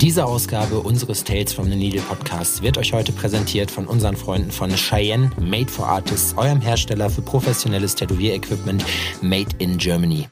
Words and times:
Diese 0.00 0.24
Ausgabe 0.24 0.80
unseres 0.80 1.24
Tales 1.24 1.52
from 1.52 1.68
the 1.68 1.76
Needle 1.76 2.00
Podcasts 2.00 2.62
wird 2.62 2.78
euch 2.78 2.94
heute 2.94 3.12
präsentiert 3.12 3.70
von 3.70 3.86
unseren 3.86 4.16
Freunden 4.16 4.50
von 4.50 4.70
Cheyenne 4.70 5.30
Made 5.38 5.70
for 5.70 5.86
Artists, 5.86 6.34
eurem 6.38 6.62
Hersteller 6.62 7.10
für 7.10 7.20
professionelles 7.20 7.96
Tätowierequipment 7.96 8.82
Made 9.20 9.50
in 9.58 9.76
Germany. 9.76 10.26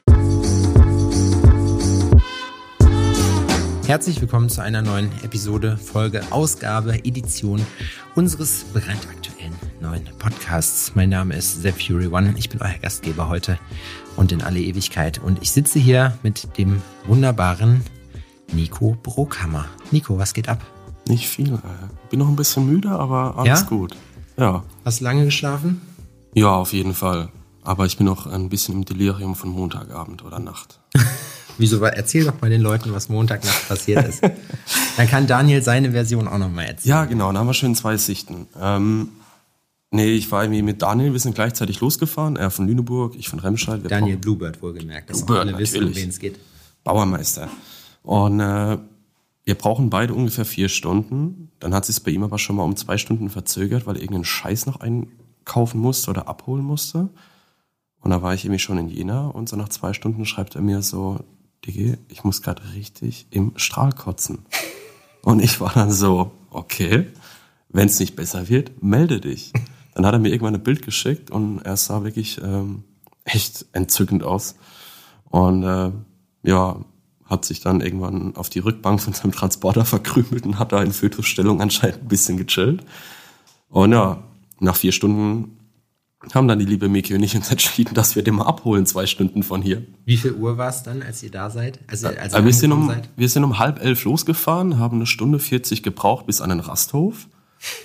Herzlich 3.85 4.19
willkommen 4.19 4.49
zu 4.49 4.63
einer 4.63 4.81
neuen 4.81 5.11
Episode, 5.21 5.77
Folge, 5.77 6.23
Ausgabe, 6.31 7.05
Edition 7.05 7.63
unseres 8.15 8.65
brandaktuellen 8.73 9.53
neuen 9.81 10.09
Podcasts. 10.17 10.95
Mein 10.95 11.09
Name 11.09 11.35
ist 11.35 11.61
Sepp 11.61 11.79
Fury 11.79 12.07
One. 12.07 12.33
Ich 12.39 12.49
bin 12.49 12.59
euer 12.59 12.73
Gastgeber 12.81 13.29
heute 13.29 13.59
und 14.15 14.31
in 14.31 14.41
alle 14.41 14.61
Ewigkeit. 14.61 15.19
Und 15.19 15.43
ich 15.43 15.51
sitze 15.51 15.77
hier 15.77 16.17
mit 16.23 16.57
dem 16.57 16.81
wunderbaren 17.05 17.83
Nico 18.51 18.97
Brockhammer. 19.03 19.65
Nico, 19.91 20.17
was 20.17 20.33
geht 20.33 20.49
ab? 20.49 20.61
Nicht 21.07 21.27
viel. 21.27 21.53
Äh, 21.53 21.59
bin 22.09 22.19
noch 22.19 22.27
ein 22.27 22.35
bisschen 22.35 22.65
müde, 22.65 22.89
aber 22.89 23.35
alles 23.37 23.61
Ja? 23.61 23.65
gut. 23.67 23.95
Ja. 24.37 24.63
Hast 24.85 24.99
du 24.99 25.03
lange 25.05 25.25
geschlafen? 25.25 25.81
Ja, 26.33 26.55
auf 26.55 26.73
jeden 26.73 26.93
Fall. 26.93 27.29
Aber 27.63 27.85
ich 27.85 27.97
bin 27.97 28.05
noch 28.05 28.25
ein 28.27 28.49
bisschen 28.49 28.75
im 28.75 28.85
Delirium 28.85 29.35
von 29.35 29.49
Montagabend 29.49 30.23
oder 30.23 30.39
Nacht. 30.39 30.79
Wieso? 31.57 31.83
Erzähl 31.83 32.23
doch 32.25 32.39
mal 32.41 32.49
den 32.49 32.61
Leuten, 32.61 32.93
was 32.93 33.09
Montagnacht 33.09 33.67
passiert 33.67 34.07
ist. 34.07 34.21
Dann 34.97 35.07
kann 35.07 35.27
Daniel 35.27 35.61
seine 35.61 35.91
Version 35.91 36.27
auch 36.27 36.37
noch 36.37 36.49
mal 36.49 36.63
erzählen. 36.63 36.89
Ja, 36.89 37.05
genau, 37.05 37.31
da 37.33 37.39
haben 37.39 37.47
wir 37.47 37.53
schön 37.53 37.75
zwei 37.75 37.97
Sichten. 37.97 38.47
Ähm, 38.59 39.09
nee, 39.91 40.13
ich 40.13 40.31
war 40.31 40.43
irgendwie 40.43 40.61
mit 40.61 40.81
Daniel, 40.81 41.11
wir 41.11 41.19
sind 41.19 41.35
gleichzeitig 41.35 41.81
losgefahren. 41.81 42.37
Er 42.37 42.49
von 42.49 42.65
Lüneburg, 42.67 43.15
ich 43.17 43.27
von 43.27 43.39
Remscheid. 43.39 43.83
Wir 43.83 43.89
Daniel 43.89 44.15
Bluebird 44.17 44.61
wohlgemerkt, 44.61 45.09
dass 45.09 45.25
Bluebird, 45.25 45.47
alle 45.49 45.57
wissen, 45.57 45.83
um 45.83 45.95
wen 45.95 46.09
es 46.09 46.19
geht. 46.19 46.39
Bauermeister. 46.85 47.49
Und 48.03 48.39
äh, 48.39 48.77
wir 49.43 49.55
brauchen 49.55 49.89
beide 49.89 50.13
ungefähr 50.13 50.45
vier 50.45 50.69
Stunden. 50.69 51.51
Dann 51.59 51.73
hat 51.73 51.85
sich 51.85 52.03
bei 52.03 52.11
ihm 52.11 52.23
aber 52.23 52.37
schon 52.37 52.55
mal 52.55 52.63
um 52.63 52.75
zwei 52.75 52.97
Stunden 52.97 53.29
verzögert, 53.29 53.87
weil 53.87 53.95
er 53.95 54.01
irgendeinen 54.01 54.25
Scheiß 54.25 54.65
noch 54.65 54.79
einkaufen 54.79 55.79
musste 55.79 56.11
oder 56.11 56.27
abholen 56.27 56.63
musste. 56.63 57.09
Und 58.01 58.11
da 58.11 58.21
war 58.21 58.33
ich 58.33 58.45
irgendwie 58.45 58.59
schon 58.59 58.77
in 58.77 58.89
Jena 58.89 59.27
und 59.27 59.49
so 59.49 59.55
nach 59.55 59.69
zwei 59.69 59.93
Stunden 59.93 60.25
schreibt 60.25 60.55
er 60.55 60.61
mir 60.61 60.81
so, 60.81 61.19
Diggi, 61.65 61.97
ich 62.07 62.23
muss 62.23 62.41
gerade 62.41 62.61
richtig 62.75 63.27
im 63.31 63.53
Strahl 63.57 63.91
kotzen. 63.91 64.45
Und 65.21 65.41
ich 65.41 65.59
war 65.59 65.73
dann 65.73 65.91
so, 65.91 66.31
okay, 66.49 67.07
wenn 67.67 67.87
es 67.87 67.99
nicht 67.99 68.15
besser 68.15 68.47
wird, 68.49 68.81
melde 68.81 69.19
dich. 69.19 69.51
Dann 69.93 70.05
hat 70.05 70.13
er 70.13 70.19
mir 70.19 70.29
irgendwann 70.29 70.55
ein 70.55 70.63
Bild 70.63 70.81
geschickt 70.81 71.29
und 71.29 71.59
er 71.59 71.75
sah 71.75 72.03
wirklich 72.03 72.39
ähm, 72.41 72.83
echt 73.25 73.65
entzückend 73.73 74.23
aus. 74.23 74.55
Und 75.25 75.63
äh, 75.63 75.91
ja, 76.43 76.77
hat 77.29 77.45
sich 77.45 77.61
dann 77.61 77.81
irgendwann 77.81 78.35
auf 78.35 78.49
die 78.49 78.59
Rückbank 78.59 79.01
von 79.01 79.13
seinem 79.13 79.31
Transporter 79.31 79.85
verkrümelt 79.85 80.45
und 80.45 80.59
hat 80.59 80.71
da 80.71 80.81
in 80.81 80.91
Fötusstellung 80.91 81.61
anscheinend 81.61 82.03
ein 82.03 82.07
bisschen 82.07 82.37
gechillt. 82.37 82.83
Und 83.69 83.91
ja, 83.91 84.23
nach 84.59 84.75
vier 84.75 84.91
Stunden 84.91 85.55
haben 86.33 86.49
dann 86.49 86.59
die 86.59 86.65
liebe 86.65 86.89
Miki 86.89 87.13
und 87.13 87.23
ich 87.23 87.35
uns 87.35 87.49
entschieden, 87.51 87.93
dass 87.93 88.15
wir 88.15 88.23
den 88.23 88.35
mal 88.35 88.45
abholen, 88.45 88.85
zwei 88.85 89.05
Stunden 89.05 89.43
von 89.43 89.61
hier. 89.61 89.83
Wie 90.05 90.17
viel 90.17 90.33
Uhr 90.33 90.57
war 90.57 90.69
es 90.69 90.83
dann, 90.83 91.01
als 91.01 91.23
ihr 91.23 91.31
da 91.31 91.49
seid? 91.49 91.79
Also, 91.87 92.07
als 92.07 92.33
ihr 92.33 92.37
Aber 92.37 92.45
wir 92.45 92.53
sind, 92.53 92.71
um, 92.71 92.87
seid? 92.87 93.09
wir 93.15 93.29
sind 93.29 93.43
um 93.43 93.59
halb 93.59 93.81
elf 93.83 94.03
losgefahren, 94.03 94.79
haben 94.79 94.97
eine 94.97 95.05
Stunde 95.05 95.39
40 95.39 95.83
gebraucht 95.83 96.25
bis 96.25 96.41
an 96.41 96.49
den 96.49 96.59
Rasthof. 96.59 97.27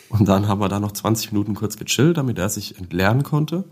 Und 0.09 0.29
dann 0.29 0.47
haben 0.47 0.61
wir 0.61 0.69
da 0.69 0.79
noch 0.79 0.93
20 0.93 1.33
Minuten 1.33 1.55
kurz 1.55 1.77
gechillt, 1.77 2.17
damit 2.17 2.39
er 2.39 2.49
sich 2.49 2.79
entleeren 2.79 3.25
konnte. 3.25 3.65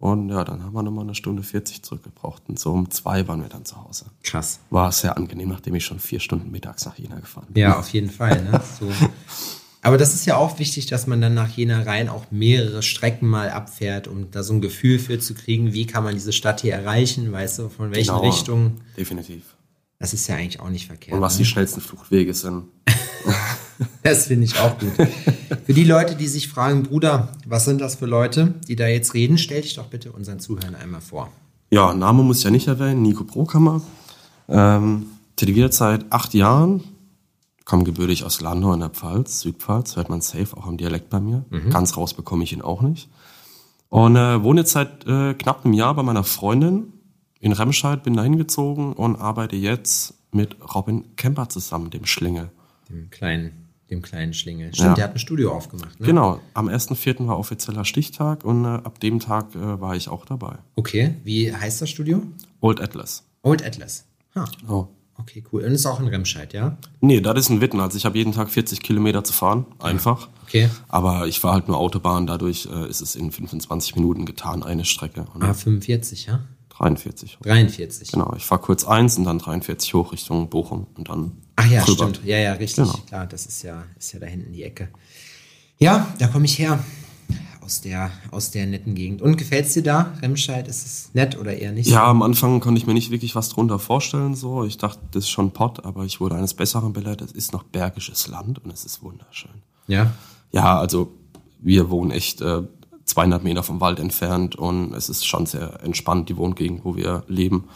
Und 0.00 0.30
ja, 0.30 0.44
dann 0.44 0.62
haben 0.64 0.72
wir 0.72 0.82
nochmal 0.82 1.04
eine 1.04 1.14
Stunde 1.14 1.42
40 1.42 1.82
zurückgebraucht. 1.82 2.42
Und 2.48 2.58
so 2.58 2.72
um 2.72 2.90
zwei 2.90 3.28
waren 3.28 3.42
wir 3.42 3.50
dann 3.50 3.66
zu 3.66 3.76
Hause. 3.84 4.06
Krass. 4.22 4.58
War 4.70 4.90
sehr 4.92 5.14
angenehm, 5.18 5.50
nachdem 5.50 5.74
ich 5.74 5.84
schon 5.84 6.00
vier 6.00 6.20
Stunden 6.20 6.50
mittags 6.50 6.86
nach 6.86 6.98
Jena 6.98 7.20
gefahren 7.20 7.46
bin. 7.50 7.60
Ja, 7.62 7.78
auf 7.78 7.90
jeden 7.90 8.10
Fall. 8.10 8.42
Ne? 8.42 8.60
So. 8.80 8.90
Aber 9.82 9.98
das 9.98 10.14
ist 10.14 10.26
ja 10.26 10.36
auch 10.36 10.58
wichtig, 10.58 10.86
dass 10.86 11.06
man 11.06 11.20
dann 11.20 11.34
nach 11.34 11.48
Jena 11.50 11.82
rein 11.82 12.08
auch 12.08 12.30
mehrere 12.30 12.82
Strecken 12.82 13.26
mal 13.28 13.50
abfährt, 13.50 14.08
um 14.08 14.30
da 14.30 14.42
so 14.42 14.54
ein 14.54 14.60
Gefühl 14.60 14.98
für 14.98 15.18
zu 15.18 15.34
kriegen, 15.34 15.72
wie 15.72 15.86
kann 15.86 16.04
man 16.04 16.14
diese 16.14 16.32
Stadt 16.32 16.62
hier 16.62 16.74
erreichen, 16.74 17.30
weißt 17.30 17.58
du, 17.60 17.68
von 17.68 17.90
welchen 17.90 18.14
Genau. 18.14 18.26
Richtungen. 18.26 18.80
Definitiv. 18.96 19.42
Das 19.98 20.14
ist 20.14 20.26
ja 20.28 20.36
eigentlich 20.36 20.60
auch 20.60 20.70
nicht 20.70 20.86
verkehrt. 20.86 21.14
Und 21.14 21.20
was 21.20 21.36
die 21.36 21.42
ne? 21.42 21.46
schnellsten 21.46 21.80
Fluchtwege 21.82 22.32
sind. 22.32 22.64
Das 24.02 24.26
finde 24.26 24.44
ich 24.44 24.58
auch 24.58 24.78
gut. 24.78 24.92
für 25.64 25.74
die 25.74 25.84
Leute, 25.84 26.14
die 26.14 26.26
sich 26.26 26.48
fragen, 26.48 26.82
Bruder, 26.82 27.28
was 27.46 27.64
sind 27.64 27.80
das 27.80 27.94
für 27.94 28.06
Leute, 28.06 28.54
die 28.68 28.76
da 28.76 28.86
jetzt 28.86 29.14
reden, 29.14 29.38
stell 29.38 29.62
dich 29.62 29.74
doch 29.74 29.86
bitte 29.86 30.12
unseren 30.12 30.40
Zuhörern 30.40 30.74
einmal 30.74 31.00
vor. 31.00 31.30
Ja, 31.70 31.94
Name 31.94 32.22
muss 32.22 32.38
ich 32.38 32.44
ja 32.44 32.50
nicht 32.50 32.66
erwähnen, 32.66 33.02
Nico 33.02 33.24
Brokammer. 33.24 33.80
Ähm, 34.48 35.06
tätowiert 35.36 35.74
seit 35.74 36.10
acht 36.12 36.34
Jahren. 36.34 36.82
Komme 37.64 37.84
gebürtig 37.84 38.24
aus 38.24 38.40
Landau 38.40 38.72
in 38.72 38.80
der 38.80 38.88
Pfalz, 38.88 39.40
Südpfalz, 39.40 39.94
hört 39.96 40.08
man 40.08 40.20
safe 40.20 40.56
auch 40.56 40.66
am 40.66 40.76
Dialekt 40.76 41.08
bei 41.08 41.20
mir. 41.20 41.44
Ganz 41.70 41.96
raus 41.96 42.14
bekomme 42.14 42.42
ich 42.42 42.52
ihn 42.52 42.62
auch 42.62 42.82
nicht. 42.82 43.08
Und 43.90 44.16
äh, 44.16 44.42
wohne 44.42 44.62
jetzt 44.62 44.72
seit 44.72 45.06
äh, 45.06 45.34
knapp 45.34 45.64
einem 45.64 45.74
Jahr 45.74 45.94
bei 45.94 46.02
meiner 46.02 46.24
Freundin 46.24 46.92
in 47.38 47.52
Remscheid, 47.52 48.02
bin 48.02 48.14
da 48.14 48.22
hingezogen 48.22 48.92
und 48.92 49.16
arbeite 49.16 49.56
jetzt 49.56 50.14
mit 50.32 50.56
Robin 50.74 51.16
Kemper 51.16 51.48
zusammen, 51.48 51.90
dem 51.90 52.06
Schlingel. 52.06 52.50
Dem 52.88 53.10
kleinen, 53.10 53.59
dem 53.90 54.02
kleinen 54.02 54.32
Schlingel. 54.34 54.72
Stimmt, 54.72 54.88
Ja. 54.90 54.94
der 54.94 55.04
hat 55.04 55.14
ein 55.14 55.18
Studio 55.18 55.52
aufgemacht, 55.52 55.98
ne? 56.00 56.06
Genau, 56.06 56.40
am 56.54 56.68
1.4. 56.68 57.26
war 57.26 57.38
offizieller 57.38 57.84
Stichtag 57.84 58.44
und 58.44 58.64
äh, 58.64 58.68
ab 58.68 59.00
dem 59.00 59.18
Tag 59.20 59.54
äh, 59.54 59.80
war 59.80 59.96
ich 59.96 60.08
auch 60.08 60.24
dabei. 60.24 60.58
Okay, 60.76 61.14
wie 61.24 61.52
heißt 61.54 61.82
das 61.82 61.90
Studio? 61.90 62.22
Old 62.60 62.80
Atlas. 62.80 63.24
Old 63.42 63.64
Atlas. 63.64 64.04
Ha. 64.34 64.44
Oh. 64.68 64.86
Okay, 65.18 65.44
cool. 65.52 65.64
Und 65.64 65.72
ist 65.72 65.84
auch 65.84 66.00
in 66.00 66.08
Remscheid, 66.08 66.54
ja? 66.54 66.78
Nee, 67.00 67.20
das 67.20 67.38
ist 67.40 67.50
ein 67.50 67.60
Witten. 67.60 67.78
Also 67.78 67.98
ich 67.98 68.06
habe 68.06 68.16
jeden 68.16 68.32
Tag 68.32 68.48
40 68.48 68.80
Kilometer 68.80 69.22
zu 69.22 69.34
fahren, 69.34 69.66
einfach. 69.78 70.28
Okay. 70.44 70.70
Aber 70.88 71.26
ich 71.26 71.40
fahre 71.40 71.54
halt 71.54 71.68
nur 71.68 71.76
Autobahn, 71.76 72.26
dadurch 72.26 72.66
äh, 72.72 72.88
ist 72.88 73.02
es 73.02 73.16
in 73.16 73.30
25 73.30 73.96
Minuten 73.96 74.24
getan, 74.24 74.62
eine 74.62 74.86
Strecke. 74.86 75.26
Und 75.34 75.42
Ah, 75.42 75.52
45, 75.52 76.24
ja? 76.26 76.40
43. 76.80 77.38
43. 77.42 78.10
Genau, 78.12 78.32
ich 78.36 78.46
fahre 78.46 78.60
kurz 78.62 78.84
eins 78.84 79.18
und 79.18 79.24
dann 79.24 79.38
43 79.38 79.92
hoch 79.92 80.12
Richtung 80.12 80.48
Bochum 80.48 80.86
und 80.96 81.08
dann 81.10 81.32
Ach 81.56 81.70
ja, 81.70 81.82
rüber. 81.82 82.08
stimmt. 82.08 82.22
Ja, 82.24 82.38
ja, 82.38 82.52
richtig. 82.54 82.84
Genau. 82.84 82.98
Klar, 83.06 83.26
das 83.26 83.44
ist 83.44 83.62
ja, 83.62 83.84
ist 83.98 84.12
ja 84.12 84.18
da 84.20 84.26
hinten 84.26 84.52
die 84.52 84.62
Ecke. 84.62 84.88
Ja, 85.78 86.06
da 86.18 86.28
komme 86.28 86.46
ich 86.46 86.58
her. 86.58 86.82
Aus 87.62 87.82
der, 87.82 88.10
aus 88.30 88.50
der 88.50 88.66
netten 88.66 88.94
Gegend. 88.94 89.20
Und 89.22 89.36
gefällt's 89.36 89.74
dir 89.74 89.82
da? 89.82 90.14
Remscheid, 90.22 90.66
ist 90.66 90.84
es 90.86 91.10
nett 91.12 91.38
oder 91.38 91.56
eher 91.56 91.70
nicht? 91.70 91.88
Ja, 91.88 92.04
am 92.06 92.22
Anfang 92.22 92.58
konnte 92.60 92.80
ich 92.80 92.86
mir 92.86 92.94
nicht 92.94 93.10
wirklich 93.10 93.34
was 93.36 93.50
drunter 93.50 93.78
vorstellen. 93.78 94.34
So, 94.34 94.64
Ich 94.64 94.76
dachte, 94.78 95.00
das 95.12 95.24
ist 95.24 95.30
schon 95.30 95.52
Pott, 95.52 95.84
aber 95.84 96.04
ich 96.04 96.18
wurde 96.20 96.34
eines 96.34 96.54
Besseren 96.54 96.92
belehrt. 96.94 97.20
Es 97.20 97.30
ist 97.30 97.52
noch 97.52 97.62
bergisches 97.62 98.26
Land 98.26 98.64
und 98.64 98.72
es 98.72 98.84
ist 98.84 99.02
wunderschön. 99.02 99.52
Ja. 99.86 100.12
Ja, 100.50 100.80
also 100.80 101.12
wir 101.60 101.90
wohnen 101.90 102.10
echt 102.10 102.40
äh, 102.40 102.62
200 103.10 103.44
Meter 103.44 103.62
vom 103.62 103.80
Wald 103.80 104.00
entfernt 104.00 104.56
und 104.56 104.94
es 104.94 105.08
ist 105.08 105.26
schon 105.26 105.46
sehr 105.46 105.82
entspannt, 105.82 106.28
die 106.28 106.36
Wohngegend, 106.36 106.84
wo 106.84 106.96
wir 106.96 107.24
leben. 107.28 107.68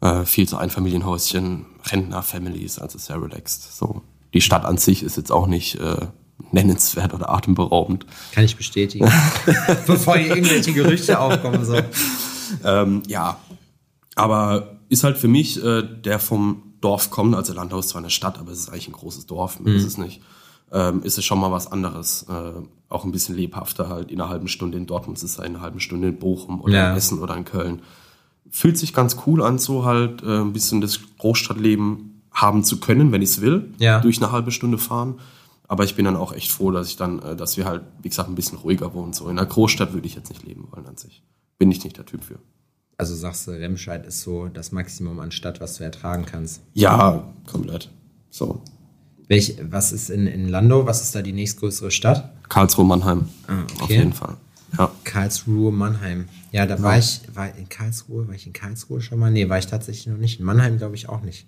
Äh, 0.00 0.24
viel 0.24 0.48
zu 0.48 0.56
Einfamilienhäuschen, 0.56 1.66
Rentner-Families, 1.84 2.78
also 2.78 2.98
sehr 2.98 3.20
relaxed. 3.20 3.76
So. 3.76 4.02
Die 4.32 4.40
Stadt 4.40 4.64
an 4.64 4.78
sich 4.78 5.02
ist 5.02 5.16
jetzt 5.16 5.32
auch 5.32 5.46
nicht 5.48 5.74
äh, 5.76 6.06
nennenswert 6.52 7.14
oder 7.14 7.30
atemberaubend. 7.30 8.06
Kann 8.32 8.44
ich 8.44 8.56
bestätigen. 8.56 9.10
Bevor 9.86 10.16
hier 10.16 10.36
irgendwelche 10.36 10.72
Gerüchte 10.72 11.18
aufkommen. 11.18 11.64
So. 11.64 11.80
Ähm, 12.64 13.02
ja, 13.08 13.38
aber 14.14 14.78
ist 14.88 15.04
halt 15.04 15.18
für 15.18 15.28
mich, 15.28 15.62
äh, 15.62 15.82
der 15.82 16.18
vom 16.18 16.74
Dorf 16.80 17.10
kommt, 17.10 17.34
also 17.34 17.52
Landhaus 17.52 17.88
zwar 17.88 18.00
eine 18.00 18.10
Stadt, 18.10 18.38
aber 18.38 18.52
es 18.52 18.60
ist 18.60 18.68
eigentlich 18.68 18.88
ein 18.88 18.92
großes 18.92 19.26
Dorf, 19.26 19.58
mehr 19.58 19.74
ist 19.74 19.84
es 19.84 19.98
nicht. 19.98 20.20
Ähm, 20.70 21.02
ist 21.02 21.16
es 21.18 21.24
schon 21.24 21.38
mal 21.40 21.50
was 21.50 21.70
anderes. 21.72 22.26
Äh, 22.28 22.52
auch 22.90 23.04
ein 23.04 23.12
bisschen 23.12 23.34
lebhafter 23.34 23.88
halt 23.88 24.10
in 24.10 24.20
einer 24.20 24.28
halben 24.30 24.48
Stunde 24.48 24.76
in 24.78 24.86
Dortmund 24.86 25.18
zu 25.18 25.26
sein, 25.26 25.46
in 25.46 25.54
einer 25.56 25.62
halben 25.64 25.80
Stunde 25.80 26.08
in 26.08 26.18
Bochum 26.18 26.60
oder 26.60 26.74
Ja. 26.74 26.90
in 26.90 26.96
Essen 26.96 27.18
oder 27.20 27.36
in 27.36 27.44
Köln. 27.44 27.82
Fühlt 28.50 28.78
sich 28.78 28.92
ganz 28.94 29.16
cool 29.26 29.42
an, 29.42 29.58
so 29.58 29.84
halt 29.84 30.22
äh, 30.22 30.40
ein 30.40 30.52
bisschen 30.52 30.80
das 30.80 30.98
Großstadtleben 31.18 32.22
haben 32.32 32.64
zu 32.64 32.80
können, 32.80 33.12
wenn 33.12 33.22
ich 33.22 33.30
es 33.30 33.40
will, 33.40 33.72
Ja. 33.78 34.00
durch 34.00 34.18
eine 34.22 34.32
halbe 34.32 34.50
Stunde 34.52 34.78
fahren. 34.78 35.20
Aber 35.66 35.84
ich 35.84 35.96
bin 35.96 36.04
dann 36.06 36.16
auch 36.16 36.32
echt 36.32 36.50
froh, 36.50 36.70
dass 36.70 36.88
ich 36.88 36.96
dann, 36.96 37.18
äh, 37.20 37.36
dass 37.36 37.56
wir 37.56 37.66
halt, 37.66 37.82
wie 38.02 38.08
gesagt, 38.08 38.28
ein 38.28 38.34
bisschen 38.34 38.58
ruhiger 38.58 38.94
wohnen. 38.94 39.12
So 39.12 39.24
in 39.28 39.38
einer 39.38 39.46
Großstadt 39.46 39.92
würde 39.92 40.06
ich 40.06 40.14
jetzt 40.14 40.30
nicht 40.30 40.44
leben 40.46 40.66
wollen 40.70 40.86
an 40.86 40.96
sich. 40.96 41.22
Bin 41.58 41.70
ich 41.70 41.84
nicht 41.84 41.96
der 41.98 42.06
Typ 42.06 42.24
für. 42.24 42.38
Also 42.96 43.14
sagst 43.14 43.46
du, 43.46 43.50
Remscheid 43.52 44.06
ist 44.06 44.22
so 44.22 44.48
das 44.48 44.72
Maximum 44.72 45.20
an 45.20 45.30
Stadt, 45.30 45.60
was 45.60 45.76
du 45.76 45.84
ertragen 45.84 46.24
kannst. 46.26 46.62
Ja, 46.74 47.22
komplett. 47.50 47.90
So. 48.30 48.62
Welch, 49.28 49.56
was 49.70 49.92
ist 49.92 50.10
in, 50.10 50.26
in 50.26 50.48
Landau? 50.48 50.86
Was 50.86 51.02
ist 51.02 51.14
da 51.14 51.22
die 51.22 51.32
nächstgrößere 51.32 51.90
Stadt? 51.90 52.30
Karlsruhe, 52.48 52.84
Mannheim. 52.86 53.28
Ah, 53.46 53.62
Auf 53.76 53.82
okay. 53.82 53.98
jeden 53.98 54.12
Fall. 54.14 54.36
Ja. 54.76 54.90
Karlsruhe, 55.04 55.70
Mannheim. 55.72 56.28
Ja, 56.52 56.66
da 56.66 56.82
war 56.82 56.98
ich, 56.98 57.20
war 57.34 57.54
in 57.56 57.68
Karlsruhe, 57.68 58.26
war 58.28 58.34
ich 58.34 58.46
in 58.46 58.52
Karlsruhe 58.52 59.00
schon 59.00 59.18
mal? 59.18 59.30
Nee, 59.30 59.48
war 59.48 59.58
ich 59.58 59.66
tatsächlich 59.66 60.06
noch 60.06 60.16
nicht. 60.18 60.40
In 60.40 60.46
Mannheim 60.46 60.78
glaube 60.78 60.94
ich 60.94 61.08
auch 61.08 61.20
nicht. 61.22 61.46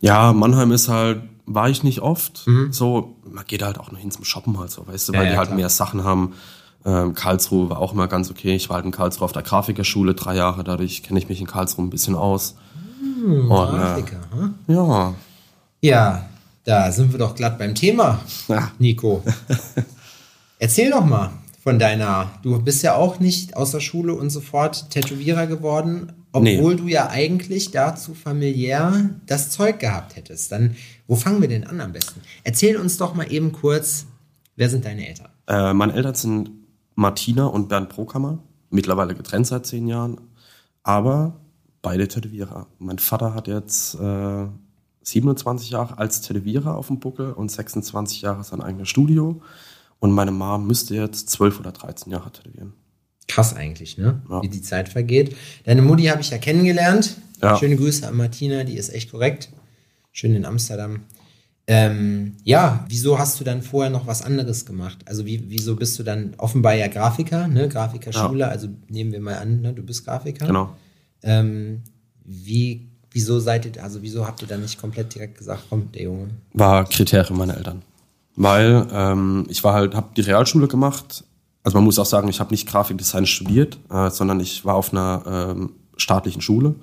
ja, 0.00 0.32
Mannheim 0.32 0.70
ist 0.72 0.88
halt, 0.88 1.22
war 1.46 1.68
ich 1.68 1.82
nicht 1.84 2.00
oft. 2.00 2.44
So, 2.70 3.16
man 3.28 3.44
geht 3.46 3.62
halt 3.62 3.78
auch 3.78 3.90
nur 3.92 4.00
hin 4.00 4.10
zum 4.10 4.24
Shoppen 4.24 4.58
halt 4.58 4.70
so, 4.70 4.86
weißt 4.86 5.08
du, 5.08 5.12
Ja, 5.12 5.18
weil 5.20 5.26
ja, 5.26 5.32
die 5.32 5.38
halt 5.38 5.48
klar. 5.48 5.58
mehr 5.58 5.68
Sachen 5.68 6.02
haben. 6.04 6.32
Ähm, 6.84 7.14
Karlsruhe 7.14 7.70
war 7.70 7.78
auch 7.78 7.92
immer 7.92 8.06
ganz 8.08 8.30
okay. 8.30 8.54
Ich 8.54 8.68
war 8.68 8.76
halt 8.76 8.84
in 8.86 8.92
Karlsruhe 8.92 9.24
auf 9.24 9.32
der 9.32 9.42
Grafikerschule 9.42 10.14
drei 10.14 10.36
Jahre, 10.36 10.62
dadurch 10.64 11.02
kenne 11.02 11.18
ich 11.18 11.28
mich 11.28 11.40
in 11.40 11.46
Karlsruhe 11.48 11.84
ein 11.84 11.90
bisschen 11.90 12.14
aus. 12.14 12.56
Und, 13.24 13.42
äh, 13.42 13.46
Grafiker, 13.48 14.20
hm? 14.32 14.54
ja, 14.68 15.14
Ja, 15.82 16.28
Da 16.66 16.90
sind 16.90 17.12
wir 17.12 17.18
doch 17.20 17.34
glatt 17.36 17.58
beim 17.58 17.74
Thema, 17.76 18.20
Ja. 18.48 18.72
Nico. 18.80 19.22
Erzähl 20.58 20.90
doch 20.90 21.04
mal 21.04 21.30
von 21.62 21.78
deiner. 21.78 22.30
Du 22.42 22.60
bist 22.60 22.82
ja 22.82 22.94
auch 22.96 23.20
nicht 23.20 23.56
aus 23.56 23.70
der 23.70 23.80
Schule 23.80 24.14
und 24.14 24.30
sofort 24.30 24.90
Tätowierer 24.90 25.46
geworden, 25.46 26.12
obwohl 26.32 26.74
Nee. 26.74 26.80
du 26.80 26.88
ja 26.88 27.08
eigentlich 27.08 27.70
dazu 27.70 28.14
familiär 28.14 29.10
das 29.26 29.50
Zeug 29.50 29.78
gehabt 29.78 30.16
hättest. 30.16 30.50
Dann, 30.50 30.74
wo 31.06 31.14
fangen 31.14 31.40
wir 31.40 31.48
denn 31.48 31.64
an 31.66 31.80
am 31.80 31.92
besten? 31.92 32.20
Erzähl 32.42 32.76
uns 32.76 32.96
doch 32.98 33.14
mal 33.14 33.30
eben 33.32 33.52
kurz, 33.52 34.06
wer 34.56 34.68
sind 34.68 34.84
deine 34.84 35.06
Eltern? 35.08 35.28
Äh, 35.46 35.72
meine 35.72 35.92
Eltern 35.92 36.14
sind 36.16 36.50
Martina 36.96 37.46
und 37.46 37.68
Bernd 37.68 37.90
Prokammer, 37.90 38.38
mittlerweile 38.70 39.14
getrennt 39.14 39.46
seit 39.46 39.66
zehn 39.66 39.86
Jahren, 39.86 40.20
aber 40.82 41.36
beide 41.82 42.08
Tätowierer. 42.08 42.66
Mein 42.80 42.98
Vater 42.98 43.34
hat 43.34 43.46
jetzt 43.46 43.94
äh, 43.94 44.46
27 45.06 45.70
Jahre 45.70 45.98
als 45.98 46.20
Tätowierer 46.20 46.76
auf 46.76 46.88
dem 46.88 46.98
Buckel 46.98 47.32
und 47.32 47.50
26 47.50 48.22
Jahre 48.22 48.42
sein 48.42 48.60
eigenes 48.60 48.88
Studio. 48.88 49.40
Und 50.00 50.12
meine 50.12 50.32
Mom 50.32 50.66
müsste 50.66 50.94
jetzt 50.94 51.30
12 51.30 51.60
oder 51.60 51.72
13 51.72 52.12
Jahre 52.12 52.32
tätowieren. 52.32 52.72
Krass 53.28 53.54
eigentlich, 53.54 53.98
ne? 53.98 54.22
Ja. 54.28 54.42
Wie 54.42 54.48
die 54.48 54.62
Zeit 54.62 54.88
vergeht. 54.88 55.36
Deine 55.64 55.82
Mutti 55.82 56.04
habe 56.04 56.20
ich 56.20 56.30
ja 56.30 56.38
kennengelernt. 56.38 57.16
Ja. 57.40 57.56
Schöne 57.56 57.76
Grüße 57.76 58.06
an 58.06 58.16
Martina, 58.16 58.64
die 58.64 58.76
ist 58.76 58.92
echt 58.92 59.10
korrekt. 59.10 59.50
Schön 60.12 60.34
in 60.34 60.44
Amsterdam. 60.44 61.00
Ähm, 61.68 62.36
ja, 62.44 62.84
wieso 62.88 63.18
hast 63.18 63.40
du 63.40 63.44
dann 63.44 63.62
vorher 63.62 63.90
noch 63.90 64.06
was 64.06 64.22
anderes 64.22 64.66
gemacht? 64.66 64.98
Also 65.06 65.26
wie, 65.26 65.50
wieso 65.50 65.76
bist 65.76 65.98
du 65.98 66.02
dann 66.02 66.34
offenbar 66.38 66.74
ja 66.74 66.86
Grafiker, 66.86 67.48
ne? 67.48 67.68
Grafikerschule, 67.68 68.46
also 68.48 68.68
nehmen 68.88 69.12
wir 69.12 69.20
mal 69.20 69.36
an, 69.36 69.60
ne? 69.60 69.72
du 69.72 69.82
bist 69.82 70.04
Grafiker. 70.04 70.46
Genau. 70.46 70.76
Ähm, 71.22 71.82
wie, 72.24 72.85
wieso 73.16 73.40
seid 73.40 73.64
ihr, 73.64 73.82
also 73.82 74.02
wieso 74.02 74.26
habt 74.26 74.42
ihr 74.42 74.48
dann 74.48 74.60
nicht 74.60 74.78
komplett 74.78 75.14
direkt 75.14 75.38
gesagt, 75.38 75.62
komm, 75.70 75.90
der 75.92 76.02
Junge? 76.02 76.28
War 76.52 76.84
Kriterium 76.84 77.38
meiner 77.38 77.56
Eltern. 77.56 77.80
Weil 78.36 78.86
ähm, 78.92 79.46
ich 79.48 79.64
war 79.64 79.72
halt, 79.72 79.94
habe 79.94 80.08
die 80.14 80.20
Realschule 80.20 80.68
gemacht. 80.68 81.24
Also 81.64 81.78
man 81.78 81.84
muss 81.84 81.98
auch 81.98 82.04
sagen, 82.04 82.28
ich 82.28 82.40
habe 82.40 82.50
nicht 82.50 82.68
Grafikdesign 82.68 83.24
studiert, 83.24 83.78
äh, 83.90 84.10
sondern 84.10 84.38
ich 84.40 84.66
war 84.66 84.74
auf 84.74 84.92
einer 84.92 85.22
ähm, 85.26 85.70
staatlichen 85.96 86.42
Schule 86.42 86.74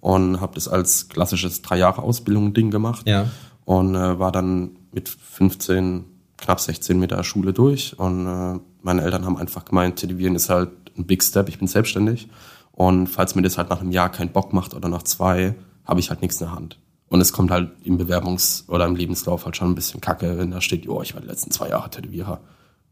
und 0.00 0.40
habe 0.40 0.54
das 0.54 0.68
als 0.68 1.10
klassisches 1.10 1.60
drei 1.60 1.76
Jahre 1.76 2.02
Ausbildung 2.02 2.54
Ding 2.54 2.70
gemacht 2.70 3.06
Ja. 3.06 3.26
und 3.66 3.94
äh, 3.94 4.18
war 4.18 4.32
dann 4.32 4.70
mit 4.92 5.10
15 5.10 6.04
knapp 6.38 6.60
16 6.60 6.98
mit 6.98 7.10
der 7.10 7.22
Schule 7.24 7.52
durch 7.52 7.98
und 7.98 8.26
äh, 8.26 8.58
meine 8.82 9.02
Eltern 9.02 9.26
haben 9.26 9.36
einfach 9.36 9.66
gemeint, 9.66 9.96
Tätowieren 9.96 10.34
ist 10.34 10.48
halt 10.48 10.70
ein 10.96 11.04
Big 11.04 11.22
Step, 11.22 11.48
ich 11.50 11.58
bin 11.58 11.68
selbstständig 11.68 12.28
und 12.72 13.06
falls 13.08 13.34
mir 13.34 13.42
das 13.42 13.58
halt 13.58 13.68
nach 13.68 13.80
einem 13.82 13.92
Jahr 13.92 14.10
keinen 14.10 14.30
Bock 14.30 14.52
macht 14.54 14.72
oder 14.74 14.88
nach 14.88 15.02
zwei, 15.04 15.54
habe 15.84 16.00
ich 16.00 16.10
halt 16.10 16.22
nichts 16.22 16.40
in 16.40 16.46
der 16.46 16.54
Hand. 16.56 16.78
Und 17.08 17.20
es 17.20 17.32
kommt 17.32 17.50
halt 17.50 17.70
im 17.84 17.98
Bewerbungs- 17.98 18.68
oder 18.68 18.86
im 18.86 18.96
Lebenslauf 18.96 19.44
halt 19.44 19.56
schon 19.56 19.70
ein 19.70 19.74
bisschen 19.74 20.00
kacke, 20.00 20.38
wenn 20.38 20.50
da 20.50 20.60
steht, 20.60 20.84
jo, 20.84 21.02
ich 21.02 21.14
war 21.14 21.20
die 21.20 21.28
letzten 21.28 21.50
zwei 21.50 21.68
Jahre 21.68 21.90
Tätowierer. 21.90 22.40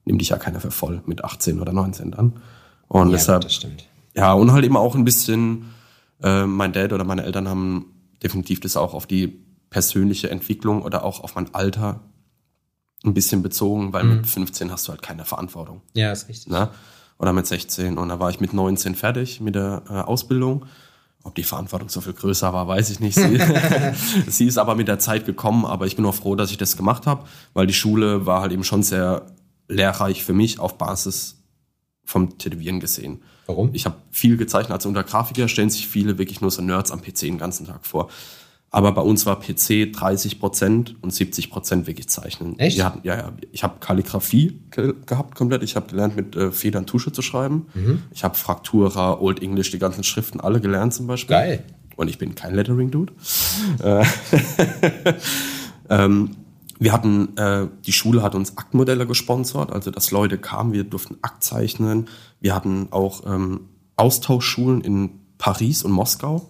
Nimmt 0.04 0.20
dich 0.20 0.28
ja 0.28 0.36
keiner 0.36 0.60
für 0.60 0.70
voll 0.70 1.02
mit 1.06 1.24
18 1.24 1.60
oder 1.60 1.72
19 1.72 2.10
dann. 2.12 2.34
Und 2.88 3.08
Ja, 3.08 3.12
deshalb, 3.12 3.42
das 3.42 3.54
stimmt. 3.54 3.86
ja, 4.14 4.32
und 4.34 4.52
halt 4.52 4.64
eben 4.64 4.76
auch 4.76 4.94
ein 4.94 5.04
bisschen, 5.04 5.66
äh, 6.22 6.44
mein 6.46 6.72
Dad 6.72 6.92
oder 6.92 7.04
meine 7.04 7.24
Eltern 7.24 7.48
haben 7.48 7.86
definitiv 8.22 8.60
das 8.60 8.76
auch 8.76 8.94
auf 8.94 9.06
die 9.06 9.40
persönliche 9.70 10.30
Entwicklung 10.30 10.82
oder 10.82 11.04
auch 11.04 11.20
auf 11.24 11.34
mein 11.34 11.52
Alter 11.54 12.00
ein 13.04 13.14
bisschen 13.14 13.42
bezogen, 13.42 13.92
weil 13.92 14.04
mit 14.04 14.26
15 14.26 14.70
hast 14.70 14.86
du 14.86 14.92
halt 14.92 15.02
keine 15.02 15.24
Verantwortung. 15.24 15.80
Ja, 15.94 16.12
ist 16.12 16.28
richtig. 16.28 16.52
Ne? 16.52 16.68
Oder 17.18 17.32
mit 17.32 17.46
16. 17.46 17.98
Und 17.98 18.08
da 18.10 18.20
war 18.20 18.30
ich 18.30 18.38
mit 18.40 18.52
19 18.52 18.94
fertig 18.94 19.40
mit 19.40 19.54
der 19.56 19.82
äh, 19.88 19.92
Ausbildung. 19.94 20.66
Ob 21.24 21.34
die 21.34 21.44
Verantwortung 21.44 21.88
so 21.88 22.00
viel 22.00 22.14
größer 22.14 22.52
war, 22.52 22.66
weiß 22.66 22.90
ich 22.90 23.00
nicht. 23.00 23.14
Sie, 23.14 23.40
sie 24.26 24.46
ist 24.46 24.58
aber 24.58 24.74
mit 24.74 24.88
der 24.88 24.98
Zeit 24.98 25.24
gekommen, 25.26 25.64
aber 25.64 25.86
ich 25.86 25.96
bin 25.96 26.04
auch 26.04 26.14
froh, 26.14 26.34
dass 26.34 26.50
ich 26.50 26.58
das 26.58 26.76
gemacht 26.76 27.06
habe, 27.06 27.24
weil 27.54 27.66
die 27.66 27.74
Schule 27.74 28.26
war 28.26 28.42
halt 28.42 28.52
eben 28.52 28.64
schon 28.64 28.82
sehr 28.82 29.26
lehrreich 29.68 30.24
für 30.24 30.32
mich 30.32 30.58
auf 30.58 30.78
Basis 30.78 31.42
vom 32.04 32.38
Tätowieren 32.38 32.80
gesehen. 32.80 33.22
Warum? 33.46 33.70
Ich 33.72 33.86
habe 33.86 33.96
viel 34.10 34.36
gezeichnet, 34.36 34.72
also 34.72 34.88
unter 34.88 35.04
Grafiker 35.04 35.48
stellen 35.48 35.70
sich 35.70 35.88
viele 35.88 36.18
wirklich 36.18 36.40
nur 36.40 36.50
so 36.50 36.62
Nerds 36.62 36.90
am 36.90 37.00
PC 37.00 37.20
den 37.20 37.38
ganzen 37.38 37.66
Tag 37.66 37.86
vor. 37.86 38.08
Aber 38.74 38.92
bei 38.92 39.02
uns 39.02 39.26
war 39.26 39.38
PC 39.38 39.92
30 39.92 40.40
Prozent 40.40 40.96
und 41.02 41.12
70 41.12 41.50
Prozent 41.50 41.86
wirklich 41.86 42.08
zeichnen. 42.08 42.58
Echt? 42.58 42.82
Hatten, 42.82 43.00
ja, 43.02 43.16
ja. 43.16 43.32
Ich 43.52 43.62
habe 43.62 43.74
Kalligrafie 43.80 44.60
ge 44.70 44.94
gehabt 45.04 45.34
komplett. 45.34 45.62
Ich 45.62 45.76
habe 45.76 45.88
gelernt, 45.88 46.16
mit 46.16 46.34
äh, 46.34 46.50
Federn 46.50 46.86
Tusche 46.86 47.12
zu 47.12 47.20
schreiben. 47.20 47.66
Mhm. 47.74 48.02
Ich 48.14 48.24
habe 48.24 48.34
Fraktura, 48.34 49.20
Old 49.20 49.42
English, 49.42 49.70
die 49.72 49.78
ganzen 49.78 50.04
Schriften 50.04 50.40
alle 50.40 50.58
gelernt 50.58 50.94
zum 50.94 51.06
Beispiel. 51.06 51.36
Geil. 51.36 51.64
Und 51.96 52.08
ich 52.08 52.16
bin 52.16 52.34
kein 52.34 52.54
Lettering-Dude. 52.54 53.12
Äh, 53.82 54.06
ähm, 55.90 56.30
wir 56.78 56.92
hatten, 56.92 57.36
äh, 57.36 57.68
die 57.84 57.92
Schule 57.92 58.22
hat 58.22 58.34
uns 58.34 58.56
Aktmodelle 58.56 59.06
gesponsert, 59.06 59.70
also 59.70 59.90
dass 59.90 60.10
Leute 60.12 60.38
kamen, 60.38 60.72
wir 60.72 60.84
durften 60.84 61.18
Akt 61.20 61.44
zeichnen. 61.44 62.08
Wir 62.40 62.54
hatten 62.54 62.88
auch 62.90 63.26
ähm, 63.26 63.68
Austauschschulen 63.96 64.80
in 64.80 65.10
Paris 65.36 65.82
und 65.82 65.92
Moskau. 65.92 66.48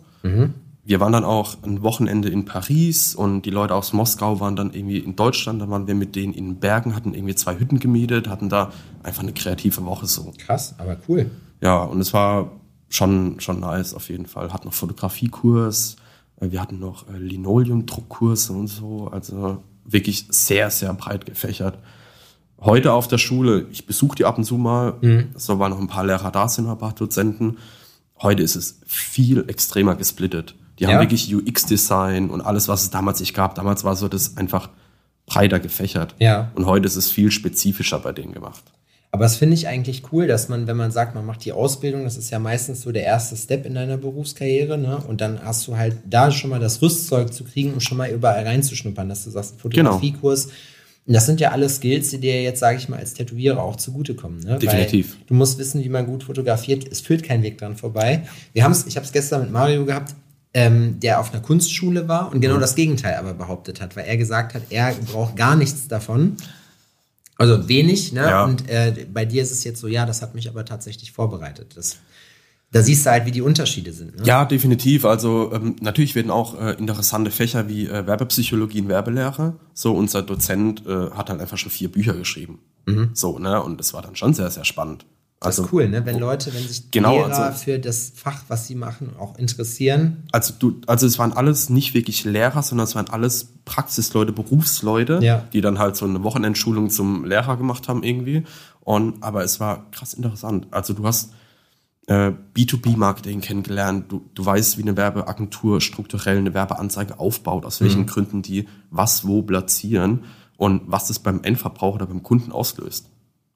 Wir 0.84 0.98
waren 0.98 1.12
dann 1.12 1.24
auch 1.24 1.62
ein 1.62 1.82
Wochenende 1.82 2.28
in 2.28 2.44
Paris 2.44 3.14
und 3.14 3.42
die 3.42 3.50
Leute 3.50 3.74
aus 3.74 3.92
Moskau 3.92 4.40
waren 4.40 4.56
dann 4.56 4.72
irgendwie 4.72 4.98
in 4.98 5.14
Deutschland. 5.14 5.62
Dann 5.62 5.70
waren 5.70 5.86
wir 5.86 5.94
mit 5.94 6.16
denen 6.16 6.34
in 6.34 6.56
Bergen, 6.56 6.96
hatten 6.96 7.14
irgendwie 7.14 7.36
zwei 7.36 7.56
Hütten 7.56 7.78
gemietet, 7.78 8.28
hatten 8.28 8.48
da 8.48 8.72
einfach 9.04 9.22
eine 9.22 9.32
kreative 9.32 9.84
Woche 9.84 10.06
so. 10.06 10.32
Krass, 10.38 10.74
aber 10.78 10.96
cool. 11.08 11.30
Ja, 11.60 11.84
und 11.84 12.00
es 12.00 12.12
war 12.12 12.50
schon, 12.88 13.38
schon 13.38 13.60
nice 13.60 13.94
auf 13.94 14.08
jeden 14.08 14.26
Fall. 14.26 14.52
Hatten 14.52 14.66
noch 14.66 14.74
Fotografiekurs, 14.74 15.96
äh, 16.40 16.50
wir 16.50 16.60
hatten 16.60 16.80
noch 16.80 17.08
äh, 17.08 17.16
Linoleum-Druckkurse 17.16 18.52
und 18.52 18.66
so. 18.66 19.06
Also 19.06 19.62
wirklich 19.84 20.26
sehr, 20.30 20.68
sehr 20.70 20.92
breit 20.94 21.26
gefächert. 21.26 21.78
Heute 22.60 22.92
auf 22.92 23.06
der 23.06 23.18
Schule, 23.18 23.66
ich 23.70 23.86
besuche 23.86 24.16
die 24.16 24.24
ab 24.24 24.36
und 24.38 24.44
zu 24.44 24.56
mal, 24.56 24.94
so 25.34 25.58
weil 25.58 25.70
noch 25.70 25.80
ein 25.80 25.88
paar 25.88 26.06
Lehrer 26.06 26.30
da 26.30 26.48
sind, 26.48 26.68
ein 26.68 26.78
paar 26.78 26.92
Dozenten. 26.92 27.58
Heute 28.20 28.44
ist 28.44 28.54
es 28.54 28.78
viel 28.86 29.48
extremer 29.48 29.96
gesplittet. 29.96 30.54
Die 30.82 30.88
haben 30.88 30.94
Ja. 30.94 31.00
wirklich 31.00 31.32
UX-Design 31.32 32.28
und 32.28 32.40
alles, 32.40 32.66
was 32.66 32.82
es 32.82 32.90
damals 32.90 33.20
nicht 33.20 33.34
gab. 33.34 33.54
Damals 33.54 33.84
war 33.84 33.94
so 33.94 34.08
das 34.08 34.36
einfach 34.36 34.68
breiter 35.26 35.60
gefächert. 35.60 36.16
Ja. 36.18 36.50
Und 36.56 36.66
heute 36.66 36.86
ist 36.86 36.96
es 36.96 37.08
viel 37.08 37.30
spezifischer 37.30 38.00
bei 38.00 38.10
denen 38.10 38.32
gemacht. 38.32 38.64
Aber 39.12 39.22
das 39.22 39.36
finde 39.36 39.54
ich 39.54 39.68
eigentlich 39.68 40.02
cool, 40.10 40.26
dass 40.26 40.48
man, 40.48 40.66
wenn 40.66 40.76
man 40.76 40.90
sagt, 40.90 41.14
man 41.14 41.24
macht 41.24 41.44
die 41.44 41.52
Ausbildung, 41.52 42.02
das 42.02 42.16
ist 42.16 42.30
ja 42.30 42.40
meistens 42.40 42.80
so 42.80 42.90
der 42.90 43.04
erste 43.04 43.36
Step 43.36 43.64
in 43.64 43.74
deiner 43.74 43.96
Berufskarriere, 43.96 44.76
ne? 44.76 44.96
Und 45.06 45.20
dann 45.20 45.44
hast 45.44 45.68
du 45.68 45.76
halt 45.76 45.98
da 46.04 46.32
schon 46.32 46.50
mal 46.50 46.58
das 46.58 46.82
Rüstzeug 46.82 47.32
zu 47.32 47.44
kriegen, 47.44 47.74
um 47.74 47.80
schon 47.80 47.98
mal 47.98 48.10
überall 48.10 48.42
reinzuschnuppern, 48.44 49.08
dass 49.08 49.22
du 49.22 49.30
sagst, 49.30 49.60
Fotografiekurs. 49.60 50.46
Und 51.06 51.14
das 51.14 51.26
sind 51.26 51.40
ja 51.40 51.50
alles 51.50 51.76
Skills, 51.76 52.10
die 52.10 52.18
dir 52.18 52.42
jetzt, 52.42 52.60
sage 52.60 52.78
ich 52.78 52.88
mal, 52.88 52.98
als 52.98 53.12
Tätowierer 53.14 53.62
auch 53.62 53.76
zugutekommen. 53.76 54.40
Ne? 54.40 54.58
Definitiv. 54.58 55.16
Weil 55.18 55.26
du 55.26 55.34
musst 55.34 55.58
wissen, 55.58 55.84
wie 55.84 55.88
man 55.88 56.06
gut 56.06 56.24
fotografiert. 56.24 56.86
Es 56.90 57.00
führt 57.00 57.22
kein 57.22 57.42
Weg 57.42 57.58
dran 57.58 57.76
vorbei. 57.76 58.22
Wir 58.52 58.64
haben's, 58.64 58.86
ich 58.86 58.96
habe 58.96 59.04
es 59.04 59.12
gestern 59.12 59.42
mit 59.42 59.50
Mario 59.52 59.84
gehabt, 59.84 60.14
ähm, 60.54 61.00
der 61.00 61.18
auf 61.20 61.32
einer 61.32 61.42
Kunstschule 61.42 62.08
war 62.08 62.26
und 62.30 62.36
Mhm. 62.36 62.40
genau 62.42 62.58
das 62.58 62.74
Gegenteil 62.74 63.14
aber 63.16 63.34
behauptet 63.34 63.80
hat, 63.80 63.96
weil 63.96 64.04
er 64.06 64.16
gesagt 64.16 64.54
hat, 64.54 64.62
er 64.70 64.94
braucht 65.10 65.36
gar 65.36 65.56
nichts 65.56 65.88
davon. 65.88 66.36
Also 67.38 67.68
wenig, 67.68 68.12
ne? 68.12 68.20
Ja. 68.20 68.44
Und 68.44 68.68
äh, 68.68 69.06
bei 69.12 69.24
dir 69.24 69.42
ist 69.42 69.50
es 69.50 69.64
jetzt 69.64 69.80
so, 69.80 69.88
ja, 69.88 70.06
das 70.06 70.22
hat 70.22 70.34
mich 70.34 70.48
aber 70.48 70.64
tatsächlich 70.64 71.12
vorbereitet. 71.12 71.72
Das, 71.76 71.96
da 72.70 72.82
siehst 72.82 73.04
du 73.06 73.10
halt, 73.10 73.26
wie 73.26 73.30
die 73.32 73.40
Unterschiede 73.42 73.92
sind. 73.92 74.16
Ne? 74.18 74.24
Ja, 74.26 74.44
definitiv. 74.44 75.04
Also 75.04 75.50
ähm, 75.52 75.76
natürlich 75.80 76.14
werden 76.14 76.30
auch 76.30 76.60
äh, 76.60 76.72
interessante 76.74 77.30
Fächer 77.30 77.68
wie 77.68 77.86
äh, 77.86 78.06
Werbepsychologie 78.06 78.82
und 78.82 78.88
Werbelehre. 78.88 79.56
So, 79.74 79.92
unser 79.94 80.22
Dozent 80.22 80.86
äh, 80.86 81.10
hat 81.10 81.30
halt 81.30 81.40
einfach 81.40 81.58
schon 81.58 81.72
vier 81.72 81.90
Bücher 81.90 82.14
geschrieben. 82.14 82.60
So, 83.14 83.38
ne? 83.38 83.62
Und 83.62 83.78
das 83.78 83.94
war 83.94 84.02
dann 84.02 84.16
schon 84.16 84.34
sehr, 84.34 84.50
sehr 84.50 84.64
spannend. 84.64 85.06
Das 85.42 85.58
Also, 85.58 85.64
ist 85.64 85.72
cool, 85.72 85.88
ne? 85.88 86.06
Wenn 86.06 86.18
Leute, 86.18 86.54
wenn 86.54 86.62
sich 86.62 86.90
Genau, 86.92 87.12
Lehrer 87.16 87.36
also- 87.46 87.58
für 87.58 87.78
das 87.78 88.12
Fach, 88.14 88.44
was 88.48 88.66
sie 88.68 88.74
machen, 88.76 89.10
auch 89.18 89.36
interessieren. 89.38 90.24
also 90.30 90.54
du, 90.58 90.80
also 90.86 91.06
es 91.06 91.18
waren 91.18 91.32
alles 91.32 91.68
nicht 91.68 91.94
wirklich 91.94 92.24
Lehrer, 92.24 92.62
sondern 92.62 92.86
es 92.86 92.94
waren 92.94 93.08
alles 93.08 93.48
Praxisleute, 93.64 94.32
Berufsleute, 94.32 95.18
Ja. 95.22 95.44
die 95.52 95.60
dann 95.60 95.78
halt 95.78 95.96
so 95.96 96.04
eine 96.04 96.22
Wochenendschulung 96.22 96.90
zum 96.90 97.24
Lehrer 97.24 97.56
gemacht 97.56 97.88
haben 97.88 98.02
irgendwie. 98.04 98.44
Und 98.80 99.22
aber 99.22 99.42
es 99.44 99.58
war 99.60 99.90
krass 99.90 100.14
interessant. 100.14 100.66
Also 100.70 100.92
du 100.92 101.04
hast 101.04 101.32
äh, 102.08 102.32
B2B-Marketing 102.56 103.40
kennengelernt. 103.40 104.10
Du, 104.10 104.28
du 104.34 104.44
weißt, 104.44 104.76
wie 104.78 104.82
eine 104.82 104.96
Werbeagentur 104.96 105.80
strukturell 105.80 106.38
eine 106.38 106.52
Werbeanzeige 106.52 107.20
aufbaut, 107.20 107.64
aus 107.64 107.80
welchen 107.80 108.06
Gründen 108.06 108.42
die 108.42 108.68
was 108.90 109.24
wo 109.26 109.42
platzieren 109.42 110.24
und 110.56 110.82
was 110.86 111.06
das 111.08 111.20
beim 111.20 111.42
Endverbraucher 111.44 111.94
oder 111.96 112.06
beim 112.06 112.22
Kunden 112.24 112.50
auslöst. 112.50 113.08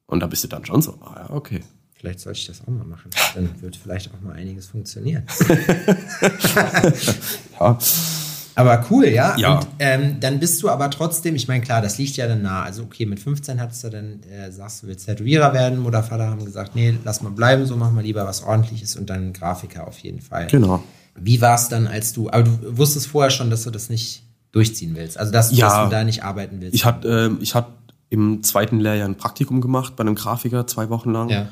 Und 0.07 0.21
da 0.21 0.29
bist 0.29 0.45
du 0.45 0.49
dann 0.49 0.65
schon 0.65 0.81
so, 0.81 0.93
ah 1.03 1.27
ja, 1.29 1.35
okay. 1.35 1.61
Vielleicht 1.99 2.21
sollte 2.21 2.39
ich 2.39 2.47
das 2.47 2.61
auch 2.63 2.69
mal 2.69 2.85
machen. 2.85 3.11
Dann 3.35 3.51
wird 3.63 3.77
vielleicht 3.77 4.11
auch 4.13 4.21
mal 4.21 4.33
einiges 4.35 4.67
funktionieren. 4.67 5.25
Ja, 7.59 7.79
Aber 8.55 8.87
cool, 8.91 9.07
ja. 9.07 9.37
Ja. 9.39 9.59
Und 9.59 9.67
ähm, 9.79 10.17
dann 10.21 10.41
bist 10.41 10.63
du 10.63 10.71
aber 10.71 10.89
trotzdem, 10.91 11.35
ich 11.35 11.47
meine, 11.47 11.63
klar, 11.63 11.83
das 11.83 11.99
liegt 11.99 12.17
ja 12.17 12.27
dann 12.27 12.41
nah. 12.43 12.63
Also, 12.63 12.85
okay, 12.85 13.05
mit 13.05 13.21
15 13.21 13.61
hattest 13.61 13.85
du 13.85 13.91
dann, 13.91 14.21
äh, 14.31 14.51
sagst 14.51 14.83
du, 14.83 14.87
willst 14.87 15.05
Tätowierer 15.07 15.53
werden. 15.53 15.79
Mutter, 15.79 16.03
Vater 16.03 16.29
haben 16.29 16.43
gesagt, 16.45 16.75
nee, 16.75 16.95
lass 17.05 17.21
mal 17.23 17.31
bleiben, 17.33 17.67
so 17.67 17.77
machen 17.77 17.95
wir 17.97 18.03
lieber 18.03 18.25
was 18.27 18.43
ordentliches 18.43 18.97
und 18.97 19.11
dann 19.11 19.33
Grafiker 19.35 19.87
auf 19.87 19.99
jeden 19.99 20.21
Fall. 20.21 20.47
genau. 20.47 20.83
Wie 21.19 21.41
war 21.41 21.55
es 21.55 21.69
dann, 21.69 21.87
als 21.87 22.13
du, 22.13 22.29
aber 22.31 22.43
du 22.45 22.77
wusstest 22.79 23.07
vorher 23.09 23.31
schon, 23.31 23.49
dass 23.51 23.63
du 23.65 23.71
das 23.71 23.89
nicht 23.91 24.23
durchziehen 24.53 24.95
willst. 24.95 25.19
Also 25.19 25.33
dass, 25.33 25.51
Ja. 25.55 25.67
dass 25.69 25.85
du 25.85 25.91
da 25.91 26.05
nicht 26.05 26.25
arbeiten 26.25 26.61
willst. 26.61 26.75
Ich 26.75 26.85
hatte 26.85 27.09
ähm, 27.09 27.39
ich 27.41 27.55
hatte 27.55 27.73
im 28.11 28.43
zweiten 28.43 28.81
Lehrjahr 28.81 29.09
ein 29.09 29.17
Praktikum 29.17 29.61
gemacht 29.63 29.97
bei 29.97 30.03
einem 30.03 30.15
Grafiker, 30.15 30.67
zwei 30.67 30.89
Wochen 30.91 31.11
lang. 31.11 31.29
Ja. 31.31 31.49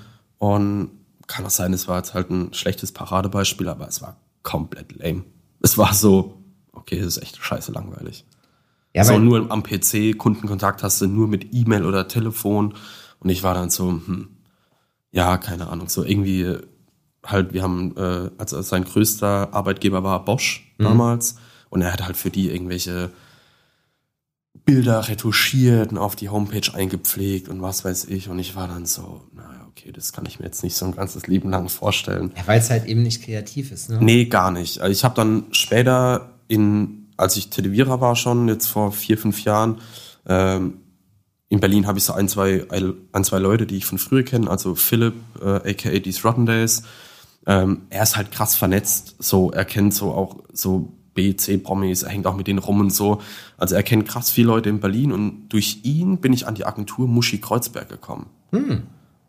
Und 0.52 0.90
kann 1.26 1.46
auch 1.46 1.50
sein, 1.50 1.72
es 1.72 1.88
war 1.88 1.96
jetzt 1.98 2.12
halt 2.14 2.30
ein 2.30 2.52
schlechtes 2.52 2.92
Paradebeispiel, 2.92 3.68
aber 3.68 3.88
es 3.88 4.02
war 4.02 4.16
komplett 4.42 4.92
lame. 4.96 5.24
Es 5.62 5.78
war 5.78 5.94
so, 5.94 6.42
okay, 6.72 6.98
es 6.98 7.06
ist 7.16 7.22
echt 7.22 7.38
scheiße 7.42 7.72
langweilig. 7.72 8.26
ja, 8.94 9.04
so 9.04 9.18
nur 9.18 9.50
am 9.50 9.62
PC, 9.62 10.16
Kundenkontakt 10.18 10.82
hast 10.82 11.00
du 11.00 11.06
nur 11.06 11.26
mit 11.28 11.54
E-Mail 11.54 11.84
oder 11.86 12.06
Telefon. 12.08 12.74
Und 13.20 13.28
ich 13.30 13.42
war 13.42 13.54
dann 13.54 13.70
so, 13.70 13.88
hm, 13.88 14.28
ja, 15.12 15.38
keine 15.38 15.68
Ahnung, 15.68 15.88
so 15.88 16.04
irgendwie 16.04 16.58
halt, 17.24 17.54
wir 17.54 17.62
haben, 17.62 17.96
äh, 17.96 18.30
also 18.36 18.60
sein 18.60 18.84
größter 18.84 19.54
Arbeitgeber 19.54 20.02
war 20.04 20.24
Bosch 20.24 20.74
Mhm. 20.78 20.84
damals. 20.84 21.36
Und 21.70 21.80
er 21.82 21.92
hat 21.92 22.04
halt 22.04 22.16
für 22.16 22.30
die 22.30 22.50
irgendwelche 22.50 23.10
Bilder 24.64 25.08
retuschiert 25.08 25.90
und 25.92 25.98
auf 25.98 26.16
die 26.16 26.28
Homepage 26.28 26.72
eingepflegt 26.74 27.48
und 27.48 27.62
was 27.62 27.84
weiß 27.84 28.04
ich. 28.06 28.28
Und 28.28 28.38
ich 28.38 28.54
war 28.56 28.68
dann 28.68 28.86
so, 28.86 29.22
naja, 29.32 29.53
okay, 29.76 29.92
das 29.92 30.12
kann 30.12 30.24
ich 30.26 30.38
mir 30.38 30.46
jetzt 30.46 30.62
nicht 30.62 30.76
so 30.76 30.84
ein 30.86 30.94
ganzes 30.94 31.26
Leben 31.26 31.50
lang 31.50 31.68
vorstellen. 31.68 32.32
ja, 32.36 32.46
weil 32.46 32.60
es 32.60 32.70
halt 32.70 32.86
eben 32.86 33.02
nicht 33.02 33.24
kreativ 33.24 33.72
ist. 33.72 33.90
Ne? 33.90 33.98
Nee, 34.00 34.26
gar 34.26 34.50
nicht. 34.50 34.80
Also 34.80 34.92
ich 34.92 35.04
habe 35.04 35.14
dann 35.14 35.44
später 35.50 36.34
in, 36.48 37.08
als 37.16 37.36
ich 37.36 37.50
Tätowierer 37.50 38.00
war 38.00 38.16
schon, 38.16 38.48
jetzt 38.48 38.66
vor 38.66 38.92
vier, 38.92 39.18
fünf 39.18 39.42
Jahren, 39.44 39.80
ähm, 40.26 40.78
in 41.48 41.60
Berlin 41.60 41.86
habe 41.86 41.98
ich 41.98 42.04
so 42.04 42.12
ein, 42.12 42.28
zwei, 42.28 42.66
ein, 43.12 43.24
zwei 43.24 43.38
Leute, 43.38 43.66
die 43.66 43.76
ich 43.76 43.86
von 43.86 43.98
früher 43.98 44.22
kenne, 44.22 44.50
also 44.50 44.74
Philipp, 44.74 45.14
äh, 45.40 45.70
aka 45.70 45.98
These 46.00 46.22
Rotten 46.22 46.46
Days. 46.46 46.82
Ähm, 47.46 47.82
er 47.90 48.02
ist 48.02 48.16
halt 48.16 48.32
krass 48.32 48.54
vernetzt, 48.54 49.16
so, 49.18 49.50
er 49.50 49.64
kennt 49.64 49.94
so 49.94 50.12
auch 50.12 50.42
so 50.52 50.92
B, 51.12 51.36
C-Promis, 51.36 52.02
er 52.02 52.10
hängt 52.10 52.26
auch 52.26 52.36
mit 52.36 52.46
denen 52.46 52.58
rum 52.58 52.80
und 52.80 52.90
so. 52.92 53.20
Also 53.56 53.74
er 53.74 53.82
kennt 53.82 54.08
krass 54.08 54.30
viele 54.30 54.48
Leute 54.48 54.68
in 54.68 54.80
Berlin 54.80 55.12
und 55.12 55.48
durch 55.50 55.80
ihn 55.84 56.18
bin 56.18 56.32
ich 56.32 56.46
an 56.48 56.54
die 56.54 56.64
Agentur 56.64 57.06
Muschi 57.06 57.40
Kreuzberg 57.40 57.88
gekommen. 57.88 58.26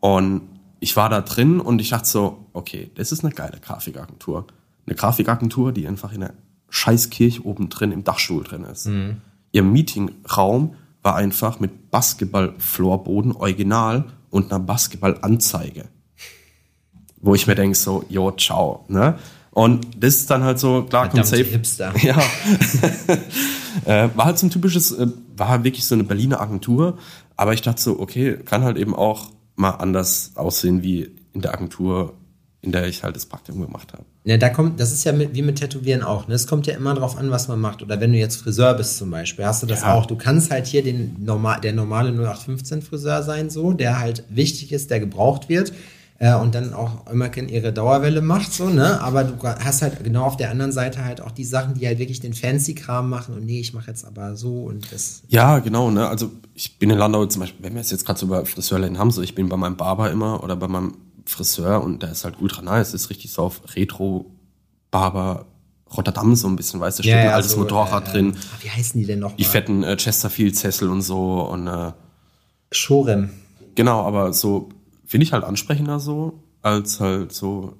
Und 0.06 0.42
ich 0.78 0.94
war 0.94 1.08
da 1.08 1.20
drin 1.20 1.58
und 1.58 1.80
ich 1.80 1.88
dachte 1.88 2.08
so, 2.08 2.46
okay, 2.52 2.92
das 2.94 3.10
ist 3.10 3.24
eine 3.24 3.34
geile 3.34 3.58
Grafikagentur. 3.58 4.46
Eine 4.86 4.94
Grafikagentur, 4.94 5.72
die 5.72 5.88
einfach 5.88 6.12
in 6.12 6.22
einer 6.22 6.34
Scheißkirche 6.68 7.44
oben 7.44 7.70
drin 7.70 7.90
im 7.90 8.04
Dachstuhl 8.04 8.44
drin 8.44 8.62
ist. 8.62 8.88
Ihr 9.50 9.62
Meetingraum 9.64 10.76
war 11.02 11.16
einfach 11.16 11.58
mit 11.58 11.90
Basketball-Floorboden 11.90 13.32
original 13.32 14.04
und 14.30 14.52
einer 14.52 14.60
Basketball-Anzeige. 14.60 15.86
Wo 17.20 17.34
ich 17.34 17.48
mir 17.48 17.56
denke 17.56 17.76
so, 17.76 18.04
jo, 18.08 18.30
ciao, 18.30 18.84
ne? 18.86 19.18
Und 19.50 20.04
das 20.04 20.14
ist 20.14 20.30
dann 20.30 20.44
halt 20.44 20.60
so, 20.60 20.84
klar, 20.84 21.06
Verdammte 21.06 21.36
safe. 21.36 21.42
Hipster. 21.42 21.92
Ja. 22.02 22.22
äh, 23.86 24.08
war 24.14 24.26
halt 24.26 24.38
so 24.38 24.46
ein 24.46 24.50
typisches, 24.50 24.92
äh, 24.92 25.08
war 25.36 25.48
halt 25.48 25.64
wirklich 25.64 25.84
so 25.84 25.96
eine 25.96 26.04
Berliner 26.04 26.40
Agentur. 26.40 26.96
Aber 27.36 27.54
ich 27.54 27.62
dachte 27.62 27.82
so, 27.82 27.98
okay, 27.98 28.36
kann 28.44 28.62
halt 28.62 28.76
eben 28.76 28.94
auch 28.94 29.30
mal 29.56 29.70
anders 29.70 30.32
aussehen 30.34 30.82
wie 30.82 31.10
in 31.32 31.40
der 31.42 31.52
Agentur, 31.54 32.14
in 32.62 32.72
der 32.72 32.86
ich 32.86 33.02
halt 33.02 33.14
das 33.16 33.26
Praktikum 33.26 33.62
gemacht 33.62 33.92
habe. 33.92 34.04
Ne, 34.24 34.38
da 34.38 34.48
kommt, 34.48 34.80
das 34.80 34.90
ist 34.92 35.04
ja 35.04 35.12
mit, 35.12 35.34
wie 35.34 35.42
mit 35.42 35.56
Tätowieren 35.58 36.02
auch. 36.02 36.26
Ne? 36.26 36.34
Es 36.34 36.46
kommt 36.46 36.66
ja 36.66 36.74
immer 36.74 36.94
drauf 36.94 37.16
an, 37.16 37.30
was 37.30 37.46
man 37.48 37.60
macht. 37.60 37.82
Oder 37.82 38.00
wenn 38.00 38.12
du 38.12 38.18
jetzt 38.18 38.36
Friseur 38.36 38.74
bist 38.74 38.96
zum 38.98 39.10
Beispiel, 39.10 39.44
hast 39.44 39.62
du 39.62 39.66
das 39.66 39.82
Ja. 39.82 39.94
auch. 39.94 40.06
Du 40.06 40.16
kannst 40.16 40.50
halt 40.50 40.66
hier 40.66 40.82
den 40.82 41.16
normal, 41.24 41.60
der 41.60 41.72
normale 41.72 42.10
0815 42.10 42.82
Friseur 42.82 43.22
sein, 43.22 43.50
so, 43.50 43.72
der 43.72 44.00
halt 44.00 44.24
wichtig 44.28 44.72
ist, 44.72 44.90
der 44.90 44.98
gebraucht 45.00 45.48
wird. 45.48 45.72
Äh, 46.18 46.34
und 46.34 46.54
dann 46.54 46.72
auch 46.72 47.06
immer 47.10 47.34
ihre 47.36 47.74
Dauerwelle 47.74 48.22
macht, 48.22 48.52
so, 48.52 48.70
ne? 48.70 49.00
Aber 49.02 49.24
du 49.24 49.42
hast 49.42 49.82
halt 49.82 50.02
genau 50.02 50.24
auf 50.24 50.38
der 50.38 50.50
anderen 50.50 50.72
Seite 50.72 51.04
halt 51.04 51.20
auch 51.20 51.30
die 51.30 51.44
Sachen, 51.44 51.74
die 51.74 51.86
halt 51.86 51.98
wirklich 51.98 52.20
den 52.20 52.32
Fancy-Kram 52.32 53.10
machen 53.10 53.34
und 53.34 53.44
nee, 53.44 53.60
ich 53.60 53.74
mache 53.74 53.88
jetzt 53.88 54.06
aber 54.06 54.34
so 54.34 54.64
und 54.64 54.90
das. 54.92 55.22
Ja, 55.28 55.58
genau, 55.58 55.90
ne? 55.90 56.08
Also 56.08 56.30
ich 56.54 56.78
bin 56.78 56.88
in 56.88 56.96
Landau 56.96 57.26
zum 57.26 57.40
Beispiel, 57.40 57.62
wenn 57.62 57.74
wir 57.74 57.82
es 57.82 57.90
jetzt 57.90 58.06
gerade 58.06 58.18
so 58.18 58.26
über 58.26 58.46
Friseurläden 58.46 58.98
haben, 58.98 59.10
so 59.10 59.20
ich 59.20 59.34
bin 59.34 59.50
bei 59.50 59.58
meinem 59.58 59.76
Barber 59.76 60.10
immer 60.10 60.42
oder 60.42 60.56
bei 60.56 60.68
meinem 60.68 60.94
Friseur 61.26 61.84
und 61.84 62.02
der 62.02 62.12
ist 62.12 62.24
halt 62.24 62.36
ultra 62.40 62.62
nice, 62.62 62.94
ist 62.94 63.10
richtig 63.10 63.32
so 63.32 63.42
auf 63.42 63.60
Retro-Barber 63.74 65.44
Rotterdam 65.94 66.34
so 66.34 66.48
ein 66.48 66.56
bisschen, 66.56 66.80
weißt 66.80 66.98
du, 66.98 67.02
da 67.02 67.08
steht 67.08 67.18
ein 67.18 67.28
altes 67.28 67.52
so, 67.52 67.58
Motorrad 67.58 68.08
äh, 68.08 68.12
drin, 68.12 68.34
ah, 68.36 68.56
Wie 68.62 68.70
heißen 68.70 68.98
die 69.00 69.06
denn 69.06 69.20
noch? 69.20 69.36
die 69.36 69.44
fetten 69.44 69.82
äh, 69.82 69.96
Chesterfield-Sessel 69.96 70.88
und 70.88 71.02
so 71.02 71.42
und 71.42 71.66
äh, 71.66 71.92
Shorem. 72.72 73.30
Genau, 73.74 74.02
aber 74.02 74.32
so 74.32 74.70
finde 75.06 75.24
ich 75.24 75.32
halt 75.32 75.44
ansprechender 75.44 75.98
so, 76.00 76.42
als 76.62 77.00
halt 77.00 77.32
so 77.32 77.76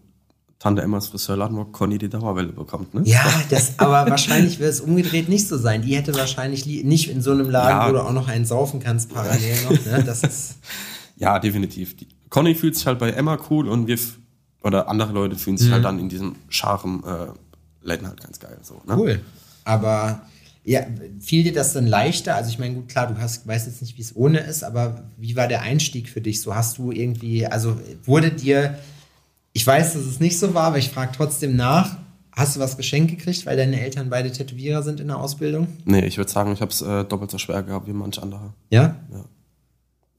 Tante 0.59 0.81
Emmas 0.81 1.09
Friseurladen, 1.09 1.57
wo 1.57 1.65
Conny 1.67 1.99
die 1.99 2.09
Dauerwelle 2.09 2.53
bekommt, 2.53 2.95
ne? 2.95 3.03
Ja, 3.05 3.23
das, 3.51 3.79
aber 3.79 4.09
wahrscheinlich 4.11 4.59
wird 4.59 4.71
es 4.71 4.81
umgedreht 4.81 5.29
nicht 5.29 5.47
so 5.47 5.59
sein. 5.59 5.83
Die 5.83 5.95
hätte 5.95 6.15
wahrscheinlich 6.15 6.65
li- 6.65 6.83
nicht 6.83 7.11
in 7.11 7.21
so 7.21 7.33
einem 7.33 7.51
Laden, 7.51 7.71
Ja. 7.83 7.89
wo 7.89 7.93
du 7.93 8.01
auch 8.03 8.13
noch 8.13 8.29
einen 8.29 8.47
saufen 8.47 8.81
kannst 8.81 9.13
parallel 9.13 9.55
noch. 9.65 9.71
Ne? 9.85 10.03
Das 10.05 10.23
ist, 10.23 10.55
Ja, 11.19 11.39
definitiv. 11.39 11.97
Die, 11.97 12.09
Conny 12.31 12.55
fühlt 12.55 12.75
sich 12.75 12.87
halt 12.87 12.99
bei 12.99 13.11
Emma 13.11 13.39
cool 13.51 13.69
und 13.69 13.87
wir 13.87 13.99
oder 14.63 14.89
andere 14.89 15.13
Leute 15.13 15.37
fühlen 15.37 15.57
sich 15.59 15.71
halt 15.71 15.85
dann 15.85 15.99
in 15.99 16.09
diesem 16.09 16.37
Charme 16.49 17.03
äh, 17.07 17.87
Läden 17.87 18.07
halt 18.09 18.21
ganz 18.23 18.41
geil 18.41 18.59
so, 18.63 18.81
ne? 18.87 18.97
cool. 18.97 19.21
Aber 19.65 20.23
ja, 20.67 20.81
fiel 21.21 21.45
dir 21.45 21.53
das 21.53 21.73
dann 21.73 21.87
leichter? 21.87 22.35
Also 22.35 22.51
ich 22.51 22.59
meine, 22.59 22.75
gut, 22.75 22.89
klar, 22.89 23.07
du 23.07 23.21
hast, 23.21 23.47
weißt 23.47 23.69
jetzt 23.69 23.81
nicht, 23.81 23.97
wie 23.97 24.03
es 24.03 24.17
ohne 24.17 24.41
ist, 24.41 24.65
aber 24.65 25.05
wie 25.17 25.37
war 25.37 25.47
der 25.47 25.63
Einstieg 25.63 26.09
für 26.09 26.21
dich? 26.21 26.43
So 26.43 26.57
hast 26.57 26.79
du 26.79 26.91
irgendwie, 26.91 27.47
also 27.47 27.81
wurde 28.05 28.33
dir, 28.33 28.77
ich 29.53 29.65
weiß, 29.65 29.95
dass 29.95 30.03
es 30.03 30.19
nicht 30.19 30.39
so 30.39 30.55
war, 30.55 30.65
aber 30.65 30.79
ich 30.79 30.91
frage 30.91 31.13
trotzdem 31.17 31.55
nach, 31.55 31.97
hast 32.33 32.57
du 32.57 32.61
was 32.61 32.77
geschenkt 32.77 33.13
gekriegt, 33.13 33.47
weil 33.47 33.57
deine 33.57 33.81
Eltern 33.81 34.11
beide 34.11 34.33
Tätowierer 34.33 34.83
sind 34.83 34.99
in 34.99 35.07
der 35.07 35.19
Ausbildung? 35.19 35.69
Nee, 35.85 36.05
ich 36.05 36.19
würde 36.19 36.31
sagen, 36.31 36.53
ich 36.53 36.61
habe 36.61 36.73
es 36.73 36.83
äh, 36.83 37.05
doppelt 37.05 37.31
so 37.31 37.39
schwer 37.39 37.63
gehabt 37.63 37.87
wie 37.87 37.93
manch 37.93 38.21
andere. 38.21 38.53
Ja? 38.69 38.97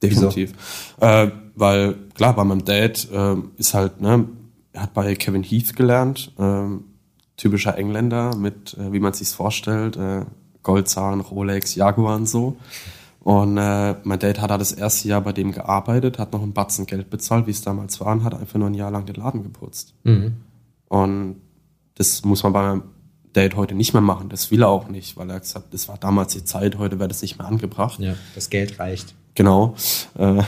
Definitiv. 0.02 0.54
Äh, 0.98 1.28
weil 1.56 1.94
klar, 2.14 2.34
bei 2.34 2.44
meinem 2.44 2.64
Dad 2.64 3.06
äh, 3.12 3.36
ist 3.58 3.74
halt, 3.74 4.00
ne, 4.00 4.26
er 4.72 4.82
hat 4.82 4.94
bei 4.94 5.14
Kevin 5.14 5.42
Heath 5.42 5.76
gelernt, 5.76 6.32
ähm, 6.38 6.84
typischer 7.36 7.78
Engländer 7.78 8.36
mit, 8.36 8.76
äh, 8.78 8.92
wie 8.92 9.00
man 9.00 9.12
sich's 9.12 9.32
vorstellt, 9.32 9.96
äh, 9.96 10.24
Goldzahn, 10.62 11.20
Rolex, 11.20 11.74
Jaguar 11.74 12.16
und 12.16 12.28
so. 12.28 12.56
Und 13.20 13.58
äh, 13.58 13.96
mein 14.04 14.18
Dad 14.18 14.40
hat 14.40 14.50
da 14.50 14.58
das 14.58 14.72
erste 14.72 15.08
Jahr 15.08 15.20
bei 15.20 15.32
dem 15.32 15.52
gearbeitet, 15.52 16.18
hat 16.18 16.32
noch 16.32 16.42
ein 16.42 16.52
Batzen 16.52 16.86
Geld 16.86 17.10
bezahlt, 17.10 17.46
wie 17.46 17.50
es 17.50 17.62
damals 17.62 18.00
war, 18.00 18.12
und 18.12 18.24
hat 18.24 18.34
einfach 18.34 18.58
nur 18.58 18.68
ein 18.68 18.74
Jahr 18.74 18.90
lang 18.90 19.06
den 19.06 19.16
Laden 19.16 19.42
geputzt. 19.42 19.94
Und 20.88 21.36
das 21.96 22.24
muss 22.24 22.42
man 22.42 22.52
bei 22.52 22.62
meinem 22.62 22.82
Dad 23.32 23.56
heute 23.56 23.74
nicht 23.74 23.92
mehr 23.92 24.02
machen. 24.02 24.28
Das 24.28 24.50
will 24.50 24.62
er 24.62 24.68
auch 24.68 24.88
nicht, 24.88 25.16
weil 25.16 25.28
er 25.30 25.40
gesagt 25.40 25.66
hat, 25.66 25.74
das 25.74 25.88
war 25.88 25.98
damals 25.98 26.32
die 26.32 26.44
Zeit, 26.44 26.78
heute 26.78 26.98
wäre 26.98 27.08
das 27.08 27.20
nicht 27.22 27.38
mehr 27.38 27.46
angebracht. 27.46 27.98
Ja, 28.00 28.14
das 28.34 28.50
Geld 28.50 28.78
reicht. 28.78 29.14
Genau. 29.34 29.74
Äh, 30.16 30.42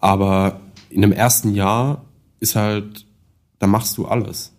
aber 0.00 0.60
in 0.90 1.02
dem 1.02 1.12
ersten 1.12 1.54
Jahr 1.54 2.04
ist 2.40 2.56
halt, 2.56 3.06
da 3.58 3.66
machst 3.66 3.96
du 3.98 4.06
alles. 4.06 4.52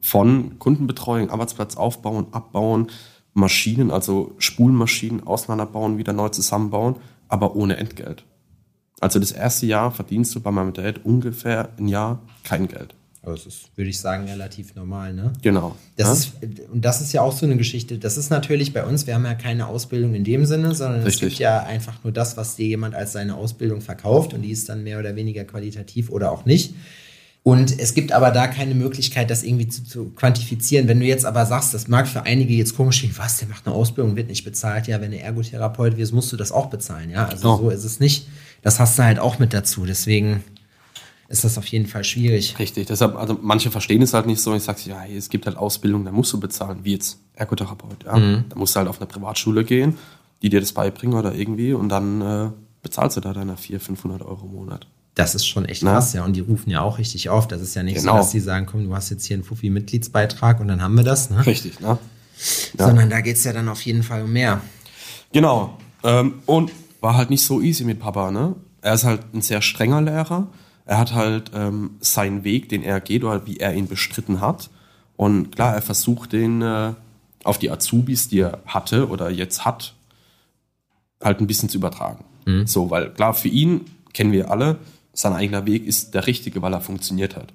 Von 0.00 0.58
Kundenbetreuung, 0.58 1.30
Arbeitsplatz 1.30 1.76
aufbauen, 1.76 2.26
abbauen, 2.32 2.90
Maschinen, 3.34 3.90
also 3.90 4.34
Spulmaschinen 4.38 5.26
auseinanderbauen, 5.26 5.98
wieder 5.98 6.12
neu 6.12 6.28
zusammenbauen, 6.28 6.96
aber 7.28 7.56
ohne 7.56 7.76
Entgelt. 7.76 8.24
Also 9.00 9.18
das 9.18 9.32
erste 9.32 9.66
Jahr 9.66 9.90
verdienst 9.90 10.34
du 10.34 10.40
bei 10.40 10.50
meinem 10.50 10.72
Dad 10.72 11.00
ungefähr 11.04 11.70
ein 11.78 11.88
Jahr 11.88 12.20
kein 12.44 12.68
Geld. 12.68 12.94
Aber 13.24 13.32
das 13.34 13.46
ist, 13.46 13.76
würde 13.76 13.88
ich 13.88 14.00
sagen, 14.00 14.24
relativ 14.28 14.74
normal, 14.74 15.14
ne? 15.14 15.32
Genau. 15.42 15.76
Das 15.96 16.08
Ja? 16.08 16.12
ist, 16.12 16.32
und 16.72 16.84
das 16.84 17.00
ist 17.00 17.12
ja 17.12 17.22
auch 17.22 17.32
so 17.32 17.46
eine 17.46 17.56
Geschichte. 17.56 17.98
Das 17.98 18.16
ist 18.16 18.30
natürlich 18.30 18.72
bei 18.72 18.84
uns, 18.84 19.06
wir 19.06 19.14
haben 19.14 19.24
ja 19.24 19.34
keine 19.34 19.68
Ausbildung 19.68 20.14
in 20.14 20.24
dem 20.24 20.44
Sinne, 20.44 20.74
sondern 20.74 21.00
es 21.00 21.06
Richtig. 21.06 21.28
gibt 21.30 21.38
ja 21.40 21.62
einfach 21.62 22.02
nur 22.02 22.12
das, 22.12 22.36
was 22.36 22.56
dir 22.56 22.66
jemand 22.66 22.96
als 22.96 23.12
seine 23.12 23.36
Ausbildung 23.36 23.80
verkauft 23.80 24.34
und 24.34 24.42
die 24.42 24.50
ist 24.50 24.68
dann 24.68 24.82
mehr 24.82 24.98
oder 24.98 25.14
weniger 25.14 25.44
qualitativ 25.44 26.10
oder 26.10 26.32
auch 26.32 26.44
nicht. 26.46 26.74
Und 27.44 27.76
es 27.80 27.94
gibt 27.94 28.12
aber 28.12 28.30
da 28.30 28.46
keine 28.46 28.74
Möglichkeit, 28.76 29.28
das 29.28 29.42
irgendwie 29.42 29.66
zu, 29.66 29.82
zu 29.82 30.10
quantifizieren. 30.10 30.86
Wenn 30.86 31.00
du 31.00 31.06
jetzt 31.06 31.24
aber 31.26 31.44
sagst, 31.44 31.74
das 31.74 31.88
mag 31.88 32.06
für 32.06 32.22
einige 32.22 32.54
jetzt 32.54 32.76
komisch 32.76 33.00
klingen, 33.00 33.18
was, 33.18 33.38
der 33.38 33.48
macht 33.48 33.66
eine 33.66 33.74
Ausbildung, 33.74 34.14
wird 34.14 34.28
nicht 34.28 34.44
bezahlt. 34.44 34.86
Ja, 34.86 35.00
wenn 35.00 35.10
du 35.10 35.18
Ergotherapeut 35.18 35.96
wirst, 35.96 36.12
musst 36.12 36.30
du 36.32 36.36
das 36.36 36.52
auch 36.52 36.66
bezahlen. 36.66 37.10
Ja, 37.10 37.26
also 37.26 37.48
Oh. 37.54 37.56
so 37.56 37.70
ist 37.70 37.82
es 37.84 37.98
nicht. 37.98 38.28
Das 38.62 38.78
hast 38.78 38.96
du 38.96 39.02
halt 39.02 39.18
auch 39.18 39.40
mit 39.40 39.52
dazu. 39.52 39.84
Deswegen 39.86 40.44
ist 41.28 41.42
das 41.42 41.58
auf 41.58 41.66
jeden 41.66 41.86
Fall 41.86 42.04
schwierig. 42.04 42.56
Richtig, 42.60 42.86
deshalb, 42.86 43.16
also 43.16 43.36
manche 43.42 43.72
verstehen 43.72 44.02
es 44.02 44.14
halt 44.14 44.26
nicht 44.26 44.40
so. 44.40 44.54
Ich 44.54 44.62
sage, 44.62 44.78
ja, 44.86 45.04
es 45.06 45.28
gibt 45.28 45.46
halt 45.46 45.56
Ausbildung, 45.56 46.04
da 46.04 46.12
musst 46.12 46.32
du 46.32 46.38
bezahlen, 46.38 46.80
wie 46.84 46.92
jetzt 46.92 47.18
Ergotherapeut. 47.34 48.04
Ja? 48.04 48.18
Mhm. 48.18 48.44
Da 48.50 48.56
musst 48.56 48.76
du 48.76 48.78
halt 48.78 48.88
auf 48.88 48.98
eine 49.00 49.06
Privatschule 49.06 49.64
gehen, 49.64 49.98
die 50.42 50.48
dir 50.48 50.60
das 50.60 50.72
beibringen 50.72 51.18
oder 51.18 51.34
irgendwie 51.34 51.72
und 51.72 51.88
dann 51.88 52.20
äh, 52.20 52.50
bezahlst 52.82 53.16
du 53.16 53.20
da 53.20 53.32
deine 53.32 53.56
400, 53.56 53.84
500 53.84 54.22
Euro 54.22 54.44
im 54.46 54.52
Monat. 54.52 54.86
Das 55.14 55.34
ist 55.34 55.46
schon 55.46 55.66
echt 55.66 55.82
Na? 55.82 55.92
krass, 55.92 56.12
ja. 56.14 56.24
Und 56.24 56.34
die 56.34 56.40
rufen 56.40 56.70
ja 56.70 56.80
auch 56.80 56.98
richtig 56.98 57.28
auf. 57.28 57.46
Das 57.46 57.60
ist 57.60 57.74
ja 57.74 57.82
nicht 57.82 57.96
Genau. 57.98 58.12
so, 58.12 58.18
dass 58.18 58.30
die 58.30 58.40
sagen, 58.40 58.66
komm, 58.66 58.84
du 58.84 58.94
hast 58.94 59.10
jetzt 59.10 59.26
hier 59.26 59.34
einen 59.34 59.44
Fuffi-Mitgliedsbeitrag 59.44 60.60
und 60.60 60.68
dann 60.68 60.80
haben 60.82 60.96
wir 60.96 61.04
das, 61.04 61.28
ne? 61.30 61.44
Richtig, 61.44 61.80
ne? 61.80 61.98
Ja. 62.78 62.86
Sondern 62.86 63.10
da 63.10 63.20
geht's 63.20 63.44
ja 63.44 63.52
dann 63.52 63.68
auf 63.68 63.82
jeden 63.82 64.02
Fall 64.02 64.22
um 64.22 64.32
mehr. 64.32 64.60
Genau. 65.32 65.78
Ähm, 66.02 66.34
und 66.46 66.72
war 67.00 67.16
halt 67.16 67.30
nicht 67.30 67.44
so 67.44 67.60
easy 67.60 67.84
mit 67.84 68.00
Papa, 68.00 68.30
ne? 68.30 68.54
Er 68.80 68.94
ist 68.94 69.04
halt 69.04 69.20
ein 69.34 69.42
sehr 69.42 69.60
strenger 69.62 70.00
Lehrer. 70.00 70.48
Er 70.86 70.98
hat 70.98 71.12
halt 71.12 71.50
ähm, 71.54 71.92
seinen 72.00 72.42
Weg, 72.42 72.68
den 72.70 72.82
er 72.82 73.00
geht 73.00 73.22
oder 73.22 73.46
wie 73.46 73.58
er 73.58 73.74
ihn 73.74 73.86
bestritten 73.88 74.40
hat. 74.40 74.70
Und 75.16 75.54
klar, 75.54 75.74
er 75.74 75.82
versucht 75.82 76.32
den, 76.32 76.62
äh, 76.62 76.94
auf 77.44 77.58
die 77.58 77.70
Azubis, 77.70 78.28
die 78.28 78.40
er 78.40 78.60
hatte 78.66 79.08
oder 79.08 79.30
jetzt 79.30 79.64
hat, 79.64 79.94
halt 81.22 81.40
ein 81.40 81.46
bisschen 81.46 81.68
zu 81.68 81.76
übertragen. 81.78 82.24
Mhm. 82.46 82.66
So, 82.66 82.90
weil 82.90 83.10
klar, 83.12 83.34
für 83.34 83.48
ihn 83.48 83.82
kennen 84.12 84.32
wir 84.32 84.50
alle, 84.50 84.78
sein 85.12 85.32
eigener 85.32 85.66
Weg 85.66 85.86
ist 85.86 86.14
der 86.14 86.26
richtige, 86.26 86.62
weil 86.62 86.72
er 86.72 86.80
funktioniert 86.80 87.36
hat. 87.36 87.52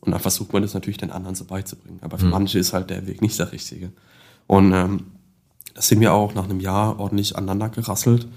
Und 0.00 0.12
dann 0.12 0.20
versucht 0.20 0.52
man 0.52 0.62
das 0.62 0.74
natürlich 0.74 0.98
den 0.98 1.10
anderen 1.10 1.34
so 1.34 1.44
beizubringen. 1.44 1.98
Aber 2.02 2.18
für 2.18 2.26
Mhm. 2.26 2.30
manche 2.32 2.58
ist 2.58 2.72
halt 2.72 2.90
der 2.90 3.06
Weg 3.06 3.22
nicht 3.22 3.38
der 3.38 3.52
richtige. 3.52 3.92
Und 4.46 4.72
ähm, 4.72 5.04
da 5.74 5.82
sind 5.82 6.00
wir 6.00 6.12
auch 6.12 6.34
nach 6.34 6.44
einem 6.44 6.60
Jahr 6.60 6.98
ordentlich 7.00 7.36
aneinander 7.36 7.68
gerasselt, 7.68 8.28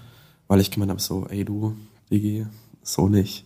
weil 0.48 0.60
ich 0.60 0.72
gemeint 0.72 0.90
habe, 0.90 1.02
so, 1.02 1.28
ey 1.30 1.46
du, 1.46 1.76
Digi, 2.12 2.46
so 2.82 3.08
nicht. 3.08 3.46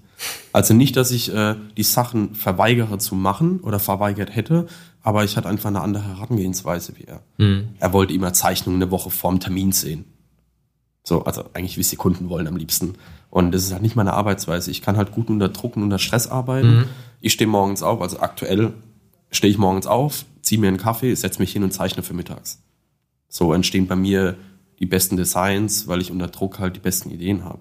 Also 0.54 0.74
nicht, 0.74 0.96
dass 0.96 1.12
ich 1.12 1.34
äh, 1.34 1.56
die 1.76 1.84
Sachen 1.84 2.34
verweigere 2.34 2.98
zu 2.98 3.14
machen 3.16 3.60
oder 3.60 3.80
verweigert 3.80 4.34
hätte, 4.34 4.68
aber 5.02 5.24
ich 5.26 5.36
hatte 5.36 5.50
einfach 5.50 5.68
eine 5.70 5.82
andere 5.82 6.08
Herangehensweise 6.08 6.94
wie 6.98 7.04
er. 7.04 7.22
Mhm. 7.38 7.70
Er 7.80 7.92
wollte 7.92 8.14
immer 8.14 8.32
Zeichnungen 8.32 8.82
eine 8.82 8.90
Woche 8.92 9.10
vorm 9.10 9.40
Termin 9.42 9.74
sehen. 9.74 10.06
So, 11.04 11.26
also 11.26 11.44
eigentlich, 11.54 11.76
wie 11.76 11.82
es 11.82 11.90
die 11.90 11.98
Kunden 11.98 12.30
wollen 12.30 12.48
am 12.48 12.56
liebsten. 12.56 12.94
Und 13.34 13.52
das 13.52 13.64
ist 13.64 13.74
halt 13.74 13.82
nicht 13.82 13.96
meine 13.96 14.14
Arbeitsweise. 14.14 14.70
Ich 14.70 14.84
kann 14.84 14.96
halt 14.96 15.12
gut 15.12 15.28
unter 15.32 15.50
Druck 15.50 15.76
und 15.76 15.82
unter 15.82 15.98
Stress 15.98 16.28
arbeiten. 16.28 16.88
Ich 17.20 17.34
stehe 17.34 17.48
morgens 17.48 17.82
auf, 17.82 18.00
also 18.00 18.20
aktuell 18.20 18.74
stehe 19.32 19.50
ich 19.50 19.58
morgens 19.58 19.88
auf, 19.88 20.26
ziehe 20.44 20.62
mir 20.62 20.68
einen 20.68 20.78
Kaffee, 20.78 21.16
setze 21.16 21.40
mich 21.40 21.52
hin 21.52 21.64
und 21.64 21.74
zeichne 21.74 22.04
für 22.04 22.14
mittags. 22.14 22.62
So 23.30 23.52
entstehen 23.52 23.88
bei 23.88 23.96
mir 23.96 24.36
die 24.78 24.86
besten 24.86 25.18
Designs, 25.18 25.88
weil 25.88 26.00
ich 26.00 26.12
unter 26.12 26.28
Druck 26.28 26.60
halt 26.60 26.76
die 26.76 26.80
besten 26.80 27.10
Ideen 27.10 27.44
habe. 27.44 27.58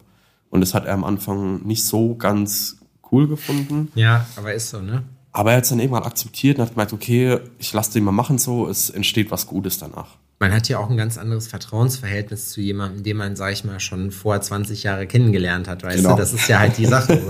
Und 0.50 0.61
das 0.61 0.75
hat 0.75 0.85
er 0.85 0.93
am 0.93 1.05
Anfang 1.05 1.62
nicht 1.67 1.87
so 1.87 2.17
ganz 2.17 2.76
cool 3.11 3.26
gefunden. 3.26 3.91
Ja, 3.95 4.26
aber 4.37 4.52
ist 4.52 4.69
so, 4.69 4.83
ne? 4.83 5.05
Aber 5.33 5.52
er 5.52 5.57
hat 5.57 5.64
es 5.64 5.71
dann 5.71 5.81
irgendwann 5.81 6.02
akzeptiert 6.02 6.59
und 6.59 6.64
hat 6.67 6.75
gemeint, 6.75 6.93
okay, 6.93 7.38
ich 7.59 7.73
lasse 7.73 7.95
den 7.95 8.05
mal 8.05 8.12
machen 8.12 8.37
so, 8.37 8.69
es 8.69 8.91
entsteht 8.91 9.31
was 9.31 9.47
Gutes 9.47 9.79
danach. 9.79 10.19
Man 10.43 10.53
hat 10.53 10.69
ja 10.69 10.79
auch 10.81 10.91
ein 10.91 10.97
ganz 10.97 11.19
anderes 11.19 11.47
Vertrauensverhältnis 11.47 12.49
zu 12.51 12.61
jemandem, 12.61 13.05
den 13.05 13.17
man, 13.17 13.37
sag 13.37 13.53
ich 13.53 13.63
mal, 13.63 13.79
schon 13.79 14.11
vor 14.11 14.41
20 14.41 14.83
Jahre 14.83 15.07
kennengelernt 15.07 15.69
hat, 15.69 15.85
weißt 15.85 15.99
Genau. 15.99 16.11
du? 16.11 16.17
Das 16.17 16.33
ist 16.33 16.49
ja 16.49 16.59
halt 16.59 16.79
die 16.79 16.87
Sache. 16.87 17.21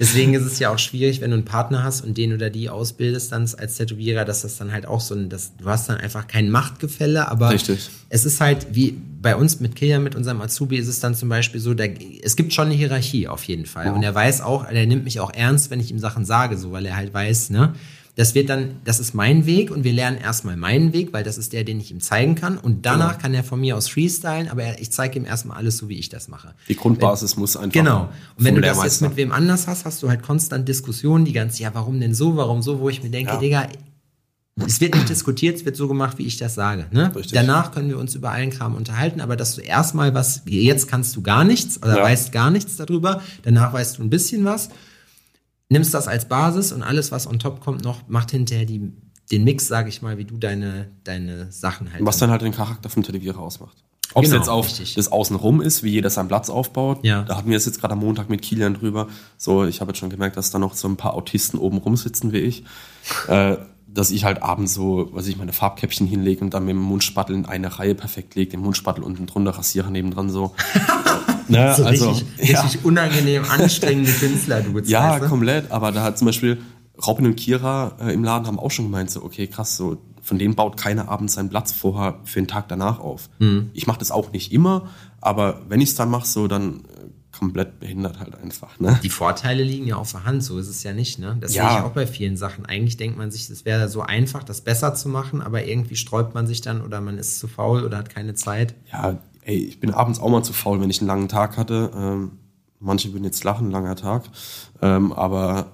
Deswegen 0.00 0.34
ist 0.34 0.44
es 0.44 0.60
ja 0.60 0.72
auch 0.72 0.78
schwierig, 0.78 1.20
wenn 1.20 1.30
du 1.32 1.36
einen 1.38 1.44
Partner 1.44 1.82
hast 1.82 2.02
und 2.04 2.16
den 2.16 2.32
oder 2.32 2.48
die 2.48 2.70
ausbildest 2.70 3.32
dann 3.32 3.50
als 3.58 3.74
Tätowierer, 3.76 4.24
dass 4.24 4.42
das 4.42 4.56
dann 4.56 4.70
halt 4.70 4.86
auch 4.86 5.00
so 5.00 5.16
ein, 5.16 5.28
das, 5.28 5.50
du 5.56 5.64
hast 5.66 5.88
dann 5.88 5.96
einfach 5.96 6.28
kein 6.28 6.48
Machtgefälle, 6.48 7.28
aber 7.28 7.50
Richtig. 7.50 7.90
es 8.08 8.24
ist 8.24 8.40
halt 8.40 8.68
wie 8.70 8.96
bei 9.20 9.34
uns 9.34 9.58
mit 9.58 9.74
Kilian, 9.74 10.04
mit 10.04 10.14
unserem 10.14 10.40
Azubi, 10.40 10.76
ist 10.76 10.86
es 10.86 11.00
dann 11.00 11.16
zum 11.16 11.28
Beispiel 11.28 11.60
so, 11.60 11.74
da, 11.74 11.84
es 12.22 12.36
gibt 12.36 12.52
schon 12.52 12.66
eine 12.66 12.74
Hierarchie 12.74 13.26
auf 13.26 13.42
jeden 13.44 13.66
Fall. 13.66 13.92
Und 13.92 14.04
er 14.04 14.14
weiß 14.14 14.42
auch, 14.42 14.64
er 14.64 14.86
nimmt 14.86 15.02
mich 15.02 15.18
auch 15.18 15.34
ernst, 15.34 15.70
wenn 15.72 15.80
ich 15.80 15.90
ihm 15.90 15.98
Sachen 15.98 16.24
sage, 16.24 16.56
so, 16.56 16.70
weil 16.70 16.86
er 16.86 16.96
halt 16.96 17.12
weiß, 17.12 17.50
ne, 17.50 17.74
das 18.20 18.34
wird 18.34 18.50
dann, 18.50 18.76
das 18.84 19.00
ist 19.00 19.14
mein 19.14 19.46
Weg 19.46 19.70
und 19.70 19.82
wir 19.82 19.94
lernen 19.94 20.18
erstmal 20.18 20.54
meinen 20.54 20.92
Weg, 20.92 21.14
weil 21.14 21.24
das 21.24 21.38
ist 21.38 21.54
der, 21.54 21.64
den 21.64 21.80
ich 21.80 21.90
ihm 21.90 22.00
zeigen 22.00 22.34
kann. 22.34 22.58
Und 22.58 22.84
danach 22.84 23.16
kann 23.16 23.32
er 23.32 23.42
von 23.42 23.58
mir 23.58 23.78
aus 23.78 23.88
freestylen, 23.88 24.48
aber 24.50 24.62
er, 24.62 24.78
ich 24.78 24.92
zeige 24.92 25.18
ihm 25.18 25.24
erstmal 25.24 25.56
alles 25.56 25.78
so, 25.78 25.88
wie 25.88 25.98
ich 25.98 26.10
das 26.10 26.28
mache. 26.28 26.52
Die 26.68 26.76
Grundbasis 26.76 27.38
muss 27.38 27.56
einfach. 27.56 27.72
Genau. 27.72 28.10
Und 28.36 28.44
wenn 28.44 28.56
du 28.56 28.60
das 28.60 28.82
jetzt 28.84 29.00
mit 29.00 29.16
wem 29.16 29.32
anders 29.32 29.66
hast, 29.66 29.86
hast 29.86 30.02
du 30.02 30.10
halt 30.10 30.22
konstant 30.22 30.68
Diskussionen, 30.68 31.24
die 31.24 31.32
ganze, 31.32 31.62
ja, 31.62 31.70
warum 31.72 31.98
denn 31.98 32.14
so, 32.14 32.36
warum 32.36 32.60
so, 32.60 32.80
wo 32.80 32.90
ich 32.90 33.02
mir 33.02 33.08
denke, 33.08 33.32
Ja. 33.32 33.38
Digga, 33.38 33.68
es 34.66 34.82
wird 34.82 34.94
nicht 34.94 35.08
diskutiert, 35.08 35.56
es 35.56 35.64
wird 35.64 35.76
so 35.76 35.88
gemacht, 35.88 36.18
wie 36.18 36.26
ich 36.26 36.36
das 36.36 36.54
sage. 36.54 36.84
Ne? 36.90 37.10
Danach 37.32 37.72
können 37.72 37.88
wir 37.88 37.96
uns 37.98 38.14
über 38.14 38.32
allen 38.32 38.50
Kram 38.50 38.74
unterhalten, 38.74 39.22
aber 39.22 39.36
dass 39.36 39.54
du 39.54 39.62
erstmal 39.62 40.12
was, 40.12 40.42
jetzt 40.44 40.88
kannst 40.88 41.16
du 41.16 41.22
gar 41.22 41.44
nichts 41.44 41.82
oder 41.82 41.96
Ja. 41.96 42.02
weißt 42.02 42.32
gar 42.32 42.50
nichts 42.50 42.76
darüber, 42.76 43.22
danach 43.44 43.72
weißt 43.72 43.96
du 43.96 44.02
ein 44.02 44.10
bisschen 44.10 44.44
was, 44.44 44.68
nimmst 45.70 45.94
das 45.94 46.06
als 46.08 46.26
Basis 46.26 46.72
und 46.72 46.82
alles, 46.82 47.10
was 47.10 47.26
on 47.26 47.38
top 47.38 47.60
kommt, 47.60 47.82
noch 47.82 48.06
macht 48.08 48.32
hinterher 48.32 48.66
die, 48.66 48.92
den 49.30 49.44
Mix, 49.44 49.66
sage 49.66 49.88
ich 49.88 50.02
mal, 50.02 50.18
wie 50.18 50.24
du 50.24 50.36
deine, 50.36 50.90
deine 51.04 51.50
Sachen 51.50 51.92
halt. 51.92 52.04
Was 52.04 52.18
dann 52.18 52.30
halt 52.30 52.42
den 52.42 52.52
Charakter 52.52 52.90
vom 52.90 53.02
Tätowierer 53.02 53.38
ausmacht. 53.38 53.82
Ob 54.12 54.24
es 54.24 54.30
Genau, 54.30 54.40
jetzt 54.40 54.48
auf 54.48 54.66
richtig. 54.66 54.94
das 54.94 55.12
Außenrum 55.12 55.60
ist, 55.60 55.84
wie 55.84 55.90
jeder 55.90 56.10
seinen 56.10 56.28
Platz 56.28 56.50
aufbaut. 56.50 57.04
Ja. 57.04 57.22
Da 57.22 57.36
hatten 57.36 57.48
wir 57.48 57.56
es 57.56 57.64
jetzt 57.64 57.80
gerade 57.80 57.92
am 57.92 58.00
Montag 58.00 58.28
mit 58.28 58.42
Kilian 58.42 58.74
drüber. 58.74 59.06
So, 59.38 59.64
ich 59.64 59.80
habe 59.80 59.92
jetzt 59.92 59.98
schon 59.98 60.10
gemerkt, 60.10 60.36
dass 60.36 60.50
da 60.50 60.58
noch 60.58 60.74
so 60.74 60.88
ein 60.88 60.96
paar 60.96 61.14
Autisten 61.14 61.58
oben 61.58 61.78
rumsitzen 61.78 62.32
wie 62.32 62.38
ich. 62.38 62.64
äh, 63.28 63.56
dass 63.92 64.10
ich 64.10 64.24
halt 64.24 64.42
abends 64.42 64.74
so, 64.74 65.08
was 65.12 65.26
ich 65.26 65.36
meine 65.36 65.52
Farbkäppchen 65.52 66.06
hinlege 66.06 66.44
und 66.44 66.54
dann 66.54 66.64
mit 66.64 66.74
dem 66.74 66.82
Mundspattel 66.82 67.34
in 67.34 67.46
eine 67.46 67.78
Reihe 67.78 67.96
perfekt 67.96 68.36
lege, 68.36 68.52
den 68.52 68.60
Mundspattel 68.60 69.02
unten 69.02 69.26
drunter 69.26 69.50
rasiere 69.52 69.90
nebendran 69.90 70.30
so. 70.30 70.54
ne, 71.50 71.74
so 71.76 71.84
also, 71.84 72.10
richtig, 72.10 72.48
ja. 72.50 72.60
richtig 72.62 72.84
unangenehm 72.84 73.44
anstrengende 73.48 74.10
Künstler, 74.12 74.60
du 74.62 74.78
Ja, 74.84 75.10
weißt 75.12 75.24
du? 75.24 75.28
komplett. 75.28 75.70
Aber 75.70 75.92
da 75.92 76.02
hat 76.02 76.18
zum 76.18 76.26
Beispiel 76.26 76.58
Robin 77.06 77.26
und 77.26 77.36
Kira 77.36 77.96
äh, 78.00 78.12
im 78.12 78.24
Laden 78.24 78.46
haben 78.46 78.58
auch 78.58 78.70
schon 78.70 78.86
gemeint, 78.86 79.10
so, 79.10 79.22
okay, 79.22 79.46
krass, 79.46 79.76
so, 79.76 79.98
von 80.22 80.38
denen 80.38 80.54
baut 80.54 80.76
keiner 80.76 81.08
abends 81.08 81.34
seinen 81.34 81.48
Platz 81.48 81.72
vorher 81.72 82.18
für 82.24 82.40
den 82.40 82.46
Tag 82.48 82.68
danach 82.68 82.98
auf. 83.00 83.28
Mhm. 83.38 83.70
Ich 83.72 83.86
mache 83.86 83.98
das 83.98 84.10
auch 84.10 84.32
nicht 84.32 84.52
immer, 84.52 84.88
aber 85.20 85.62
wenn 85.68 85.80
ich 85.80 85.90
es 85.90 85.94
dann 85.94 86.10
mache, 86.10 86.26
so, 86.26 86.46
dann 86.46 86.80
äh, 86.80 87.36
komplett 87.36 87.80
behindert 87.80 88.18
halt 88.20 88.34
einfach. 88.42 88.78
Ne? 88.80 88.98
Die 89.02 89.08
Vorteile 89.08 89.62
liegen 89.62 89.86
ja 89.86 89.96
auf 89.96 90.10
der 90.12 90.24
Hand, 90.24 90.44
so 90.44 90.58
ist 90.58 90.68
es 90.68 90.82
ja 90.82 90.92
nicht, 90.92 91.18
ne? 91.18 91.38
Das 91.40 91.54
Ja. 91.54 91.68
sehe 91.70 91.78
ich 91.78 91.84
auch 91.84 91.92
bei 91.92 92.06
vielen 92.06 92.36
Sachen. 92.36 92.66
Eigentlich 92.66 92.98
denkt 92.98 93.16
man 93.16 93.30
sich, 93.30 93.48
es 93.48 93.64
wäre 93.64 93.88
so 93.88 94.02
einfach, 94.02 94.42
das 94.44 94.60
besser 94.60 94.94
zu 94.94 95.08
machen, 95.08 95.40
aber 95.40 95.64
irgendwie 95.64 95.96
sträubt 95.96 96.34
man 96.34 96.46
sich 96.46 96.60
dann 96.60 96.82
oder 96.82 97.00
man 97.00 97.16
ist 97.16 97.38
zu 97.38 97.48
faul 97.48 97.84
oder 97.84 97.96
hat 97.96 98.10
keine 98.10 98.34
Zeit. 98.34 98.74
Ja, 98.92 99.16
ey, 99.42 99.56
ich 99.56 99.80
bin 99.80 99.92
abends 99.92 100.20
auch 100.20 100.28
mal 100.28 100.42
zu 100.42 100.52
faul, 100.52 100.80
wenn 100.80 100.90
ich 100.90 101.00
einen 101.00 101.08
langen 101.08 101.28
Tag 101.28 101.56
hatte. 101.56 101.90
Ähm, 101.94 102.32
manche 102.78 103.12
würden 103.12 103.24
jetzt 103.24 103.44
lachen, 103.44 103.70
langer 103.70 103.96
Tag. 103.96 104.24
Ähm, 104.82 105.12
aber 105.12 105.72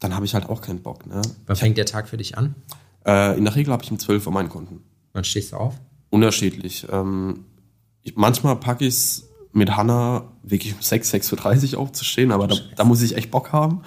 dann 0.00 0.14
habe 0.14 0.24
ich 0.26 0.34
halt 0.34 0.48
auch 0.48 0.60
keinen 0.60 0.80
Bock. 0.82 1.06
Ne? 1.06 1.20
Wann 1.46 1.56
fängt 1.56 1.76
der 1.78 1.86
Tag 1.86 2.08
für 2.08 2.16
dich 2.16 2.38
an? 2.38 2.54
Äh, 3.06 3.36
in 3.36 3.44
der 3.44 3.54
Regel 3.54 3.72
habe 3.72 3.82
ich 3.84 3.90
um 3.90 3.98
12 3.98 4.26
Uhr 4.26 4.32
meinen 4.32 4.48
Kunden. 4.48 4.82
Wann 5.12 5.24
stehst 5.24 5.52
du 5.52 5.56
auf? 5.56 5.74
unterschiedlich. 6.10 6.86
Ähm, 6.90 7.44
ich, 8.02 8.16
manchmal 8.16 8.56
packe 8.56 8.86
ich 8.86 8.94
es 8.94 9.28
mit 9.52 9.76
Hanna 9.76 10.24
wirklich 10.42 10.74
um 10.74 10.80
6, 10.80 11.12
6.30 11.12 11.74
Uhr 11.74 11.80
aufzustehen, 11.80 12.32
aber 12.32 12.46
da, 12.46 12.56
da 12.76 12.84
muss 12.84 13.02
ich 13.02 13.14
echt 13.16 13.30
Bock 13.30 13.52
haben. 13.52 13.82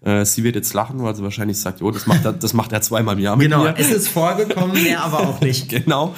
Äh, 0.00 0.24
sie 0.24 0.44
wird 0.44 0.54
jetzt 0.54 0.72
lachen, 0.74 1.02
weil 1.02 1.14
sie 1.14 1.22
wahrscheinlich 1.22 1.60
sagt, 1.60 1.80
jo, 1.80 1.90
das 1.90 2.06
macht 2.06 2.24
er, 2.24 2.32
das 2.32 2.54
macht 2.54 2.72
er 2.72 2.80
zweimal 2.80 3.16
im 3.16 3.22
Jahr 3.22 3.36
mit 3.36 3.44
Genau, 3.50 3.64
mir. 3.64 3.74
es 3.76 3.90
ist 3.90 4.08
vorgekommen, 4.08 4.82
mehr 4.82 5.02
aber 5.02 5.20
auch 5.28 5.40
nicht. 5.40 5.68
genau. 5.68 6.14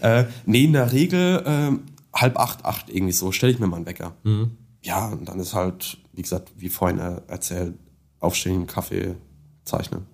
Äh, 0.00 0.26
nee, 0.46 0.64
in 0.64 0.72
der 0.72 0.92
Regel 0.92 1.42
ähm, 1.46 1.82
halb 2.12 2.38
acht, 2.38 2.64
acht 2.64 2.90
irgendwie 2.90 3.12
so, 3.12 3.32
stelle 3.32 3.52
ich 3.52 3.58
mir 3.58 3.66
mal 3.66 3.76
einen 3.76 3.86
Wecker. 3.86 4.14
Mhm. 4.22 4.52
Ja, 4.82 5.08
und 5.08 5.28
dann 5.28 5.38
ist 5.38 5.54
halt, 5.54 5.98
wie 6.12 6.22
gesagt, 6.22 6.52
wie 6.56 6.68
vorhin 6.68 6.98
äh, 6.98 7.20
erzählt, 7.28 7.74
aufstehen, 8.18 8.66
Kaffee, 8.66 9.16
zeichnen. 9.64 10.06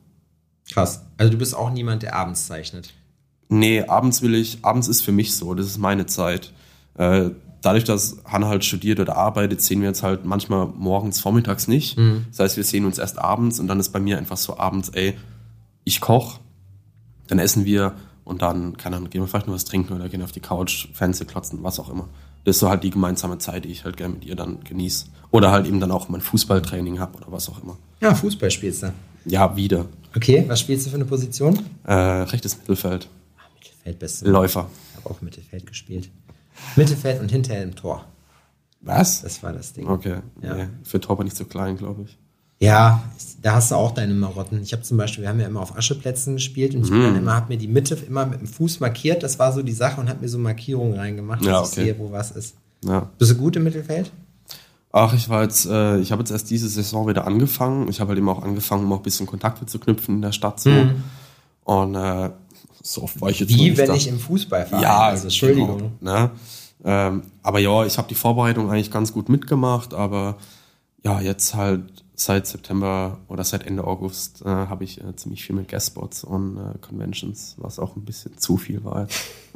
Krass. 0.70 1.02
Also 1.16 1.32
du 1.32 1.38
bist 1.38 1.54
auch 1.54 1.70
niemand, 1.70 2.02
der 2.02 2.14
abends 2.16 2.46
zeichnet. 2.46 2.92
Nee, 3.48 3.82
abends 3.82 4.22
will 4.22 4.34
ich, 4.34 4.64
abends 4.64 4.88
ist 4.88 5.02
für 5.02 5.12
mich 5.12 5.36
so, 5.36 5.54
das 5.54 5.66
ist 5.66 5.78
meine 5.78 6.06
Zeit. 6.06 6.52
Äh, 6.94 7.30
dadurch, 7.62 7.84
dass 7.84 8.18
Hanna 8.24 8.48
halt 8.48 8.64
studiert 8.64 9.00
oder 9.00 9.16
arbeitet, 9.16 9.60
sehen 9.62 9.80
wir 9.82 9.88
uns 9.88 10.02
halt 10.02 10.24
manchmal 10.24 10.66
morgens, 10.66 11.20
vormittags 11.20 11.68
nicht. 11.68 11.98
Das 12.30 12.38
heißt, 12.40 12.56
wir 12.56 12.64
sehen 12.64 12.84
uns 12.84 12.98
erst 12.98 13.18
abends 13.18 13.60
und 13.60 13.68
dann 13.68 13.80
ist 13.80 13.90
bei 13.90 14.00
mir 14.00 14.18
einfach 14.18 14.36
so 14.36 14.58
abends, 14.58 14.90
ey, 14.90 15.16
ich 15.84 16.00
koch, 16.00 16.40
dann 17.28 17.38
essen 17.38 17.64
wir 17.64 17.94
und 18.26 18.42
dann, 18.42 18.76
keine 18.76 18.96
Ahnung, 18.96 19.08
gehen 19.08 19.22
wir 19.22 19.28
vielleicht 19.28 19.46
noch 19.46 19.54
was 19.54 19.64
trinken 19.64 19.94
oder 19.94 20.08
gehen 20.08 20.20
auf 20.20 20.32
die 20.32 20.40
Couch, 20.40 20.88
Fernseher 20.92 21.26
klotzen, 21.26 21.62
was 21.62 21.78
auch 21.78 21.88
immer. 21.88 22.08
Das 22.44 22.56
ist 22.56 22.60
so 22.60 22.68
halt 22.68 22.82
die 22.82 22.90
gemeinsame 22.90 23.38
Zeit, 23.38 23.64
die 23.64 23.68
ich 23.70 23.84
halt 23.84 23.96
gerne 23.96 24.14
mit 24.14 24.24
ihr 24.24 24.34
dann 24.34 24.62
genieße. 24.64 25.06
Oder 25.30 25.52
halt 25.52 25.66
eben 25.66 25.80
dann 25.80 25.92
auch 25.92 26.08
mein 26.08 26.20
Fußballtraining 26.20 26.98
habe 26.98 27.16
oder 27.16 27.30
was 27.30 27.48
auch 27.48 27.62
immer. 27.62 27.78
Ja, 28.00 28.14
Fußball 28.14 28.50
spielst 28.50 28.82
du. 28.82 28.92
Ja, 29.24 29.56
wieder. 29.56 29.86
Okay, 30.14 30.44
was 30.48 30.60
spielst 30.60 30.86
du 30.86 30.90
für 30.90 30.96
eine 30.96 31.04
Position? 31.04 31.58
Äh, 31.84 31.92
rechtes 31.92 32.58
Mittelfeld. 32.58 33.08
Ah, 33.36 33.42
Mittelfeld 33.54 33.98
bist 33.98 34.22
du. 34.22 34.30
Läufer. 34.30 34.68
Ich 34.90 35.04
habe 35.04 35.14
auch 35.14 35.20
Mittelfeld 35.22 35.66
gespielt. 35.66 36.10
Mittelfeld 36.74 37.20
und 37.20 37.30
hinterher 37.30 37.62
im 37.62 37.76
Tor. 37.76 38.04
Was? 38.80 39.22
Das 39.22 39.42
war 39.42 39.52
das 39.52 39.72
Ding. 39.72 39.86
Okay. 39.86 40.18
Ja. 40.42 40.54
Nee, 40.54 40.68
für 40.82 41.00
Torber 41.00 41.22
nicht 41.24 41.36
so 41.36 41.44
klein, 41.44 41.76
glaube 41.76 42.02
ich. 42.02 42.18
Ja, 42.58 43.02
da 43.42 43.54
hast 43.56 43.70
du 43.70 43.74
auch 43.74 43.92
deine 43.92 44.14
Marotten. 44.14 44.62
Ich 44.62 44.72
habe 44.72 44.82
zum 44.82 44.96
Beispiel, 44.96 45.22
wir 45.22 45.28
haben 45.28 45.40
ja 45.40 45.46
immer 45.46 45.60
auf 45.60 45.76
Ascheplätzen 45.76 46.34
gespielt 46.34 46.74
und 46.74 46.84
ich 46.84 46.90
Mhm. 46.90 47.28
habe 47.30 47.48
mir 47.52 47.58
die 47.58 47.68
Mitte 47.68 47.94
immer 48.06 48.26
mit 48.26 48.40
dem 48.40 48.46
Fuß 48.48 48.80
markiert. 48.80 49.22
Das 49.22 49.38
war 49.38 49.52
so 49.52 49.62
die 49.62 49.72
Sache 49.72 50.00
und 50.00 50.08
habe 50.08 50.20
mir 50.22 50.28
so 50.28 50.38
Markierungen 50.38 50.94
reingemacht, 50.98 51.40
dass 51.40 51.46
Ja, 51.46 51.60
ich 51.62 51.66
okay. 51.68 51.84
sehe, 51.84 51.98
wo 51.98 52.10
was 52.10 52.30
ist. 52.30 52.54
Ja. 52.84 53.08
Bist 53.18 53.30
du 53.32 53.34
gut 53.36 53.56
im 53.56 53.64
Mittelfeld? 53.64 54.10
Ach, 54.92 55.12
ich 55.12 55.28
war 55.28 55.42
jetzt, 55.42 55.66
äh, 55.66 55.98
ich 55.98 56.10
habe 56.12 56.20
jetzt 56.22 56.30
erst 56.30 56.50
diese 56.50 56.68
Saison 56.68 57.06
wieder 57.06 57.26
angefangen. 57.26 57.88
Ich 57.88 58.00
habe 58.00 58.08
halt 58.10 58.18
eben 58.18 58.28
auch 58.30 58.42
angefangen, 58.42 58.84
um 58.84 58.92
auch 58.94 58.98
ein 58.98 59.02
bisschen 59.02 59.26
Kontakte 59.26 59.66
zu 59.66 59.78
knüpfen 59.78 60.16
in 60.16 60.22
der 60.22 60.32
Stadt 60.32 60.58
so. 60.58 60.70
Und 61.64 61.94
äh, 61.94 62.30
so 62.82 63.02
oft 63.02 63.20
war 63.20 63.28
ich 63.28 63.40
jetzt 63.40 63.50
Mhm. 63.52 63.56
Wie 63.58 63.76
wenn 63.76 63.86
da. 63.88 63.94
ich 63.94 64.08
im 64.08 64.18
Fußballverein. 64.18 64.82
Ja, 64.82 65.00
also 65.08 65.24
Entschuldigung. 65.24 65.92
Genau, 66.00 66.12
ne? 66.18 66.30
ähm, 66.84 67.22
aber 67.42 67.58
ja, 67.58 67.84
ich 67.84 67.98
habe 67.98 68.08
die 68.08 68.14
Vorbereitung 68.14 68.70
eigentlich 68.70 68.90
ganz 68.90 69.12
gut 69.12 69.28
mitgemacht, 69.28 69.92
aber 69.92 70.36
ja, 71.04 71.20
jetzt 71.20 71.54
halt 71.54 71.82
seit 72.16 72.46
September 72.46 73.18
oder 73.28 73.44
seit 73.44 73.66
Ende 73.66 73.84
August 73.84 74.42
äh, 74.42 74.46
habe 74.46 74.84
ich 74.84 75.00
äh, 75.02 75.14
ziemlich 75.14 75.44
viel 75.44 75.54
mit 75.54 75.68
Guestspots 75.68 76.24
und 76.24 76.56
äh, 76.56 76.78
Conventions, 76.78 77.54
was 77.58 77.78
auch 77.78 77.94
ein 77.94 78.04
bisschen 78.04 78.36
zu 78.38 78.56
viel 78.56 78.82
war. 78.82 79.06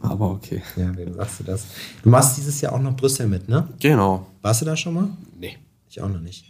Aber 0.03 0.31
okay. 0.31 0.63
Ja, 0.77 0.95
wem 0.97 1.15
sagst 1.15 1.41
du 1.41 1.45
das? 1.45 1.65
Du 2.03 2.11
machst 2.11 2.37
dieses 2.37 2.61
Jahr 2.61 2.75
auch 2.75 2.81
noch 2.81 2.95
Brüssel 2.95 3.27
mit, 3.27 3.49
ne? 3.49 3.67
Genau. 3.81 4.27
Warst 4.43 4.61
du 4.61 4.67
da 4.67 4.77
schon 4.77 4.95
mal? 4.95 5.09
Nee. 5.39 5.57
Ich 5.89 6.01
auch 6.01 6.09
noch 6.09 6.21
nicht. 6.21 6.45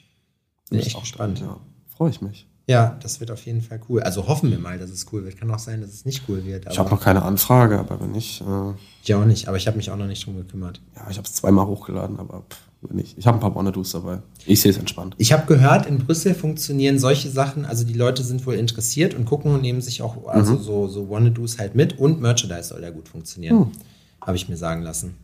Bin 0.68 0.80
echt 0.80 0.98
gespannt. 0.98 1.40
Ja, 1.40 1.58
freue 1.88 2.10
ich 2.10 2.20
mich. 2.20 2.46
Ja, 2.66 2.96
das 3.02 3.18
wird 3.18 3.30
auf 3.30 3.46
jeden 3.46 3.62
Fall 3.62 3.80
cool. 3.88 4.02
Also 4.02 4.28
hoffen 4.28 4.50
wir 4.50 4.58
mal, 4.58 4.78
dass 4.78 4.90
es 4.90 5.06
cool 5.12 5.24
wird. 5.24 5.36
Kann 5.36 5.50
auch 5.50 5.58
sein, 5.58 5.80
dass 5.80 5.90
es 5.90 6.04
nicht 6.04 6.24
cool 6.28 6.44
wird. 6.44 6.66
ich 6.70 6.78
habe 6.78 6.90
noch 6.90 7.00
keine 7.00 7.22
Anfrage, 7.22 7.78
aber 7.78 8.00
wenn 8.00 8.12
nicht. 8.12 8.42
Äh, 8.42 8.74
ich 9.02 9.14
auch 9.14 9.24
nicht, 9.24 9.48
aber 9.48 9.56
ich 9.56 9.66
habe 9.66 9.76
mich 9.76 9.90
auch 9.90 9.96
noch 9.96 10.06
nicht 10.06 10.26
drum 10.26 10.36
gekümmert. 10.36 10.80
Ja, 10.94 11.08
ich 11.10 11.16
habe 11.16 11.26
es 11.26 11.34
zweimal 11.34 11.66
hochgeladen, 11.66 12.18
aber 12.18 12.44
pff, 12.48 12.58
wenn 12.82 12.96
nicht. 12.96 13.18
Ich 13.18 13.26
habe 13.26 13.36
ein 13.36 13.40
paar 13.40 13.50
Bonnedos 13.50 13.92
dabei. 13.92 14.22
Ich 14.46 14.60
sehe 14.60 14.70
es 14.70 14.78
entspannt. 14.78 15.14
Ich 15.18 15.32
habe 15.32 15.46
gehört, 15.46 15.86
in 15.86 15.98
Brüssel 15.98 16.34
funktionieren 16.34 16.98
solche 16.98 17.28
Sachen, 17.28 17.64
also 17.64 17.84
die 17.84 17.94
Leute 17.94 18.22
sind 18.22 18.44
wohl 18.46 18.54
interessiert 18.54 19.14
und 19.14 19.26
gucken 19.26 19.52
und 19.52 19.60
nehmen 19.60 19.80
sich 19.80 20.02
auch 20.02 20.26
also 20.26 20.54
mhm. 20.54 20.62
so, 20.62 20.88
so 20.88 21.10
Wannadoos 21.10 21.58
halt 21.58 21.74
mit 21.74 21.98
und 21.98 22.20
Merchandise 22.20 22.68
soll 22.68 22.82
ja 22.82 22.90
gut 22.90 23.08
funktionieren. 23.08 23.58
Mhm. 23.58 23.72
Habe 24.22 24.36
ich 24.36 24.48
mir 24.48 24.56
sagen 24.56 24.82
lassen. 24.82 25.14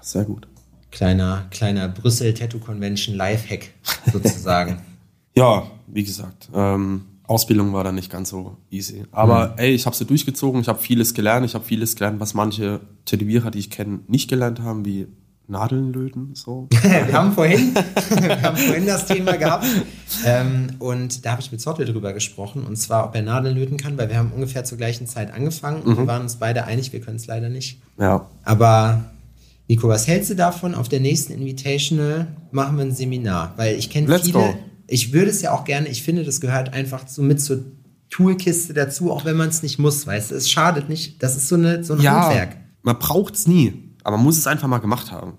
Sehr 0.00 0.24
gut. 0.24 0.46
Kleiner, 0.90 1.46
kleiner 1.50 1.88
Brüssel 1.88 2.32
Tattoo 2.32 2.58
Convention 2.58 3.14
Lifehack 3.14 3.72
sozusagen. 4.12 4.80
ja, 5.36 5.70
wie 5.88 6.04
gesagt, 6.04 6.48
ähm, 6.54 7.02
Ausbildung 7.24 7.72
war 7.72 7.84
dann 7.84 7.96
nicht 7.96 8.10
ganz 8.10 8.30
so 8.30 8.56
easy. 8.70 9.04
Aber 9.10 9.48
mhm. 9.48 9.58
ey, 9.58 9.74
ich 9.74 9.84
habe 9.84 9.96
sie 9.96 10.06
durchgezogen, 10.06 10.60
ich 10.60 10.68
habe 10.68 10.78
vieles 10.78 11.12
gelernt, 11.12 11.44
ich 11.44 11.54
habe 11.54 11.64
vieles 11.64 11.96
gelernt, 11.96 12.20
was 12.20 12.34
manche 12.34 12.80
Tätowierer, 13.04 13.50
die 13.50 13.58
ich 13.58 13.70
kenne, 13.70 14.00
nicht 14.06 14.30
gelernt 14.30 14.60
haben, 14.60 14.84
wie 14.84 15.08
Nadeln 15.48 15.92
löten. 15.92 16.34
So. 16.34 16.68
wir, 16.82 17.12
haben 17.12 17.32
vorhin, 17.32 17.74
wir 17.74 18.42
haben 18.42 18.56
vorhin 18.56 18.86
das 18.86 19.06
Thema 19.06 19.36
gehabt 19.36 19.66
ähm, 20.24 20.68
und 20.78 21.24
da 21.24 21.32
habe 21.32 21.40
ich 21.40 21.52
mit 21.52 21.60
Zottel 21.60 21.86
drüber 21.86 22.12
gesprochen 22.12 22.64
und 22.64 22.76
zwar, 22.76 23.06
ob 23.06 23.14
er 23.14 23.22
Nadeln 23.22 23.56
löten 23.56 23.76
kann, 23.76 23.96
weil 23.96 24.08
wir 24.08 24.16
haben 24.16 24.32
ungefähr 24.32 24.64
zur 24.64 24.78
gleichen 24.78 25.06
Zeit 25.06 25.32
angefangen 25.32 25.82
und 25.82 25.94
mhm. 25.94 25.98
wir 25.98 26.06
waren 26.06 26.22
uns 26.22 26.36
beide 26.36 26.64
einig, 26.64 26.92
wir 26.92 27.00
können 27.00 27.16
es 27.16 27.26
leider 27.26 27.48
nicht. 27.48 27.80
Ja. 27.98 28.26
Aber 28.42 29.04
Nico, 29.68 29.88
was 29.88 30.06
hältst 30.06 30.30
du 30.30 30.34
davon? 30.34 30.74
Auf 30.74 30.88
der 30.88 31.00
nächsten 31.00 31.32
Invitational 31.32 32.28
machen 32.50 32.76
wir 32.76 32.84
ein 32.84 32.92
Seminar, 32.92 33.54
weil 33.56 33.76
ich 33.76 33.90
kenne 33.90 34.18
viele. 34.18 34.32
Go. 34.32 34.54
Ich 34.88 35.12
würde 35.12 35.30
es 35.30 35.42
ja 35.42 35.52
auch 35.52 35.64
gerne, 35.64 35.88
ich 35.88 36.02
finde, 36.02 36.22
das 36.22 36.40
gehört 36.40 36.72
einfach 36.72 37.08
so 37.08 37.22
mit 37.22 37.40
zur 37.40 37.64
Toolkiste 38.10 38.72
dazu, 38.72 39.10
auch 39.10 39.24
wenn 39.24 39.36
man 39.36 39.48
es 39.48 39.62
nicht 39.62 39.78
muss, 39.78 40.06
weißt 40.06 40.30
du? 40.30 40.36
Es 40.36 40.48
schadet 40.48 40.88
nicht. 40.88 41.22
Das 41.22 41.36
ist 41.36 41.48
so, 41.48 41.56
eine, 41.56 41.82
so 41.82 41.94
ein 41.94 42.00
ja, 42.00 42.22
Handwerk. 42.22 42.56
Man 42.82 42.98
braucht 43.00 43.34
es 43.34 43.48
nie. 43.48 43.85
Aber 44.06 44.18
man 44.18 44.24
muss 44.26 44.38
es 44.38 44.46
einfach 44.46 44.68
mal 44.68 44.78
gemacht 44.78 45.10
haben. 45.10 45.36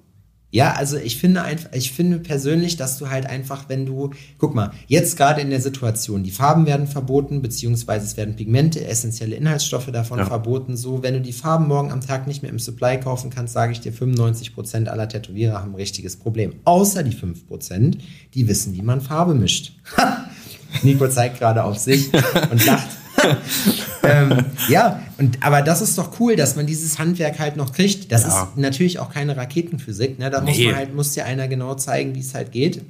Ja, 0.51 0.73
also 0.73 0.97
ich 0.97 1.17
finde 1.17 1.41
einfach, 1.43 1.69
ich 1.71 1.93
finde 1.93 2.19
persönlich, 2.19 2.75
dass 2.75 2.97
du 2.97 3.09
halt 3.09 3.25
einfach, 3.25 3.69
wenn 3.69 3.85
du, 3.85 4.09
guck 4.39 4.55
mal, 4.55 4.71
jetzt 4.87 5.15
gerade 5.15 5.39
in 5.39 5.49
der 5.49 5.61
Situation, 5.61 6.21
die 6.21 6.31
Farben 6.31 6.65
werden 6.65 6.85
verboten, 6.85 7.41
beziehungsweise 7.41 8.05
es 8.05 8.17
werden 8.17 8.35
Pigmente, 8.35 8.85
essentielle 8.85 9.37
Inhaltsstoffe 9.37 9.89
davon 9.89 10.19
ja. 10.19 10.25
verboten. 10.25 10.75
So, 10.75 11.01
wenn 11.01 11.13
du 11.13 11.21
die 11.21 11.31
Farben 11.31 11.69
morgen 11.69 11.93
am 11.93 12.01
Tag 12.01 12.27
nicht 12.27 12.41
mehr 12.41 12.51
im 12.51 12.59
Supply 12.59 12.99
kaufen 12.99 13.29
kannst, 13.29 13.53
sage 13.53 13.71
ich 13.71 13.79
dir, 13.79 13.93
95% 13.93 14.87
aller 14.87 15.07
Tätowierer 15.07 15.61
haben 15.61 15.71
ein 15.71 15.75
richtiges 15.75 16.17
Problem. 16.17 16.55
Außer 16.65 17.03
die 17.03 17.15
5%, 17.15 17.99
die 18.33 18.47
wissen, 18.49 18.73
wie 18.73 18.81
man 18.81 18.99
Farbe 18.99 19.33
mischt. 19.33 19.77
Nico 20.83 21.07
zeigt 21.07 21.39
gerade 21.39 21.63
auf 21.63 21.77
sich 21.77 22.11
und 22.51 22.65
lacht. 22.65 22.96
ähm, 24.03 24.45
ja, 24.69 25.01
und, 25.17 25.43
aber 25.43 25.61
das 25.61 25.81
ist 25.81 25.97
doch 25.97 26.19
cool, 26.19 26.35
dass 26.35 26.55
man 26.55 26.65
dieses 26.65 26.99
Handwerk 26.99 27.39
halt 27.39 27.57
noch 27.57 27.73
kriegt. 27.73 28.11
Das 28.11 28.23
ja. 28.23 28.43
ist 28.43 28.57
natürlich 28.57 28.99
auch 28.99 29.11
keine 29.11 29.35
Raketenphysik. 29.35 30.19
Ne? 30.19 30.29
Da 30.29 30.41
nee. 30.41 30.51
muss 30.51 30.65
man 30.65 30.75
halt, 30.75 30.95
muss 30.95 31.11
dir 31.13 31.25
einer 31.25 31.47
genau 31.47 31.75
zeigen, 31.75 32.15
wie 32.15 32.19
es 32.19 32.33
halt 32.33 32.51
geht 32.51 32.81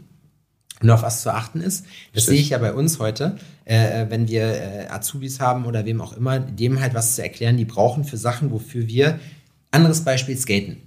und 0.81 0.89
auf 0.89 1.01
was 1.01 1.21
zu 1.21 1.33
achten 1.33 1.61
ist. 1.61 1.85
Das 2.13 2.25
sehe 2.25 2.39
ich 2.39 2.49
ja 2.49 2.57
bei 2.57 2.73
uns 2.73 2.99
heute, 2.99 3.37
äh, 3.65 4.05
wenn 4.09 4.27
wir 4.27 4.43
äh, 4.43 4.87
Azubis 4.89 5.39
haben 5.39 5.65
oder 5.65 5.85
wem 5.85 6.01
auch 6.01 6.13
immer, 6.13 6.39
dem 6.39 6.79
halt 6.79 6.93
was 6.93 7.15
zu 7.15 7.23
erklären, 7.23 7.57
die 7.57 7.65
brauchen 7.65 8.03
für 8.03 8.17
Sachen, 8.17 8.51
wofür 8.51 8.87
wir, 8.87 9.19
anderes 9.71 10.01
Beispiel, 10.01 10.37
skaten. 10.37 10.77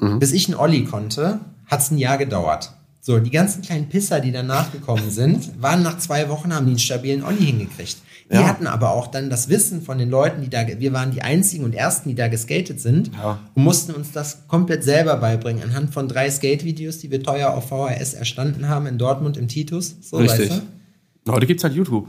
Mhm. 0.00 0.18
Bis 0.18 0.32
ich 0.32 0.48
einen 0.48 0.58
Olli 0.58 0.84
konnte, 0.84 1.40
hat 1.66 1.80
es 1.80 1.90
ein 1.90 1.98
Jahr 1.98 2.18
gedauert. 2.18 2.72
So, 3.00 3.18
die 3.18 3.30
ganzen 3.30 3.62
kleinen 3.62 3.88
Pisser, 3.88 4.20
die 4.20 4.32
danach 4.32 4.72
gekommen 4.72 5.10
sind, 5.10 5.62
waren 5.62 5.82
nach 5.82 5.98
zwei 5.98 6.28
Wochen, 6.28 6.54
haben 6.54 6.66
die 6.66 6.72
einen 6.72 6.78
stabilen 6.78 7.22
Olli 7.24 7.46
hingekriegt. 7.46 7.96
Wir 8.30 8.42
ja. 8.42 8.46
hatten 8.46 8.68
aber 8.68 8.92
auch 8.92 9.08
dann 9.08 9.28
das 9.28 9.48
Wissen 9.48 9.82
von 9.82 9.98
den 9.98 10.08
Leuten, 10.08 10.40
die 10.40 10.48
da, 10.48 10.64
wir 10.64 10.92
waren 10.92 11.10
die 11.10 11.20
einzigen 11.20 11.64
und 11.64 11.74
ersten, 11.74 12.10
die 12.10 12.14
da 12.14 12.28
geskatet 12.28 12.80
sind 12.80 13.10
ja. 13.12 13.40
und 13.56 13.64
mussten 13.64 13.92
uns 13.92 14.12
das 14.12 14.46
komplett 14.46 14.84
selber 14.84 15.16
beibringen, 15.16 15.64
anhand 15.64 15.92
von 15.92 16.06
drei 16.06 16.30
Skate-Videos, 16.30 16.98
die 16.98 17.10
wir 17.10 17.24
teuer 17.24 17.50
auf 17.50 17.70
VHS 17.70 18.14
erstanden 18.14 18.68
haben 18.68 18.86
in 18.86 18.98
Dortmund 18.98 19.36
im 19.36 19.48
Titus. 19.48 19.96
So, 20.00 20.18
Richtig. 20.18 20.48
Weißt 20.48 20.62
du? 21.26 21.32
Heute 21.32 21.46
gibt's 21.46 21.64
halt 21.64 21.74
YouTube. 21.74 22.06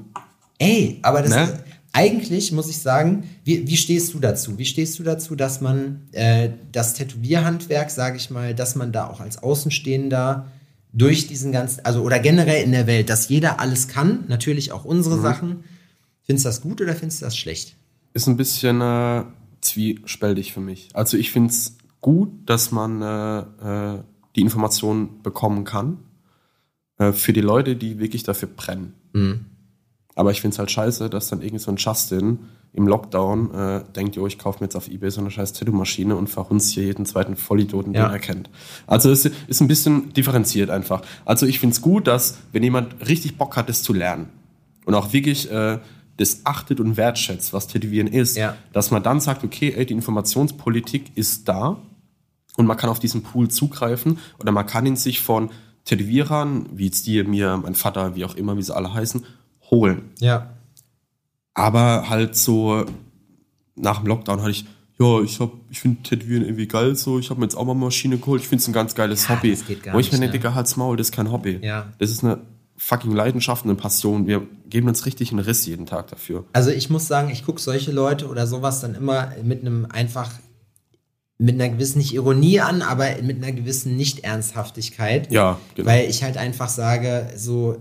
Ey, 0.59 0.99
aber 1.01 1.23
das, 1.23 1.31
ne? 1.31 1.59
eigentlich 1.91 2.51
muss 2.51 2.69
ich 2.69 2.77
sagen, 2.77 3.23
wie, 3.43 3.67
wie 3.67 3.77
stehst 3.77 4.13
du 4.13 4.19
dazu? 4.19 4.59
Wie 4.59 4.65
stehst 4.65 4.99
du 4.99 5.03
dazu, 5.03 5.35
dass 5.35 5.59
man 5.59 6.01
äh, 6.11 6.49
das 6.71 6.93
Tätowierhandwerk, 6.93 7.89
sage 7.89 8.17
ich 8.17 8.29
mal, 8.29 8.53
dass 8.53 8.75
man 8.75 8.91
da 8.91 9.07
auch 9.07 9.21
als 9.21 9.41
Außenstehender 9.41 10.45
durch 10.93 11.25
diesen 11.25 11.51
ganzen, 11.51 11.83
also 11.83 12.03
oder 12.03 12.19
generell 12.19 12.63
in 12.63 12.73
der 12.73 12.85
Welt, 12.85 13.09
dass 13.09 13.27
jeder 13.27 13.59
alles 13.59 13.87
kann, 13.87 14.25
natürlich 14.27 14.71
auch 14.71 14.85
unsere 14.85 15.17
mhm. 15.17 15.21
Sachen, 15.23 15.63
Findest 16.31 16.45
du 16.45 16.49
das 16.49 16.61
gut 16.61 16.79
oder 16.79 16.95
findest 16.95 17.19
du 17.19 17.25
das 17.25 17.35
schlecht? 17.35 17.75
Ist 18.13 18.27
ein 18.27 18.37
bisschen 18.37 18.79
äh, 18.79 19.25
zwiespältig 19.59 20.53
für 20.53 20.61
mich. 20.61 20.87
Also 20.93 21.17
ich 21.17 21.29
finde 21.29 21.49
es 21.49 21.75
gut, 21.99 22.29
dass 22.45 22.71
man 22.71 23.01
äh, 23.01 23.39
äh, 23.95 23.99
die 24.37 24.39
Informationen 24.39 25.21
bekommen 25.23 25.65
kann. 25.65 25.97
Äh, 26.99 27.11
für 27.11 27.33
die 27.33 27.41
Leute, 27.41 27.75
die 27.75 27.99
wirklich 27.99 28.23
dafür 28.23 28.47
brennen. 28.47 28.93
Mhm. 29.11 29.45
Aber 30.15 30.31
ich 30.31 30.39
finde 30.39 30.53
es 30.53 30.59
halt 30.59 30.71
scheiße, 30.71 31.09
dass 31.09 31.27
dann 31.27 31.41
irgend 31.41 31.59
so 31.59 31.69
ein 31.69 31.75
Justin 31.75 32.39
im 32.71 32.87
Lockdown 32.87 33.53
äh, 33.53 33.83
denkt, 33.93 34.15
jo, 34.15 34.25
ich 34.25 34.39
kaufe 34.39 34.59
mir 34.59 34.67
jetzt 34.67 34.77
auf 34.77 34.87
Ebay 34.87 35.11
so 35.11 35.19
eine 35.19 35.31
scheiß 35.31 35.51
Tattoo-Maschine 35.51 36.15
und 36.15 36.29
verhunzt 36.29 36.71
hier 36.71 36.85
jeden 36.85 37.05
zweiten 37.05 37.35
Vollidioten, 37.35 37.91
den 37.91 38.03
ja. 38.03 38.09
er 38.09 38.19
kennt. 38.19 38.49
Also 38.87 39.11
es 39.11 39.25
ist 39.25 39.59
ein 39.59 39.67
bisschen 39.67 40.13
differenziert 40.13 40.69
einfach. 40.69 41.01
Also 41.25 41.45
ich 41.45 41.59
finde 41.59 41.73
es 41.73 41.81
gut, 41.81 42.07
dass, 42.07 42.37
wenn 42.53 42.63
jemand 42.63 43.05
richtig 43.05 43.37
Bock 43.37 43.57
hat, 43.57 43.67
das 43.67 43.83
zu 43.83 43.91
lernen 43.91 44.29
und 44.85 44.95
auch 44.95 45.11
wirklich 45.11 45.51
äh, 45.51 45.79
das 46.17 46.45
achtet 46.45 46.79
und 46.79 46.97
wertschätzt, 46.97 47.53
was 47.53 47.67
Tätowieren 47.67 48.07
ist, 48.07 48.37
ja. 48.37 48.55
dass 48.73 48.91
man 48.91 49.03
dann 49.03 49.19
sagt, 49.19 49.43
okay, 49.43 49.73
ey, 49.75 49.85
die 49.85 49.93
Informationspolitik 49.93 51.11
ist 51.15 51.47
da 51.47 51.77
und 52.57 52.65
man 52.65 52.77
kann 52.77 52.89
auf 52.89 52.99
diesen 52.99 53.23
Pool 53.23 53.49
zugreifen 53.49 54.19
oder 54.39 54.51
man 54.51 54.65
kann 54.65 54.85
ihn 54.85 54.95
sich 54.95 55.21
von 55.21 55.49
Tätowierern, 55.85 56.67
wie 56.73 56.85
jetzt 56.85 57.07
dir, 57.07 57.23
mir, 57.23 57.57
mein 57.57 57.75
Vater, 57.75 58.15
wie 58.15 58.25
auch 58.25 58.35
immer, 58.35 58.57
wie 58.57 58.61
sie 58.61 58.75
alle 58.75 58.93
heißen, 58.93 59.25
holen. 59.71 60.11
Ja. 60.19 60.51
Aber 61.53 62.09
halt 62.09 62.35
so 62.35 62.85
nach 63.75 63.99
dem 63.99 64.07
Lockdown 64.07 64.41
hatte 64.41 64.51
ich, 64.51 64.65
ja, 64.99 65.21
ich 65.21 65.39
hab, 65.39 65.51
ich 65.69 65.79
finde 65.79 66.03
Tätowieren 66.03 66.43
irgendwie 66.43 66.67
geil 66.67 66.95
so, 66.95 67.17
ich 67.17 67.31
habe 67.31 67.39
mir 67.39 67.45
jetzt 67.45 67.55
auch 67.55 67.65
mal 67.65 67.71
eine 67.71 67.79
Maschine 67.79 68.17
geholt, 68.17 68.41
ich 68.41 68.47
finde 68.47 68.61
es 68.61 68.67
ein 68.67 68.73
ganz 68.73 68.93
geiles 68.93 69.27
ja, 69.27 69.35
Hobby. 69.35 69.57
Wo 69.91 69.99
ich 69.99 70.11
mir 70.11 70.19
denke, 70.19 70.37
Digga, 70.37 70.53
halt's 70.53 70.77
Maul, 70.77 70.97
das 70.97 71.07
ist 71.07 71.13
kein 71.13 71.31
Hobby. 71.31 71.59
Ja. 71.63 71.91
Das 71.97 72.11
ist 72.11 72.23
eine 72.23 72.39
fucking 72.81 73.11
Leidenschaft 73.11 73.63
und 73.63 73.69
eine 73.69 73.79
Passion. 73.79 74.25
Wir 74.25 74.47
geben 74.67 74.87
uns 74.87 75.05
richtig 75.05 75.31
einen 75.31 75.39
Riss 75.39 75.65
jeden 75.67 75.85
Tag 75.85 76.07
dafür. 76.07 76.45
Also 76.51 76.71
ich 76.71 76.89
muss 76.89 77.07
sagen, 77.07 77.29
ich 77.29 77.45
gucke 77.45 77.61
solche 77.61 77.91
Leute 77.91 78.27
oder 78.27 78.47
sowas 78.47 78.81
dann 78.81 78.95
immer 78.95 79.31
mit 79.43 79.61
einem 79.61 79.85
einfach 79.85 80.31
mit 81.37 81.55
einer 81.55 81.69
gewissen 81.69 81.99
nicht 81.99 82.13
Ironie 82.13 82.59
an, 82.59 82.81
aber 82.81 83.05
mit 83.21 83.37
einer 83.37 83.51
gewissen 83.51 83.97
Nicht-Ernsthaftigkeit. 83.97 85.31
Ja, 85.31 85.59
genau. 85.75 85.89
Weil 85.89 86.09
ich 86.09 86.23
halt 86.23 86.37
einfach 86.37 86.69
sage, 86.69 87.29
so, 87.35 87.77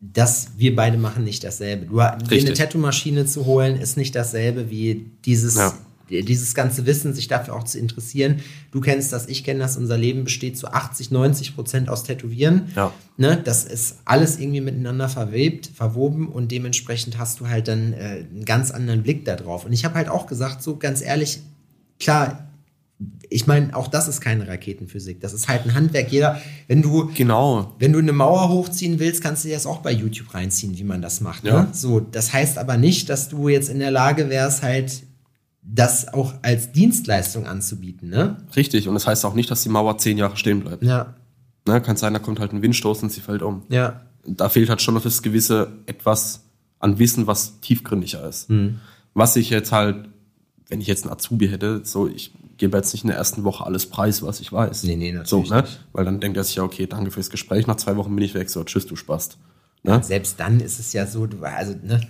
dass 0.00 0.50
wir 0.56 0.74
beide 0.74 0.96
machen 0.96 1.22
nicht 1.22 1.44
dasselbe. 1.44 1.86
Du, 1.86 1.96
dir 1.96 2.40
eine 2.40 2.54
Tattoo-Maschine 2.54 3.26
zu 3.26 3.46
holen, 3.46 3.76
ist 3.76 3.96
nicht 3.96 4.14
dasselbe 4.14 4.70
wie 4.70 5.12
dieses 5.24 5.56
ja 5.56 5.72
dieses 6.08 6.54
ganze 6.54 6.86
Wissen, 6.86 7.14
sich 7.14 7.28
dafür 7.28 7.54
auch 7.54 7.64
zu 7.64 7.78
interessieren. 7.78 8.40
Du 8.70 8.80
kennst 8.80 9.12
das, 9.12 9.26
ich 9.26 9.44
kenne 9.44 9.60
das, 9.60 9.76
unser 9.76 9.98
Leben 9.98 10.24
besteht 10.24 10.56
zu 10.56 10.68
80, 10.68 11.10
90 11.10 11.54
Prozent 11.54 11.88
aus 11.88 12.04
Tätowieren. 12.04 12.68
Ja. 12.76 12.92
Ne, 13.16 13.40
das 13.42 13.64
ist 13.64 13.98
alles 14.04 14.38
irgendwie 14.38 14.60
miteinander 14.60 15.08
verwebt, 15.08 15.70
verwoben 15.74 16.28
und 16.28 16.52
dementsprechend 16.52 17.18
hast 17.18 17.40
du 17.40 17.48
halt 17.48 17.68
dann 17.68 17.92
äh, 17.92 18.24
einen 18.30 18.44
ganz 18.44 18.70
anderen 18.70 19.02
Blick 19.02 19.24
darauf. 19.24 19.64
Und 19.64 19.72
ich 19.72 19.84
habe 19.84 19.94
halt 19.94 20.08
auch 20.08 20.26
gesagt, 20.26 20.62
so 20.62 20.76
ganz 20.76 21.02
ehrlich, 21.02 21.40
klar, 21.98 22.46
ich 23.28 23.46
meine, 23.46 23.76
auch 23.76 23.88
das 23.88 24.08
ist 24.08 24.20
keine 24.20 24.48
Raketenphysik. 24.48 25.20
Das 25.20 25.32
ist 25.32 25.48
halt 25.48 25.66
ein 25.66 25.74
Handwerk. 25.74 26.10
Jeder, 26.10 26.40
wenn 26.68 26.80
du, 26.82 27.10
genau. 27.14 27.74
wenn 27.78 27.92
du 27.92 27.98
eine 27.98 28.12
Mauer 28.12 28.48
hochziehen 28.48 28.98
willst, 28.98 29.22
kannst 29.22 29.44
du 29.44 29.48
dir 29.48 29.54
das 29.54 29.66
auch 29.66 29.78
bei 29.78 29.90
YouTube 29.90 30.32
reinziehen, 30.32 30.78
wie 30.78 30.84
man 30.84 31.02
das 31.02 31.20
macht. 31.20 31.44
Ne? 31.44 31.50
Ja. 31.50 31.68
So, 31.72 32.00
das 32.00 32.32
heißt 32.32 32.56
aber 32.56 32.76
nicht, 32.76 33.08
dass 33.10 33.28
du 33.28 33.48
jetzt 33.48 33.68
in 33.68 33.80
der 33.80 33.90
Lage 33.90 34.30
wärst, 34.30 34.62
halt 34.62 35.02
das 35.68 36.12
auch 36.12 36.34
als 36.42 36.72
Dienstleistung 36.72 37.46
anzubieten, 37.46 38.08
ne? 38.08 38.36
Richtig, 38.54 38.88
und 38.88 38.94
das 38.94 39.06
heißt 39.06 39.24
auch 39.24 39.34
nicht, 39.34 39.50
dass 39.50 39.62
die 39.62 39.68
Mauer 39.68 39.98
zehn 39.98 40.16
Jahre 40.16 40.36
stehen 40.36 40.60
bleibt. 40.60 40.82
Ja. 40.82 41.14
Ne, 41.66 41.80
kann 41.80 41.96
sein, 41.96 42.12
da 42.12 42.20
kommt 42.20 42.38
halt 42.38 42.52
ein 42.52 42.62
Windstoß 42.62 43.02
und 43.02 43.10
sie 43.10 43.20
fällt 43.20 43.42
um. 43.42 43.62
Ja. 43.68 44.02
Da 44.24 44.48
fehlt 44.48 44.68
halt 44.68 44.80
schon 44.80 44.94
noch 44.94 45.02
das 45.02 45.22
gewisse 45.22 45.72
etwas 45.86 46.44
an 46.78 46.98
Wissen, 46.98 47.26
was 47.26 47.60
tiefgründiger 47.60 48.26
ist. 48.28 48.48
Mhm. 48.48 48.80
Was 49.14 49.34
ich 49.36 49.50
jetzt 49.50 49.72
halt, 49.72 50.08
wenn 50.68 50.80
ich 50.80 50.86
jetzt 50.86 51.04
einen 51.04 51.12
Azubi 51.12 51.48
hätte, 51.48 51.80
so, 51.84 52.06
ich 52.08 52.32
gebe 52.58 52.76
jetzt 52.76 52.92
nicht 52.92 53.02
in 53.02 53.08
der 53.08 53.16
ersten 53.16 53.44
Woche 53.44 53.64
alles 53.64 53.86
preis, 53.86 54.22
was 54.22 54.40
ich 54.40 54.52
weiß. 54.52 54.84
Nee, 54.84 54.96
nee, 54.96 55.12
natürlich. 55.12 55.48
So, 55.48 55.54
ne? 55.54 55.64
Weil 55.92 56.04
dann 56.04 56.20
denkt 56.20 56.36
er 56.36 56.44
sich 56.44 56.56
ja, 56.56 56.62
okay, 56.62 56.86
danke 56.86 57.10
fürs 57.10 57.30
Gespräch, 57.30 57.66
nach 57.66 57.76
zwei 57.76 57.96
Wochen 57.96 58.14
bin 58.14 58.24
ich 58.24 58.34
weg, 58.34 58.48
so, 58.50 58.62
tschüss, 58.62 58.86
du 58.86 58.94
Spast. 58.94 59.38
Ne? 59.82 60.02
Selbst 60.02 60.38
dann 60.38 60.60
ist 60.60 60.78
es 60.78 60.92
ja 60.92 61.06
so, 61.06 61.26
du, 61.26 61.42
also, 61.42 61.74
ne? 61.82 62.00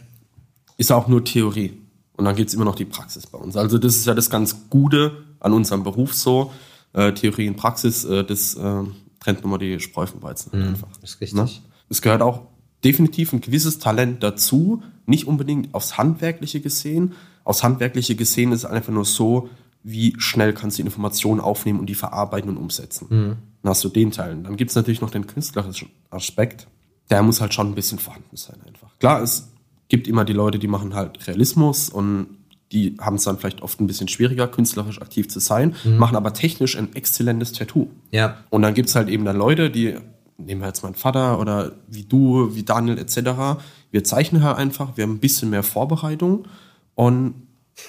Ist 0.77 0.93
auch 0.93 1.09
nur 1.09 1.25
Theorie. 1.25 1.81
Und 2.17 2.25
dann 2.25 2.35
gibt's 2.35 2.55
immer 2.55 2.65
noch 2.65 2.75
die 2.75 2.85
Praxis 2.85 3.27
bei 3.27 3.39
uns. 3.39 3.57
Also 3.57 3.79
das 3.79 3.97
ist 3.97 4.07
ja 4.07 4.15
das 4.15 4.31
ganz 4.31 4.69
Gute 4.71 5.25
an 5.41 5.53
unserem 5.53 5.83
Beruf 5.83 6.15
so. 6.15 6.51
Äh, 6.93 7.13
Theorie 7.13 7.49
und 7.49 7.57
Praxis, 7.57 8.05
äh, 8.05 8.25
das 8.25 8.55
äh, 8.55 8.83
trennt 9.21 9.43
nochmal 9.43 9.59
die 9.59 9.79
Spreu 9.81 10.07
vom 10.07 10.23
Weizen 10.23 10.59
mhm, 10.59 10.69
einfach. 10.69 10.89
Ist 11.03 11.21
richtig. 11.21 11.35
Ne? 11.35 11.49
Es 11.91 12.01
gehört 12.01 12.23
auch 12.23 12.43
definitiv 12.85 13.33
ein 13.33 13.41
gewisses 13.41 13.79
Talent 13.79 14.23
dazu, 14.23 14.83
nicht 15.05 15.27
unbedingt 15.27 15.75
aufs 15.75 15.99
Handwerkliche 15.99 16.61
gesehen. 16.61 17.13
Aufs 17.45 17.63
Handwerkliche 17.63 18.17
gesehen 18.17 18.53
ist 18.53 18.61
es 18.61 18.65
einfach 18.65 18.93
nur 18.93 19.05
so, 19.05 19.51
wie 19.83 20.15
schnell 20.19 20.53
kannst 20.53 20.79
du 20.79 20.83
die 20.83 20.87
Informationen 20.87 21.41
aufnehmen 21.41 21.79
und 21.79 21.87
die 21.87 21.95
verarbeiten 21.95 22.51
und 22.51 22.57
umsetzen. 22.57 23.07
Mhm. 23.09 23.37
Dann 23.63 23.71
hast 23.71 23.85
du 23.85 23.89
den 23.89 24.11
Teil. 24.11 24.37
Dann 24.43 24.57
gibt 24.57 24.71
es 24.71 24.75
natürlich 24.75 25.01
noch 25.01 25.11
den 25.11 25.27
künstlerischen 25.27 25.91
Aspekt. 26.11 26.67
Der 27.11 27.23
muss 27.23 27.41
halt 27.41 27.55
schon 27.55 27.69
ein 27.69 27.75
bisschen 27.75 27.99
vorhanden 27.99 28.37
sein 28.37 28.57
einfach. 28.67 28.99
Klar, 28.99 29.23
es 29.23 29.49
gibt 29.89 30.09
immer 30.09 30.25
die 30.25 30.33
Leute, 30.33 30.59
die 30.59 30.69
machen 30.69 30.95
halt 30.95 31.27
Realismus 31.27 31.89
und 31.89 32.29
die 32.73 32.97
haben 33.01 33.17
es 33.17 33.25
dann 33.25 33.39
vielleicht 33.39 33.63
oft 33.63 33.81
ein 33.81 33.87
bisschen 33.87 34.09
schwieriger, 34.09 34.49
künstlerisch 34.49 35.01
aktiv 35.01 35.29
zu 35.29 35.39
sein, 35.39 35.77
mhm. 35.85 35.99
machen 35.99 36.17
aber 36.17 36.33
technisch 36.33 36.77
ein 36.77 36.95
exzellentes 36.95 37.53
Tattoo. 37.53 37.89
Ja. 38.11 38.39
Und 38.51 38.63
dann 38.63 38.75
gibt 38.75 38.89
es 38.89 38.97
halt 38.97 39.09
eben 39.09 39.25
dann 39.25 39.37
Leute, 39.37 39.71
die, 39.71 39.97
nehmen 40.37 40.61
wir 40.61 40.67
jetzt 40.67 40.83
meinen 40.83 40.95
Vater 40.95 41.39
oder 41.39 41.73
wie 41.87 42.05
du, 42.05 42.55
wie 42.55 42.65
Daniel 42.65 42.99
etc., 42.99 43.61
wir 43.93 44.05
zeichnen 44.05 44.43
halt 44.43 44.59
einfach, 44.59 44.97
wir 44.97 45.05
haben 45.05 45.15
ein 45.15 45.21
bisschen 45.21 45.51
mehr 45.51 45.63
Vorbereitung 45.63 46.47
und 46.95 47.35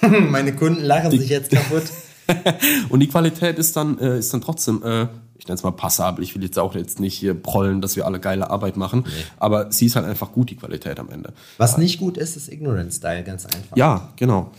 meine 0.30 0.54
Kunden 0.54 0.82
lachen 0.82 1.10
sich 1.10 1.28
jetzt 1.28 1.50
kaputt. 1.50 1.84
und 2.88 3.00
die 3.00 3.08
Qualität 3.08 3.58
ist 3.58 3.76
dann, 3.76 3.98
äh, 3.98 4.18
ist 4.18 4.32
dann 4.32 4.40
trotzdem, 4.40 4.82
äh, 4.84 5.08
ich 5.38 5.46
nenne 5.46 5.54
es 5.54 5.62
mal 5.62 5.70
passabel. 5.70 6.22
Ich 6.24 6.34
will 6.34 6.42
jetzt 6.42 6.58
auch 6.58 6.74
jetzt 6.74 7.00
nicht 7.00 7.14
hier 7.14 7.34
prollen, 7.34 7.80
dass 7.80 7.96
wir 7.96 8.06
alle 8.06 8.20
geile 8.20 8.50
Arbeit 8.50 8.76
machen, 8.76 9.04
nee. 9.06 9.12
aber 9.38 9.72
sie 9.72 9.86
ist 9.86 9.96
halt 9.96 10.06
einfach 10.06 10.32
gut, 10.32 10.50
die 10.50 10.56
Qualität 10.56 10.98
am 10.98 11.10
Ende. 11.10 11.32
Was 11.56 11.78
nicht 11.78 11.98
gut 11.98 12.16
ist, 12.16 12.36
ist 12.36 12.50
Ignorance-Style, 12.50 13.24
ganz 13.24 13.46
einfach. 13.46 13.76
Ja, 13.76 14.12
genau. 14.16 14.50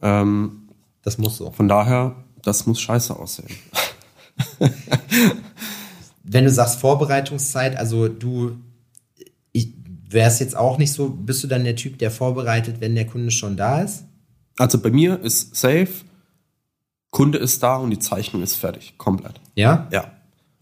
Ähm, 0.00 0.68
das 1.02 1.18
muss 1.18 1.36
so. 1.36 1.50
Von 1.50 1.68
daher, 1.68 2.16
das 2.42 2.66
muss 2.66 2.80
scheiße 2.80 3.16
aussehen. 3.16 3.48
Wenn 6.22 6.44
du 6.44 6.50
sagst 6.50 6.80
Vorbereitungszeit, 6.80 7.76
also 7.76 8.08
du, 8.08 8.56
wäre 10.10 10.28
es 10.28 10.38
jetzt 10.38 10.56
auch 10.56 10.78
nicht 10.78 10.92
so, 10.92 11.10
bist 11.10 11.42
du 11.42 11.48
dann 11.48 11.64
der 11.64 11.76
Typ, 11.76 11.98
der 11.98 12.10
vorbereitet, 12.10 12.76
wenn 12.80 12.94
der 12.94 13.06
Kunde 13.06 13.30
schon 13.30 13.56
da 13.56 13.82
ist? 13.82 14.04
Also 14.58 14.80
bei 14.80 14.90
mir 14.90 15.20
ist 15.20 15.54
safe, 15.56 15.88
Kunde 17.10 17.38
ist 17.38 17.62
da 17.62 17.76
und 17.76 17.90
die 17.90 17.98
Zeichnung 17.98 18.42
ist 18.42 18.56
fertig, 18.56 18.94
komplett. 18.98 19.40
Ja? 19.54 19.88
Ja. 19.92 20.12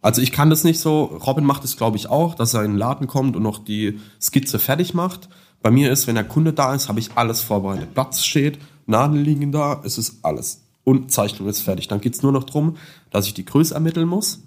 Also 0.06 0.22
ich 0.22 0.30
kann 0.30 0.50
das 0.50 0.62
nicht 0.62 0.78
so, 0.78 1.02
Robin 1.26 1.42
macht 1.42 1.64
es 1.64 1.76
glaube 1.76 1.96
ich 1.96 2.08
auch, 2.08 2.36
dass 2.36 2.54
er 2.54 2.62
in 2.62 2.74
den 2.74 2.78
Laden 2.78 3.08
kommt 3.08 3.34
und 3.34 3.42
noch 3.42 3.58
die 3.58 3.98
Skizze 4.20 4.60
fertig 4.60 4.94
macht. 4.94 5.28
Bei 5.62 5.72
mir 5.72 5.90
ist, 5.90 6.06
wenn 6.06 6.14
der 6.14 6.22
Kunde 6.22 6.52
da 6.52 6.76
ist, 6.76 6.88
habe 6.88 7.00
ich 7.00 7.10
alles 7.16 7.40
vorbereitet. 7.40 7.92
Platz 7.92 8.22
steht, 8.22 8.60
Nadeln 8.86 9.24
liegen 9.24 9.50
da, 9.50 9.82
es 9.84 9.98
ist 9.98 10.24
alles. 10.24 10.62
Und 10.84 11.10
Zeichnung 11.10 11.48
ist 11.48 11.60
fertig. 11.60 11.88
Dann 11.88 12.00
geht 12.00 12.14
es 12.14 12.22
nur 12.22 12.30
noch 12.30 12.44
darum, 12.44 12.76
dass 13.10 13.26
ich 13.26 13.34
die 13.34 13.44
Größe 13.44 13.74
ermitteln 13.74 14.06
muss, 14.06 14.44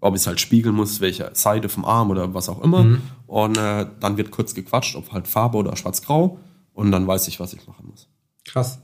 ob 0.00 0.14
ich 0.14 0.22
es 0.22 0.26
halt 0.26 0.40
spiegeln 0.40 0.74
muss, 0.74 1.02
welche 1.02 1.28
Seite 1.34 1.68
vom 1.68 1.84
Arm 1.84 2.08
oder 2.08 2.32
was 2.32 2.48
auch 2.48 2.62
immer. 2.62 2.82
Mhm. 2.82 3.02
Und 3.26 3.58
äh, 3.58 3.84
dann 4.00 4.16
wird 4.16 4.30
kurz 4.30 4.54
gequatscht, 4.54 4.96
ob 4.96 5.12
halt 5.12 5.28
Farbe 5.28 5.58
oder 5.58 5.76
schwarz-grau. 5.76 6.38
Und 6.72 6.90
dann 6.90 7.06
weiß 7.06 7.28
ich, 7.28 7.38
was 7.38 7.52
ich 7.52 7.66
machen 7.66 7.86
muss. 7.86 8.08
Krass. 8.46 8.78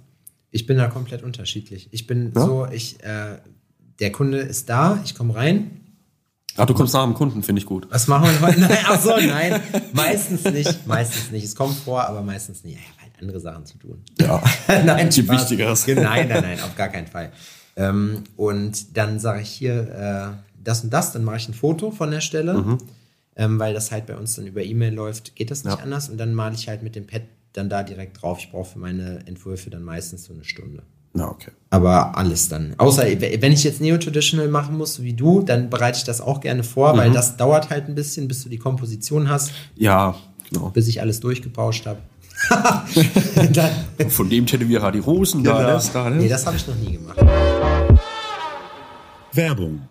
Ich 0.50 0.66
bin 0.66 0.76
da 0.76 0.88
komplett 0.88 1.22
unterschiedlich. 1.22 1.88
Ich 1.90 2.06
bin 2.06 2.34
ja? 2.36 2.44
so, 2.44 2.66
ich, 2.70 3.02
äh, 3.02 3.38
der 3.98 4.12
Kunde 4.12 4.40
ist 4.40 4.68
da, 4.68 5.00
ich 5.06 5.14
komme 5.14 5.34
rein. 5.34 5.87
Ach, 6.58 6.66
du 6.66 6.74
kommst 6.74 6.92
nach 6.92 7.04
dem 7.04 7.14
Kunden, 7.14 7.42
finde 7.42 7.60
ich 7.60 7.66
gut. 7.66 7.86
Was 7.90 8.08
machen 8.08 8.28
wir 8.28 8.40
heute? 8.40 8.60
Nein, 8.60 8.78
ach 8.86 9.00
so, 9.00 9.10
nein. 9.16 9.60
Meistens 9.92 10.44
nicht, 10.44 10.86
meistens 10.86 11.30
nicht. 11.30 11.44
Es 11.44 11.54
kommt 11.54 11.76
vor, 11.76 12.02
aber 12.02 12.20
meistens 12.22 12.64
nicht. 12.64 12.78
Ich 12.78 12.88
habe 12.88 13.02
halt 13.02 13.12
andere 13.20 13.40
Sachen 13.40 13.64
zu 13.64 13.78
tun. 13.78 14.02
Ja. 14.20 14.42
nein, 14.84 15.08
die 15.10 15.28
wichtiger 15.28 15.72
ist. 15.72 15.86
Nein, 15.86 16.28
nein, 16.28 16.42
nein, 16.42 16.60
auf 16.60 16.74
gar 16.74 16.88
keinen 16.88 17.06
Fall. 17.06 17.30
Ähm, 17.76 18.24
und 18.36 18.96
dann 18.96 19.20
sage 19.20 19.42
ich 19.42 19.50
hier 19.50 20.34
äh, 20.34 20.62
das 20.62 20.82
und 20.82 20.90
das, 20.90 21.12
dann 21.12 21.22
mache 21.22 21.36
ich 21.36 21.48
ein 21.48 21.54
Foto 21.54 21.92
von 21.92 22.10
der 22.10 22.20
Stelle, 22.20 22.54
mhm. 22.54 22.78
ähm, 23.36 23.58
weil 23.60 23.72
das 23.72 23.92
halt 23.92 24.06
bei 24.06 24.16
uns 24.16 24.34
dann 24.34 24.46
über 24.46 24.62
E-Mail 24.62 24.94
läuft, 24.94 25.36
geht 25.36 25.52
das 25.52 25.62
nicht 25.64 25.78
ja. 25.78 25.82
anders. 25.82 26.08
Und 26.08 26.18
dann 26.18 26.34
male 26.34 26.56
ich 26.56 26.68
halt 26.68 26.82
mit 26.82 26.96
dem 26.96 27.06
Pad 27.06 27.22
dann 27.52 27.68
da 27.68 27.84
direkt 27.84 28.20
drauf. 28.20 28.38
Ich 28.40 28.50
brauche 28.50 28.72
für 28.72 28.78
meine 28.78 29.26
Entwürfe 29.26 29.70
dann 29.70 29.84
meistens 29.84 30.24
so 30.24 30.34
eine 30.34 30.44
Stunde. 30.44 30.82
Na, 31.12 31.28
okay. 31.28 31.50
Aber 31.70 32.16
alles 32.16 32.48
dann. 32.48 32.74
Außer 32.78 33.04
wenn 33.20 33.52
ich 33.52 33.64
jetzt 33.64 33.80
Neo-Traditional 33.80 34.48
machen 34.48 34.76
muss, 34.76 35.02
wie 35.02 35.12
du, 35.12 35.42
dann 35.42 35.68
bereite 35.68 35.98
ich 35.98 36.04
das 36.04 36.20
auch 36.20 36.40
gerne 36.40 36.62
vor, 36.64 36.94
mhm. 36.94 36.98
weil 36.98 37.10
das 37.10 37.36
dauert 37.36 37.70
halt 37.70 37.88
ein 37.88 37.94
bisschen, 37.94 38.28
bis 38.28 38.42
du 38.42 38.48
die 38.48 38.58
Komposition 38.58 39.28
hast. 39.28 39.52
Ja, 39.76 40.14
genau. 40.50 40.70
Bis 40.70 40.88
ich 40.88 41.00
alles 41.00 41.20
durchgebauscht 41.20 41.86
habe. 41.86 41.98
Von 44.08 44.30
dem 44.30 44.46
Tätowierer 44.46 44.92
die 44.92 45.00
Rosen 45.00 45.42
genau. 45.42 45.58
da, 45.58 45.72
das, 45.72 45.92
da, 45.92 46.08
das. 46.08 46.14
Nee, 46.22 46.28
das 46.28 46.46
habe 46.46 46.56
ich 46.56 46.66
noch 46.66 46.76
nie 46.76 46.92
gemacht. 46.92 47.18
Werbung. 49.32 49.82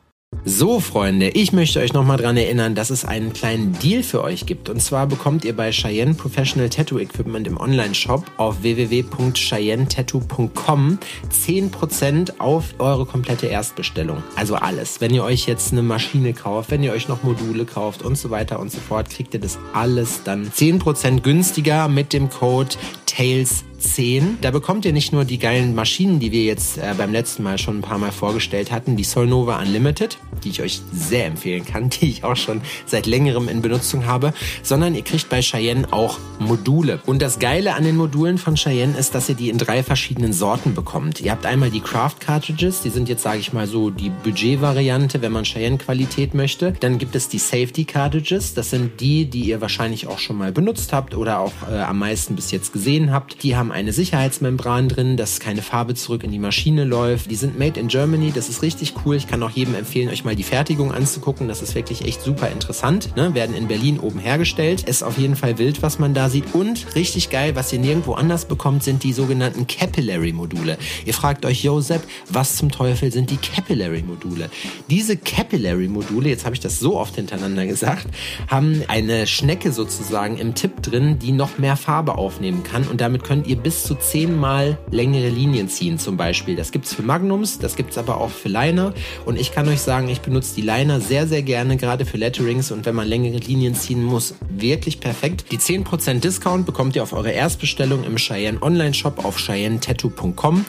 So, 0.49 0.79
Freunde, 0.79 1.27
ich 1.29 1.51
möchte 1.51 1.79
euch 1.79 1.93
nochmal 1.93 2.17
dran 2.17 2.37
erinnern, 2.37 2.73
dass 2.73 2.89
es 2.89 3.03
einen 3.03 3.33
kleinen 3.33 3.77
Deal 3.79 4.01
für 4.01 4.23
euch 4.23 4.45
gibt. 4.45 4.69
Und 4.69 4.81
zwar 4.81 5.07
bekommt 5.07 5.43
ihr 5.43 5.55
bei 5.55 5.71
Cheyenne 5.71 6.13
Professional 6.13 6.69
Tattoo 6.69 6.99
Equipment 6.99 7.47
im 7.47 7.57
Online-Shop 7.57 8.23
auf 8.37 8.61
www.cheyennetattoo.com 8.61 10.99
10% 11.31 12.39
auf 12.39 12.75
eure 12.79 13.05
komplette 13.05 13.47
Erstbestellung. 13.47 14.23
Also 14.35 14.55
alles. 14.55 15.01
Wenn 15.01 15.13
ihr 15.13 15.23
euch 15.23 15.47
jetzt 15.47 15.73
eine 15.73 15.83
Maschine 15.83 16.33
kauft, 16.33 16.71
wenn 16.71 16.81
ihr 16.81 16.93
euch 16.93 17.07
noch 17.07 17.23
Module 17.23 17.65
kauft 17.65 18.01
und 18.01 18.17
so 18.17 18.29
weiter 18.29 18.59
und 18.59 18.71
so 18.71 18.79
fort, 18.79 19.09
kriegt 19.09 19.33
ihr 19.33 19.41
das 19.41 19.59
alles 19.73 20.23
dann 20.23 20.49
10% 20.49 21.21
günstiger 21.21 21.87
mit 21.87 22.13
dem 22.13 22.29
Code 22.29 22.75
TAILS 23.05 23.63
10. 23.93 24.39
Da 24.41 24.51
bekommt 24.51 24.85
ihr 24.85 24.93
nicht 24.93 25.13
nur 25.13 25.25
die 25.25 25.39
geilen 25.39 25.73
Maschinen, 25.73 26.19
die 26.19 26.31
wir 26.31 26.43
jetzt 26.43 26.77
äh, 26.77 26.93
beim 26.97 27.11
letzten 27.11 27.43
Mal 27.43 27.57
schon 27.57 27.79
ein 27.79 27.81
paar 27.81 27.97
Mal 27.97 28.11
vorgestellt 28.11 28.71
hatten, 28.71 28.95
die 28.95 29.03
Solnova 29.03 29.59
Unlimited, 29.59 30.17
die 30.43 30.49
ich 30.49 30.61
euch 30.61 30.81
sehr 30.91 31.25
empfehlen 31.25 31.65
kann, 31.65 31.89
die 32.01 32.09
ich 32.09 32.23
auch 32.23 32.35
schon 32.35 32.61
seit 32.85 33.05
längerem 33.05 33.47
in 33.47 33.61
Benutzung 33.61 34.05
habe, 34.05 34.33
sondern 34.63 34.95
ihr 34.95 35.03
kriegt 35.03 35.29
bei 35.29 35.41
Cheyenne 35.41 35.91
auch 35.91 36.19
Module. 36.39 36.99
Und 37.05 37.21
das 37.21 37.39
Geile 37.39 37.75
an 37.75 37.83
den 37.83 37.95
Modulen 37.95 38.37
von 38.37 38.55
Cheyenne 38.55 38.97
ist, 38.97 39.15
dass 39.15 39.29
ihr 39.29 39.35
die 39.35 39.49
in 39.49 39.57
drei 39.57 39.83
verschiedenen 39.83 40.33
Sorten 40.33 40.73
bekommt. 40.73 41.21
Ihr 41.21 41.31
habt 41.31 41.45
einmal 41.45 41.71
die 41.71 41.79
Craft 41.79 42.19
Cartridges, 42.19 42.81
die 42.81 42.89
sind 42.89 43.09
jetzt, 43.09 43.23
sage 43.23 43.39
ich 43.39 43.53
mal 43.53 43.67
so, 43.67 43.89
die 43.89 44.09
Budget-Variante, 44.09 45.21
wenn 45.21 45.31
man 45.31 45.45
Cheyenne-Qualität 45.45 46.33
möchte. 46.33 46.73
Dann 46.79 46.97
gibt 46.97 47.15
es 47.15 47.29
die 47.29 47.39
Safety 47.39 47.85
Cartridges, 47.85 48.53
das 48.53 48.69
sind 48.69 48.99
die, 48.99 49.25
die 49.25 49.45
ihr 49.45 49.61
wahrscheinlich 49.61 50.07
auch 50.07 50.19
schon 50.19 50.37
mal 50.37 50.51
benutzt 50.51 50.93
habt 50.93 51.15
oder 51.15 51.39
auch 51.39 51.53
äh, 51.71 51.79
am 51.79 51.99
meisten 51.99 52.35
bis 52.35 52.51
jetzt 52.51 52.73
gesehen 52.73 53.11
habt. 53.11 53.43
Die 53.43 53.55
haben 53.55 53.71
eine 53.77 53.93
Sicherheitsmembran 53.93 54.89
drin, 54.89 55.17
dass 55.17 55.39
keine 55.39 55.61
Farbe 55.61 55.93
zurück 55.93 56.23
in 56.23 56.31
die 56.31 56.39
Maschine 56.39 56.83
läuft. 56.83 57.29
Die 57.29 57.35
sind 57.35 57.59
made 57.59 57.79
in 57.79 57.89
Germany, 57.89 58.31
das 58.33 58.49
ist 58.49 58.63
richtig 58.63 58.95
cool. 59.05 59.15
Ich 59.15 59.27
kann 59.27 59.43
auch 59.43 59.51
jedem 59.51 59.75
empfehlen, 59.75 60.09
euch 60.09 60.25
mal 60.25 60.35
die 60.35 60.43
Fertigung 60.43 60.91
anzugucken. 60.91 61.47
Das 61.47 61.61
ist 61.61 61.75
wirklich 61.75 62.03
echt 62.03 62.23
super 62.23 62.49
interessant. 62.49 63.15
Ne? 63.15 63.35
Werden 63.35 63.55
in 63.55 63.67
Berlin 63.67 63.99
oben 63.99 64.19
hergestellt. 64.19 64.81
Ist 64.89 65.03
auf 65.03 65.19
jeden 65.19 65.35
Fall 65.35 65.59
wild, 65.59 65.83
was 65.83 65.99
man 65.99 66.15
da 66.15 66.27
sieht. 66.29 66.55
Und 66.55 66.95
richtig 66.95 67.29
geil, 67.29 67.55
was 67.55 67.71
ihr 67.71 67.77
nirgendwo 67.77 68.13
anders 68.13 68.45
bekommt, 68.45 68.83
sind 68.83 69.03
die 69.03 69.13
sogenannten 69.13 69.67
Capillary-Module. 69.67 70.77
Ihr 71.05 71.13
fragt 71.13 71.45
euch, 71.45 71.63
Josep, 71.63 72.01
was 72.29 72.55
zum 72.55 72.71
Teufel 72.71 73.11
sind 73.11 73.29
die 73.29 73.37
Capillary-Module? 73.37 74.49
Diese 74.89 75.17
Capillary-Module, 75.17 76.29
jetzt 76.29 76.45
habe 76.45 76.55
ich 76.55 76.61
das 76.61 76.79
so 76.79 76.97
oft 76.97 77.15
hintereinander 77.15 77.67
gesagt, 77.67 78.07
haben 78.47 78.81
eine 78.87 79.27
Schnecke 79.27 79.71
sozusagen 79.71 80.39
im 80.39 80.55
Tipp 80.55 80.81
drin, 80.81 81.19
die 81.19 81.31
noch 81.31 81.59
mehr 81.59 81.77
Farbe 81.77 82.17
aufnehmen 82.17 82.63
kann. 82.63 82.87
Und 82.87 83.01
damit 83.01 83.23
könnt 83.23 83.45
ihr 83.45 83.56
bis 83.57 83.83
zu 83.83 83.95
zehnmal 83.95 84.77
längere 84.91 85.29
Linien 85.29 85.69
ziehen 85.69 85.99
zum 85.99 86.17
Beispiel. 86.17 86.55
Das 86.55 86.71
gibt 86.71 86.85
es 86.85 86.93
für 86.93 87.01
Magnums, 87.01 87.59
das 87.59 87.75
gibt 87.75 87.91
es 87.91 87.97
aber 87.97 88.21
auch 88.21 88.29
für 88.29 88.49
Liner. 88.49 88.93
Und 89.25 89.39
ich 89.39 89.51
kann 89.51 89.67
euch 89.67 89.81
sagen, 89.81 90.07
ich 90.09 90.21
benutze 90.21 90.55
die 90.55 90.61
Liner 90.61 91.01
sehr, 91.01 91.27
sehr 91.27 91.41
gerne, 91.41 91.77
gerade 91.77 92.05
für 92.05 92.17
Letterings 92.17 92.71
und 92.71 92.85
wenn 92.85 92.95
man 92.95 93.07
längere 93.07 93.37
Linien 93.37 93.75
ziehen 93.75 94.03
muss, 94.03 94.35
wirklich 94.49 94.99
perfekt. 94.99 95.45
Die 95.51 95.57
10% 95.57 96.19
Discount 96.19 96.65
bekommt 96.65 96.95
ihr 96.95 97.03
auf 97.03 97.13
eure 97.13 97.31
Erstbestellung 97.31 98.03
im 98.03 98.17
Cheyenne 98.17 98.61
Online 98.61 98.93
Shop 98.93 99.23
auf 99.25 99.37
cheyennetattoo.com. 99.37 100.65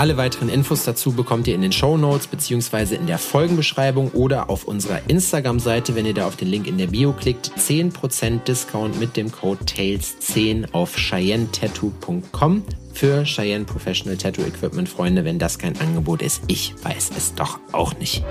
Alle 0.00 0.16
weiteren 0.16 0.48
Infos 0.48 0.84
dazu 0.84 1.12
bekommt 1.12 1.46
ihr 1.46 1.54
in 1.54 1.60
den 1.60 1.72
Show 1.72 1.98
Notes 1.98 2.26
beziehungsweise 2.26 2.94
in 2.94 3.06
der 3.06 3.18
Folgenbeschreibung 3.18 4.12
oder 4.12 4.48
auf 4.48 4.64
unserer 4.64 4.98
Instagram-Seite, 5.10 5.94
wenn 5.94 6.06
ihr 6.06 6.14
da 6.14 6.26
auf 6.26 6.36
den 6.36 6.48
Link 6.48 6.66
in 6.66 6.78
der 6.78 6.86
Bio 6.86 7.12
klickt. 7.12 7.52
10% 7.58 8.44
Discount 8.44 8.98
mit 8.98 9.18
dem 9.18 9.30
Code 9.30 9.62
TAILS10 9.62 10.72
auf 10.72 10.96
CheyenneTattoo.com 10.96 12.62
für 12.94 13.24
Cheyenne 13.24 13.66
Professional 13.66 14.16
Tattoo 14.16 14.40
Equipment. 14.40 14.88
Freunde, 14.88 15.26
wenn 15.26 15.38
das 15.38 15.58
kein 15.58 15.78
Angebot 15.78 16.22
ist, 16.22 16.44
ich 16.46 16.74
weiß 16.82 17.10
es 17.18 17.34
doch 17.34 17.60
auch 17.72 17.94
nicht. 17.98 18.24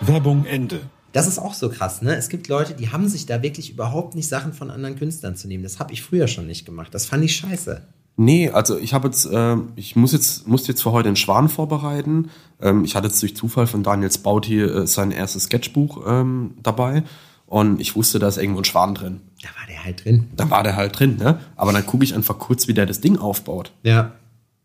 Werbung 0.00 0.44
Ende. 0.44 0.78
Das 1.10 1.26
ist 1.26 1.40
auch 1.40 1.54
so 1.54 1.70
krass, 1.70 2.02
ne? 2.02 2.14
Es 2.14 2.28
gibt 2.28 2.46
Leute, 2.46 2.74
die 2.74 2.92
haben 2.92 3.08
sich 3.08 3.26
da 3.26 3.42
wirklich 3.42 3.72
überhaupt 3.72 4.14
nicht 4.14 4.28
Sachen 4.28 4.52
von 4.52 4.70
anderen 4.70 4.94
Künstlern 4.94 5.34
zu 5.34 5.48
nehmen. 5.48 5.64
Das 5.64 5.80
habe 5.80 5.92
ich 5.92 6.02
früher 6.02 6.28
schon 6.28 6.46
nicht 6.46 6.64
gemacht. 6.66 6.94
Das 6.94 7.06
fand 7.06 7.24
ich 7.24 7.34
scheiße. 7.34 7.82
Nee, 8.16 8.50
also 8.50 8.76
ich 8.76 8.92
habe 8.92 9.08
jetzt, 9.08 9.26
äh, 9.26 9.56
ich 9.76 9.96
muss 9.96 10.12
jetzt, 10.12 10.46
musste 10.46 10.68
jetzt 10.72 10.82
für 10.82 10.92
heute 10.92 11.08
einen 11.08 11.16
Schwan 11.16 11.48
vorbereiten. 11.48 12.30
Ähm, 12.60 12.84
ich 12.84 12.94
hatte 12.94 13.06
jetzt 13.08 13.22
durch 13.22 13.34
Zufall 13.36 13.66
von 13.66 13.82
Daniels 13.82 14.18
Bauti 14.18 14.60
äh, 14.60 14.86
sein 14.86 15.10
erstes 15.10 15.44
Sketchbuch 15.44 16.02
ähm, 16.06 16.54
dabei 16.62 17.02
und 17.46 17.80
ich 17.80 17.96
wusste, 17.96 18.18
da 18.18 18.28
ist 18.28 18.36
irgendwo 18.38 18.60
ein 18.60 18.64
Schwan 18.64 18.94
drin. 18.94 19.22
Da 19.42 19.48
war 19.48 19.66
der 19.68 19.84
halt 19.84 20.04
drin. 20.04 20.28
Da 20.36 20.50
war 20.50 20.62
der 20.62 20.76
halt 20.76 20.98
drin, 20.98 21.16
ne? 21.16 21.40
Aber 21.56 21.72
dann 21.72 21.84
gucke 21.84 22.04
ich 22.04 22.14
einfach 22.14 22.38
kurz, 22.38 22.68
wie 22.68 22.74
der 22.74 22.86
das 22.86 23.00
Ding 23.00 23.18
aufbaut. 23.18 23.72
Ja. 23.82 24.12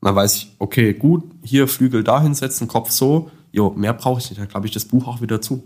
dann 0.01 0.15
weiß 0.15 0.35
ich, 0.35 0.51
okay, 0.59 0.93
gut, 0.93 1.23
hier 1.43 1.67
Flügel 1.67 2.03
da 2.03 2.21
hinsetzen, 2.21 2.67
Kopf 2.67 2.91
so. 2.91 3.31
Jo, 3.51 3.71
mehr 3.71 3.93
brauche 3.93 4.19
ich 4.19 4.29
nicht. 4.29 4.39
Dann 4.39 4.49
klappe 4.49 4.67
ich 4.67 4.73
das 4.73 4.85
Buch 4.85 5.07
auch 5.07 5.21
wieder 5.21 5.41
zu. 5.41 5.63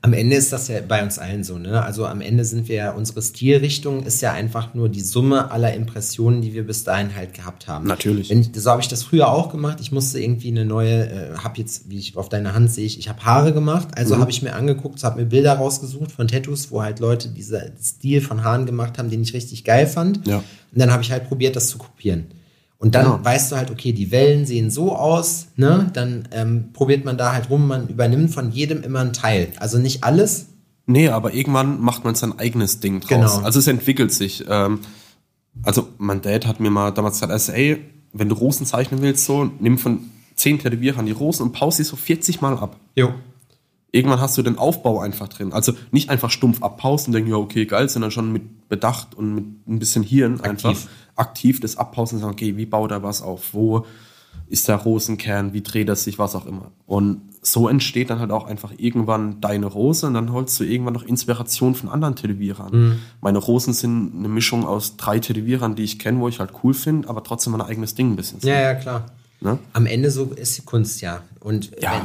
Am 0.00 0.12
Ende 0.12 0.36
ist 0.36 0.52
das 0.52 0.68
ja 0.68 0.78
bei 0.86 1.02
uns 1.02 1.18
allen 1.18 1.42
so, 1.42 1.58
ne? 1.58 1.82
Also 1.82 2.06
am 2.06 2.20
Ende 2.20 2.44
sind 2.44 2.68
wir 2.68 2.76
ja, 2.76 2.90
unsere 2.92 3.20
Stilrichtung 3.20 4.04
ist 4.04 4.20
ja 4.20 4.32
einfach 4.32 4.72
nur 4.72 4.88
die 4.88 5.00
Summe 5.00 5.50
aller 5.50 5.74
Impressionen, 5.74 6.40
die 6.40 6.54
wir 6.54 6.64
bis 6.64 6.84
dahin 6.84 7.16
halt 7.16 7.34
gehabt 7.34 7.66
haben. 7.66 7.84
Natürlich. 7.88 8.30
Wenn, 8.30 8.46
so 8.54 8.70
habe 8.70 8.80
ich 8.80 8.86
das 8.86 9.02
früher 9.02 9.28
auch 9.28 9.50
gemacht. 9.50 9.78
Ich 9.80 9.90
musste 9.90 10.20
irgendwie 10.20 10.48
eine 10.52 10.64
neue, 10.64 11.08
äh, 11.10 11.36
habe 11.38 11.58
jetzt, 11.58 11.90
wie 11.90 11.98
ich 11.98 12.16
auf 12.16 12.28
deiner 12.28 12.54
Hand 12.54 12.72
sehe, 12.72 12.86
ich, 12.86 12.96
ich 13.00 13.08
habe 13.08 13.24
Haare 13.24 13.52
gemacht. 13.52 13.88
Also 13.96 14.14
Mhm. 14.14 14.20
habe 14.20 14.30
ich 14.30 14.40
mir 14.40 14.54
angeguckt, 14.54 15.02
habe 15.02 15.20
mir 15.20 15.26
Bilder 15.26 15.54
rausgesucht 15.54 16.12
von 16.12 16.28
Tattoos, 16.28 16.70
wo 16.70 16.80
halt 16.80 17.00
Leute 17.00 17.28
diesen 17.30 17.60
Stil 17.82 18.20
von 18.20 18.44
Haaren 18.44 18.66
gemacht 18.66 18.98
haben, 18.98 19.10
den 19.10 19.22
ich 19.22 19.34
richtig 19.34 19.64
geil 19.64 19.88
fand. 19.88 20.24
Ja. 20.28 20.36
Und 20.36 20.44
dann 20.80 20.92
habe 20.92 21.02
ich 21.02 21.10
halt 21.10 21.26
probiert, 21.26 21.56
das 21.56 21.66
zu 21.70 21.76
kopieren. 21.78 22.26
Und 22.80 22.94
dann 22.94 23.06
Ja. 23.06 23.24
weißt 23.24 23.50
du 23.52 23.56
halt, 23.56 23.70
okay, 23.72 23.92
die 23.92 24.10
Wellen 24.12 24.46
sehen 24.46 24.70
so 24.70 24.94
aus, 24.94 25.48
ne? 25.56 25.90
Dann 25.94 26.28
ähm, 26.30 26.72
probiert 26.72 27.04
man 27.04 27.18
da 27.18 27.32
halt 27.32 27.50
rum, 27.50 27.66
man 27.66 27.88
übernimmt 27.88 28.30
von 28.32 28.52
jedem 28.52 28.82
immer 28.82 29.00
einen 29.00 29.12
Teil. 29.12 29.48
Also 29.58 29.78
nicht 29.78 30.04
alles. 30.04 30.46
Nee, 30.86 31.08
aber 31.08 31.34
irgendwann 31.34 31.80
macht 31.80 32.04
man 32.04 32.14
sein 32.14 32.38
eigenes 32.38 32.78
Ding 32.80 33.00
draus. 33.00 33.08
Genau. 33.08 33.38
Also 33.44 33.58
es 33.58 33.66
entwickelt 33.66 34.12
sich. 34.12 34.44
Ähm, 34.48 34.78
also 35.64 35.88
mein 35.98 36.22
Dad 36.22 36.46
hat 36.46 36.60
mir 36.60 36.70
mal 36.70 36.92
damals 36.92 37.16
gesagt, 37.16 37.32
also, 37.32 37.52
ey, 37.52 37.84
wenn 38.12 38.28
du 38.28 38.36
Rosen 38.36 38.64
zeichnen 38.64 39.02
willst, 39.02 39.24
so, 39.24 39.50
nimm 39.58 39.76
von 39.76 39.98
zehn 40.36 40.58
Tätowierern 40.60 41.04
die 41.04 41.12
Rosen 41.12 41.42
und 41.42 41.52
pause 41.52 41.78
sie 41.78 41.84
so 41.84 41.96
40 41.96 42.40
Mal 42.40 42.56
ab. 42.58 42.76
Jo. 42.94 43.12
Irgendwann 43.90 44.20
hast 44.20 44.36
du 44.36 44.42
den 44.42 44.58
Aufbau 44.58 45.00
einfach 45.00 45.28
drin. 45.28 45.52
Also 45.52 45.72
nicht 45.92 46.10
einfach 46.10 46.30
stumpf 46.30 46.62
abpausen 46.62 47.08
und 47.08 47.14
denken, 47.14 47.30
ja, 47.30 47.36
okay, 47.36 47.64
geil, 47.64 47.88
sondern 47.88 48.10
schon 48.10 48.32
mit 48.32 48.68
Bedacht 48.68 49.14
und 49.14 49.34
mit 49.34 49.44
ein 49.66 49.78
bisschen 49.78 50.02
Hirn 50.02 50.40
einfach 50.42 50.76
aktiv 51.16 51.60
das 51.60 51.76
abpausen 51.76 52.16
und 52.16 52.20
sagen, 52.22 52.32
okay, 52.34 52.56
wie 52.56 52.66
baut 52.66 52.90
er 52.90 53.02
was 53.02 53.22
auf? 53.22 53.54
Wo 53.54 53.86
ist 54.48 54.68
der 54.68 54.76
Rosenkern? 54.76 55.52
Wie 55.54 55.62
dreht 55.62 55.88
er 55.88 55.96
sich? 55.96 56.18
Was 56.18 56.34
auch 56.34 56.44
immer. 56.46 56.70
Und 56.86 57.22
so 57.40 57.66
entsteht 57.68 58.10
dann 58.10 58.18
halt 58.18 58.30
auch 58.30 58.46
einfach 58.46 58.72
irgendwann 58.76 59.40
deine 59.40 59.66
Rose 59.66 60.06
und 60.06 60.14
dann 60.14 60.32
holst 60.32 60.58
du 60.60 60.64
irgendwann 60.64 60.92
noch 60.94 61.02
Inspiration 61.04 61.74
von 61.74 61.88
anderen 61.88 62.14
Tätowierern. 62.14 62.98
Meine 63.22 63.38
Rosen 63.38 63.72
sind 63.72 64.12
eine 64.16 64.28
Mischung 64.28 64.66
aus 64.66 64.96
drei 64.98 65.18
Tätowierern, 65.18 65.76
die 65.76 65.84
ich 65.84 65.98
kenne, 65.98 66.18
wo 66.20 66.28
ich 66.28 66.40
halt 66.40 66.50
cool 66.62 66.74
finde, 66.74 67.08
aber 67.08 67.22
trotzdem 67.24 67.52
mein 67.52 67.62
eigenes 67.62 67.94
Ding 67.94 68.12
ein 68.12 68.16
bisschen. 68.16 68.40
Ja, 68.42 68.60
ja, 68.60 68.74
klar. 68.74 69.06
Ne? 69.40 69.58
Am 69.72 69.86
Ende 69.86 70.10
so 70.10 70.24
ist 70.24 70.58
die 70.58 70.62
Kunst 70.62 71.00
ja. 71.00 71.22
Und 71.40 71.70
Ja. 71.80 71.92
wenn, 71.92 72.00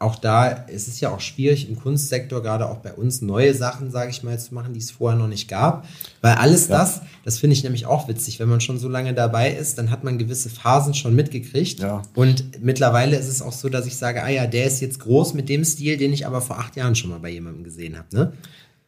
auch 0.00 0.14
da 0.14 0.48
ist 0.48 0.86
es 0.86 1.00
ja 1.00 1.10
auch 1.10 1.20
schwierig 1.20 1.68
im 1.68 1.76
Kunstsektor, 1.76 2.40
gerade 2.40 2.68
auch 2.68 2.76
bei 2.76 2.92
uns, 2.92 3.20
neue 3.20 3.52
Sachen, 3.52 3.90
sage 3.90 4.10
ich 4.10 4.22
mal, 4.22 4.38
zu 4.38 4.54
machen, 4.54 4.72
die 4.72 4.78
es 4.78 4.92
vorher 4.92 5.18
noch 5.18 5.26
nicht 5.26 5.48
gab. 5.48 5.88
Weil 6.20 6.34
alles 6.34 6.68
das, 6.68 7.02
das 7.24 7.38
finde 7.38 7.54
ich 7.54 7.64
nämlich 7.64 7.86
auch 7.86 8.06
witzig, 8.06 8.38
wenn 8.38 8.48
man 8.48 8.60
schon 8.60 8.78
so 8.78 8.88
lange 8.88 9.12
dabei 9.12 9.52
ist, 9.52 9.76
dann 9.76 9.90
hat 9.90 10.04
man 10.04 10.18
gewisse 10.18 10.50
Phasen 10.50 10.94
schon 10.94 11.16
mitgekriegt. 11.16 11.80
Ja. 11.80 12.02
Und 12.14 12.62
mittlerweile 12.62 13.16
ist 13.16 13.26
es 13.26 13.42
auch 13.42 13.52
so, 13.52 13.68
dass 13.68 13.86
ich 13.86 13.96
sage, 13.96 14.22
ah 14.22 14.28
ja, 14.28 14.46
der 14.46 14.66
ist 14.66 14.80
jetzt 14.80 15.00
groß 15.00 15.34
mit 15.34 15.48
dem 15.48 15.64
Stil, 15.64 15.96
den 15.96 16.12
ich 16.12 16.26
aber 16.26 16.40
vor 16.40 16.58
acht 16.58 16.76
Jahren 16.76 16.94
schon 16.94 17.10
mal 17.10 17.18
bei 17.18 17.30
jemandem 17.30 17.64
gesehen 17.64 17.98
habe. 17.98 18.14
Ne? 18.14 18.32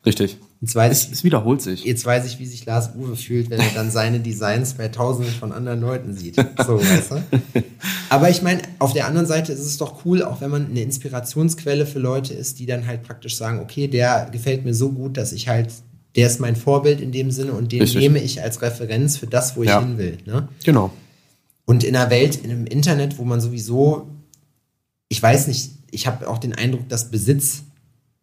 Richtig. 0.07 0.39
Jetzt 0.63 0.75
weiß 0.75 0.93
Es, 0.99 1.05
ich, 1.07 1.13
es 1.13 1.25
wiederholt 1.25 1.63
sich. 1.63 1.85
Jetzt 1.85 2.05
weiß 2.05 2.27
ich, 2.27 2.39
wie 2.39 2.45
sich 2.45 2.67
Lars 2.67 2.91
Uwe 2.95 3.17
fühlt, 3.17 3.49
wenn 3.49 3.61
er 3.61 3.71
dann 3.75 3.91
seine 3.91 4.21
Designs 4.21 4.75
bei 4.75 4.89
tausenden 4.89 5.33
von 5.33 5.53
anderen 5.53 5.81
Leuten 5.81 6.15
sieht. 6.15 6.37
So, 6.37 6.79
weißt 6.79 7.13
du? 7.13 7.23
Aber 8.11 8.29
ich 8.29 8.43
meine, 8.43 8.61
auf 8.79 8.93
der 8.93 9.07
anderen 9.07 9.27
Seite 9.27 9.53
ist 9.53 9.61
es 9.61 9.79
doch 9.79 10.05
cool, 10.05 10.23
auch 10.23 10.43
wenn 10.43 10.51
man 10.51 10.67
eine 10.67 10.83
Inspirationsquelle 10.83 11.87
für 11.87 11.99
Leute 11.99 12.35
ist, 12.35 12.59
die 12.59 12.67
dann 12.67 12.87
halt 12.87 13.05
praktisch 13.05 13.37
sagen, 13.37 13.61
okay, 13.61 13.89
der 13.89 14.29
gefällt 14.31 14.65
mir 14.67 14.75
so 14.75 14.91
gut, 14.93 15.17
dass 15.17 15.33
ich 15.33 15.49
halt, 15.49 15.73
der 16.15 16.27
ist 16.27 16.41
mein 16.41 16.57
Vorbild 16.57 17.01
in 17.01 17.11
dem 17.13 17.31
Sinne 17.31 17.53
und 17.53 17.73
den 17.73 17.81
Richtig. 17.81 18.01
nehme 18.03 18.19
ich 18.19 18.43
als 18.43 18.61
Referenz 18.61 19.17
für 19.17 19.27
das, 19.29 19.57
wo 19.57 19.63
ich 19.63 19.69
Ja. 19.71 19.81
hin 19.81 19.97
will. 19.97 20.19
Ne? 20.27 20.49
Genau. 20.65 20.93
Und 21.65 21.85
in 21.85 21.97
einer 21.97 22.11
Welt, 22.11 22.37
in 22.37 22.51
einem 22.51 22.67
Internet, 22.67 23.17
wo 23.17 23.25
man 23.25 23.41
sowieso, 23.41 24.09
ich 25.09 25.23
weiß 25.23 25.47
nicht, 25.47 25.71
ich 25.91 26.07
habe 26.07 26.29
auch 26.29 26.39
den 26.39 26.53
Eindruck, 26.55 26.87
dass 26.91 27.11
Besitz, 27.11 27.63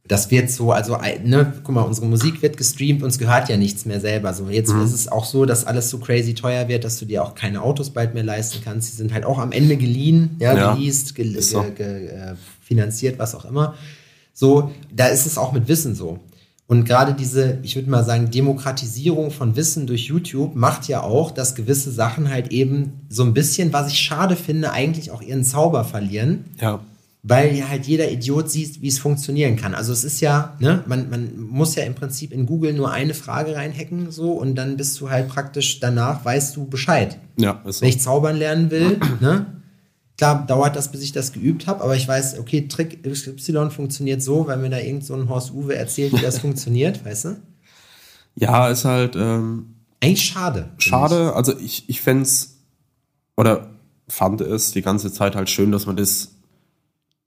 das 0.07 0.31
wird 0.31 0.49
so, 0.49 0.71
also, 0.71 0.97
ne, 1.23 1.53
guck 1.63 1.75
mal, 1.75 1.81
unsere 1.81 2.07
Musik 2.07 2.41
wird 2.41 2.55
gestreamt, 2.57 3.03
uns 3.03 3.17
gehört 3.17 3.49
ja 3.49 3.57
nichts 3.57 3.85
mehr 3.85 3.99
selber. 3.99 4.33
So, 4.33 4.49
jetzt 4.49 4.71
ist 4.71 4.93
es 4.93 5.07
auch 5.11 5.25
so, 5.25 5.45
dass 5.45 5.65
alles 5.65 5.89
so 5.89 5.97
crazy 5.99 6.33
teuer 6.33 6.67
wird, 6.67 6.83
dass 6.83 6.97
du 6.99 7.05
dir 7.05 7.23
auch 7.23 7.35
keine 7.35 7.61
Autos 7.61 7.89
bald 7.89 8.13
mehr 8.13 8.23
leisten 8.23 8.61
kannst. 8.63 8.91
Die 8.91 8.95
sind 8.97 9.13
halt 9.13 9.25
auch 9.25 9.37
am 9.37 9.51
Ende 9.51 9.75
geliehen, 9.75 10.37
ja, 10.39 10.55
Ja, 10.55 10.73
geleast, 10.75 11.13
ge 11.15 11.39
so. 11.41 11.61
ge 11.61 11.71
ge 11.71 12.07
äh, 12.07 12.35
finanziert, 12.61 13.19
was 13.19 13.35
auch 13.35 13.45
immer. 13.45 13.75
So, 14.33 14.71
da 14.93 15.07
ist 15.07 15.25
es 15.25 15.37
auch 15.37 15.51
mit 15.51 15.67
Wissen 15.67 15.95
so. 15.95 16.19
Und 16.67 16.83
gerade 16.83 17.13
diese, 17.13 17.59
ich 17.63 17.75
würde 17.75 17.89
mal 17.89 18.03
sagen, 18.03 18.29
Demokratisierung 18.29 19.31
von 19.31 19.55
Wissen 19.55 19.87
durch 19.87 20.07
YouTube 20.07 20.53
macht 20.55 20.87
ja 20.89 21.01
auch, 21.01 21.31
dass 21.31 21.55
gewisse 21.55 21.91
Sachen 21.91 22.29
halt 22.29 22.51
eben 22.51 22.91
so 23.09 23.23
ein 23.23 23.33
bisschen, 23.33 23.71
was 23.71 23.87
ich 23.91 23.99
schade 23.99 24.35
finde, 24.35 24.71
eigentlich 24.73 25.11
auch 25.11 25.21
ihren 25.21 25.45
Zauber 25.45 25.85
verlieren, 25.85 26.45
Ja. 26.59 26.81
Weil 27.23 27.55
ja 27.55 27.67
halt 27.67 27.85
jeder 27.85 28.09
Idiot 28.09 28.49
sieht, 28.49 28.81
wie 28.81 28.87
es 28.87 28.99
funktionieren 28.99 29.55
kann. 29.55 29.73
Also 29.73 29.91
es 29.91 30.03
ist 30.03 30.21
ja, 30.21 30.55
ne, 30.59 30.83
man, 30.87 31.09
man 31.09 31.39
muss 31.39 31.75
ja 31.75 31.83
im 31.83 31.95
Prinzip 31.95 32.31
in 32.31 32.45
Google 32.45 32.73
nur 32.73 32.91
eine 32.91 33.13
Frage 33.13 33.55
reinhacken, 33.55 34.11
so, 34.11 34.31
und 34.31 34.55
dann 34.55 34.77
bist 34.77 34.99
du 35.01 35.09
halt 35.09 35.27
praktisch 35.27 35.79
danach, 35.79 36.23
weißt 36.23 36.55
du 36.55 36.65
Bescheid. 36.65 37.17
Ja, 37.37 37.61
ist 37.65 37.79
so. 37.79 37.81
Wenn 37.81 37.89
ich 37.89 37.99
zaubern 37.99 38.37
lernen 38.37 38.71
will, 38.71 38.99
ne? 39.19 39.53
Klar, 40.17 40.47
dauert 40.47 40.75
das, 40.75 40.91
bis 40.91 41.03
ich 41.03 41.11
das 41.11 41.31
geübt 41.31 41.67
habe, 41.67 41.83
aber 41.83 41.95
ich 41.95 42.07
weiß, 42.07 42.39
okay, 42.39 42.67
Trick 42.67 43.05
Y 43.05 43.69
funktioniert 43.69 44.23
so, 44.23 44.47
weil 44.47 44.57
mir 44.57 44.69
da 44.71 44.79
irgend 44.79 45.05
so 45.05 45.13
ein 45.13 45.29
Horst 45.29 45.53
Uwe 45.53 45.75
erzählt, 45.75 46.13
wie 46.13 46.21
das 46.21 46.39
funktioniert, 46.39 47.05
weißt 47.05 47.25
du? 47.25 47.37
Ja, 48.35 48.69
ist 48.69 48.85
halt 48.85 49.15
ähm, 49.15 49.75
Eigentlich 49.99 50.25
schade. 50.25 50.69
schade. 50.79 51.33
Also 51.33 51.57
ich, 51.59 51.87
ich 51.87 52.01
fände 52.01 52.27
oder 53.35 53.69
fand 54.07 54.41
es 54.41 54.71
die 54.71 54.81
ganze 54.81 55.11
Zeit 55.11 55.35
halt 55.35 55.49
schön, 55.49 55.71
dass 55.71 55.85
man 55.85 55.97
das, 55.97 56.36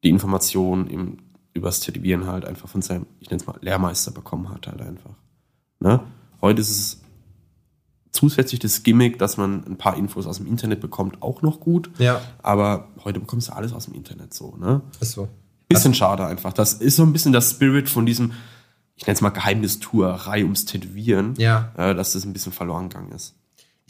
die 0.05 0.09
Information 0.11 0.87
im, 0.87 1.19
übers 1.53 1.81
Tätowieren 1.81 2.27
halt 2.27 2.45
einfach 2.45 2.69
von 2.69 2.83
seinem, 2.83 3.07
ich 3.21 3.31
nenne 3.31 3.41
es 3.41 3.47
mal, 3.47 3.59
Lehrmeister 3.61 4.11
bekommen 4.13 4.49
hat 4.51 4.67
halt 4.67 4.81
einfach. 4.81 5.15
Ne? 5.81 6.01
Heute 6.41 6.61
ist 6.61 6.71
es 6.71 7.01
zusätzlich 8.13 8.61
das 8.61 8.83
Gimmick, 8.83 9.19
dass 9.19 9.37
man 9.37 9.65
ein 9.67 9.77
paar 9.77 9.97
Infos 9.97 10.27
aus 10.27 10.39
dem 10.39 10.47
Internet 10.47 10.81
bekommt, 10.81 11.23
auch 11.23 11.43
noch 11.43 11.61
gut. 11.61 11.91
Ja, 11.99 12.21
Aber 12.43 12.89
heute 13.05 13.21
bekommst 13.21 13.49
du 13.49 13.53
alles 13.53 13.73
aus 13.73 13.85
dem 13.87 13.95
Internet 13.95 14.35
so, 14.35 14.57
ne? 14.57 14.81
ist 15.01 15.13
so. 15.13 15.29
Bisschen 15.69 15.95
schade 15.95 16.27
einfach. 16.27 16.53
Das 16.53 16.73
ist 16.75 16.97
so 16.97 17.05
ein 17.05 17.13
bisschen 17.13 17.33
das 17.33 17.51
Spirit 17.51 17.89
von 17.89 18.05
diesem, 18.07 18.33
ich 18.97 19.07
nenne 19.07 19.15
es 19.15 19.21
mal 19.21 19.29
Geheimnistuerei 19.31 20.43
ums 20.43 20.65
Tätowieren, 20.65 21.35
Ja. 21.39 21.71
äh, 21.77 21.95
dass 21.95 22.13
das 22.15 22.25
ein 22.25 22.33
bisschen 22.33 22.53
verloren 22.53 22.89
gegangen 22.89 23.13
ist. 23.13 23.37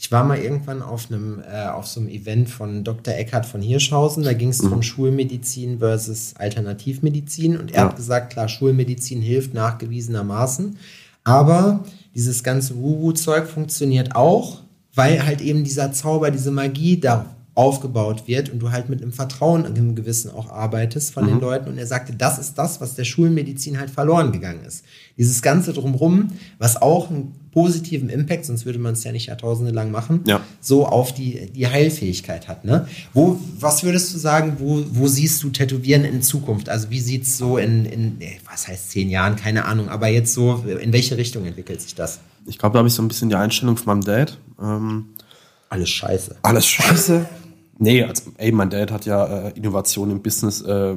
Ich 0.03 0.11
war 0.11 0.23
mal 0.23 0.39
irgendwann 0.39 0.81
auf 0.81 1.11
einem, 1.11 1.43
äh, 1.47 1.67
auf 1.67 1.85
so 1.85 1.99
einem 1.99 2.09
Event 2.09 2.49
von 2.49 2.83
Dr. 2.83 3.13
Eckhard 3.13 3.45
von 3.45 3.61
Hirschhausen. 3.61 4.23
Da 4.23 4.33
ging 4.33 4.49
es 4.49 4.59
um 4.61 4.81
Schulmedizin 4.81 5.77
versus 5.77 6.33
Alternativmedizin. 6.39 7.55
Und 7.55 7.69
er 7.71 7.83
Ja. 7.83 7.89
hat 7.89 7.97
gesagt, 7.97 8.33
klar, 8.33 8.49
Schulmedizin 8.49 9.21
hilft 9.21 9.53
nachgewiesenermaßen. 9.53 10.75
Aber 11.23 11.83
dieses 12.15 12.43
ganze 12.43 12.75
Woo-Woo-Zeug 12.77 13.45
funktioniert 13.47 14.15
auch, 14.15 14.61
weil 14.95 15.23
halt 15.23 15.39
eben 15.39 15.63
dieser 15.63 15.93
Zauber, 15.93 16.31
diese 16.31 16.49
Magie 16.49 16.99
da 16.99 17.27
aufgebaut 17.53 18.27
wird 18.27 18.49
und 18.49 18.59
du 18.59 18.71
halt 18.71 18.89
mit 18.89 19.03
einem 19.03 19.11
Vertrauen 19.11 19.65
in 19.65 19.75
einem 19.75 19.93
Gewissen 19.93 20.31
auch 20.31 20.49
arbeitest 20.49 21.13
von 21.13 21.27
den 21.27 21.39
Leuten. 21.39 21.69
Und 21.69 21.77
er 21.77 21.85
sagte, 21.85 22.13
das 22.13 22.39
ist 22.39 22.55
das, 22.57 22.81
was 22.81 22.95
der 22.95 23.03
Schulmedizin 23.03 23.77
halt 23.79 23.91
verloren 23.91 24.31
gegangen 24.31 24.63
ist. 24.65 24.83
Dieses 25.17 25.41
Ganze 25.41 25.73
drumrum, 25.73 26.29
was 26.57 26.81
auch 26.81 27.09
einen 27.09 27.33
positiven 27.51 28.07
Impact, 28.09 28.45
sonst 28.45 28.65
würde 28.65 28.79
man 28.79 28.93
es 28.93 29.03
ja 29.03 29.11
nicht 29.11 29.27
jahrtausende 29.27 29.71
lang 29.71 29.91
machen, 29.91 30.21
Ja. 30.25 30.39
so 30.61 30.85
auf 30.85 31.13
die, 31.13 31.51
die 31.51 31.67
Heilfähigkeit 31.67 32.47
hat. 32.47 32.63
Ne? 32.63 32.87
Wo, 33.13 33.37
was 33.59 33.83
würdest 33.83 34.13
du 34.13 34.17
sagen, 34.17 34.55
wo, 34.59 34.83
wo 34.91 35.07
siehst 35.07 35.43
du 35.43 35.49
Tätowieren 35.49 36.05
in 36.05 36.21
Zukunft? 36.21 36.69
Also 36.69 36.89
wie 36.91 37.01
sieht 37.01 37.23
es 37.23 37.37
so 37.37 37.57
in, 37.57 37.85
in, 37.85 38.17
was 38.49 38.67
heißt 38.69 38.91
zehn 38.91 39.09
Jahren, 39.09 39.35
keine 39.35 39.65
Ahnung, 39.65 39.89
aber 39.89 40.07
jetzt 40.07 40.33
so, 40.33 40.63
in 40.81 40.93
welche 40.93 41.17
Richtung 41.17 41.45
entwickelt 41.45 41.81
sich 41.81 41.93
das? 41.93 42.19
Ich 42.47 42.57
glaube, 42.57 42.73
da 42.73 42.77
habe 42.79 42.87
ich 42.87 42.93
so 42.93 43.01
ein 43.01 43.07
bisschen 43.09 43.27
die 43.29 43.35
Einstellung 43.35 43.75
von 43.77 43.85
meinem 43.99 44.05
Dad. 44.05 44.37
Ähm, 44.61 45.07
Alles 45.69 45.89
scheiße. 45.89 46.37
alles 46.43 46.65
scheiße. 46.65 47.25
Nee, 47.79 48.03
also, 48.03 48.31
ey, 48.37 48.51
mein 48.51 48.69
Dad 48.69 48.91
hat 48.91 49.05
ja 49.05 49.47
äh, 49.47 49.51
Innovation 49.57 50.09
im 50.11 50.21
Business 50.21 50.61
äh, 50.61 50.95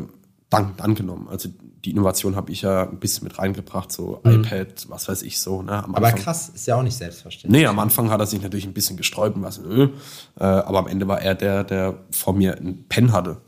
dankend 0.57 0.81
angenommen. 0.83 1.29
Also 1.29 1.49
die 1.85 1.91
Innovation 1.91 2.35
habe 2.35 2.51
ich 2.51 2.63
ja 2.63 2.89
ein 2.89 2.99
bisschen 2.99 3.25
mit 3.25 3.39
reingebracht, 3.39 3.93
so 3.93 4.21
iPad, 4.25 4.87
was 4.89 5.07
weiß 5.09 5.23
ich 5.23 5.39
so. 5.41 5.61
Ne, 5.63 5.85
Mhm. 5.87 5.95
Aber 5.95 6.07
Anfang. 6.07 6.23
krass, 6.23 6.49
ist 6.49 6.67
ja 6.67 6.77
auch 6.77 6.83
nicht 6.83 6.97
selbstverständlich. 6.97 7.61
Nee, 7.63 7.67
am 7.67 7.79
Anfang 7.79 8.11
hat 8.11 8.21
er 8.21 8.27
sich 8.27 8.41
natürlich 8.43 8.67
ein 8.67 8.73
bisschen 8.73 8.97
gesträubt 8.97 9.37
und 9.37 9.43
was, 9.43 9.59
äh, 9.59 9.89
aber 10.39 10.79
am 10.79 10.87
Ende 10.87 11.07
war 11.09 11.21
er 11.21 11.35
der, 11.35 11.63
der 11.65 11.99
vor 12.11 12.33
mir 12.35 12.57
einen 12.57 12.85
Pen 12.89 13.13
hatte. 13.13 13.39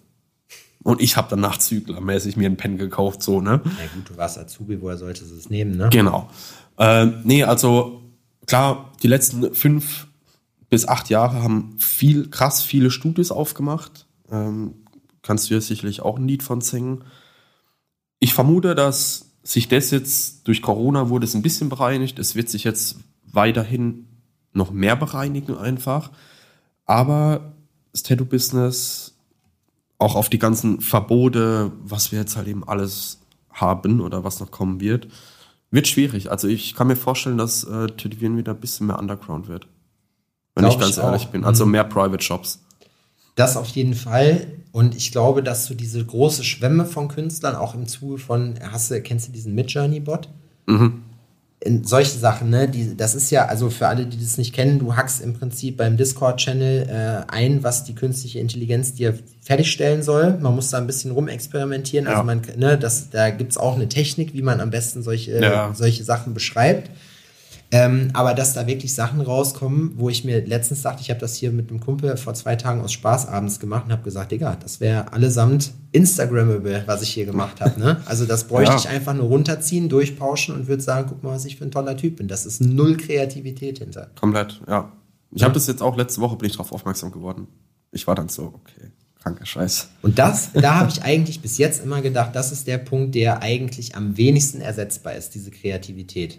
Und 0.83 1.01
ich 1.01 1.16
habe 1.16 1.28
dann 1.30 1.41
nachzüglermäßig 1.41 2.37
mir 2.37 2.47
einen 2.47 2.57
Pen 2.59 2.76
gekauft, 2.78 3.22
so, 3.22 3.41
ne? 3.41 3.61
Na 3.64 3.70
gut, 3.95 4.09
du 4.11 4.16
warst 4.16 4.39
Azubi, 4.39 4.80
woher 4.80 4.97
solltest 4.97 5.30
du 5.33 5.35
es 5.37 5.51
nehmen, 5.51 5.76
ne? 5.76 5.89
Genau. 5.91 6.28
Äh, 6.78 7.07
nee, 7.24 7.43
also 7.43 8.03
klar, 8.47 8.93
die 9.03 9.09
letzten 9.09 9.53
fünf 9.55 10.07
bis 10.68 10.87
acht 10.87 11.09
Jahre 11.11 11.43
haben 11.43 11.74
viel, 11.78 12.28
krass 12.28 12.62
viele 12.62 12.91
Studios 12.91 13.30
aufgemacht. 13.33 14.07
Ähm, 14.30 14.74
kannst 15.27 15.51
du 15.51 15.55
ja 15.55 15.61
sicherlich 15.61 16.01
auch 16.03 16.18
ein 16.18 16.29
Lied 16.29 16.43
von 16.43 16.61
singen. 16.61 17.05
Ich 18.18 18.35
vermute, 18.35 18.74
dass 18.74 19.27
sich 19.43 19.68
das 19.68 19.91
jetzt 19.91 20.47
durch 20.49 20.62
Corona 20.62 21.09
wurde 21.09 21.24
es 21.27 21.35
ein 21.35 21.43
bisschen 21.43 21.68
bereinigt. 21.68 22.18
Es 22.18 22.35
wird 22.35 22.49
sich 22.49 22.64
jetzt 22.64 22.97
weiterhin 23.24 24.07
noch 24.53 24.70
mehr 24.70 24.97
bereinigen 24.97 25.57
einfach. 25.57 26.11
Aber 26.85 27.53
das 27.93 28.03
Tattoo-Business, 28.03 29.14
auch 29.99 30.14
auf 30.14 30.29
die 30.29 30.39
ganzen 30.39 30.81
Verbote, 30.81 31.72
was 31.83 32.12
wir 32.12 32.18
jetzt 32.18 32.37
halt 32.37 32.49
eben 32.49 32.66
alles 32.66 33.20
haben 33.51 34.01
oder 34.01 34.24
was 34.24 34.41
noch 34.41 34.51
kommen 34.51 34.81
wird, 34.81 35.09
wird 35.70 35.89
schwierig. 35.89 36.31
Also 36.31 36.49
ich 36.49 36.74
kann 36.74 36.87
mir 36.87 36.97
vorstellen, 36.97 37.39
dass 37.39 37.64
äh, 37.64 37.89
Tätowieren 37.89 38.37
wieder 38.37 38.53
ein 38.53 38.61
bisschen 38.61 38.87
mehr 38.87 38.99
Underground 38.99 39.49
wird. 39.49 39.66
Wenn 40.55 40.64
Glaub 40.64 40.74
ich 40.74 40.81
ganz 40.81 40.97
ich 40.97 41.03
ehrlich 41.03 41.27
bin. 41.29 41.45
Also 41.45 41.66
Mhm. 41.66 41.72
mehr 41.72 41.85
Private 41.85 42.22
Shops. 42.22 42.66
Das 43.37 43.57
auf 43.57 43.68
jeden 43.68 43.95
Fall. 43.95 44.47
Und 44.72 44.95
ich 44.97 45.12
glaube, 45.12 45.43
dass 45.43 45.66
du 45.66 45.74
diese 45.74 46.05
große 46.05 46.43
Schwemme 46.45 46.84
von 46.84 47.09
Künstlern 47.09 47.55
auch 47.55 47.74
im 47.74 47.87
Zuge 47.87 48.18
von, 48.18 48.55
hast 48.61 48.91
du, 48.91 49.01
kennst 49.01 49.28
du 49.28 49.32
diesen 49.32 49.55
Midjourney-Bot? 49.55 50.28
Mhm. 50.66 51.03
in 51.61 51.84
solche 51.84 52.18
Sachen, 52.18 52.51
ne? 52.51 52.68
Die, 52.68 52.97
das 52.97 53.14
ist 53.14 53.30
ja, 53.30 53.47
also 53.47 53.70
für 53.70 53.89
alle, 53.89 54.05
die 54.07 54.18
das 54.18 54.37
nicht 54.37 54.53
kennen, 54.55 54.78
du 54.78 54.95
hackst 54.95 55.22
im 55.22 55.32
Prinzip 55.32 55.76
beim 55.78 55.97
Discord-Channel 55.97 56.89
äh, 57.28 57.32
ein, 57.32 57.62
was 57.64 57.84
die 57.84 57.95
künstliche 57.95 58.39
Intelligenz 58.41 58.93
dir 58.95 59.18
fertigstellen 59.41 60.03
soll. 60.03 60.39
Man 60.39 60.55
muss 60.55 60.70
da 60.70 60.78
ein 60.78 60.87
bisschen 60.87 61.12
rumexperimentieren. 61.12 62.07
Also 62.07 62.18
Ja. 62.20 62.24
man, 62.24 62.43
ne, 62.57 62.76
das, 62.78 63.11
da 63.11 63.30
gibt's 63.30 63.57
auch 63.57 63.74
eine 63.76 63.89
Technik, 63.89 64.34
wie 64.34 64.43
man 64.43 64.61
am 64.61 64.70
besten 64.70 65.03
solche, 65.03 65.41
Ja. 65.41 65.72
solche 65.74 66.05
Sachen 66.05 66.34
beschreibt. 66.34 66.91
Ähm, 67.73 68.11
aber 68.12 68.33
dass 68.35 68.55
da 68.55 68.67
wirklich 68.67 68.95
Sachen 68.95 69.21
rauskommen, 69.21 69.93
wo 69.97 70.09
ich 70.09 70.25
mir 70.25 70.45
letztens 70.47 70.83
dachte, 70.83 71.03
ich 71.03 71.11
habe 71.11 71.19
das 71.19 71.35
hier 71.35 71.51
mit 71.51 71.69
einem 71.71 71.81
Kumpel 71.81 72.17
vor 72.17 72.33
zwei 72.35 72.55
Tagen 72.55 72.81
aus 72.81 72.93
Spaß 72.93 73.27
abends 73.27 73.59
gemacht 73.59 73.87
und 73.87 73.93
habe 73.93 74.03
gesagt, 74.05 74.31
Digga, 74.31 74.57
das 74.62 74.79
wäre 74.81 75.12
allesamt 75.12 75.73
Instagrammable, 75.91 76.85
was 76.87 77.03
ich 77.03 77.09
hier 77.11 77.27
gemacht 77.27 77.61
habe. 77.61 77.81
Ne? 77.81 78.01
Also 78.05 78.25
das 78.25 78.45
bräuchte 78.45 78.73
Ja. 78.73 78.79
ich 78.79 78.89
einfach 78.89 79.14
nur 79.14 79.27
runterziehen, 79.27 79.89
durchpauschen 79.89 80.55
und 80.55 80.69
würde 80.69 80.83
sagen, 80.83 81.07
guck 81.09 81.23
mal, 81.25 81.31
was 81.35 81.45
ich 81.45 81.57
für 81.57 81.64
ein 81.64 81.71
toller 81.73 81.97
Typ 81.97 82.17
bin. 82.17 82.29
Das 82.29 82.47
ist 82.47 82.61
null 82.61 82.97
Kreativität 82.97 83.79
hinter. 83.79 84.11
Komplett, 84.19 84.61
ja. 84.69 84.93
Ich 85.33 85.43
habe 85.43 85.55
das 85.55 85.67
jetzt 85.67 85.83
auch 85.83 85.97
letzte 85.97 86.21
Woche 86.21 86.37
bin 86.37 86.47
ich 86.49 86.53
darauf 86.57 86.71
aufmerksam 86.73 87.11
geworden. 87.11 87.49
Ich 87.91 88.07
war 88.07 88.14
dann 88.14 88.29
so, 88.29 88.45
okay, 88.55 88.93
kranker 89.21 89.45
Scheiß. 89.45 89.89
Und 90.03 90.19
das, 90.19 90.53
da 90.53 90.77
habe 90.77 90.91
ich 90.91 91.03
eigentlich 91.03 91.41
bis 91.43 91.59
jetzt 91.59 91.83
immer 91.83 92.01
gedacht, 92.01 92.31
das 92.35 92.53
ist 92.53 92.69
der 92.69 92.79
Punkt, 92.79 93.14
der 93.17 93.43
eigentlich 93.43 93.97
am 93.97 94.17
wenigsten 94.17 94.61
ersetzbar 94.61 95.14
ist, 95.14 95.35
diese 95.35 95.51
Kreativität. 95.51 96.39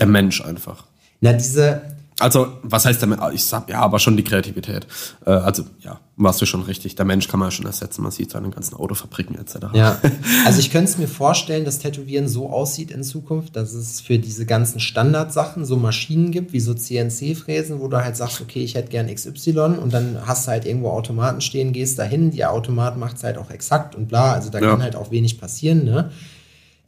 Der 0.00 0.06
Mensch 0.08 0.40
einfach. 0.44 0.84
Na, 1.20 1.32
diese, 1.32 1.82
Also, 2.18 2.48
was 2.62 2.84
heißt 2.84 3.00
der 3.00 3.08
Mensch? 3.08 3.22
Ich 3.32 3.44
sag, 3.44 3.68
ja, 3.70 3.80
aber 3.80 3.98
schon 3.98 4.14
die 4.16 4.24
Kreativität. 4.24 4.86
Äh, 5.24 5.30
also, 5.30 5.64
ja, 5.80 6.00
warst 6.16 6.38
du 6.42 6.44
schon 6.46 6.60
richtig. 6.62 6.94
Der 6.94 7.06
Mensch 7.06 7.28
kann 7.28 7.40
man 7.40 7.46
ja 7.46 7.50
schon 7.50 7.64
ersetzen. 7.64 8.02
Man 8.02 8.10
sieht 8.12 8.30
seine 8.30 8.50
ganzen 8.50 8.74
Autofabriken 8.76 9.36
etc. 9.38 9.56
Ja, 9.72 9.98
also 10.44 10.60
ich 10.60 10.70
könnte 10.70 10.90
es 10.90 10.98
mir 10.98 11.08
vorstellen, 11.08 11.64
dass 11.64 11.78
Tätowieren 11.78 12.28
so 12.28 12.50
aussieht 12.50 12.90
in 12.90 13.02
Zukunft, 13.04 13.56
dass 13.56 13.72
es 13.72 14.02
für 14.02 14.18
diese 14.18 14.44
ganzen 14.44 14.80
Standardsachen 14.80 15.64
so 15.64 15.76
Maschinen 15.78 16.30
gibt, 16.30 16.52
wie 16.52 16.60
so 16.60 16.74
CNC-Fräsen, 16.74 17.80
wo 17.80 17.88
du 17.88 17.96
halt 18.02 18.16
sagst, 18.16 18.42
okay, 18.42 18.62
ich 18.62 18.74
hätte 18.74 18.90
gern 18.90 19.06
XY 19.14 19.78
und 19.82 19.92
dann 19.94 20.18
hast 20.26 20.46
du 20.46 20.50
halt 20.50 20.66
irgendwo 20.66 20.90
Automaten 20.90 21.40
stehen, 21.40 21.72
gehst 21.72 21.98
dahin, 21.98 22.30
der 22.32 22.52
Automat 22.52 22.98
macht 22.98 23.16
es 23.16 23.24
halt 23.24 23.38
auch 23.38 23.50
exakt 23.50 23.94
und 23.94 24.08
bla, 24.08 24.32
also 24.34 24.50
da 24.50 24.58
Ja. 24.60 24.70
kann 24.72 24.82
halt 24.82 24.94
auch 24.96 25.10
wenig 25.10 25.40
passieren, 25.40 25.84
ne? 25.84 26.10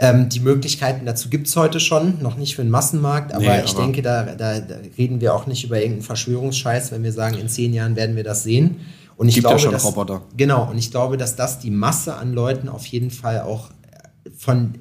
Ähm, 0.05 0.29
die 0.29 0.41
Möglichkeiten 0.41 1.07
dazu 1.07 1.31
gibt 1.31 1.47
es 1.47 1.55
heute 1.57 1.79
schon, 1.79 2.21
noch 2.21 2.37
nicht 2.37 2.57
für 2.57 2.63
den 2.63 2.71
Massenmarkt, 2.71 3.33
aber 3.33 3.45
Nee, 3.45 3.63
ich 3.65 3.71
aber- 3.71 3.83
denke, 3.83 4.03
da, 4.03 4.25
da, 4.35 4.59
da 4.59 4.75
reden 4.99 5.21
wir 5.21 5.33
auch 5.35 5.47
nicht 5.47 5.63
über 5.65 5.77
irgendeinen 5.79 6.03
Verschwörungsscheiß, 6.03 6.91
wenn 6.91 7.05
wir 7.05 7.13
sagen, 7.13 7.39
in 7.39 7.49
zehn 7.49 7.73
Jahren 7.73 7.95
werden 7.97 8.17
wir 8.17 8.25
das 8.25 8.43
sehen. 8.43 8.77
Und 9.17 9.29
ich 9.29 9.35
Gibt 9.37 9.45
ja 9.45 9.51
glaube, 9.51 9.63
schon 9.63 9.73
dass, 9.73 9.85
Roboter. 9.85 10.23
Genau, 10.37 10.69
und 10.69 10.77
ich 10.77 10.91
glaube, 10.91 11.17
dass 11.17 11.37
das 11.37 11.61
die 11.61 11.71
Masse 11.71 12.17
an 12.17 12.33
Leuten 12.33 12.69
auf 12.69 12.85
jeden 12.87 13.11
Fall 13.13 13.43
auch 13.43 13.71
äh, 13.71 14.31
von 14.37 14.75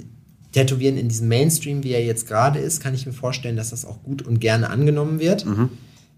Tätowieren 0.54 0.98
in 0.98 1.08
diesem 1.08 1.28
Mainstream, 1.28 1.84
wie 1.84 1.92
er 1.92 2.04
jetzt 2.04 2.28
gerade 2.28 2.58
ist, 2.60 2.82
kann 2.82 2.94
ich 2.96 3.06
mir 3.06 3.14
vorstellen, 3.14 3.56
dass 3.56 3.70
das 3.70 3.86
auch 3.86 4.02
gut 4.04 4.24
und 4.24 4.40
gerne 4.42 4.70
angenommen 4.72 5.20
wird. 5.20 5.46
Mhm. 5.46 5.70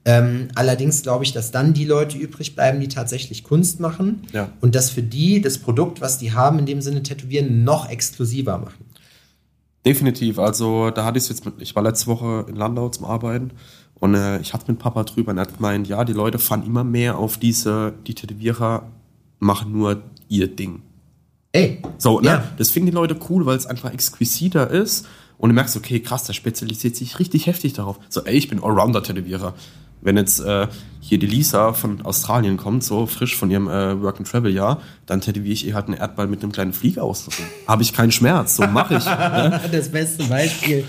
Ähm, 0.05 0.47
allerdings 0.55 1.01
glaube 1.03 1.23
ich, 1.23 1.33
dass 1.33 1.51
dann 1.51 1.73
die 1.73 1.85
Leute 1.85 2.17
übrig 2.17 2.55
bleiben, 2.55 2.79
die 2.79 2.87
tatsächlich 2.87 3.43
Kunst 3.43 3.79
machen 3.79 4.21
Ja. 4.33 4.49
und 4.61 4.75
dass 4.75 4.89
für 4.89 5.03
die 5.03 5.39
das 5.41 5.57
Produkt, 5.59 6.01
was 6.01 6.17
die 6.17 6.33
haben, 6.33 6.59
in 6.59 6.65
dem 6.65 6.81
Sinne 6.81 7.03
Tätowieren, 7.03 7.63
noch 7.63 7.89
exklusiver 7.89 8.57
machen. 8.57 8.85
Definitiv. 9.85 10.39
Also, 10.39 10.89
da 10.91 11.05
hatte 11.05 11.17
ich 11.17 11.25
es 11.25 11.29
jetzt 11.29 11.45
mit, 11.45 11.55
ich 11.59 11.75
war 11.75 11.83
letzte 11.83 12.07
Woche 12.07 12.45
in 12.47 12.55
Landau 12.55 12.89
zum 12.89 13.05
Arbeiten 13.05 13.51
und 13.95 14.15
äh, 14.15 14.39
ich 14.39 14.53
hatte 14.53 14.71
mit 14.71 14.79
Papa 14.79 15.03
drüber 15.03 15.31
und 15.31 15.37
er 15.37 15.41
hat 15.41 15.55
gemeint, 15.55 15.87
ja, 15.87 16.03
die 16.05 16.13
Leute 16.13 16.39
fahren 16.39 16.65
immer 16.65 16.83
mehr 16.83 17.17
auf 17.17 17.37
diese, 17.37 17.93
die 18.07 18.15
Tätowierer 18.15 18.89
machen 19.39 19.71
nur 19.73 20.01
ihr 20.29 20.47
Ding. 20.47 20.81
Ey, 21.51 21.81
So, 21.99 22.19
ne? 22.19 22.27
Ja. 22.27 22.43
Das 22.57 22.71
finden 22.71 22.87
die 22.87 22.95
Leute 22.95 23.15
cool, 23.29 23.45
weil 23.45 23.57
es 23.57 23.65
einfach 23.65 23.93
exquisiter 23.93 24.69
ist. 24.69 25.05
Und 25.37 25.49
du 25.49 25.55
merkst, 25.55 25.75
okay, 25.75 25.99
krass, 25.99 26.23
der 26.23 26.33
spezialisiert 26.33 26.95
sich 26.95 27.19
richtig 27.19 27.47
heftig 27.47 27.73
darauf. 27.73 27.99
So, 28.09 28.23
ey, 28.23 28.35
ich 28.35 28.47
bin 28.47 28.63
Allrounder-Tätowierer. 28.63 29.53
Wenn 30.03 30.17
jetzt 30.17 30.39
äh, 30.39 30.67
hier 30.99 31.17
die 31.17 31.25
Lisa 31.27 31.73
von 31.73 32.01
Australien 32.05 32.57
kommt, 32.57 32.83
so 32.83 33.05
frisch 33.05 33.35
von 33.35 33.49
ihrem 33.49 33.67
äh, 33.67 34.01
Work-and-Travel-Jahr, 34.01 34.81
dann 35.05 35.21
tätowiere 35.21 35.53
ich 35.53 35.65
ihr 35.65 35.75
halt 35.75 35.87
einen 35.87 35.97
Erdball 35.97 36.27
mit 36.27 36.43
einem 36.43 36.51
kleinen 36.51 36.73
Flieger 36.73 37.03
ausdrücken. 37.03 37.43
Habe 37.67 37.83
ich 37.83 37.93
keinen 37.93 38.11
Schmerz, 38.11 38.55
so 38.57 38.67
mache 38.67 38.95
ich. 38.97 39.05
ne? 39.05 39.61
das 39.71 39.89
beste 39.89 40.23
Beispiel. 40.25 40.85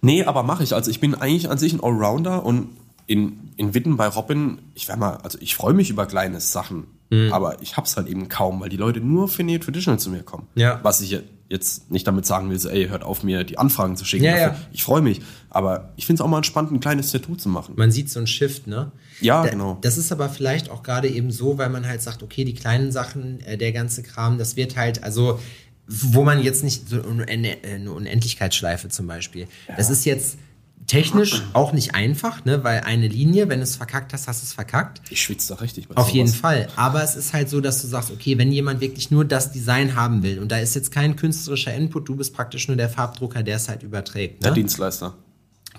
Nee, 0.00 0.24
aber 0.24 0.42
mache 0.42 0.62
ich. 0.64 0.74
Also 0.74 0.90
ich 0.90 1.00
bin 1.00 1.14
eigentlich 1.14 1.50
an 1.50 1.58
sich 1.58 1.72
ein 1.72 1.82
Allrounder 1.82 2.44
und 2.44 2.68
in, 3.06 3.50
in 3.56 3.74
Witten 3.74 3.96
bei 3.96 4.06
Robin, 4.08 4.58
ich 4.74 4.88
wär 4.88 4.96
mal, 4.96 5.18
also 5.22 5.38
ich 5.40 5.54
freue 5.54 5.74
mich 5.74 5.90
über 5.90 6.06
kleine 6.06 6.40
Sachen, 6.40 6.84
Mhm. 7.10 7.34
aber 7.34 7.60
ich 7.60 7.76
hab's 7.76 7.98
halt 7.98 8.08
eben 8.08 8.28
kaum, 8.30 8.60
weil 8.60 8.70
die 8.70 8.78
Leute 8.78 8.98
nur 9.00 9.28
für 9.28 9.42
Neo 9.44 9.58
Traditional 9.58 9.98
zu 9.98 10.08
mir 10.08 10.22
kommen. 10.22 10.46
Ja. 10.54 10.80
Was 10.82 11.02
ich 11.02 11.20
jetzt 11.50 11.90
nicht 11.90 12.06
damit 12.06 12.24
sagen 12.26 12.48
will, 12.50 12.58
so, 12.58 12.68
ey, 12.68 12.88
hört 12.88 13.02
auf 13.04 13.22
mir 13.22 13.44
die 13.44 13.58
Anfragen 13.58 13.96
zu 13.96 14.04
schicken. 14.04 14.24
Ja, 14.24 14.32
dafür. 14.32 14.46
ja. 14.52 14.56
Ich 14.72 14.82
freue 14.82 15.02
mich, 15.02 15.20
aber 15.50 15.92
ich 15.96 16.06
finde 16.06 16.20
es 16.22 16.24
auch 16.24 16.28
mal 16.30 16.38
entspannt, 16.38 16.72
ein 16.72 16.80
kleines 16.80 17.12
Tattoo 17.12 17.36
zu 17.36 17.48
machen. 17.48 17.74
Man 17.76 17.90
sieht 17.92 18.10
so 18.10 18.18
einen 18.18 18.26
Shift, 18.26 18.66
ne? 18.66 18.92
Ja, 19.20 19.42
Da- 19.44 19.50
genau. 19.50 19.78
Das 19.82 19.98
ist 19.98 20.10
aber 20.10 20.28
vielleicht 20.30 20.70
auch 20.70 20.82
gerade 20.82 21.08
eben 21.08 21.30
so, 21.30 21.58
weil 21.58 21.68
man 21.68 21.86
halt 21.86 22.00
sagt, 22.02 22.22
okay, 22.22 22.44
die 22.44 22.54
kleinen 22.54 22.92
Sachen, 22.92 23.40
äh, 23.40 23.58
der 23.58 23.72
ganze 23.72 24.02
Kram, 24.02 24.38
das 24.38 24.56
wird 24.56 24.76
halt, 24.76 25.02
also 25.04 25.38
wo 25.86 26.24
man 26.24 26.42
jetzt 26.42 26.64
nicht 26.64 26.88
so 26.88 26.96
eine 27.02 27.04
Unend- 27.26 27.58
eine 27.64 27.92
Unendlichkeitsschleife 27.92 28.88
zum 28.88 29.06
Beispiel. 29.06 29.46
Das 29.76 29.90
ist 29.90 30.06
jetzt 30.06 30.38
technisch 30.86 31.42
auch 31.52 31.72
nicht 31.72 31.94
einfach, 31.94 32.44
ne? 32.44 32.64
Weil 32.64 32.80
eine 32.80 33.08
Linie, 33.08 33.48
wenn 33.48 33.60
du 33.60 33.64
es 33.64 33.76
verkackt 33.76 34.12
hast, 34.12 34.28
hast 34.28 34.42
du 34.42 34.46
es 34.46 34.52
verkackt. 34.52 35.00
Ich 35.10 35.22
schwitze 35.22 35.54
da 35.54 35.60
richtig. 35.60 35.88
Auf 35.94 36.10
jeden. 36.10 36.28
Fall. 36.28 36.68
Aber 36.76 37.02
es 37.02 37.16
ist 37.16 37.32
halt 37.32 37.48
so, 37.48 37.60
dass 37.60 37.80
du 37.80 37.86
sagst, 37.86 38.10
okay, 38.10 38.38
wenn 38.38 38.52
jemand 38.52 38.80
wirklich 38.80 39.10
nur 39.10 39.24
das 39.24 39.52
Design 39.52 39.94
haben 39.94 40.22
will 40.22 40.38
und 40.40 40.50
da 40.50 40.58
ist 40.58 40.74
jetzt 40.74 40.90
kein 40.90 41.16
künstlerischer 41.16 41.74
Input, 41.74 42.08
du 42.08 42.16
bist 42.16 42.34
praktisch 42.34 42.68
nur 42.68 42.76
der 42.76 42.88
Farbdrucker, 42.88 43.42
der 43.42 43.56
es 43.56 43.68
halt 43.68 43.82
überträgt. 43.82 44.42
Ne? 44.42 44.48
Der 44.48 44.52
Dienstleister. 44.52 45.14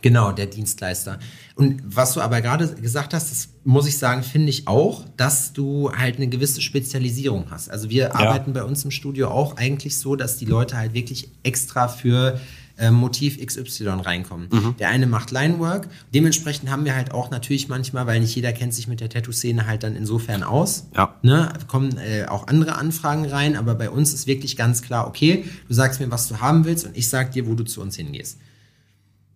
Genau, 0.01 0.31
der 0.31 0.45
Dienstleister. 0.45 1.19
Und 1.55 1.81
was 1.83 2.13
du 2.13 2.21
aber 2.21 2.41
gerade 2.41 2.67
gesagt 2.75 3.13
hast, 3.13 3.31
das 3.31 3.49
muss 3.63 3.87
ich 3.87 3.97
sagen, 3.97 4.21
finde 4.21 4.49
ich 4.49 4.67
auch, 4.67 5.03
dass 5.17 5.53
du 5.53 5.91
halt 5.91 6.17
eine 6.17 6.27
gewisse 6.27 6.61
Spezialisierung 6.61 7.45
hast. 7.49 7.71
Also 7.71 7.89
wir 7.89 8.15
arbeiten 8.15 8.53
bei 8.53 8.63
uns 8.63 8.85
im 8.85 8.91
Studio 8.91 9.29
auch 9.29 9.57
eigentlich 9.57 9.97
so, 9.97 10.15
dass 10.15 10.37
die 10.37 10.45
Leute 10.45 10.77
halt 10.77 10.93
wirklich 10.93 11.31
extra 11.43 11.87
für 11.87 12.39
äh, 12.77 12.91
Motiv 12.91 13.43
XY 13.43 13.87
reinkommen. 14.03 14.75
Der 14.79 14.89
eine 14.89 15.07
macht 15.07 15.31
Linework. 15.31 15.87
Dementsprechend 16.13 16.69
haben 16.69 16.85
wir 16.85 16.95
halt 16.95 17.13
auch 17.13 17.31
natürlich 17.31 17.67
manchmal, 17.69 18.05
weil 18.07 18.19
nicht 18.19 18.35
jeder 18.35 18.51
kennt 18.51 18.73
sich 18.73 18.87
mit 18.87 18.99
der 18.99 19.09
Tattoo-Szene 19.09 19.65
halt 19.65 19.83
dann 19.83 19.95
insofern 19.95 20.43
aus. 20.43 20.87
Ja. 20.95 21.15
Ne, 21.21 21.53
kommen 21.67 21.97
äh, 21.97 22.25
auch 22.25 22.47
andere 22.47 22.75
Anfragen 22.75 23.25
rein, 23.25 23.55
aber 23.55 23.75
bei 23.75 23.89
uns 23.89 24.13
ist 24.13 24.27
wirklich 24.27 24.57
ganz 24.57 24.81
klar, 24.81 25.07
okay, 25.07 25.45
du 25.67 25.73
sagst 25.73 25.99
mir, 25.99 26.11
was 26.11 26.27
du 26.27 26.41
haben 26.41 26.65
willst 26.65 26.85
und 26.85 26.97
ich 26.97 27.09
sag 27.09 27.31
dir, 27.31 27.47
wo 27.47 27.53
du 27.53 27.63
zu 27.63 27.81
uns 27.81 27.95
hingehst. 27.95 28.39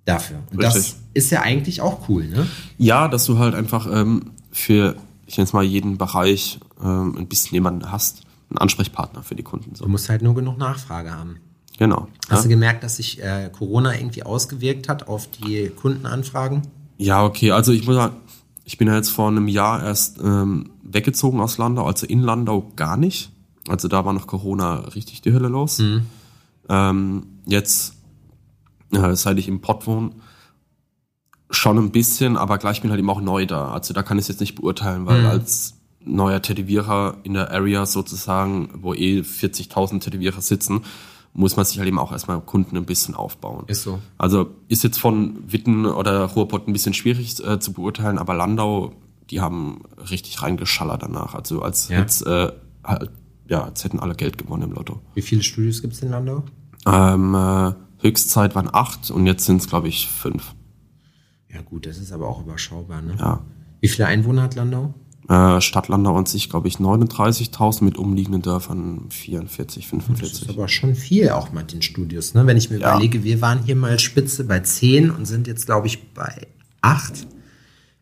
Dafür. 0.06 0.40
Und 0.52 0.64
das 0.64 0.76
Richtig. 0.76 0.96
ist 1.14 1.30
ja 1.30 1.42
eigentlich 1.42 1.82
auch 1.82 2.10
cool, 2.10 2.28
ne? 2.28 2.48
Ja, 2.78 3.08
dass 3.08 3.26
du 3.26 3.38
halt 3.38 3.54
einfach 3.54 3.88
ähm, 3.92 4.32
für, 4.52 4.96
ich 5.28 5.38
nenne 5.38 5.46
es 5.46 5.54
mal, 5.54 5.64
jeden 5.64 5.98
Bereich 5.98 6.60
ähm, 6.82 7.16
ein 7.18 7.28
bisschen 7.28 7.54
jemanden 7.54 7.92
hast, 7.92 8.24
einen 8.50 8.58
Ansprechpartner 8.58 9.24
für 9.24 9.36
die 9.36 9.44
Kunden. 9.44 9.76
So. 9.76 9.86
Du 9.86 9.90
musst 9.92 10.10
halt 10.10 10.24
nur 10.24 10.34
genug 10.34 10.58
Nachfrage 10.58 11.12
haben. 11.12 11.38
Genau. 11.80 12.10
Hast 12.28 12.40
ja? 12.40 12.44
du 12.44 12.50
gemerkt, 12.50 12.84
dass 12.84 12.98
sich 12.98 13.24
äh, 13.24 13.50
Corona 13.58 13.96
irgendwie 13.96 14.24
ausgewirkt 14.24 14.90
hat 14.90 15.08
auf 15.08 15.30
die 15.32 15.70
Kundenanfragen? 15.70 16.64
Ja, 16.98 17.24
okay. 17.24 17.52
Also 17.52 17.72
ich 17.72 17.86
muss 17.88 17.96
sagen, 17.96 18.18
ich 18.66 18.78
bin 18.78 18.90
ja 18.90 18.96
jetzt 18.96 19.10
vor 19.10 19.30
einem 19.30 19.48
Jahr 19.48 19.82
erst 19.82 20.20
ähm, 20.20 20.72
weggezogen 20.84 21.40
aus 21.40 21.58
Landau, 21.58 21.86
also 21.86 22.06
in 22.06 22.22
Landau 22.22 22.70
gar 22.76 22.98
nicht. 22.98 23.32
Also 23.70 23.88
da 23.88 24.04
war 24.04 24.12
noch 24.12 24.28
Corona 24.28 24.76
richtig 24.94 25.22
die 25.22 25.32
Hölle 25.32 25.48
los. 25.48 25.82
Ähm, 26.68 27.24
jetzt, 27.46 27.94
äh, 28.92 29.16
seit 29.16 29.38
ich 29.38 29.48
im 29.48 29.62
Pott 29.62 29.88
wohne, 29.88 30.12
schon 31.50 31.78
ein 31.78 31.92
bisschen, 31.92 32.36
aber 32.36 32.58
gleich 32.58 32.82
bin 32.82 32.92
halt 32.92 33.00
eben 33.00 33.10
auch 33.10 33.22
neu 33.22 33.46
da. 33.46 33.72
Also 33.72 33.94
da 33.94 34.04
kann 34.04 34.18
ich 34.18 34.24
es 34.24 34.28
jetzt 34.28 34.42
nicht 34.42 34.56
beurteilen, 34.56 35.06
weil 35.06 35.26
als 35.26 35.76
neuer 36.04 36.42
Tätowierer 36.42 37.18
in 37.24 37.36
der 37.36 37.52
Area 37.52 37.86
sozusagen, 37.86 38.70
wo 38.74 38.94
eh 38.94 39.22
40.000 39.22 40.02
Tätowierer 40.02 40.42
sitzen, 40.42 40.82
muss 41.34 41.56
man 41.56 41.66
sich 41.66 41.78
halt 41.78 41.88
eben 41.88 42.00
auch 42.00 42.12
erstmal 42.12 42.42
Kunden 42.42 42.76
ein 42.78 42.86
bisschen 42.86 43.16
aufbauen. 43.16 43.64
Ist 43.68 43.84
so. 43.84 44.00
Also 44.18 44.48
ist 44.68 44.84
jetzt 44.84 45.00
von 45.00 45.38
Witten 45.52 45.86
oder 45.86 46.26
Ruhrpott 46.26 46.68
ein 46.68 46.74
bisschen 46.74 46.94
schwierig 46.94 47.44
äh, 47.46 47.60
zu 47.60 47.74
beurteilen, 47.74 48.18
aber 48.18 48.34
Landau, 48.34 48.94
die 49.30 49.40
haben 49.42 49.82
richtig 50.10 50.42
reingeschallert 50.42 51.04
danach. 51.04 51.36
Also 51.36 51.62
als 51.62 51.90
Ja. 51.90 52.00
jetzt, 52.00 52.26
äh, 52.26 52.52
halt, 52.84 53.12
ja, 53.48 53.64
als 53.64 53.84
hätten 53.84 54.00
alle 54.00 54.16
Geld 54.16 54.38
gewonnen 54.38 54.64
im 54.64 54.72
Lotto. 54.74 55.02
Wie 55.14 55.22
viele 55.22 55.44
Studios 55.44 55.82
gibt 55.82 55.94
es 55.94 56.02
in 56.02 56.10
Landau? 56.10 56.44
Ähm, 56.88 57.36
äh, 57.36 57.74
Höchstzeit 58.02 58.56
waren 58.56 58.70
acht 58.74 59.12
und 59.12 59.26
jetzt 59.28 59.46
sind 59.46 59.62
es, 59.62 59.68
glaube 59.68 59.88
ich, 59.88 60.08
fünf. 60.08 60.56
Ja 61.52 61.62
gut, 61.62 61.86
das 61.86 61.98
ist 61.98 62.12
aber 62.12 62.28
auch 62.28 62.42
überschaubar, 62.42 63.02
ne? 63.02 63.16
Ja. 63.20 63.42
Wie 63.82 63.88
viele 63.88 64.08
Einwohner 64.08 64.44
hat 64.44 64.56
Landau? 64.56 64.94
Äh, 65.30 65.62
Stadtlander 65.62 66.12
und 66.12 66.28
sich, 66.28 66.50
glaube 66.50 66.68
ich, 66.68 66.78
39.000 66.78 67.84
mit 67.84 67.98
umliegenden 67.98 68.42
Dörfern 68.42 69.06
44, 69.10 69.88
45. 69.88 70.32
Das 70.32 70.42
ist 70.42 70.50
aber 70.50 70.68
schon 70.68 70.96
viel 70.96 71.30
auch 71.30 71.52
mit 71.52 71.72
den 71.72 71.84
Studios. 71.84 72.34
Ne? 72.34 72.48
Wenn 72.48 72.58
ich 72.58 72.72
mir 72.72 72.80
ja. 72.80 72.92
überlege, 72.92 73.24
wir 73.24 73.40
waren 73.40 73.64
hier 73.64 73.76
mal 73.76 74.00
Spitze 74.00 74.44
bei 74.46 74.62
10 74.62 75.12
und 75.12 75.26
sind 75.26 75.46
jetzt, 75.46 75.68
glaube 75.68 75.86
ich, 75.86 76.14
bei 76.14 76.48
8 76.82 77.28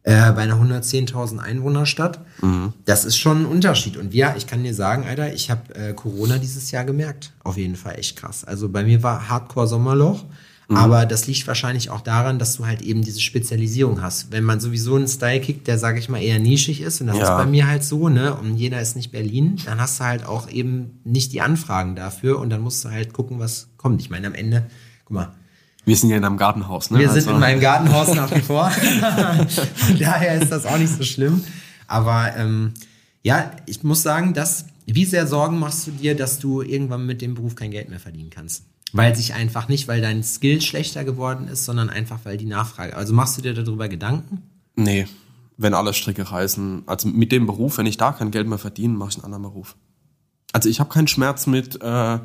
äh, 0.07 0.31
bei 0.31 0.43
einer 0.43 0.55
110.000 0.55 1.39
Einwohnerstadt. 1.39 2.21
Mhm. 2.41 2.71
Das 2.85 3.03
ist 3.03 3.17
schon 3.17 3.41
ein 3.41 3.45
Unterschied. 3.45 3.97
Und 3.97 4.13
wir, 4.13 4.35
ich 4.37 4.47
kann 4.47 4.63
dir 4.63 4.73
sagen, 4.73 5.03
Alter, 5.05 5.33
ich 5.33 5.51
habe 5.51 5.75
äh, 5.75 5.93
Corona 5.93 6.37
dieses 6.37 6.71
Jahr 6.71 6.85
gemerkt. 6.85 7.33
Auf 7.43 7.57
jeden 7.57 7.75
Fall 7.75 7.99
echt 7.99 8.15
krass. 8.15 8.45
Also 8.45 8.69
bei 8.69 8.85
mir 8.85 9.03
war 9.03 9.27
Hardcore 9.27 9.67
Sommerloch. 9.67 10.23
Mhm. 10.69 10.77
Aber 10.77 11.05
das 11.05 11.27
liegt 11.27 11.47
wahrscheinlich 11.47 11.89
auch 11.89 12.01
daran, 12.01 12.39
dass 12.39 12.57
du 12.57 12.65
halt 12.65 12.81
eben 12.81 13.01
diese 13.01 13.21
Spezialisierung 13.21 14.01
hast. 14.01 14.31
Wenn 14.31 14.43
man 14.43 14.59
sowieso 14.59 14.95
einen 14.95 15.07
Style 15.07 15.39
kickt, 15.39 15.67
der, 15.67 15.77
sage 15.79 15.99
ich 15.99 16.09
mal, 16.09 16.21
eher 16.21 16.39
nischig 16.39 16.81
ist, 16.81 16.99
und 16.99 17.07
das 17.07 17.17
ja. 17.17 17.23
ist 17.23 17.43
bei 17.43 17.45
mir 17.45 17.67
halt 17.67 17.83
so, 17.83 18.09
ne, 18.09 18.35
und 18.35 18.57
jeder 18.57 18.81
ist 18.81 18.95
nicht 18.95 19.11
Berlin, 19.11 19.57
dann 19.65 19.79
hast 19.79 19.99
du 19.99 20.03
halt 20.03 20.25
auch 20.25 20.49
eben 20.49 20.99
nicht 21.05 21.31
die 21.31 21.41
Anfragen 21.41 21.95
dafür 21.95 22.39
und 22.39 22.49
dann 22.49 22.61
musst 22.61 22.83
du 22.83 22.89
halt 22.89 23.13
gucken, 23.13 23.39
was 23.39 23.69
kommt. 23.77 24.01
Ich 24.01 24.09
meine, 24.09 24.27
am 24.27 24.33
Ende, 24.33 24.65
guck 25.05 25.15
mal, 25.15 25.31
wir 25.85 25.95
sind 25.95 26.09
ja 26.09 26.17
in 26.17 26.25
einem 26.25 26.35
Gartenhaus, 26.35 26.91
ne? 26.91 26.99
Wir 26.99 27.07
also. 27.07 27.21
sind 27.21 27.33
in 27.33 27.39
meinem 27.39 27.61
Gartenhaus 27.61 28.13
nach 28.13 28.29
wie 28.35 28.41
vor. 28.41 28.69
Von 29.75 29.97
daher 29.97 30.41
ist 30.41 30.51
das 30.51 30.65
auch 30.65 30.77
nicht 30.77 30.93
so 30.93 31.03
schlimm. 31.03 31.45
Aber 31.87 32.35
ähm, 32.35 32.73
ja, 33.23 33.51
ich 33.67 33.83
muss 33.83 34.03
sagen, 34.03 34.33
dass, 34.33 34.65
wie 34.85 35.05
sehr 35.05 35.27
Sorgen 35.27 35.59
machst 35.59 35.87
du 35.87 35.91
dir, 35.91 36.13
dass 36.13 36.39
du 36.39 36.61
irgendwann 36.61 37.05
mit 37.05 37.21
dem 37.21 37.35
Beruf 37.35 37.55
kein 37.55 37.71
Geld 37.71 37.87
mehr 37.87 38.01
verdienen 38.01 38.29
kannst? 38.29 38.65
Weil 38.93 39.15
sich 39.15 39.33
einfach 39.33 39.67
nicht, 39.67 39.87
weil 39.87 40.01
dein 40.01 40.23
Skill 40.23 40.61
schlechter 40.61 41.03
geworden 41.03 41.47
ist, 41.47 41.65
sondern 41.65 41.89
einfach, 41.89 42.19
weil 42.23 42.37
die 42.37 42.45
Nachfrage. 42.45 42.95
Also 42.95 43.13
machst 43.13 43.37
du 43.37 43.41
dir 43.41 43.53
darüber 43.53 43.89
Gedanken? 43.89 44.43
Nee, 44.75 45.07
wenn 45.57 45.73
alle 45.73 45.93
Stricke 45.93 46.31
reißen. 46.31 46.83
Also 46.85 47.09
mit 47.09 47.31
dem 47.31 47.45
Beruf, 47.47 47.77
wenn 47.77 47.85
ich 47.85 47.97
da 47.97 48.11
kein 48.13 48.31
Geld 48.31 48.47
mehr 48.47 48.57
verdiene, 48.57 48.93
mache 48.93 49.09
ich 49.09 49.15
einen 49.15 49.25
anderen 49.25 49.43
Beruf. 49.43 49.75
Also 50.53 50.69
ich 50.69 50.79
habe 50.79 50.89
keinen 50.89 51.07
Schmerz 51.07 51.47
mit 51.47 51.81
äh, 51.81 52.19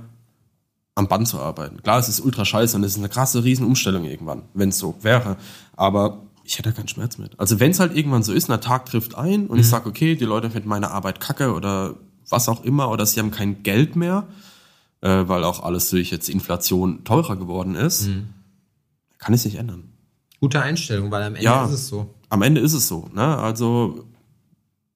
am 0.94 1.08
Band 1.08 1.26
zu 1.26 1.40
arbeiten. 1.40 1.82
Klar, 1.82 1.98
es 1.98 2.08
ist 2.08 2.20
ultra 2.20 2.44
scheiße 2.44 2.76
und 2.76 2.84
es 2.84 2.92
ist 2.92 2.98
eine 2.98 3.08
krasse 3.08 3.42
Riesenumstellung 3.42 4.04
irgendwann, 4.04 4.42
wenn 4.54 4.68
es 4.68 4.78
so 4.78 4.96
wäre. 5.02 5.36
Aber 5.74 6.22
ich 6.44 6.58
hätte 6.58 6.72
keinen 6.72 6.88
Schmerz 6.88 7.18
mit. 7.18 7.38
Also 7.38 7.60
wenn 7.60 7.70
es 7.70 7.80
halt 7.80 7.96
irgendwann 7.96 8.22
so 8.22 8.32
ist, 8.32 8.50
ein 8.50 8.60
Tag 8.60 8.86
trifft 8.86 9.14
ein 9.14 9.46
und 9.46 9.56
mhm. 9.56 9.60
ich 9.60 9.68
sage, 9.68 9.88
okay, 9.88 10.14
die 10.16 10.24
Leute 10.24 10.50
finden 10.50 10.68
meine 10.68 10.90
Arbeit 10.90 11.20
kacke 11.20 11.54
oder 11.54 11.94
was 12.28 12.48
auch 12.48 12.64
immer 12.64 12.90
oder 12.90 13.06
sie 13.06 13.20
haben 13.20 13.30
kein 13.30 13.62
Geld 13.62 13.96
mehr, 13.96 14.26
äh, 15.02 15.28
weil 15.28 15.44
auch 15.44 15.62
alles 15.62 15.90
durch 15.90 16.10
jetzt 16.10 16.28
Inflation 16.28 17.04
teurer 17.04 17.36
geworden 17.36 17.74
ist, 17.74 18.06
mhm. 18.06 18.28
kann 19.18 19.34
es 19.34 19.42
sich 19.42 19.56
ändern. 19.56 19.92
Gute 20.40 20.62
Einstellung, 20.62 21.10
weil 21.10 21.22
am 21.22 21.34
Ende 21.34 21.44
ja, 21.44 21.64
ist 21.66 21.72
es 21.72 21.88
so. 21.88 22.14
Am 22.28 22.42
Ende 22.42 22.60
ist 22.60 22.72
es 22.72 22.88
so. 22.88 23.08
Ne? 23.12 23.38
Also 23.38 24.06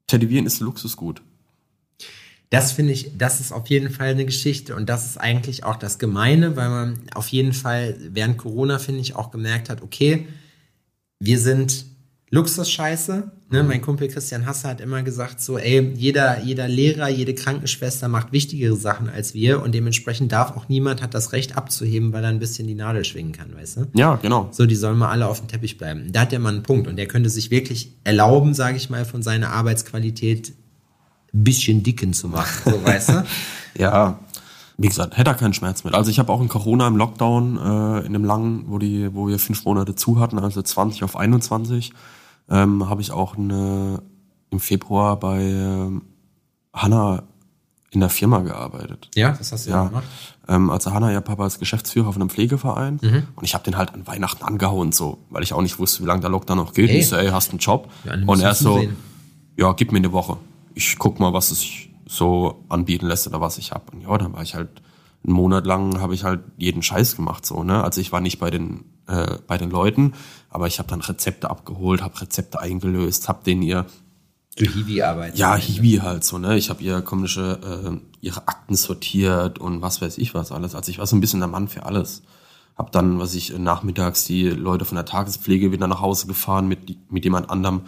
Tätowieren 0.06 0.46
ist 0.46 0.60
Luxusgut. 0.60 1.22
Das 2.50 2.72
finde 2.72 2.92
ich, 2.92 3.18
das 3.18 3.40
ist 3.40 3.52
auf 3.52 3.66
jeden 3.68 3.90
Fall 3.90 4.08
eine 4.08 4.24
Geschichte 4.24 4.76
und 4.76 4.88
das 4.88 5.04
ist 5.04 5.18
eigentlich 5.18 5.64
auch 5.64 5.76
das 5.76 5.98
Gemeine, 5.98 6.56
weil 6.56 6.68
man 6.68 7.00
auf 7.14 7.28
jeden 7.28 7.52
Fall 7.52 7.96
während 7.98 8.38
Corona, 8.38 8.78
finde 8.78 9.00
ich, 9.00 9.16
auch 9.16 9.32
gemerkt 9.32 9.68
hat, 9.68 9.82
okay, 9.82 10.28
wir 11.18 11.40
sind 11.40 11.86
Luxusscheiße. 12.30 13.30
Ne? 13.50 13.62
Mhm. 13.62 13.68
Mein 13.68 13.82
Kumpel 13.82 14.08
Christian 14.08 14.46
Hasse 14.46 14.68
hat 14.68 14.80
immer 14.80 15.02
gesagt, 15.02 15.40
so, 15.40 15.58
ey, 15.58 15.92
jeder, 15.94 16.40
jeder 16.42 16.66
Lehrer, 16.66 17.08
jede 17.08 17.34
Krankenschwester 17.34 18.08
macht 18.08 18.32
wichtigere 18.32 18.74
Sachen 18.74 19.08
als 19.08 19.32
wir 19.34 19.62
und 19.62 19.72
dementsprechend 19.72 20.32
darf 20.32 20.56
auch 20.56 20.68
niemand 20.68 21.02
hat 21.02 21.14
das 21.14 21.32
Recht 21.32 21.56
abzuheben, 21.56 22.12
weil 22.12 22.24
er 22.24 22.30
ein 22.30 22.40
bisschen 22.40 22.66
die 22.66 22.74
Nadel 22.74 23.04
schwingen 23.04 23.32
kann, 23.32 23.54
weißt 23.54 23.76
du? 23.76 23.86
Ja, 23.94 24.16
genau. 24.16 24.48
So, 24.50 24.66
die 24.66 24.74
sollen 24.74 24.98
mal 24.98 25.10
alle 25.10 25.28
auf 25.28 25.38
dem 25.38 25.46
Teppich 25.46 25.78
bleiben. 25.78 26.10
Da 26.10 26.22
hat 26.22 26.32
der 26.32 26.40
Mann 26.40 26.56
einen 26.56 26.62
Punkt 26.64 26.88
und 26.88 26.96
der 26.96 27.06
könnte 27.06 27.30
sich 27.30 27.52
wirklich 27.52 27.92
erlauben, 28.02 28.54
sage 28.54 28.76
ich 28.76 28.90
mal, 28.90 29.04
von 29.04 29.22
seiner 29.22 29.50
Arbeitsqualität 29.50 30.52
ein 31.32 31.44
bisschen 31.44 31.84
dicken 31.84 32.12
zu 32.12 32.26
machen, 32.28 32.72
so 32.72 32.84
weißt 32.84 33.08
du? 33.10 33.24
ja, 33.78 34.18
wie 34.78 34.88
gesagt, 34.88 35.16
hätte 35.16 35.30
er 35.30 35.34
keinen 35.34 35.54
Schmerz 35.54 35.84
mit. 35.84 35.94
Also 35.94 36.10
ich 36.10 36.18
habe 36.18 36.32
auch 36.32 36.40
in 36.40 36.48
Corona 36.48 36.86
im 36.86 36.96
Lockdown, 36.96 37.56
äh, 37.56 38.06
in 38.06 38.12
dem 38.12 38.24
langen, 38.24 38.64
wo 38.68 38.78
die, 38.78 39.14
wo 39.14 39.28
wir 39.28 39.38
fünf 39.38 39.64
Monate 39.64 39.94
zu 39.94 40.20
hatten, 40.20 40.38
also 40.38 40.62
20 40.62 41.04
auf 41.04 41.16
21, 41.16 41.92
ähm, 42.50 42.88
habe 42.88 43.00
ich 43.00 43.10
auch 43.10 43.36
eine, 43.36 44.02
im 44.50 44.60
Februar 44.60 45.18
bei 45.18 45.42
ähm, 45.42 46.02
Hanna 46.72 47.22
in 47.90 48.00
der 48.00 48.10
Firma 48.10 48.40
gearbeitet. 48.40 49.08
Ja, 49.14 49.32
das 49.32 49.52
hast 49.52 49.66
du 49.66 49.70
ja, 49.70 49.84
gemacht. 49.84 50.04
Ähm, 50.48 50.70
also 50.70 50.92
Hanna, 50.92 51.10
ihr 51.10 51.20
Papa 51.22 51.46
ist 51.46 51.58
Geschäftsführer 51.58 52.12
von 52.12 52.20
einem 52.20 52.30
Pflegeverein 52.30 53.00
mhm. 53.00 53.22
und 53.34 53.44
ich 53.44 53.54
habe 53.54 53.64
den 53.64 53.76
halt 53.76 53.94
an 53.94 54.06
Weihnachten 54.06 54.44
angehauen, 54.44 54.92
so, 54.92 55.18
weil 55.30 55.42
ich 55.42 55.54
auch 55.54 55.62
nicht 55.62 55.78
wusste, 55.78 56.02
wie 56.02 56.06
lange 56.06 56.20
der 56.20 56.30
Lockdown 56.30 56.58
noch 56.58 56.74
geht. 56.74 56.90
Hey. 56.90 56.98
Ich 56.98 57.08
so, 57.08 57.16
ey, 57.16 57.28
hast 57.28 57.50
einen 57.50 57.60
Job? 57.60 57.90
Ja, 58.04 58.14
und 58.26 58.40
er 58.40 58.54
so, 58.54 58.78
sehen. 58.78 58.96
ja, 59.56 59.72
gib 59.72 59.92
mir 59.92 59.98
eine 59.98 60.12
Woche 60.12 60.36
ich 60.76 60.98
guck 60.98 61.18
mal, 61.18 61.32
was 61.32 61.50
es 61.50 61.66
so 62.06 62.64
anbieten 62.68 63.06
lässt 63.06 63.26
oder 63.26 63.40
was 63.40 63.58
ich 63.58 63.72
habe. 63.72 63.92
Und 63.92 64.02
ja, 64.02 64.16
dann 64.16 64.32
war 64.32 64.42
ich 64.42 64.54
halt 64.54 64.70
einen 65.24 65.34
Monat 65.34 65.66
lang 65.66 66.00
habe 66.00 66.14
ich 66.14 66.24
halt 66.24 66.40
jeden 66.56 66.82
Scheiß 66.82 67.16
gemacht 67.16 67.44
so, 67.44 67.64
ne? 67.64 67.82
Also 67.82 68.00
ich 68.00 68.12
war 68.12 68.20
nicht 68.20 68.38
bei 68.38 68.50
den 68.50 68.84
äh, 69.08 69.38
bei 69.46 69.58
den 69.58 69.70
Leuten, 69.70 70.14
aber 70.50 70.66
ich 70.68 70.78
habe 70.78 70.88
dann 70.88 71.00
Rezepte 71.00 71.50
abgeholt, 71.50 72.02
habe 72.02 72.20
Rezepte 72.20 72.60
eingelöst, 72.60 73.28
habe 73.28 73.44
denen 73.44 73.62
ihr 73.62 73.86
Du 74.56 74.64
Hiwi-Arbeit. 74.64 75.36
Ja, 75.36 75.54
Hiwi 75.54 75.98
halt 75.98 76.24
so, 76.24 76.38
ne? 76.38 76.56
Ich 76.56 76.70
habe 76.70 76.82
ihr 76.82 77.02
komische, 77.02 77.60
äh, 77.62 78.24
ihre 78.24 78.48
Akten 78.48 78.74
sortiert 78.74 79.58
und 79.58 79.82
was 79.82 80.00
weiß 80.00 80.16
ich 80.16 80.32
was 80.32 80.50
alles. 80.50 80.74
Also 80.74 80.90
ich 80.90 80.98
war 80.98 81.06
so 81.06 81.14
ein 81.14 81.20
bisschen 81.20 81.40
der 81.40 81.48
Mann 81.48 81.68
für 81.68 81.84
alles. 81.84 82.22
Hab 82.74 82.90
dann, 82.92 83.18
was 83.18 83.34
ich 83.34 83.58
nachmittags 83.58 84.24
die 84.24 84.48
Leute 84.48 84.86
von 84.86 84.96
der 84.96 85.04
Tagespflege 85.04 85.72
wieder 85.72 85.88
nach 85.88 86.00
Hause 86.00 86.26
gefahren 86.26 86.68
mit 86.68 87.10
mit 87.10 87.24
jemand 87.24 87.50
anderem 87.50 87.82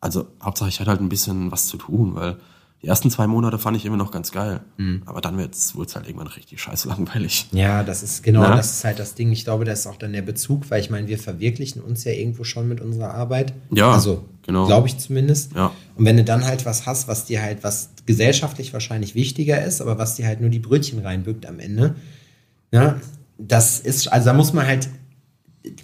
also 0.00 0.26
Hauptsache 0.42 0.68
ich 0.68 0.80
hatte 0.80 0.90
halt 0.90 1.00
ein 1.00 1.08
bisschen 1.08 1.52
was 1.52 1.66
zu 1.68 1.76
tun, 1.76 2.14
weil 2.14 2.36
die 2.82 2.86
ersten 2.86 3.10
zwei 3.10 3.26
Monate 3.26 3.58
fand 3.58 3.76
ich 3.76 3.84
immer 3.84 3.98
noch 3.98 4.10
ganz 4.10 4.32
geil. 4.32 4.60
Mhm. 4.78 5.02
Aber 5.04 5.20
dann 5.20 5.36
wurde 5.36 5.50
es 5.50 5.74
halt 5.74 6.06
irgendwann 6.06 6.28
richtig 6.28 6.62
scheiße 6.62 6.88
langweilig. 6.88 7.46
Ja, 7.52 7.82
das 7.82 8.02
ist 8.02 8.22
genau, 8.22 8.40
Na? 8.40 8.56
das 8.56 8.70
ist 8.70 8.84
halt 8.84 8.98
das 8.98 9.14
Ding. 9.14 9.30
Ich 9.32 9.44
glaube, 9.44 9.66
das 9.66 9.80
ist 9.80 9.86
auch 9.86 9.96
dann 9.96 10.14
der 10.14 10.22
Bezug, 10.22 10.70
weil 10.70 10.80
ich 10.80 10.88
meine, 10.88 11.06
wir 11.06 11.18
verwirklichen 11.18 11.82
uns 11.82 12.04
ja 12.04 12.12
irgendwo 12.12 12.44
schon 12.44 12.68
mit 12.68 12.80
unserer 12.80 13.12
Arbeit. 13.12 13.52
Ja. 13.70 13.92
Also, 13.92 14.24
genau. 14.46 14.66
glaube 14.66 14.88
ich 14.88 14.96
zumindest. 14.96 15.54
Ja. 15.54 15.72
Und 15.96 16.06
wenn 16.06 16.16
du 16.16 16.24
dann 16.24 16.46
halt 16.46 16.64
was 16.64 16.86
hast, 16.86 17.06
was 17.06 17.26
dir 17.26 17.42
halt, 17.42 17.62
was 17.64 17.90
gesellschaftlich 18.06 18.72
wahrscheinlich 18.72 19.14
wichtiger 19.14 19.62
ist, 19.62 19.82
aber 19.82 19.98
was 19.98 20.14
dir 20.14 20.26
halt 20.26 20.40
nur 20.40 20.50
die 20.50 20.58
Brötchen 20.58 21.00
reinbückt 21.00 21.44
am 21.44 21.58
Ende, 21.58 21.96
ja, 22.72 22.98
das 23.36 23.80
ist, 23.80 24.10
also 24.10 24.26
da 24.26 24.32
muss 24.32 24.52
man 24.52 24.66
halt 24.66 24.88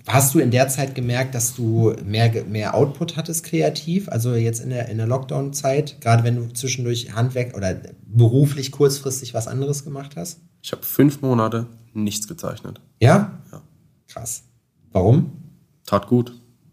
Hast 0.06 0.34
du 0.34 0.38
in 0.38 0.50
der 0.50 0.68
Zeit 0.68 0.94
gemerkt, 0.94 1.34
dass 1.34 1.54
du 1.54 1.94
mehr, 2.04 2.44
mehr 2.44 2.74
Output 2.74 3.16
hattest 3.16 3.44
kreativ? 3.44 4.08
Also 4.08 4.34
jetzt 4.34 4.60
in 4.60 4.70
der, 4.70 4.88
in 4.88 4.96
der 4.96 5.06
Lockdown-Zeit, 5.06 6.00
gerade 6.00 6.24
wenn 6.24 6.36
du 6.36 6.52
zwischendurch 6.54 7.14
Handwerk 7.14 7.54
oder 7.54 7.76
beruflich 8.06 8.72
kurzfristig 8.72 9.34
was 9.34 9.48
anderes 9.48 9.84
gemacht 9.84 10.16
hast? 10.16 10.40
Ich 10.62 10.72
habe 10.72 10.82
fünf 10.82 11.20
Monate 11.20 11.66
nichts 11.92 12.26
gezeichnet. 12.26 12.80
Ja? 13.00 13.38
Ja. 13.52 13.62
Krass. 14.08 14.44
Warum? 14.92 15.32
Tat 15.84 16.06
gut. 16.06 16.32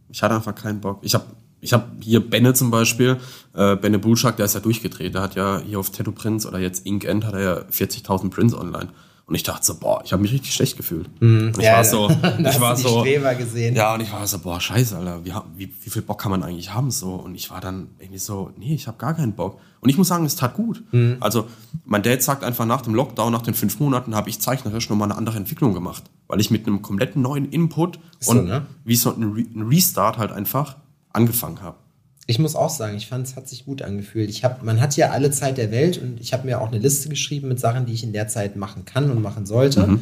Ich 0.09 0.23
hatte 0.23 0.35
einfach 0.35 0.55
keinen 0.55 0.79
Bock. 0.79 0.99
Ich 1.01 1.13
habe 1.13 1.25
ich 1.59 1.73
hab 1.73 1.91
hier 2.01 2.19
Benne 2.19 2.53
zum 2.53 2.71
Beispiel, 2.71 3.17
äh, 3.53 3.75
Benne 3.77 3.97
Bulschak, 3.97 4.35
der 4.35 4.45
ist 4.45 4.53
ja 4.53 4.59
durchgedreht. 4.59 5.13
Der 5.13 5.21
hat 5.21 5.35
ja 5.35 5.61
hier 5.65 5.79
auf 5.79 5.91
Tattoo 5.91 6.11
Prints 6.11 6.45
oder 6.45 6.59
jetzt 6.59 6.85
Ink 6.85 7.05
End 7.05 7.25
hat 7.25 7.33
er 7.33 7.41
ja 7.41 7.57
40.000 7.69 8.29
Prints 8.29 8.53
online. 8.53 8.89
Und 9.25 9.35
ich 9.35 9.43
dachte 9.43 9.65
so, 9.65 9.75
boah, 9.75 10.01
ich 10.03 10.11
habe 10.11 10.21
mich 10.21 10.33
richtig 10.33 10.53
schlecht 10.53 10.75
gefühlt. 10.75 11.09
Mm, 11.21 11.47
und 11.47 11.57
ich 11.57 11.63
ja, 11.63 11.77
war 11.77 11.85
so, 11.85 12.09
ich 12.39 12.59
war 12.59 12.75
so, 12.75 13.03
gesehen. 13.03 13.73
ja, 13.73 13.93
und 13.93 14.01
ich 14.01 14.11
war 14.11 14.27
so, 14.27 14.39
boah, 14.39 14.59
scheiße, 14.59 14.97
Alter, 14.97 15.23
wie, 15.23 15.33
wie, 15.55 15.73
wie 15.81 15.89
viel 15.89 16.01
Bock 16.01 16.21
kann 16.21 16.29
man 16.29 16.43
eigentlich 16.43 16.73
haben 16.73 16.91
so? 16.91 17.13
Und 17.13 17.33
ich 17.35 17.49
war 17.49 17.61
dann 17.61 17.87
irgendwie 17.99 18.19
so, 18.19 18.51
nee, 18.57 18.73
ich 18.75 18.87
habe 18.87 18.97
gar 18.97 19.13
keinen 19.13 19.33
Bock. 19.33 19.61
Und 19.79 19.89
ich 19.89 19.97
muss 19.97 20.09
sagen, 20.09 20.25
es 20.25 20.35
tat 20.35 20.55
gut. 20.55 20.83
Mm. 20.91 21.13
Also 21.21 21.47
mein 21.85 22.03
Dad 22.03 22.21
sagt 22.21 22.43
einfach 22.43 22.65
nach 22.65 22.81
dem 22.81 22.95
Lockdown, 22.95 23.31
nach 23.31 23.43
den 23.43 23.53
fünf 23.53 23.79
Monaten, 23.79 24.13
habe 24.13 24.29
ich 24.29 24.41
zeichnerisch 24.41 24.89
nochmal 24.89 25.09
eine 25.09 25.17
andere 25.17 25.37
Entwicklung 25.37 25.73
gemacht, 25.73 26.03
weil 26.27 26.41
ich 26.41 26.51
mit 26.51 26.67
einem 26.67 26.81
kompletten 26.81 27.21
neuen 27.21 27.49
Input 27.49 27.99
so, 28.19 28.31
und 28.31 28.45
ne? 28.45 28.65
wie 28.83 28.95
so 28.97 29.13
ein, 29.15 29.23
Re 29.23 29.45
ein 29.55 29.61
Restart 29.61 30.17
halt 30.17 30.33
einfach 30.33 30.75
angefangen 31.13 31.61
habe. 31.61 31.77
Ich 32.25 32.39
muss 32.39 32.55
auch 32.55 32.69
sagen, 32.69 32.95
ich 32.95 33.07
fand, 33.07 33.27
es 33.27 33.35
hat 33.35 33.49
sich 33.49 33.65
gut 33.65 33.81
angefühlt. 33.81 34.29
Ich 34.29 34.43
hab, 34.43 34.63
man 34.63 34.79
hat 34.79 34.95
ja 34.95 35.09
alle 35.09 35.31
Zeit 35.31 35.57
der 35.57 35.71
Welt 35.71 35.97
und 35.97 36.21
ich 36.21 36.31
habe 36.31 36.45
mir 36.45 36.61
auch 36.61 36.69
eine 36.69 36.79
Liste 36.79 37.09
geschrieben 37.09 37.49
mit 37.49 37.59
Sachen, 37.59 37.85
die 37.85 37.93
ich 37.93 38.03
in 38.03 38.13
der 38.13 38.27
Zeit 38.27 38.55
machen 38.55 38.85
kann 38.85 39.11
und 39.11 39.21
machen 39.21 39.45
sollte. 39.45 39.87
Mhm. 39.87 39.99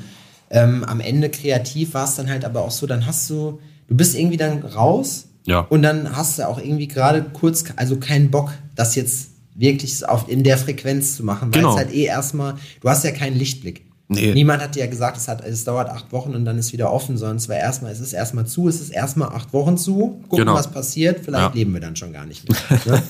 Ähm, 0.51 0.83
am 0.83 0.99
Ende 0.99 1.29
kreativ 1.29 1.93
war 1.93 2.05
es 2.05 2.15
dann 2.15 2.29
halt 2.29 2.45
aber 2.45 2.61
auch 2.61 2.71
so, 2.71 2.85
dann 2.85 3.07
hast 3.07 3.29
du, 3.29 3.59
du 3.87 3.95
bist 3.95 4.15
irgendwie 4.15 4.37
dann 4.37 4.63
raus 4.63 5.29
ja. 5.45 5.61
und 5.61 5.81
dann 5.81 6.15
hast 6.15 6.37
du 6.37 6.47
auch 6.47 6.59
irgendwie 6.59 6.87
gerade 6.87 7.23
kurz, 7.23 7.63
also 7.77 7.97
keinen 7.97 8.29
Bock, 8.29 8.51
das 8.75 8.95
jetzt 8.95 9.29
wirklich 9.55 10.07
auf, 10.07 10.29
in 10.29 10.43
der 10.43 10.57
Frequenz 10.57 11.15
zu 11.15 11.23
machen, 11.23 11.53
weil 11.53 11.61
genau. 11.61 11.73
es 11.73 11.77
halt 11.77 11.93
eh 11.93 12.03
erstmal, 12.03 12.55
du 12.81 12.89
hast 12.89 13.03
ja 13.03 13.11
keinen 13.11 13.37
Lichtblick. 13.37 13.85
Nee. 14.13 14.33
Niemand 14.33 14.61
hat 14.61 14.75
ja 14.75 14.87
gesagt, 14.87 15.15
es, 15.15 15.29
hat, 15.29 15.39
es 15.39 15.63
dauert 15.63 15.89
acht 15.89 16.11
Wochen 16.11 16.35
und 16.35 16.43
dann 16.43 16.57
ist 16.57 16.73
wieder 16.73 16.91
offen, 16.91 17.17
sondern 17.17 17.37
es 17.37 17.47
war 17.47 17.55
erstmal, 17.55 17.93
es 17.93 18.01
ist 18.01 18.11
erstmal 18.11 18.45
zu, 18.45 18.67
es 18.67 18.81
ist 18.81 18.89
erstmal 18.89 19.29
acht 19.29 19.53
Wochen 19.53 19.77
zu, 19.77 20.19
gucken, 20.23 20.39
genau. 20.39 20.53
was 20.53 20.69
passiert, 20.69 21.23
vielleicht 21.23 21.51
ja. 21.51 21.55
leben 21.55 21.71
wir 21.71 21.79
dann 21.79 21.95
schon 21.95 22.11
gar 22.11 22.25
nicht 22.25 22.45
mehr. 22.49 22.79
Ne? 22.85 23.03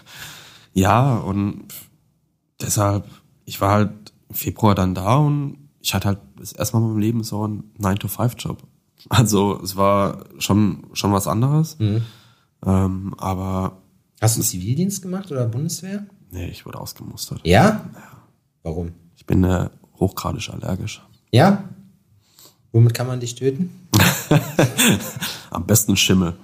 ja, 0.74 1.18
und 1.18 1.66
deshalb, 2.60 3.04
ich 3.44 3.60
war 3.60 3.70
halt 3.70 4.12
im 4.28 4.34
Februar 4.34 4.74
dann 4.74 4.96
da 4.96 5.18
und 5.18 5.56
ich 5.80 5.94
hatte 5.94 6.08
halt 6.08 6.18
das 6.36 6.52
erste 6.52 6.76
Mal 6.76 6.82
in 6.82 6.88
meinem 6.88 6.98
Leben 6.98 7.22
so 7.22 7.44
einen 7.44 7.72
9-to-5-Job. 7.78 8.58
Also 9.10 9.60
es 9.62 9.76
war 9.76 10.24
schon, 10.38 10.88
schon 10.94 11.12
was 11.12 11.28
anderes. 11.28 11.78
Mhm. 11.78 12.02
Ähm, 12.66 13.14
aber 13.18 13.78
Hast 14.20 14.36
du 14.36 14.42
Zivildienst 14.42 15.00
gemacht 15.00 15.30
oder 15.30 15.46
Bundeswehr? 15.46 16.06
Nee, 16.32 16.48
ich 16.48 16.66
wurde 16.66 16.80
ausgemustert. 16.80 17.40
Ja? 17.44 17.84
Warum? 18.64 18.94
Ich 19.14 19.26
bin 19.26 19.44
äh, 19.44 19.68
hochgradig 19.98 20.50
allergisch. 20.50 21.02
Ja? 21.32 21.64
Womit 22.72 22.94
kann 22.94 23.06
man 23.06 23.20
dich 23.20 23.34
töten? 23.34 23.70
Am 25.50 25.66
besten 25.66 25.96
Schimmel. 25.96 26.34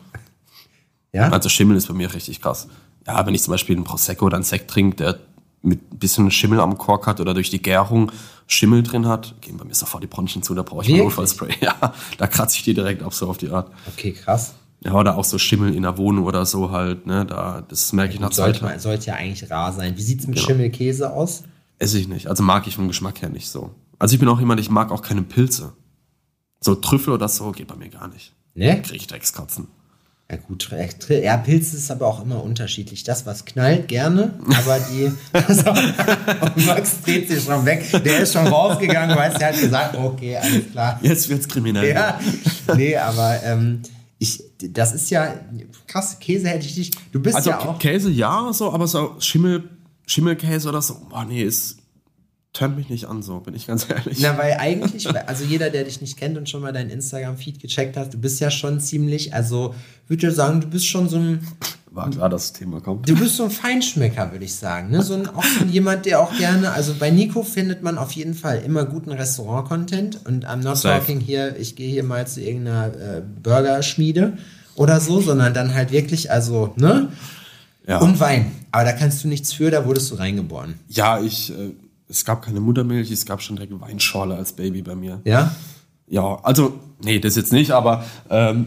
Ja? 1.12 1.28
Also 1.30 1.48
Schimmel 1.48 1.76
ist 1.76 1.88
bei 1.88 1.94
mir 1.94 2.12
richtig 2.14 2.40
krass. 2.40 2.68
Ja, 3.06 3.24
wenn 3.26 3.34
ich 3.34 3.42
zum 3.42 3.52
Beispiel 3.52 3.74
einen 3.76 3.84
Prosecco 3.84 4.26
oder 4.26 4.36
einen 4.36 4.44
Sekt 4.44 4.70
trinke, 4.70 4.96
der 4.96 5.18
mit 5.62 5.92
ein 5.92 5.98
bisschen 5.98 6.30
Schimmel 6.30 6.60
am 6.60 6.78
Kork 6.78 7.06
hat 7.06 7.20
oder 7.20 7.34
durch 7.34 7.50
die 7.50 7.60
Gärung 7.60 8.12
Schimmel 8.46 8.82
drin 8.82 9.06
hat, 9.06 9.34
gehen 9.40 9.56
bei 9.56 9.64
mir 9.64 9.74
sofort 9.74 10.02
die 10.02 10.06
Bronchien 10.06 10.42
zu, 10.42 10.54
da 10.54 10.62
brauche 10.62 10.82
ich 10.82 10.88
Wirklich? 10.88 11.04
Notfallspray. 11.04 11.54
Ja, 11.60 11.92
da 12.18 12.26
kratze 12.26 12.56
ich 12.56 12.62
die 12.64 12.74
direkt 12.74 13.02
ab, 13.02 13.12
so 13.12 13.28
auf 13.28 13.38
die 13.38 13.50
Art. 13.50 13.70
Okay, 13.92 14.12
krass. 14.12 14.54
Ja, 14.82 14.94
oder 14.94 15.18
auch 15.18 15.24
so 15.24 15.36
Schimmel 15.38 15.74
in 15.74 15.82
der 15.82 15.98
Wohnung 15.98 16.24
oder 16.24 16.46
so 16.46 16.70
halt, 16.70 17.06
ne, 17.06 17.26
da, 17.26 17.62
das 17.68 17.92
merke 17.92 18.14
ich 18.14 18.20
nach 18.20 18.32
Sollte, 18.32 18.60
Zeit. 18.60 18.70
man, 18.70 18.80
sollte 18.80 19.06
ja 19.08 19.14
eigentlich 19.14 19.50
rar 19.50 19.72
sein. 19.72 19.96
Wie 19.96 20.02
sieht's 20.02 20.26
mit 20.26 20.36
Genau. 20.36 20.46
Schimmelkäse 20.46 21.12
aus? 21.12 21.42
Esse 21.80 21.98
ich 21.98 22.06
nicht. 22.06 22.28
Also 22.28 22.42
mag 22.44 22.66
ich 22.68 22.76
vom 22.76 22.86
Geschmack 22.86 23.22
her 23.22 23.30
nicht 23.30 23.48
so. 23.48 23.74
Also 23.98 24.14
ich 24.14 24.20
bin 24.20 24.28
auch 24.28 24.38
jemand, 24.38 24.60
ich 24.60 24.70
mag 24.70 24.92
auch 24.92 25.02
keine 25.02 25.22
Pilze. 25.22 25.72
So 26.60 26.74
Trüffel 26.74 27.14
oder 27.14 27.28
so 27.28 27.50
geht 27.50 27.66
bei 27.66 27.74
mir 27.74 27.88
gar 27.88 28.06
nicht. 28.06 28.34
Ne? 28.54 28.80
Kriege 28.82 28.96
ich 28.96 29.06
Dreckskatzen. 29.06 29.66
Ja 30.30 30.36
gut, 30.36 30.70
ja, 31.08 31.36
Pilze 31.38 31.76
ist 31.76 31.90
aber 31.90 32.06
auch 32.06 32.22
immer 32.22 32.44
unterschiedlich. 32.44 33.02
Das, 33.02 33.26
was 33.26 33.44
knallt, 33.44 33.88
gerne, 33.88 34.38
aber 34.46 34.78
die... 34.78 35.08
so, 35.52 35.70
und 35.70 36.66
Max 36.66 37.00
dreht 37.00 37.28
sich 37.28 37.42
schon 37.42 37.64
weg. 37.64 37.84
Der 38.04 38.20
ist 38.20 38.34
schon 38.34 38.46
rausgegangen, 38.46 39.16
weil 39.16 39.32
er 39.32 39.48
hat 39.48 39.60
gesagt, 39.60 39.96
okay, 39.96 40.36
alles 40.36 40.70
klar. 40.70 41.00
Jetzt 41.02 41.28
wird's 41.28 41.48
kriminell. 41.48 41.88
Ja, 41.88 42.20
nee, 42.76 42.96
aber 42.96 43.42
ähm, 43.42 43.82
ich, 44.20 44.44
das 44.58 44.92
ist 44.92 45.10
ja 45.10 45.34
krass, 45.88 46.18
Käse 46.20 46.46
hätte 46.46 46.66
ich 46.66 46.76
nicht. 46.76 46.94
Du 47.10 47.20
bist 47.20 47.34
Also 47.34 47.50
ja 47.50 47.58
auch. 47.58 47.78
Käse 47.80 48.10
ja, 48.10 48.52
so, 48.52 48.72
aber 48.72 48.86
so 48.86 49.16
Schimmel, 49.18 49.68
Schimmelkäse 50.06 50.68
oder 50.68 50.82
so, 50.82 50.96
boah, 51.08 51.24
nee, 51.24 51.42
es 51.42 51.76
tönt 52.52 52.76
mich 52.76 52.88
nicht 52.88 53.04
an, 53.06 53.22
so, 53.22 53.38
bin 53.40 53.54
ich 53.54 53.66
ganz 53.68 53.86
ehrlich. 53.88 54.18
Na, 54.20 54.36
weil 54.36 54.54
eigentlich, 54.58 55.08
also 55.28 55.44
jeder, 55.44 55.70
der 55.70 55.84
dich 55.84 56.00
nicht 56.00 56.16
kennt 56.16 56.36
und 56.36 56.48
schon 56.48 56.62
mal 56.62 56.72
deinen 56.72 56.90
Instagram-Feed 56.90 57.60
gecheckt 57.60 57.96
hat, 57.96 58.12
du 58.12 58.18
bist 58.18 58.40
ja 58.40 58.50
schon 58.50 58.80
ziemlich, 58.80 59.32
also 59.34 59.74
würde 60.08 60.26
ich 60.26 60.34
sagen, 60.34 60.60
du 60.60 60.66
bist 60.66 60.86
schon 60.86 61.08
so 61.08 61.16
ein, 61.16 61.46
War 61.92 62.10
klar, 62.10 62.28
dass 62.28 62.50
das 62.50 62.58
Thema 62.58 62.80
kommt. 62.80 63.08
du 63.08 63.14
bist 63.16 63.36
so 63.36 63.44
ein 63.44 63.50
Feinschmecker, 63.52 64.32
würde 64.32 64.44
ich 64.44 64.54
sagen. 64.56 64.90
Ne? 64.90 65.02
So 65.02 65.14
ein, 65.14 65.28
auch 65.28 65.44
so 65.44 65.64
jemand, 65.66 66.06
der 66.06 66.18
auch 66.20 66.36
gerne, 66.36 66.72
also 66.72 66.94
bei 66.98 67.10
Nico 67.10 67.44
findet 67.44 67.84
man 67.84 67.98
auf 67.98 68.10
jeden 68.12 68.34
Fall 68.34 68.58
immer 68.66 68.84
guten 68.84 69.12
Restaurant-Content 69.12 70.26
und 70.26 70.44
I'm 70.44 70.56
not 70.64 70.76
Safe. 70.76 70.98
talking 70.98 71.20
hier, 71.20 71.56
ich 71.56 71.76
gehe 71.76 71.88
hier 71.90 72.02
mal 72.02 72.26
zu 72.26 72.40
irgendeiner 72.40 72.86
äh, 72.86 73.22
Burgerschmiede 73.42 74.38
oder 74.74 74.98
so, 74.98 75.20
sondern 75.20 75.54
dann 75.54 75.72
halt 75.74 75.92
wirklich, 75.92 76.32
also, 76.32 76.72
ne? 76.76 77.12
Ja, 77.86 77.98
Und 77.98 78.18
Wein. 78.18 78.50
Aber 78.72 78.84
da 78.84 78.92
kannst 78.92 79.24
du 79.24 79.28
nichts 79.28 79.52
für, 79.52 79.70
da 79.70 79.84
wurdest 79.84 80.10
du 80.10 80.16
reingeboren. 80.16 80.74
ja 80.88 81.20
ich, 81.20 81.50
äh, 81.50 81.72
es 82.08 82.24
gab 82.24 82.42
keine 82.42 82.60
Muttermilch, 82.60 83.10
es 83.10 83.24
gab 83.24 83.40
schon 83.40 83.56
direkt 83.56 83.78
Weinschorle 83.80 84.34
als 84.34 84.52
Baby 84.52 84.82
bei 84.82 84.94
mir. 84.94 85.20
Ja? 85.24 85.54
Ja, 86.06 86.40
also, 86.42 86.78
nee, 87.02 87.20
das 87.20 87.36
jetzt 87.36 87.52
nicht, 87.52 87.70
aber 87.70 88.04
ähm, 88.28 88.66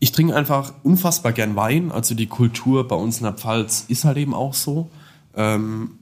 ich 0.00 0.10
trinke 0.10 0.34
einfach 0.34 0.72
unfassbar 0.82 1.32
gern 1.32 1.54
Wein. 1.54 1.92
Also 1.92 2.16
die 2.16 2.26
Kultur 2.26 2.88
bei 2.88 2.96
uns 2.96 3.18
in 3.18 3.22
der 3.24 3.34
Pfalz 3.34 3.84
ist 3.86 4.04
halt 4.04 4.16
eben 4.16 4.34
auch 4.34 4.52
so. 4.52 4.90
Ähm, 5.36 5.92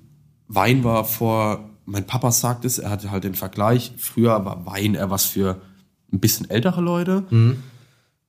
Wein 0.48 0.82
war 0.84 1.04
vor, 1.04 1.68
mein 1.84 2.06
Papa 2.06 2.32
sagt 2.32 2.64
es, 2.64 2.78
er 2.78 2.88
hatte 2.88 3.10
halt 3.10 3.24
den 3.24 3.34
Vergleich, 3.34 3.92
früher 3.98 4.42
war 4.44 4.64
Wein 4.64 4.94
eher 4.94 5.10
was 5.10 5.26
für 5.26 5.60
ein 6.12 6.18
bisschen 6.18 6.48
ältere 6.48 6.80
Leute. 6.80 7.24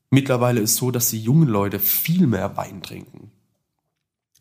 Mittlerweile 0.10 0.60
ist 0.60 0.76
so, 0.76 0.92
dass 0.92 1.10
die 1.10 1.22
jungen 1.22 1.48
Leute 1.48 1.80
viel 1.80 2.28
mehr 2.28 2.58
Wein 2.58 2.82
trinken. 2.82 3.32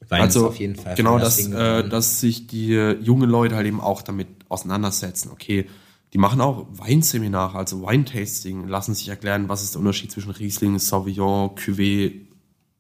Wein 0.08 0.22
also 0.22 0.48
auf 0.48 0.58
jeden 0.58 0.76
Fall 0.76 0.94
genau, 0.94 1.18
dass, 1.18 1.46
äh, 1.46 1.88
dass 1.88 2.20
sich 2.20 2.46
die 2.46 2.72
jungen 3.00 3.28
Leute 3.28 3.56
halt 3.56 3.66
eben 3.66 3.80
auch 3.80 4.02
damit 4.02 4.28
auseinandersetzen. 4.48 5.30
Okay, 5.30 5.66
die 6.12 6.18
machen 6.18 6.40
auch 6.40 6.66
Weinseminare, 6.70 7.56
also 7.56 7.82
Weintasting, 7.82 8.66
lassen 8.66 8.94
sich 8.94 9.08
erklären, 9.08 9.48
was 9.48 9.62
ist 9.62 9.74
der 9.74 9.80
Unterschied 9.80 10.10
zwischen 10.10 10.30
Riesling, 10.30 10.78
Sauvignon, 10.78 11.50
Cuvée, 11.50 12.26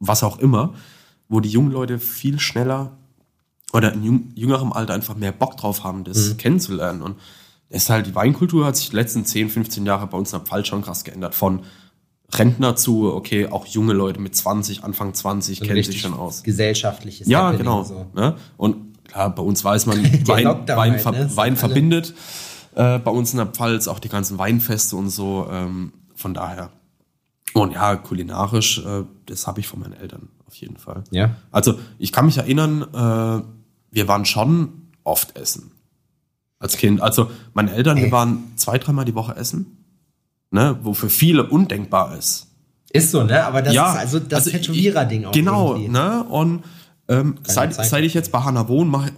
was 0.00 0.24
auch 0.24 0.38
immer, 0.38 0.74
wo 1.28 1.40
die 1.40 1.50
jungen 1.50 1.70
Leute 1.70 1.98
viel 1.98 2.40
schneller 2.40 2.98
oder 3.72 3.92
in 3.92 4.32
jüngerem 4.34 4.72
Alter 4.72 4.94
einfach 4.94 5.14
mehr 5.14 5.32
Bock 5.32 5.56
drauf 5.56 5.84
haben, 5.84 6.02
das 6.02 6.36
kennenzulernen. 6.38 7.02
Und 7.02 7.16
ist 7.68 7.88
halt, 7.88 8.06
die 8.06 8.14
Weinkultur 8.16 8.66
hat 8.66 8.76
sich 8.76 8.90
die 8.90 8.96
letzten 8.96 9.24
10, 9.24 9.48
15 9.48 9.86
Jahre 9.86 10.08
bei 10.08 10.18
uns 10.18 10.32
in 10.32 10.40
der 10.40 10.46
Pfalz 10.46 10.66
schon 10.66 10.82
krass 10.82 11.04
geändert. 11.04 11.36
Von 11.36 11.62
Rentner 12.32 12.76
zu, 12.76 13.12
okay, 13.12 13.46
auch 13.46 13.66
junge 13.66 13.92
Leute 13.92 14.20
mit 14.20 14.34
20, 14.34 14.84
Anfang 14.84 15.14
20 15.14 15.58
So 15.58 15.64
kennen 15.64 15.82
sich 15.82 16.00
schon 16.00 16.14
aus. 16.14 16.42
Gesellschaftliches 16.42 17.26
Ja, 17.28 17.44
Happening 17.44 17.58
genau. 17.58 17.82
So. 17.82 18.06
Ne? 18.14 18.36
Und 18.56 19.04
klar, 19.04 19.34
bei 19.34 19.42
uns 19.42 19.64
weiß 19.64 19.86
man, 19.86 20.02
Wein, 20.26 20.44
Lockdown 20.44 20.76
Wein, 20.76 21.04
halt, 21.04 21.18
ne? 21.18 21.36
Wein 21.36 21.56
verbindet. 21.56 22.14
Äh, 22.74 22.98
bei 23.00 23.10
uns 23.10 23.32
in 23.32 23.38
der 23.38 23.46
Pfalz 23.46 23.88
auch 23.88 23.98
die 23.98 24.08
ganzen 24.08 24.38
Weinfeste 24.38 24.96
und 24.96 25.10
so. 25.10 25.48
Ähm, 25.50 25.92
von 26.14 26.34
daher. 26.34 26.70
Und 27.52 27.72
ja, 27.72 27.96
kulinarisch, 27.96 28.78
äh, 28.84 29.04
das 29.26 29.46
habe 29.46 29.60
ich 29.60 29.66
von 29.66 29.80
meinen 29.80 29.94
Eltern 29.94 30.28
auf 30.46 30.54
jeden 30.54 30.76
Fall. 30.76 31.02
Ja. 31.10 31.36
Also 31.50 31.78
ich 31.98 32.12
kann 32.12 32.26
mich 32.26 32.36
erinnern, 32.38 32.82
äh, 32.82 33.42
wir 33.90 34.08
waren 34.08 34.24
schon 34.24 34.88
oft 35.04 35.36
essen. 35.36 35.72
Als 36.58 36.76
Kind. 36.76 37.00
Also 37.00 37.30
meine 37.54 37.72
Eltern, 37.72 37.96
wir 37.96 38.04
Ey. 38.04 38.12
waren 38.12 38.52
zwei, 38.56 38.78
dreimal 38.78 39.04
die 39.04 39.14
Woche 39.14 39.34
essen. 39.34 39.79
Ne? 40.50 40.78
Wo 40.82 40.94
für 40.94 41.08
viele 41.10 41.48
undenkbar 41.48 42.16
ist. 42.18 42.48
Ist 42.92 43.12
so, 43.12 43.22
ne? 43.22 43.44
Aber 43.44 43.62
das 43.62 43.72
Ja, 43.74 43.92
ist 43.92 43.98
also 43.98 44.18
das 44.18 44.46
also 44.46 44.50
Tätowierer-Ding 44.50 45.24
auch. 45.26 45.32
Genau, 45.32 45.72
irgendwie. 45.74 45.88
ne? 45.90 46.24
Und 46.24 46.64
ähm, 47.08 47.36
seit, 47.44 47.74
seit 47.74 48.04
ich 48.04 48.14
jetzt 48.14 48.32
bei 48.32 48.40
Hanna 48.40 48.66
wohne, 48.68 48.90
mache 48.90 49.12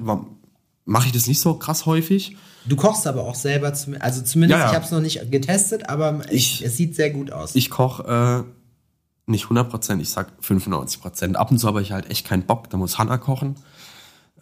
mach 0.84 1.06
ich 1.06 1.12
das 1.12 1.26
nicht 1.26 1.40
so 1.40 1.54
krass 1.54 1.86
häufig. 1.86 2.36
Du 2.66 2.76
kochst 2.76 3.06
aber 3.06 3.22
auch 3.24 3.34
selber, 3.34 3.72
also 4.00 4.22
zumindest, 4.22 4.58
Ja, 4.58 4.64
ja. 4.66 4.68
ich 4.70 4.74
habe 4.74 4.84
es 4.84 4.90
noch 4.90 5.00
nicht 5.00 5.30
getestet, 5.30 5.88
aber 5.88 6.20
Ich- 6.30 6.60
ich, 6.60 6.66
es 6.66 6.76
sieht 6.76 6.94
sehr 6.96 7.10
gut 7.10 7.32
aus. 7.32 7.54
Ich 7.54 7.70
koche 7.70 8.44
äh, 8.46 9.30
nicht 9.30 9.46
100%, 9.46 10.00
ich 10.00 10.10
sag 10.10 10.32
95%. 10.42 11.34
Ab 11.34 11.50
und 11.50 11.58
zu 11.58 11.66
habe 11.66 11.80
ich 11.82 11.92
halt 11.92 12.10
echt 12.10 12.26
keinen 12.26 12.42
Bock, 12.44 12.68
da 12.70 12.76
muss 12.76 12.98
Hanna 12.98 13.16
kochen. 13.18 13.54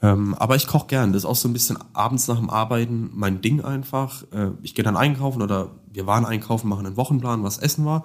Ähm, 0.03 0.35
aber 0.35 0.57
ich 0.57 0.67
koche 0.67 0.87
gern. 0.87 1.13
Das 1.13 1.23
ist 1.23 1.27
auch 1.29 1.37
so 1.37 1.47
ein 1.49 1.53
bisschen 1.53 1.79
abends 1.93 2.27
nach 2.27 2.39
dem 2.39 2.49
Arbeiten 2.51 3.11
mein 3.13 3.43
Ding 3.43 3.61
einfach. 3.63 4.23
Äh, 4.33 4.49
ich 4.63 4.75
gehe 4.75 4.83
dann 4.85 4.97
einkaufen 4.97 5.43
oder 5.43 5.71
wir 5.91 6.07
waren 6.07 6.25
einkaufen, 6.25 6.69
machen 6.69 6.87
einen 6.87 6.97
Wochenplan, 6.97 7.43
was 7.43 7.59
Essen 7.59 7.85
war. 7.85 8.05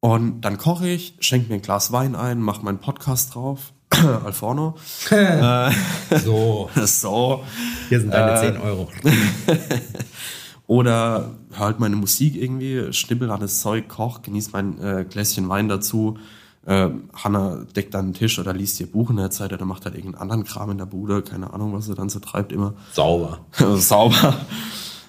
Und 0.00 0.42
dann 0.42 0.58
koche 0.58 0.88
ich, 0.88 1.16
schenke 1.20 1.48
mir 1.48 1.56
ein 1.56 1.62
Glas 1.62 1.92
Wein 1.92 2.14
ein, 2.14 2.40
mache 2.40 2.64
meinen 2.64 2.78
Podcast 2.78 3.34
drauf. 3.34 3.72
Alforno. 4.24 4.74
so, 6.24 6.70
So. 6.84 7.44
hier 7.88 8.00
sind 8.00 8.12
deine 8.12 8.32
Äh, 8.40 8.52
10 8.52 8.60
Euro. 8.60 8.88
Oder 10.66 11.30
halt 11.56 11.78
meine 11.78 11.94
Musik 11.94 12.34
irgendwie, 12.34 12.92
schnibbel 12.92 13.30
an 13.30 13.40
das 13.40 13.60
Zeug, 13.60 13.88
koch, 13.88 14.22
genieß 14.22 14.52
mein 14.52 14.80
äh, 14.80 15.06
Gläschen 15.08 15.48
Wein 15.48 15.68
dazu. 15.68 16.18
Äh, 16.66 16.88
Hanna 17.14 17.64
deckt 17.76 17.94
dann 17.94 18.08
den 18.08 18.14
Tisch 18.14 18.40
oder 18.40 18.52
liest 18.52 18.80
ihr 18.80 18.90
Buch 18.90 19.10
in 19.10 19.16
der 19.16 19.30
Zeit 19.30 19.52
oder 19.52 19.64
macht 19.64 19.84
halt 19.84 19.94
irgendeinen 19.94 20.22
anderen 20.22 20.42
Kram 20.42 20.72
in 20.72 20.78
der 20.78 20.86
Bude. 20.86 21.22
Keine 21.22 21.54
Ahnung, 21.54 21.72
was 21.72 21.86
sie 21.86 21.94
dann 21.94 22.08
so 22.08 22.18
treibt 22.18 22.50
immer. 22.50 22.74
Sauber. 22.92 23.38
Sauber. 23.76 24.34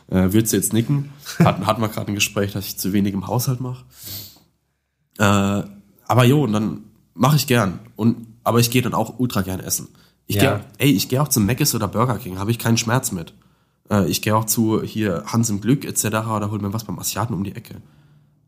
Äh, 0.09 0.31
wird 0.31 0.47
sie 0.47 0.55
jetzt 0.55 0.73
nicken. 0.73 1.11
Hatten, 1.39 1.65
hatten 1.67 1.81
wir 1.81 1.89
gerade 1.89 2.11
ein 2.11 2.15
Gespräch, 2.15 2.53
dass 2.53 2.65
ich 2.65 2.77
zu 2.77 2.93
wenig 2.93 3.13
im 3.13 3.27
Haushalt 3.27 3.59
mache. 3.59 3.83
Äh, 5.17 5.63
aber 6.07 6.23
jo, 6.25 6.43
und 6.43 6.53
dann 6.53 6.83
mache 7.13 7.35
ich 7.35 7.47
gern. 7.47 7.79
Und, 7.95 8.27
aber 8.43 8.59
ich 8.59 8.69
gehe 8.71 8.81
dann 8.81 8.93
auch 8.93 9.19
ultra 9.19 9.41
gern 9.41 9.59
essen. 9.59 9.89
Ich 10.27 10.35
Ja. 10.37 10.57
geh, 10.77 10.85
ey, 10.85 10.91
ich 10.91 11.09
gehe 11.09 11.21
auch 11.21 11.27
zum 11.27 11.45
Mc's 11.45 11.73
oder 11.75 11.87
Burger 11.87 12.17
King, 12.17 12.37
habe 12.39 12.51
ich 12.51 12.59
keinen 12.59 12.77
Schmerz 12.77 13.11
mit. 13.11 13.33
Äh, 13.89 14.07
ich 14.09 14.21
gehe 14.21 14.35
auch 14.35 14.45
zu 14.45 14.81
hier 14.81 15.23
Hans 15.27 15.49
im 15.49 15.61
Glück 15.61 15.85
etc. 15.85 16.05
oder 16.05 16.51
hol 16.51 16.59
mir 16.59 16.73
was 16.73 16.83
beim 16.83 16.99
Asiaten 16.99 17.33
um 17.33 17.43
die 17.43 17.55
Ecke. 17.55 17.81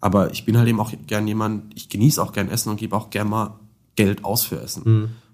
Aber 0.01 0.31
ich 0.31 0.45
bin 0.45 0.57
halt 0.57 0.67
eben 0.69 0.79
auch 0.79 0.93
gern 1.07 1.27
jemand, 1.27 1.73
ich 1.75 1.89
genieße 1.89 2.21
auch 2.21 2.31
gern 2.31 2.49
Essen 2.49 2.69
und 2.69 2.77
gebe 2.77 2.95
auch 2.95 3.09
gern 3.09 3.29
mal 3.29 3.59
Geld 3.95 4.23
aus 4.23 4.43
für 4.43 4.61
Essen. 4.61 4.83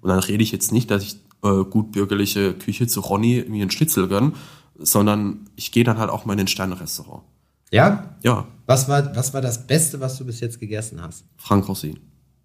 Und 0.01 0.09
dann 0.09 0.17
rede 0.19 0.41
ich 0.41 0.51
jetzt 0.51 0.71
nicht, 0.71 0.89
dass 0.89 1.03
ich 1.03 1.19
äh, 1.43 1.63
gut 1.65 1.91
bürgerliche 1.91 2.53
Küche 2.53 2.88
zu 2.88 3.01
Ronny 3.01 3.45
mir 3.47 3.61
einen 3.61 3.69
Schnitzel 3.69 4.07
gönn, 4.07 4.34
sondern 4.78 5.47
ich 5.55 5.71
gehe 5.71 5.84
dann 5.84 5.97
halt 5.97 6.09
auch 6.09 6.26
mal 6.26 6.34
in 6.34 6.41
ein 6.41 6.47
Sterne-Restaurant. 6.47 7.23
Ja? 7.71 8.15
Ja, 8.23 8.45
Was 8.67 8.88
war, 8.88 9.15
was 9.15 9.34
war 9.34 9.41
das 9.41 9.67
Beste, 9.67 9.99
was 9.99 10.17
du 10.17 10.26
bis 10.26 10.39
jetzt 10.39 10.59
gegessen 10.59 11.01
hast? 11.01 11.26
Frank 11.38 11.67
Rossin. 11.67 11.99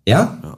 Ja? 0.07 0.39
Ja. 0.43 0.57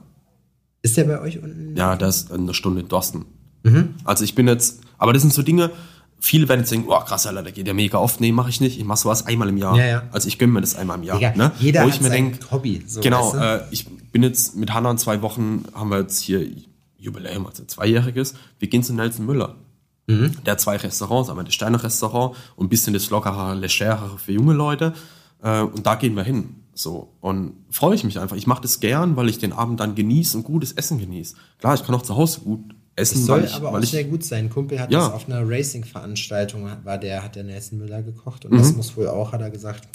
Ist 0.81 0.97
der 0.97 1.05
bei 1.05 1.19
euch 1.21 1.41
unten? 1.41 1.75
Ja, 1.75 1.95
das 1.95 2.23
ist 2.23 2.31
eine 2.31 2.53
Stunde 2.53 2.81
in 2.81 2.87
Dorsten. 2.87 3.25
Mhm. 3.63 3.95
Also 4.03 4.23
ich 4.23 4.35
bin 4.35 4.47
jetzt, 4.47 4.81
aber 4.97 5.13
das 5.13 5.21
sind 5.21 5.33
so 5.33 5.41
Dinge, 5.41 5.71
viele 6.19 6.47
werden 6.49 6.61
jetzt 6.61 6.71
denken, 6.71 6.87
oh 6.89 6.99
krass, 6.99 7.27
Alter, 7.27 7.43
der 7.43 7.51
geht 7.51 7.67
ja 7.67 7.73
mega 7.73 7.97
oft. 7.97 8.19
Nee, 8.21 8.31
mache 8.31 8.49
ich 8.49 8.61
nicht. 8.61 8.79
Ich 8.79 8.85
mache 8.85 8.99
sowas 8.99 9.25
einmal 9.25 9.49
im 9.49 9.57
Jahr. 9.57 9.77
Ja, 9.77 9.85
ja. 9.85 10.03
Also 10.11 10.27
ich 10.27 10.39
gönne 10.39 10.53
mir 10.53 10.61
das 10.61 10.75
einmal 10.75 10.97
im 10.97 11.03
Jahr. 11.03 11.17
Digga, 11.17 11.35
ne? 11.35 11.51
jeder 11.59 11.81
Wo 11.81 11.87
hat 11.87 11.95
ich 11.95 12.01
mir 12.01 12.09
denk, 12.09 12.39
Hobby. 12.51 12.83
So, 12.87 13.01
genau, 13.01 13.33
weißt 13.33 13.33
du? 13.35 13.65
äh, 13.65 13.67
ich 13.71 13.87
bin 14.11 14.23
jetzt 14.23 14.55
mit 14.55 14.73
Hanna 14.73 14.91
in 14.91 14.97
zwei 14.97 15.21
Wochen, 15.21 15.65
haben 15.73 15.89
wir 15.89 15.99
jetzt 15.99 16.19
hier 16.19 16.45
Jubiläum, 16.97 17.45
also 17.45 17.65
zweijähriges. 17.65 18.35
Wir 18.59 18.69
gehen 18.69 18.83
zu 18.83 18.93
Nelson 18.93 19.25
Müller. 19.25 19.55
Mhm. 20.07 20.43
Der 20.45 20.53
hat 20.53 20.61
zwei 20.61 20.75
Restaurants, 20.77 21.29
einmal 21.29 21.45
das 21.45 21.53
Sterne-Restaurant 21.53 22.35
und 22.55 22.65
ein 22.65 22.69
bisschen 22.69 22.93
das 22.93 23.09
lockerere, 23.09 23.55
legerere 23.55 24.17
für 24.17 24.31
junge 24.33 24.53
Leute. 24.53 24.93
Äh, 25.41 25.61
und 25.61 25.85
da 25.85 25.95
gehen 25.95 26.15
wir 26.15 26.23
hin. 26.23 26.55
So. 26.73 27.13
Und 27.21 27.53
freue 27.69 27.95
ich 27.95 28.03
mich 28.03 28.19
einfach. 28.19 28.35
Ich 28.35 28.47
mache 28.47 28.61
das 28.61 28.79
gern, 28.79 29.15
weil 29.15 29.29
ich 29.29 29.37
den 29.37 29.53
Abend 29.53 29.79
dann 29.79 29.95
genieße 29.95 30.37
und 30.37 30.43
gutes 30.43 30.71
Essen 30.73 30.97
genieße. 30.97 31.35
Klar, 31.59 31.75
ich 31.75 31.83
kann 31.85 31.93
auch 31.95 32.01
zu 32.01 32.15
Hause 32.17 32.41
gut 32.41 32.59
essen. 32.95 33.19
Es 33.19 33.25
soll 33.25 33.39
weil 33.39 33.45
ich, 33.45 33.53
aber 33.55 33.69
auch 33.69 33.73
weil 33.73 33.83
ich, 33.83 33.91
sehr 33.91 34.03
gut 34.03 34.23
sein. 34.23 34.45
Ein 34.45 34.49
Kumpel 34.49 34.79
hat 34.79 34.91
Ja. 34.91 34.99
das 34.99 35.11
auf 35.13 35.27
einer 35.29 35.47
Racing-Veranstaltung, 35.93 36.67
war 36.83 36.97
der, 36.97 37.23
hat 37.23 37.35
der 37.35 37.43
Nelson 37.43 37.79
Müller 37.79 38.01
gekocht 38.03 38.45
und 38.45 38.53
Mhm. 38.53 38.57
das 38.57 38.75
muss 38.75 38.97
wohl 38.97 39.07
auch, 39.07 39.31
hat 39.31 39.41
er 39.41 39.49
gesagt. 39.51 39.87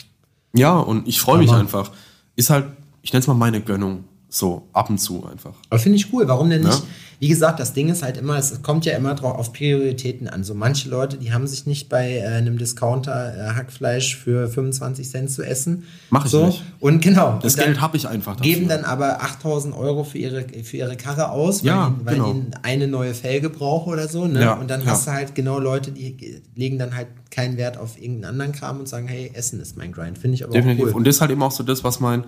Ja, 0.54 0.78
und 0.78 1.06
ich 1.08 1.20
freue 1.20 1.38
mich 1.38 1.50
einfach. 1.52 1.90
Ist 2.36 2.50
halt, 2.50 2.66
ich 3.02 3.12
nenne 3.12 3.20
es 3.20 3.26
mal 3.26 3.34
meine 3.34 3.60
Gönnung. 3.60 4.04
So, 4.30 4.68
ab 4.74 4.90
und 4.90 4.98
zu 4.98 5.26
einfach. 5.26 5.54
Aber 5.70 5.78
finde 5.78 5.96
ich 5.96 6.12
cool. 6.12 6.28
Warum 6.28 6.50
denn 6.50 6.62
nicht? 6.62 6.78
Ja. 6.78 6.84
Wie 7.20 7.28
gesagt, 7.28 7.58
das 7.58 7.72
Ding 7.72 7.88
ist 7.88 8.02
halt 8.02 8.16
immer, 8.16 8.36
es 8.36 8.62
kommt 8.62 8.84
ja 8.84 8.96
immer 8.96 9.14
drauf 9.14 9.36
auf 9.38 9.52
Prioritäten 9.52 10.28
an. 10.28 10.44
So 10.44 10.54
manche 10.54 10.88
Leute, 10.88 11.16
die 11.16 11.32
haben 11.32 11.46
sich 11.48 11.66
nicht 11.66 11.88
bei 11.88 12.18
äh, 12.18 12.26
einem 12.26 12.58
Discounter 12.58 13.34
äh, 13.34 13.54
Hackfleisch 13.54 14.16
für 14.16 14.48
25 14.48 15.08
Cent 15.08 15.30
zu 15.30 15.42
essen. 15.42 15.84
Mach 16.10 16.26
ich 16.26 16.30
so. 16.30 16.46
nicht. 16.46 16.62
Und 16.78 17.02
genau. 17.02 17.38
Das 17.42 17.54
und 17.54 17.64
Geld 17.64 17.80
habe 17.80 17.96
ich 17.96 18.06
einfach 18.06 18.36
dafür. 18.36 18.52
Geben 18.52 18.68
dann 18.68 18.84
aber 18.84 19.22
8000 19.22 19.74
Euro 19.74 20.04
für 20.04 20.18
ihre, 20.18 20.44
für 20.62 20.76
ihre 20.76 20.96
Karre 20.96 21.30
aus, 21.30 21.62
weil, 21.64 21.68
Ja, 21.68 21.96
die, 21.98 22.06
weil 22.06 22.14
genau. 22.16 22.32
die 22.34 22.44
eine 22.62 22.86
neue 22.86 23.14
Felge 23.14 23.50
brauchen 23.50 23.92
oder 23.92 24.06
so. 24.06 24.26
Ne? 24.26 24.42
Ja, 24.42 24.52
und 24.52 24.68
dann 24.70 24.82
ja. 24.82 24.88
hast 24.88 25.08
du 25.08 25.12
halt 25.12 25.34
genau 25.34 25.58
Leute, 25.58 25.90
die 25.90 26.42
legen 26.54 26.78
dann 26.78 26.94
halt 26.94 27.08
keinen 27.30 27.56
Wert 27.56 27.78
auf 27.78 28.00
irgendeinen 28.00 28.32
anderen 28.32 28.52
Kram 28.52 28.78
und 28.78 28.88
sagen, 28.88 29.08
hey, 29.08 29.30
Essen 29.34 29.60
ist 29.60 29.76
mein 29.76 29.90
Grind. 29.90 30.18
Finde 30.18 30.36
ich 30.36 30.44
aber 30.44 30.52
Definitiv. 30.52 30.84
auch 30.84 30.88
cool. 30.90 30.94
Und 30.94 31.06
das 31.06 31.16
ist 31.16 31.20
halt 31.20 31.30
eben 31.32 31.42
auch 31.42 31.50
so 31.50 31.64
das, 31.64 31.82
was 31.82 31.98
mein, 31.98 32.24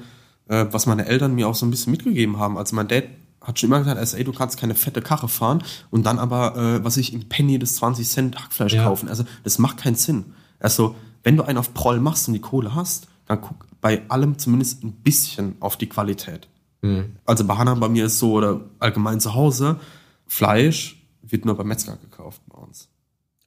äh, 0.50 0.66
was 0.70 0.84
meine 0.86 1.06
Eltern 1.06 1.34
mir 1.34 1.48
auch 1.48 1.54
so 1.54 1.64
ein 1.64 1.70
bisschen 1.70 1.92
mitgegeben 1.92 2.38
haben. 2.38 2.58
Also 2.58 2.76
mein 2.76 2.88
Dad 2.88 3.04
hat 3.40 3.58
schon 3.58 3.68
immer 3.70 3.78
gesagt, 3.78 3.98
also, 3.98 4.16
ey, 4.18 4.24
du 4.24 4.32
kannst 4.32 4.58
keine 4.58 4.74
fette 4.74 5.00
Karre 5.00 5.28
fahren 5.28 5.62
und 5.90 6.04
dann 6.04 6.18
aber, 6.18 6.56
äh, 6.56 6.84
was 6.84 6.98
ich 6.98 7.14
im 7.14 7.28
Penny 7.28 7.58
das 7.58 7.76
20 7.76 8.06
Cent 8.06 8.36
Hackfleisch 8.38 8.74
Ja. 8.74 8.84
kaufen. 8.84 9.08
Also 9.08 9.24
das 9.44 9.58
macht 9.58 9.78
keinen 9.78 9.94
Sinn. 9.94 10.34
Also 10.58 10.94
wenn 11.22 11.36
du 11.38 11.44
einen 11.44 11.56
auf 11.58 11.72
Proll 11.72 12.00
machst 12.00 12.28
und 12.28 12.34
die 12.34 12.40
Kohle 12.40 12.74
hast, 12.74 13.08
dann 13.26 13.40
guck 13.40 13.66
bei 13.80 14.02
allem 14.10 14.36
zumindest 14.38 14.84
ein 14.84 14.92
bisschen 14.92 15.54
auf 15.60 15.76
die 15.78 15.88
Qualität. 15.88 16.48
Mhm. 16.82 17.16
Also 17.24 17.44
bei 17.46 17.56
Hannah, 17.56 17.74
bei 17.76 17.88
mir 17.88 18.06
ist 18.06 18.18
so, 18.18 18.32
oder 18.34 18.60
allgemein 18.78 19.20
zu 19.20 19.34
Hause, 19.34 19.80
Fleisch 20.26 21.02
wird 21.22 21.44
nur 21.44 21.56
beim 21.56 21.68
Metzger 21.68 21.96
gekauft 21.96 22.42
bei 22.48 22.58
uns. 22.58 22.88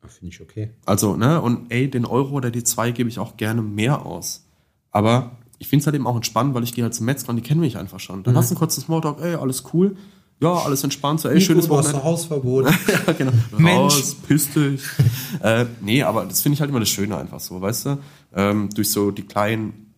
Finde 0.08 0.34
ich 0.34 0.42
okay. 0.42 0.72
Also, 0.86 1.16
ne, 1.16 1.40
und 1.42 1.72
ey, 1.72 1.90
den 1.90 2.06
Euro 2.06 2.32
oder 2.36 2.52
die 2.52 2.64
zwei 2.64 2.92
gebe 2.92 3.10
ich 3.10 3.20
auch 3.20 3.38
gerne 3.38 3.62
mehr 3.62 4.06
aus. 4.06 4.46
Aber 4.92 5.38
ich 5.64 5.70
finde 5.70 5.84
es 5.84 5.88
halt 5.88 5.96
eben 5.96 6.08
auch 6.08 6.18
entspannt, 6.18 6.54
weil 6.54 6.64
ich 6.64 6.74
gehe 6.74 6.84
halt 6.84 6.94
zum 6.94 7.06
Metzger 7.06 7.30
und 7.30 7.38
die 7.38 7.42
kennen 7.42 7.62
mich 7.62 7.78
einfach 7.78 8.02
schon. 8.02 8.22
Dann 8.24 8.36
hast 8.36 8.52
du 8.52 8.56
einen 8.56 8.60
kurzen 8.60 8.82
Smalltalk, 8.82 9.22
ey, 9.22 9.36
alles 9.36 9.64
cool. 9.74 9.96
Ja, 10.42 10.56
alles 10.56 10.84
entspannt, 10.84 11.22
so, 11.22 11.30
ey, 11.30 11.40
schönes 11.40 11.64
Nico, 11.64 11.76
du 11.76 11.80
hast 11.80 11.94
Wochenende. 11.94 12.04
Hausverbot. 12.06 12.66
ja, 13.08 13.14
genau. 13.14 13.32
Mensch. 13.58 13.94
Raus, 13.96 14.16
piss 14.28 14.52
dich. 14.52 14.84
äh, 15.42 15.66
nee, 15.80 16.04
aber 16.04 16.26
das 16.26 16.42
finde 16.42 16.56
ich 16.56 16.60
halt 16.60 16.70
immer 16.70 16.82
das 16.82 16.90
Schöne 16.90 17.16
einfach 17.16 17.40
so, 17.40 17.62
weißt 17.62 17.86
du? 17.86 17.98
Ähm, 18.36 18.72
durch 18.76 18.92
so 18.92 19.12
die 19.12 19.22
kleinen 19.22 19.94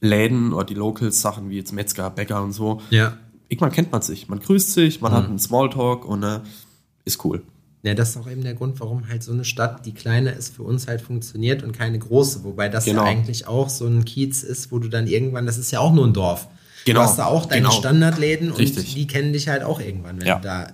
Läden 0.00 0.52
oder 0.52 0.64
die 0.64 0.74
Locals-Sachen 0.74 1.48
wie 1.48 1.56
jetzt 1.56 1.72
Metzger, 1.72 2.10
Bäcker 2.10 2.42
und 2.42 2.52
so. 2.52 2.82
ja. 2.90 3.16
Irgendwann 3.48 3.70
kennt 3.70 3.92
man 3.92 4.02
sich, 4.02 4.28
man 4.28 4.40
grüßt 4.40 4.72
sich, 4.72 5.00
man 5.00 5.12
hat 5.12 5.26
einen 5.26 5.38
Smalltalk 5.38 6.04
und 6.04 6.24
äh, 6.24 6.40
ist 7.04 7.24
cool. 7.24 7.44
Ja, 7.86 7.94
das 7.94 8.10
ist 8.10 8.16
auch 8.16 8.28
eben 8.28 8.42
der 8.42 8.54
Grund, 8.54 8.80
warum 8.80 9.08
halt 9.08 9.22
so 9.22 9.32
eine 9.32 9.44
Stadt, 9.44 9.86
die 9.86 9.94
kleine 9.94 10.30
ist, 10.30 10.54
für 10.54 10.62
uns 10.64 10.86
halt 10.88 11.00
funktioniert 11.00 11.62
und 11.62 11.72
keine 11.72 11.98
große. 11.98 12.42
Wobei 12.44 12.68
das 12.68 12.84
Genau. 12.84 13.04
ja 13.04 13.08
eigentlich 13.10 13.46
auch 13.46 13.68
so 13.68 13.86
ein 13.86 14.04
Kiez 14.04 14.42
ist, 14.42 14.72
wo 14.72 14.78
du 14.78 14.88
dann 14.88 15.06
irgendwann, 15.06 15.46
das 15.46 15.56
ist 15.58 15.70
ja 15.70 15.80
auch 15.80 15.92
nur 15.92 16.06
ein 16.06 16.12
Dorf. 16.12 16.48
Genau, 16.84 17.00
Du 17.00 17.06
hast 17.06 17.18
da 17.18 17.26
auch 17.26 17.46
deine 17.46 17.62
genau. 17.62 17.74
Standardläden 17.74 18.50
und 18.50 18.58
Richtig. 18.58 18.94
die 18.94 19.06
kennen 19.06 19.32
dich 19.32 19.48
halt 19.48 19.62
auch 19.62 19.80
irgendwann, 19.80 20.20
wenn 20.20 20.26
Ja. 20.26 20.36
du 20.36 20.42
da 20.42 20.68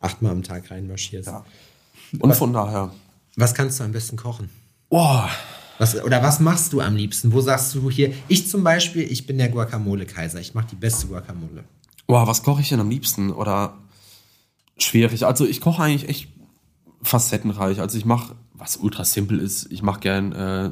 achtmal 0.00 0.32
am 0.32 0.42
Tag 0.42 0.70
reinmarschierst. 0.70 1.28
Ja. 1.28 1.44
Und 2.18 2.34
von 2.34 2.52
daher, 2.52 2.92
Was 3.36 3.54
kannst 3.54 3.80
du 3.80 3.84
am 3.84 3.92
besten 3.92 4.16
kochen? 4.16 4.48
boah, 4.90 5.28
Was, 5.78 6.00
oder 6.04 6.22
was 6.22 6.38
machst 6.38 6.72
du 6.72 6.80
am 6.80 6.94
liebsten? 6.96 7.32
Wo 7.32 7.40
sagst 7.40 7.74
du 7.74 7.90
hier, 7.90 8.12
ich 8.28 8.48
zum 8.48 8.62
Beispiel, 8.62 9.02
ich 9.10 9.26
bin 9.26 9.38
der 9.38 9.48
Guacamole-Kaiser. 9.48 10.38
Ich 10.40 10.54
mache 10.54 10.68
die 10.70 10.76
beste 10.76 11.08
Guacamole. 11.08 11.64
Boah, 12.06 12.26
was 12.28 12.42
koche 12.44 12.60
ich 12.60 12.68
denn 12.68 12.78
am 12.80 12.90
liebsten? 12.90 13.32
Oder 13.32 13.74
schwierig. 14.78 15.26
Also 15.26 15.46
ich 15.46 15.60
koche 15.60 15.82
eigentlich 15.82 16.08
echt 16.08 16.28
facettenreich. 17.04 17.80
Also 17.80 17.96
ich 17.98 18.04
mache, 18.04 18.34
was 18.52 18.76
ultra 18.76 19.04
simpel 19.04 19.38
ist, 19.38 19.70
ich 19.70 19.82
mache 19.82 20.00
gern 20.00 20.32
äh, 20.32 20.70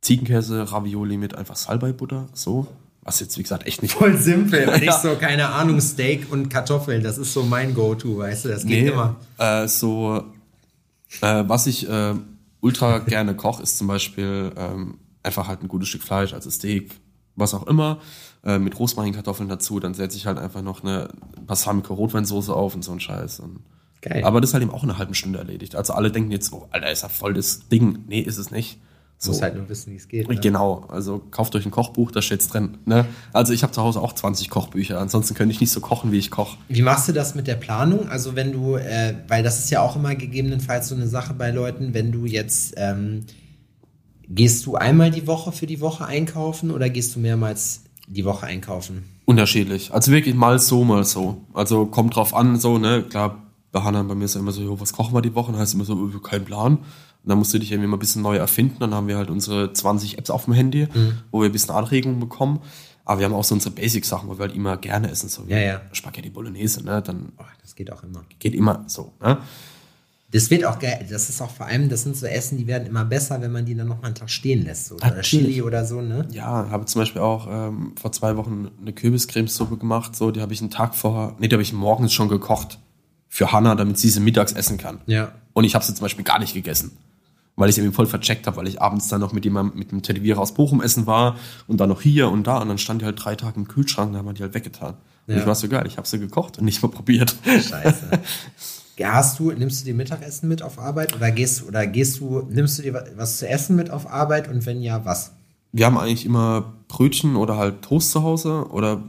Ziegenkäse, 0.00 0.70
Ravioli 0.72 1.16
mit 1.16 1.34
einfach 1.34 1.56
Salbei-Butter, 1.56 2.28
so. 2.32 2.66
Was 3.02 3.20
jetzt, 3.20 3.38
wie 3.38 3.42
gesagt, 3.42 3.66
echt 3.66 3.82
nicht 3.82 3.94
Voll 3.94 4.16
simpel. 4.18 4.68
Und 4.68 4.76
ich 4.76 4.84
Ja. 4.84 4.98
so, 4.98 5.16
keine 5.16 5.48
Ahnung, 5.48 5.80
Steak 5.80 6.30
und 6.30 6.50
Kartoffeln. 6.50 7.02
Das 7.02 7.16
ist 7.16 7.32
so 7.32 7.42
mein 7.42 7.74
Go-To, 7.74 8.18
weißt 8.18 8.44
du? 8.44 8.48
Das 8.50 8.64
geht 8.66 8.84
Nee, 8.84 8.90
immer. 8.90 9.16
äh, 9.38 9.66
so, 9.66 10.22
äh, 11.22 11.44
was 11.46 11.66
ich 11.66 11.88
äh, 11.88 12.14
ultra 12.60 12.98
gerne 12.98 13.34
koche, 13.34 13.62
ist 13.62 13.78
zum 13.78 13.86
Beispiel 13.86 14.52
ähm, 14.56 14.98
einfach 15.22 15.48
halt 15.48 15.62
ein 15.62 15.68
gutes 15.68 15.88
Stück 15.88 16.02
Fleisch, 16.02 16.34
also 16.34 16.50
Steak, 16.50 16.90
was 17.34 17.54
auch 17.54 17.66
immer, 17.66 17.98
äh, 18.44 18.58
mit 18.58 18.78
Rosmarinkartoffeln 18.78 19.48
dazu. 19.48 19.80
Dann 19.80 19.94
setze 19.94 20.16
ich 20.18 20.26
halt 20.26 20.38
einfach 20.38 20.60
noch 20.62 20.82
eine 20.84 21.08
Balsamico 21.46 21.94
Rotweinsoße 21.94 22.52
auf 22.54 22.74
und 22.74 22.82
so 22.84 22.92
ein 22.92 23.00
Scheiß. 23.00 23.40
Und, 23.40 23.60
Geil. 24.00 24.24
Aber 24.24 24.40
das 24.40 24.50
ist 24.50 24.54
halt 24.54 24.62
eben 24.62 24.72
auch 24.72 24.84
in 24.84 24.90
einer 24.90 24.98
halben 24.98 25.14
Stunde 25.14 25.38
erledigt. 25.38 25.74
Also 25.74 25.92
alle 25.92 26.10
denken 26.12 26.30
jetzt, 26.30 26.52
oh, 26.52 26.68
Alter, 26.70 26.90
ist 26.90 27.02
ja 27.02 27.08
voll 27.08 27.34
das 27.34 27.68
Ding. 27.68 28.04
Nee, 28.06 28.20
ist 28.20 28.38
es 28.38 28.50
nicht. 28.50 28.78
Du 29.22 29.30
musst 29.30 29.42
halt 29.42 29.56
nur 29.56 29.68
wissen, 29.68 29.92
wie 29.92 29.96
es 29.96 30.06
geht. 30.06 30.28
Ne? 30.28 30.36
Genau, 30.36 30.84
also 30.88 31.18
kauft 31.18 31.56
euch 31.56 31.66
ein 31.66 31.72
Kochbuch, 31.72 32.12
da 32.12 32.22
steht's 32.22 32.46
drin. 32.46 32.78
Ne? 32.84 33.04
Also 33.32 33.52
ich 33.52 33.64
habe 33.64 33.72
zu 33.72 33.82
Hause 33.82 34.00
auch 34.00 34.12
20 34.12 34.48
Kochbücher, 34.48 35.00
ansonsten 35.00 35.34
könnte 35.34 35.52
ich 35.52 35.60
nicht 35.60 35.72
so 35.72 35.80
kochen, 35.80 36.12
wie 36.12 36.18
ich 36.18 36.30
koche. 36.30 36.56
Wie 36.68 36.82
machst 36.82 37.08
du 37.08 37.12
das 37.12 37.34
mit 37.34 37.48
der 37.48 37.56
Planung? 37.56 38.08
Also 38.08 38.36
wenn 38.36 38.52
du, 38.52 38.76
äh, 38.76 39.16
weil 39.26 39.42
das 39.42 39.58
ist 39.58 39.70
ja 39.70 39.80
auch 39.80 39.96
immer 39.96 40.14
gegebenenfalls 40.14 40.88
so 40.88 40.94
eine 40.94 41.08
Sache 41.08 41.34
bei 41.34 41.50
Leuten, 41.50 41.94
wenn 41.94 42.12
du 42.12 42.26
jetzt, 42.26 42.74
ähm, 42.76 43.24
gehst 44.28 44.66
du 44.66 44.76
einmal 44.76 45.10
die 45.10 45.26
Woche 45.26 45.50
für 45.50 45.66
die 45.66 45.80
Woche 45.80 46.06
einkaufen 46.06 46.70
oder 46.70 46.88
gehst 46.88 47.16
du 47.16 47.18
mehrmals 47.18 47.82
die 48.06 48.24
Woche 48.24 48.46
einkaufen? 48.46 49.02
Unterschiedlich. 49.24 49.92
Also 49.92 50.12
wirklich 50.12 50.36
mal 50.36 50.60
so, 50.60 50.84
mal 50.84 51.02
so. 51.02 51.42
Also 51.54 51.86
kommt 51.86 52.14
drauf 52.14 52.34
an, 52.34 52.56
so, 52.56 52.78
ne, 52.78 53.02
klar, 53.02 53.47
bei 53.72 53.82
Hannah 53.82 54.02
bei 54.02 54.14
mir 54.14 54.24
ist 54.24 54.34
ja 54.34 54.40
immer 54.40 54.52
so, 54.52 54.62
jo, 54.62 54.80
was 54.80 54.92
kochen 54.92 55.14
wir 55.14 55.22
die 55.22 55.34
Woche? 55.34 55.52
Dann 55.52 55.60
heißt 55.60 55.74
immer 55.74 55.84
so, 55.84 55.96
kein 56.20 56.44
Plan. 56.44 56.76
Und 56.78 57.28
dann 57.30 57.38
musst 57.38 57.52
du 57.52 57.58
dich 57.58 57.70
irgendwie 57.72 57.88
mal 57.88 57.96
ein 57.96 58.00
bisschen 58.00 58.22
neu 58.22 58.36
erfinden. 58.36 58.76
Dann 58.80 58.94
haben 58.94 59.08
wir 59.08 59.16
halt 59.16 59.28
unsere 59.30 59.72
20 59.72 60.18
Apps 60.18 60.30
auf 60.30 60.44
dem 60.46 60.54
Handy, 60.54 60.88
wo 61.30 61.40
wir 61.40 61.46
ein 61.48 61.52
bisschen 61.52 61.74
Anregungen 61.74 62.20
bekommen. 62.20 62.60
Aber 63.04 63.20
wir 63.20 63.26
haben 63.26 63.34
auch 63.34 63.44
so 63.44 63.54
unsere 63.54 63.74
Basic-Sachen, 63.74 64.28
wo 64.28 64.34
wir 64.38 64.42
halt 64.46 64.54
immer 64.54 64.76
gerne 64.76 65.10
essen, 65.10 65.28
so 65.30 65.42
Ja, 65.48 65.58
ja. 65.58 65.80
Spaghetti 65.92 66.28
Bolognese, 66.28 66.84
ne, 66.84 67.00
dann 67.02 67.32
Oh, 67.38 67.42
das 67.62 67.74
geht 67.74 67.90
auch 67.90 68.02
immer. 68.02 68.22
geht 68.38 68.54
immer 68.54 68.84
so, 68.86 69.12
ne. 69.20 69.38
Das 70.30 70.50
wird 70.50 70.66
auch 70.66 70.78
geil. 70.78 71.06
Das 71.10 71.30
ist 71.30 71.40
auch 71.40 71.50
vor 71.50 71.64
allem, 71.64 71.88
das 71.88 72.02
sind 72.02 72.14
so 72.14 72.26
Essen, 72.26 72.58
die 72.58 72.66
werden 72.66 72.86
immer 72.86 73.06
besser, 73.06 73.40
wenn 73.40 73.50
man 73.50 73.64
die 73.64 73.74
dann 73.74 73.88
noch 73.88 74.02
mal 74.02 74.08
einen 74.08 74.14
Tag 74.14 74.28
stehen 74.28 74.62
lässt. 74.62 74.88
So. 74.88 74.96
Oder 74.96 75.06
Natürlich. 75.06 75.24
Chili 75.46 75.62
oder 75.62 75.86
so, 75.86 76.02
ne? 76.02 76.28
Ja, 76.32 76.68
habe 76.70 76.84
zum 76.84 77.00
Beispiel 77.00 77.22
auch 77.22 77.46
ähm, 77.50 77.92
vor 77.98 78.12
zwei 78.12 78.36
Wochen 78.36 78.68
eine 78.78 78.92
Kürbiscremesuppe 78.92 79.78
gemacht. 79.78 80.14
So, 80.14 80.30
die 80.30 80.42
habe 80.42 80.52
ich 80.52 80.60
einen 80.60 80.68
Tag 80.70 80.94
vorher, 80.94 81.34
nee, 81.38 81.48
die 81.48 81.54
habe 81.54 81.62
ich 81.62 81.72
morgens 81.72 82.12
schon 82.12 82.28
gekocht 82.28 82.78
für 83.28 83.52
Hannah, 83.52 83.74
damit 83.74 83.98
sie 83.98 84.08
sie 84.10 84.20
mittags 84.20 84.52
essen 84.52 84.78
kann. 84.78 85.00
Ja. 85.06 85.32
Und 85.52 85.64
ich 85.64 85.74
habe 85.74 85.84
sie 85.84 85.94
zum 85.94 86.04
Beispiel 86.04 86.24
gar 86.24 86.38
nicht 86.38 86.54
gegessen, 86.54 86.92
weil 87.56 87.68
ich 87.68 87.74
sie 87.74 87.80
irgendwie 87.80 87.96
voll 87.96 88.06
vercheckt 88.06 88.46
habe, 88.46 88.56
weil 88.56 88.68
ich 88.68 88.80
abends 88.80 89.08
dann 89.08 89.20
noch 89.20 89.32
mit 89.32 89.44
jemandem, 89.44 89.78
mit 89.78 89.90
einem 89.92 90.02
Tätowierer 90.02 90.40
aus 90.40 90.54
Bochum 90.54 90.80
essen 90.82 91.06
war 91.06 91.36
und 91.66 91.78
dann 91.80 91.88
noch 91.88 92.00
hier 92.00 92.30
und 92.30 92.46
da 92.46 92.58
und 92.58 92.68
dann 92.68 92.78
stand 92.78 93.02
die 93.02 93.06
halt 93.06 93.22
drei 93.22 93.34
Tage 93.34 93.56
im 93.56 93.68
Kühlschrank, 93.68 94.12
dann 94.12 94.18
haben 94.20 94.26
wir 94.26 94.32
die 94.34 94.42
halt 94.42 94.54
weggetan. 94.54 94.94
Und 95.26 95.34
Ja. 95.34 95.40
ich 95.40 95.46
war 95.46 95.54
so 95.54 95.68
geil, 95.68 95.84
ich 95.86 95.96
habe 95.98 96.06
sie 96.08 96.18
gekocht 96.18 96.58
und 96.58 96.64
nicht 96.64 96.82
mal 96.82 96.88
probiert. 96.88 97.36
Scheiße. 97.44 98.10
Hast 99.00 99.38
du, 99.38 99.52
nimmst 99.52 99.80
du 99.82 99.84
dir 99.84 99.94
Mittagessen 99.94 100.48
mit 100.48 100.60
auf 100.62 100.78
Arbeit 100.80 101.14
oder 101.14 101.30
gehst, 101.30 101.64
oder 101.64 101.86
gehst 101.86 102.18
du, 102.18 102.40
nimmst 102.50 102.78
du 102.78 102.82
dir 102.82 102.94
wa- 102.94 103.04
was 103.16 103.36
zu 103.38 103.48
essen 103.48 103.76
mit 103.76 103.90
auf 103.90 104.10
Arbeit 104.10 104.48
und 104.48 104.66
wenn 104.66 104.82
ja, 104.82 105.04
was? 105.04 105.32
Wir 105.70 105.86
haben 105.86 105.96
eigentlich 105.98 106.26
immer 106.26 106.72
Brötchen 106.88 107.36
oder 107.36 107.56
halt 107.56 107.82
Toast 107.82 108.10
zu 108.10 108.24
Hause 108.24 108.66
oder 108.70 109.02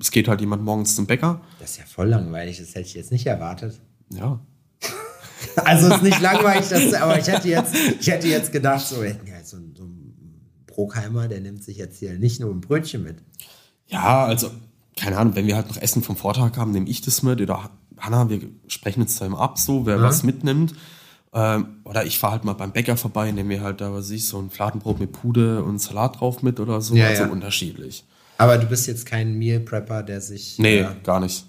es 0.00 0.10
geht 0.10 0.28
halt 0.28 0.40
jemand 0.40 0.64
morgens 0.64 0.96
zum 0.96 1.06
Bäcker. 1.06 1.40
Das 1.60 1.72
ist 1.72 1.78
ja 1.78 1.84
voll 1.84 2.08
langweilig, 2.08 2.58
das 2.58 2.70
hätte 2.70 2.80
ich 2.88 2.94
jetzt 2.94 3.12
nicht 3.12 3.26
erwartet. 3.26 3.80
Ja, 4.12 4.40
Also 5.64 5.88
es 5.88 5.96
ist 5.96 6.02
nicht 6.02 6.20
langweilig, 6.20 6.68
das, 6.68 6.92
aber 6.94 7.18
ich 7.18 7.26
hätte 7.26 7.48
jetzt, 7.48 7.74
ich 8.00 8.06
hätte 8.08 8.28
jetzt 8.28 8.52
gedacht, 8.52 8.86
so, 8.86 9.02
ja, 9.02 9.12
so, 9.44 9.56
ein- 9.56 9.74
so 9.76 9.84
ein 9.84 10.14
Brokheimer, 10.66 11.28
der 11.28 11.40
nimmt 11.40 11.62
sich 11.64 11.76
jetzt 11.76 11.98
hier 11.98 12.18
nicht 12.18 12.40
nur 12.40 12.50
ein 12.50 12.60
Brötchen 12.60 13.02
mit. 13.02 13.16
Ja, 13.88 14.24
also, 14.24 14.50
keine 14.96 15.16
Ahnung, 15.18 15.34
wenn 15.34 15.46
wir 15.46 15.56
halt 15.56 15.68
noch 15.68 15.76
Essen 15.78 16.02
vom 16.02 16.16
Vortag 16.16 16.56
haben, 16.56 16.70
nehme 16.72 16.88
ich 16.88 17.00
das 17.00 17.22
mit. 17.22 17.40
Oder 17.40 17.70
Hanna, 17.98 18.28
wir 18.30 18.40
sprechen 18.68 19.02
uns 19.02 19.18
dann 19.18 19.34
ab, 19.34 19.58
so, 19.58 19.86
wer 19.86 20.00
was 20.00 20.22
mitnimmt. 20.22 20.74
Ähm, 21.32 21.76
oder 21.84 22.04
ich 22.06 22.18
fahre 22.18 22.34
halt 22.34 22.44
mal 22.44 22.52
beim 22.54 22.72
Bäcker 22.72 22.96
vorbei, 22.96 23.30
nehme 23.32 23.48
mir 23.48 23.62
halt 23.62 23.80
da, 23.80 23.92
was 23.92 24.10
ich, 24.10 24.26
so 24.28 24.38
ein 24.40 24.50
Fladenbrot 24.50 24.98
mit 25.00 25.12
Pude 25.12 25.62
und 25.64 25.78
Salat 25.80 26.20
drauf 26.20 26.42
mit 26.42 26.60
oder 26.60 26.80
so. 26.80 26.94
Ja, 26.94 27.06
also 27.08 27.24
ja. 27.24 27.28
unterschiedlich. 27.30 28.04
Aber 28.40 28.56
du 28.56 28.66
bist 28.66 28.86
jetzt 28.86 29.04
kein 29.04 29.38
Meal 29.38 29.60
Prepper, 29.60 30.02
der 30.02 30.22
sich. 30.22 30.58
Nee, 30.58 30.78
äh, 30.78 30.88
gar 31.04 31.20
nicht. 31.20 31.44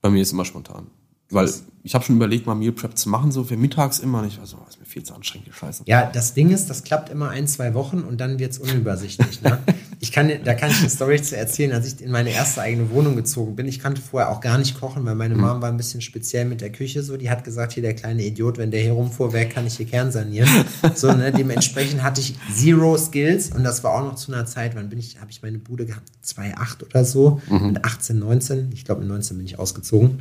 Bei 0.00 0.08
mir 0.08 0.22
ist 0.22 0.30
immer 0.30 0.44
spontan. 0.44 0.86
Weil 1.30 1.50
ich 1.82 1.94
habe 1.94 2.04
schon 2.04 2.16
überlegt, 2.16 2.46
mal 2.46 2.54
Meal 2.54 2.72
Prep 2.72 2.96
zu 2.96 3.08
machen, 3.08 3.30
so 3.32 3.44
für 3.44 3.56
mittags 3.56 3.98
immer. 3.98 4.20
Und 4.20 4.28
ich 4.28 4.38
war 4.38 4.46
so, 4.46 4.58
ist 4.68 4.78
mir 4.80 4.86
viel 4.86 5.02
zu 5.02 5.14
anstrengend, 5.14 5.48
die 5.48 5.52
Scheiße. 5.52 5.82
Ja, 5.86 6.10
das 6.12 6.32
Ding 6.34 6.50
ist, 6.50 6.68
das 6.70 6.84
klappt 6.84 7.10
immer 7.10 7.28
ein, 7.30 7.46
zwei 7.46 7.74
Wochen 7.74 8.00
und 8.00 8.18
dann 8.20 8.38
wird's 8.38 8.58
unübersichtlich. 8.58 9.42
Ne? 9.42 9.58
Ich 10.00 10.12
kann, 10.12 10.30
da 10.44 10.54
kann 10.54 10.70
ich 10.70 10.78
eine 10.78 10.90
Story 10.90 11.20
zu 11.20 11.36
erzählen, 11.36 11.72
als 11.72 11.92
ich 11.92 12.00
in 12.00 12.12
meine 12.12 12.30
erste 12.30 12.60
eigene 12.62 12.88
Wohnung 12.92 13.16
gezogen 13.16 13.56
bin. 13.56 13.66
Ich 13.66 13.80
kannte 13.80 14.00
vorher 14.00 14.30
auch 14.30 14.40
gar 14.40 14.56
nicht 14.56 14.78
kochen, 14.78 15.04
weil 15.04 15.16
meine 15.16 15.34
Mhm. 15.34 15.40
Mom 15.40 15.60
war 15.60 15.68
ein 15.70 15.76
bisschen 15.76 16.00
speziell 16.02 16.44
mit 16.44 16.60
der 16.60 16.70
Küche 16.70 17.02
so. 17.02 17.16
Die 17.16 17.28
hat 17.28 17.42
gesagt, 17.42 17.72
hier 17.72 17.82
der 17.82 17.94
kleine 17.96 18.24
Idiot, 18.24 18.58
wenn 18.58 18.70
der 18.70 18.80
hier 18.80 18.92
rumfuhr, 18.92 19.32
wer 19.32 19.48
kann 19.48 19.66
ich 19.66 19.76
hier 19.76 19.86
Kern 19.86 20.12
sanieren? 20.12 20.48
So, 20.94 21.12
ne, 21.12 21.32
dementsprechend 21.32 22.04
hatte 22.04 22.20
ich 22.20 22.36
zero 22.54 22.96
Skills 22.96 23.50
und 23.50 23.64
das 23.64 23.82
war 23.82 23.90
auch 23.94 24.04
noch 24.04 24.14
zu 24.14 24.32
einer 24.32 24.46
Zeit, 24.46 24.76
wann 24.76 24.88
bin 24.88 25.00
ich, 25.00 25.20
habe 25.20 25.32
ich 25.32 25.42
meine 25.42 25.58
Bude 25.58 25.84
gehabt? 25.84 26.06
2,8 26.24 26.84
oder 26.86 27.04
so, 27.04 27.42
Mhm. 27.50 27.72
mit 27.72 27.84
18, 27.84 28.20
19. 28.20 28.70
Ich 28.74 28.84
glaube, 28.84 29.00
mit 29.00 29.08
19 29.08 29.36
bin 29.36 29.46
ich 29.46 29.58
ausgezogen. 29.58 30.20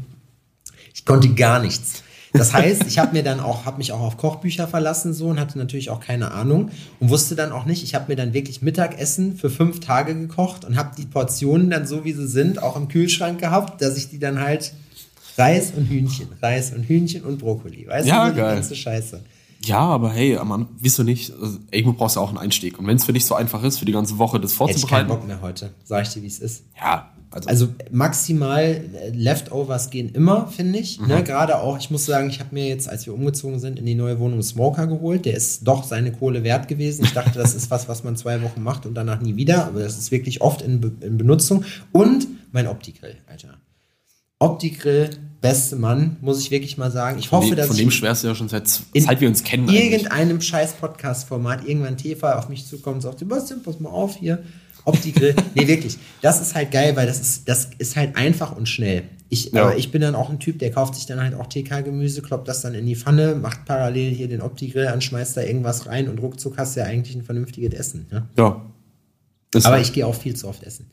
Ich 0.98 1.06
konnte 1.06 1.30
gar 1.30 1.60
nichts. 1.62 2.02
Das 2.34 2.54
heißt, 2.54 2.84
ich 2.88 2.98
habe 2.98 3.14
mir 3.16 3.22
dann 3.24 3.40
auch, 3.40 3.66
habe 3.66 3.78
mich 3.78 3.92
auch 3.92 4.00
auf 4.02 4.18
Kochbücher 4.18 4.68
verlassen 4.68 5.14
so 5.14 5.28
und 5.28 5.40
hatte 5.40 5.58
natürlich 5.60 5.92
auch 5.92 6.00
keine 6.00 6.32
Ahnung 6.32 6.72
und 7.00 7.10
wusste 7.10 7.36
dann 7.36 7.52
auch 7.52 7.66
nicht. 7.66 7.84
Ich 7.84 7.94
habe 7.96 8.06
mir 8.10 8.16
dann 8.16 8.34
wirklich 8.34 8.62
Mittagessen 8.64 9.38
für 9.38 9.50
fünf 9.52 9.80
Tage 9.80 10.14
gekocht 10.16 10.66
und 10.66 10.76
habe 10.76 10.92
die 10.98 11.06
Portionen 11.06 11.70
dann 11.70 11.86
so 11.86 12.04
wie 12.04 12.14
sie 12.14 12.28
sind 12.28 12.62
auch 12.62 12.76
im 12.76 12.88
Kühlschrank 12.90 13.40
gehabt, 13.40 13.82
dass 13.82 13.96
ich 13.96 14.10
die 14.10 14.20
dann 14.20 14.40
halt 14.42 14.74
Reis 15.38 15.72
und 15.78 15.86
Hühnchen, 15.86 16.28
Reis 16.42 16.74
und 16.74 16.84
Hühnchen 16.84 17.24
und 17.24 17.38
Brokkoli, 17.38 17.88
weißt 17.88 18.08
Ja, 18.08 18.26
du, 18.28 18.34
die 18.34 18.40
geil. 18.42 18.56
ganze 18.56 18.76
Scheiße. 18.76 19.22
Ja, 19.64 19.80
aber 19.80 20.12
hey, 20.12 20.40
wisst 20.80 21.00
du 21.00 21.04
nicht, 21.04 21.34
also, 21.34 21.58
irgendwo 21.72 21.98
brauchst 21.98 22.16
du 22.16 22.20
auch 22.20 22.30
einen 22.30 22.38
Einstieg. 22.38 22.80
Und 22.80 22.88
wenn 22.88 22.98
es 22.98 23.06
für 23.06 23.14
dich 23.14 23.26
so 23.26 23.36
einfach 23.36 23.64
ist, 23.64 23.80
für 23.80 23.86
die 23.86 23.92
ganze 23.92 24.18
Woche 24.18 24.40
das 24.40 24.60
Hätte 24.60 24.72
ich 24.72 24.88
keinen 24.88 25.08
vorzubereiten, 25.08 25.08
Bock 25.08 25.28
mehr 25.28 25.42
heute, 25.42 25.74
sag 25.84 26.04
ich 26.04 26.14
dir, 26.14 26.22
wie 26.22 26.28
es 26.28 26.40
ist. 26.40 26.66
ja, 26.80 27.12
also, 27.30 27.50
Also 27.50 27.68
maximal 27.92 28.64
äh, 28.64 29.10
Leftovers 29.10 29.90
gehen 29.90 30.10
immer, 30.10 30.48
finde 30.48 30.80
ich. 30.80 31.00
Mhm. 31.00 31.08
Ne? 31.08 31.24
Gerade 31.24 31.60
auch, 31.60 31.78
ich 31.78 31.92
muss 31.92 32.06
sagen, 32.06 32.30
ich 32.30 32.40
habe 32.40 32.54
mir 32.54 32.68
jetzt, 32.68 32.88
als 32.88 33.06
wir 33.06 33.14
umgezogen 33.14 33.60
sind, 33.60 33.80
in 33.80 33.86
die 33.86 33.96
neue 33.96 34.20
Wohnung 34.20 34.42
Smoker 34.42 34.88
geholt. 34.88 35.26
Der 35.26 35.36
ist 35.36 35.68
doch 35.68 35.84
seine 35.84 36.14
Kohle 36.14 36.44
wert 36.44 36.68
gewesen. 36.68 37.04
Ich 37.04 37.14
dachte, 37.14 37.38
das 37.38 37.54
ist 37.54 37.70
was, 37.70 37.90
was 37.90 38.04
man 38.04 38.16
zwei 38.16 38.42
Wochen 38.42 38.64
macht 38.64 38.86
und 38.86 38.94
danach 38.94 39.20
nie 39.22 39.36
wieder. 39.36 39.66
Aber 39.68 39.82
das 39.82 39.98
ist 39.98 40.12
wirklich 40.12 40.42
oft 40.42 40.62
in, 40.62 40.80
Be 40.80 40.92
in 41.02 41.18
Benutzung. 41.18 41.66
Und 41.92 42.28
mein 42.54 42.68
Opti-Grill, 42.68 43.18
Alter. 43.28 43.56
Opti-Grill, 44.40 45.10
beste 45.42 45.76
Mann, 45.76 46.18
muss 46.22 46.40
ich 46.42 46.52
wirklich 46.52 46.78
mal 46.78 46.92
sagen. 46.92 47.20
Ich 47.20 47.30
von, 47.30 47.40
hoffe, 47.40 47.50
dem, 47.50 47.58
dass 47.58 47.68
von 47.68 47.78
dem 47.78 47.92
schwärst 47.92 48.24
du 48.24 48.28
ja 48.28 48.36
schon 48.36 48.50
seit, 48.50 48.68
seit 48.68 49.22
wir 49.22 49.28
uns 49.28 49.44
kennen. 49.44 49.70
eigentlich. 49.70 49.84
irgendeinem 49.84 50.42
scheiß 50.42 50.74
Podcast-Format 50.74 51.68
irgendwann 51.68 51.98
Tefa 51.98 52.38
auf 52.38 52.50
mich 52.50 52.66
zukommt 52.66 52.96
und 52.96 53.02
sagt, 53.02 53.20
Sebastian, 53.20 53.62
pass 53.64 53.80
mal 53.80 53.90
auf 53.90 54.18
hier. 54.18 54.44
Opti-Grill. 54.86 55.36
nee, 55.56 55.68
wirklich. 55.68 55.98
Das 56.22 56.42
ist 56.42 56.56
halt 56.56 56.72
geil, 56.72 56.96
weil 56.96 57.08
das 57.08 57.20
ist, 57.20 57.48
das 57.50 57.70
ist 57.78 57.96
halt 57.96 58.16
einfach 58.16 58.56
und 58.56 58.68
schnell. 58.68 59.04
Ich, 59.30 59.52
Ja. 59.52 59.74
ich 59.76 59.92
bin 59.92 60.02
dann 60.02 60.16
auch 60.16 60.30
ein 60.30 60.40
Typ, 60.40 60.60
der 60.60 60.72
kauft 60.72 60.96
sich 60.96 61.06
dann 61.06 61.22
halt 61.22 61.36
auch 61.36 61.48
TK-Gemüse, 61.48 62.22
kloppt 62.22 62.48
das 62.48 62.62
dann 62.62 62.74
in 62.74 62.86
die 62.86 62.96
Pfanne, 62.96 63.36
macht 63.36 63.66
parallel 63.66 64.14
hier 64.14 64.30
den 64.30 64.42
Opti-Grill 64.42 64.88
an, 64.88 65.02
schmeißt 65.02 65.36
da 65.36 65.42
irgendwas 65.42 65.86
rein 65.88 66.08
und 66.08 66.20
ruckzuck 66.20 66.58
hast 66.58 66.76
du 66.76 66.80
ja 66.80 66.86
eigentlich 66.86 67.16
ein 67.16 67.24
vernünftiges 67.24 67.74
Essen. 67.74 68.08
Ne? 68.10 68.28
Ja. 68.38 68.66
Das 69.52 69.66
Aber 69.66 69.80
ich 69.80 69.92
gehe 69.92 70.08
auch 70.08 70.16
viel 70.16 70.36
zu 70.36 70.48
oft 70.48 70.64
essen. 70.64 70.90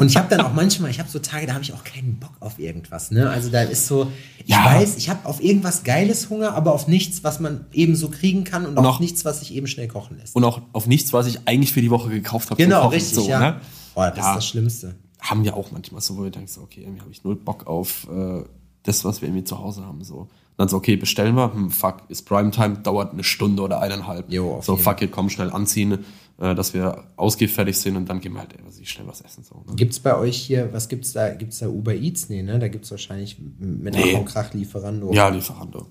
Und 0.00 0.08
ich 0.08 0.16
habe 0.16 0.28
dann 0.28 0.40
auch 0.40 0.52
manchmal, 0.52 0.90
ich 0.90 0.98
habe 0.98 1.08
so 1.08 1.20
Tage, 1.20 1.46
da 1.46 1.54
habe 1.54 1.62
ich 1.62 1.72
auch 1.72 1.84
keinen 1.84 2.18
Bock 2.18 2.32
auf 2.40 2.58
irgendwas. 2.58 3.12
Ne? 3.12 3.30
Also 3.30 3.48
da 3.50 3.62
ist 3.62 3.86
so, 3.86 4.10
ich 4.44 4.48
Ja. 4.50 4.64
weiß, 4.64 4.96
ich 4.96 5.08
habe 5.08 5.24
auf 5.28 5.40
irgendwas 5.42 5.84
Geiles 5.84 6.30
Hunger, 6.30 6.54
aber 6.54 6.72
auf 6.74 6.88
nichts, 6.88 7.22
was 7.22 7.38
man 7.38 7.66
eben 7.72 7.94
so 7.94 8.08
kriegen 8.10 8.42
kann 8.42 8.66
und, 8.66 8.76
Und 8.76 8.84
auf 8.84 8.96
auch- 8.96 9.00
nichts, 9.00 9.24
was 9.24 9.38
sich 9.40 9.54
eben 9.54 9.68
schnell 9.68 9.86
kochen 9.86 10.18
lässt. 10.18 10.34
Und 10.34 10.42
auch 10.42 10.62
auf 10.72 10.86
nichts, 10.88 11.12
was 11.12 11.26
ich 11.28 11.46
eigentlich 11.46 11.72
für 11.72 11.80
die 11.80 11.90
Woche 11.90 12.10
gekauft 12.10 12.50
habe. 12.50 12.60
genau, 12.62 12.82
Kochen, 12.82 12.94
richtig, 12.94 13.14
so, 13.14 13.28
ja. 13.28 13.38
Ne? 13.38 13.60
Boah, 13.94 14.10
das 14.10 14.18
Ja. 14.18 14.30
ist 14.32 14.36
das 14.38 14.46
Schlimmste. 14.48 14.94
Haben 15.20 15.44
wir 15.44 15.56
auch 15.56 15.70
manchmal 15.70 16.00
so, 16.00 16.16
wo 16.18 16.24
wir 16.24 16.30
denken, 16.30 16.48
so, 16.48 16.62
okay, 16.62 16.80
irgendwie 16.82 17.00
habe 17.00 17.10
ich 17.12 17.22
null 17.22 17.36
Bock 17.36 17.66
auf 17.68 18.06
äh, 18.10 18.42
das, 18.82 19.04
was 19.04 19.22
wir 19.22 19.28
irgendwie 19.28 19.44
zu 19.44 19.58
Hause 19.60 19.86
haben. 19.86 20.02
So. 20.02 20.16
Und 20.16 20.28
dann 20.58 20.68
so, 20.68 20.76
okay, 20.76 20.96
bestellen 20.96 21.36
wir, 21.36 21.52
hm, 21.54 21.70
fuck, 21.70 22.02
ist 22.08 22.22
Primetime, 22.26 22.78
dauert 22.78 23.12
eine 23.12 23.24
Stunde 23.24 23.62
oder 23.62 23.80
eineinhalb. 23.80 24.30
Jo, 24.30 24.56
auf 24.56 24.64
so, 24.64 24.72
jeden. 24.72 24.84
fuck 24.84 25.00
it, 25.02 25.12
komm, 25.12 25.30
schnell 25.30 25.50
anziehen, 25.50 26.04
äh, 26.38 26.54
dass 26.54 26.74
wir 26.74 27.04
ausgehfertig 27.16 27.78
sind 27.78 27.96
und 27.96 28.08
dann 28.08 28.20
gehen 28.20 28.32
wir 28.32 28.40
halt 28.40 28.54
was 28.64 28.78
ich, 28.78 28.90
schnell 28.90 29.06
was 29.06 29.20
essen. 29.20 29.44
So, 29.44 29.64
ne? 29.66 29.74
Gibt's 29.76 30.00
bei 30.00 30.16
euch 30.16 30.36
hier, 30.36 30.72
was 30.72 30.88
gibt's 30.88 31.12
da? 31.12 31.32
Gibt's 31.34 31.58
da 31.58 31.68
Uber 31.68 31.94
Eats? 31.94 32.28
Nee, 32.28 32.42
ne? 32.42 32.58
Da 32.58 32.68
gibt's 32.68 32.90
wahrscheinlich 32.90 33.38
mit 33.38 33.94
Nee. 33.94 34.14
Und 34.14 34.24
Krach 34.24 34.52
Lieferando. 34.52 35.12
Ja, 35.12 35.28
Lieferando. 35.28 35.86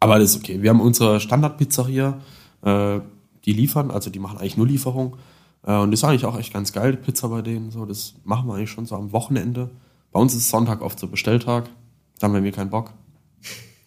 Aber 0.00 0.18
das 0.18 0.30
ist 0.30 0.36
okay. 0.38 0.62
Wir 0.62 0.70
haben 0.70 0.80
unsere 0.80 1.20
Standardpizzeria, 1.20 2.20
äh, 2.62 3.00
die 3.44 3.52
liefern, 3.52 3.90
also 3.90 4.10
die 4.10 4.18
machen 4.18 4.38
eigentlich 4.38 4.56
nur 4.56 4.66
Lieferung. 4.66 5.16
Äh, 5.62 5.76
und 5.76 5.90
das 5.90 6.00
ist 6.00 6.04
eigentlich 6.04 6.24
auch 6.24 6.38
echt 6.38 6.52
ganz 6.52 6.72
geil, 6.72 6.92
die 6.92 6.98
Pizza 6.98 7.28
bei 7.28 7.42
denen. 7.42 7.70
So, 7.70 7.84
das 7.84 8.14
machen 8.24 8.48
wir 8.48 8.54
eigentlich 8.54 8.70
schon 8.70 8.86
so 8.86 8.96
am 8.96 9.12
Wochenende. 9.12 9.70
Bei 10.10 10.20
uns 10.20 10.34
ist 10.34 10.48
Sonntag 10.48 10.80
oft 10.80 10.98
so 10.98 11.06
Bestelltag. 11.06 11.68
Dann 12.18 12.32
haben 12.32 12.44
wir 12.44 12.52
keinen 12.52 12.70
Bock. 12.70 12.92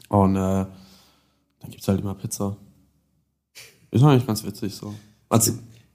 Und 0.09 0.35
äh, 0.35 0.39
dann 0.39 1.71
gibt's 1.71 1.87
halt 1.87 2.01
immer 2.01 2.13
Pizza. 2.13 2.57
Ist 3.89 4.03
eigentlich 4.03 4.27
ganz 4.27 4.43
witzig 4.43 4.75
so. 4.75 4.93
Also, 5.33 5.51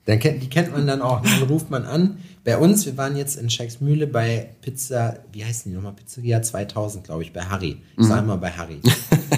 Dann 0.06 0.18
kennt, 0.18 0.42
die 0.42 0.48
kennt 0.48 0.72
man 0.72 0.86
dann 0.86 1.02
auch. 1.02 1.20
Dann 1.22 1.42
ruft 1.48 1.70
man 1.70 1.84
an. 1.84 2.18
Bei 2.44 2.56
uns, 2.56 2.86
wir 2.86 2.96
waren 2.96 3.14
jetzt 3.16 3.36
in 3.36 3.50
Scheiksmühle 3.50 4.06
bei 4.06 4.48
Pizza, 4.62 5.18
wie 5.32 5.44
heißt 5.44 5.66
die 5.66 5.70
nochmal? 5.70 5.92
Pizzeria 5.92 6.40
2000, 6.42 7.04
glaube 7.04 7.22
ich, 7.22 7.32
bei 7.32 7.42
Harry. 7.42 7.76
Ich 7.98 8.06
sage 8.06 8.26
mal 8.26 8.36
bei 8.36 8.50
Harry. 8.50 8.80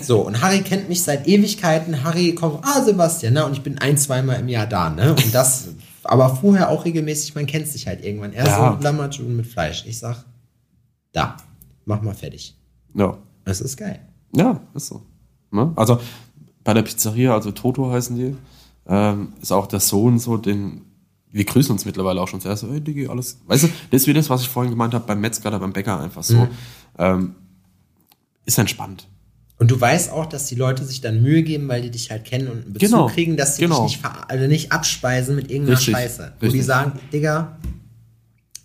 So, 0.00 0.20
und 0.24 0.40
Harry 0.40 0.60
kennt 0.62 0.88
mich 0.88 1.02
seit 1.02 1.26
Ewigkeiten. 1.26 2.04
Harry 2.04 2.34
kommt, 2.36 2.64
ah, 2.64 2.82
Sebastian, 2.84 3.34
ne? 3.34 3.44
Und 3.44 3.52
ich 3.52 3.62
bin 3.62 3.78
ein, 3.78 3.98
zweimal 3.98 4.38
im 4.38 4.48
Jahr 4.48 4.66
da, 4.66 4.90
ne? 4.90 5.10
Und 5.14 5.34
das, 5.34 5.68
aber 6.04 6.36
vorher 6.36 6.68
auch 6.70 6.84
regelmäßig, 6.84 7.34
man 7.34 7.46
kennt 7.46 7.66
sich 7.66 7.86
halt 7.88 8.04
irgendwann. 8.04 8.32
Er 8.32 8.46
Ja. 8.46 8.76
so 8.78 8.82
Lammertun 8.84 9.36
mit 9.36 9.46
Fleisch. 9.48 9.84
Ich 9.86 9.98
sag, 9.98 10.24
da, 11.12 11.36
mach 11.84 12.00
mal 12.02 12.14
fertig. 12.14 12.56
ja. 12.94 13.18
Das 13.44 13.60
ist 13.60 13.76
geil. 13.76 13.98
Ja, 14.36 14.60
ist 14.74 14.86
so. 14.86 15.02
Ne? 15.50 15.72
Also 15.74 15.98
bei 16.62 16.72
der 16.74 16.82
Pizzeria, 16.82 17.34
also 17.34 17.50
Toto 17.50 17.90
heißen 17.90 18.14
die, 18.14 18.36
ähm, 18.90 19.32
ist 19.40 19.52
auch 19.52 19.66
der 19.66 19.80
Sohn 19.80 20.18
so, 20.18 20.36
den 20.36 20.82
wir 21.32 21.44
grüßen 21.44 21.70
uns 21.70 21.84
mittlerweile 21.84 22.20
auch 22.20 22.26
schon 22.26 22.40
sehr 22.40 22.56
so, 22.56 22.68
hey 22.72 22.80
Digi, 22.80 23.06
alles. 23.06 23.38
Weißt 23.46 23.62
du, 23.62 23.68
das 23.92 24.02
ist 24.02 24.06
wie 24.08 24.12
das, 24.12 24.28
was 24.28 24.42
ich 24.42 24.48
vorhin 24.48 24.70
gemeint 24.72 24.94
habe, 24.94 25.06
beim 25.06 25.20
Metzger 25.20 25.48
oder 25.50 25.60
beim 25.60 25.72
Bäcker 25.72 26.00
einfach 26.00 26.24
so. 26.24 26.48
Ähm, 26.98 27.36
ist 28.44 28.58
entspannt. 28.58 29.06
Und 29.56 29.70
du 29.70 29.80
weißt 29.80 30.10
auch, 30.10 30.26
dass 30.26 30.46
die 30.46 30.56
Leute 30.56 30.84
sich 30.84 31.00
dann 31.02 31.22
Mühe 31.22 31.44
geben, 31.44 31.68
weil 31.68 31.82
die 31.82 31.90
dich 31.90 32.10
halt 32.10 32.24
kennen 32.24 32.48
und 32.48 32.64
einen 32.64 32.72
Bezug 32.72 32.88
Genau, 32.90 33.06
kriegen, 33.06 33.36
dass 33.36 33.56
sie 33.56 33.62
genau. 33.62 33.86
dich 33.86 34.02
nicht, 34.02 34.10
also 34.28 34.46
nicht 34.48 34.72
abspeisen 34.72 35.36
mit 35.36 35.50
irgendeiner 35.52 35.78
Richtig, 35.78 35.94
Scheiße. 35.94 36.32
Wo 36.40 36.48
die 36.48 36.62
sagen, 36.62 36.98
Digga, 37.12 37.58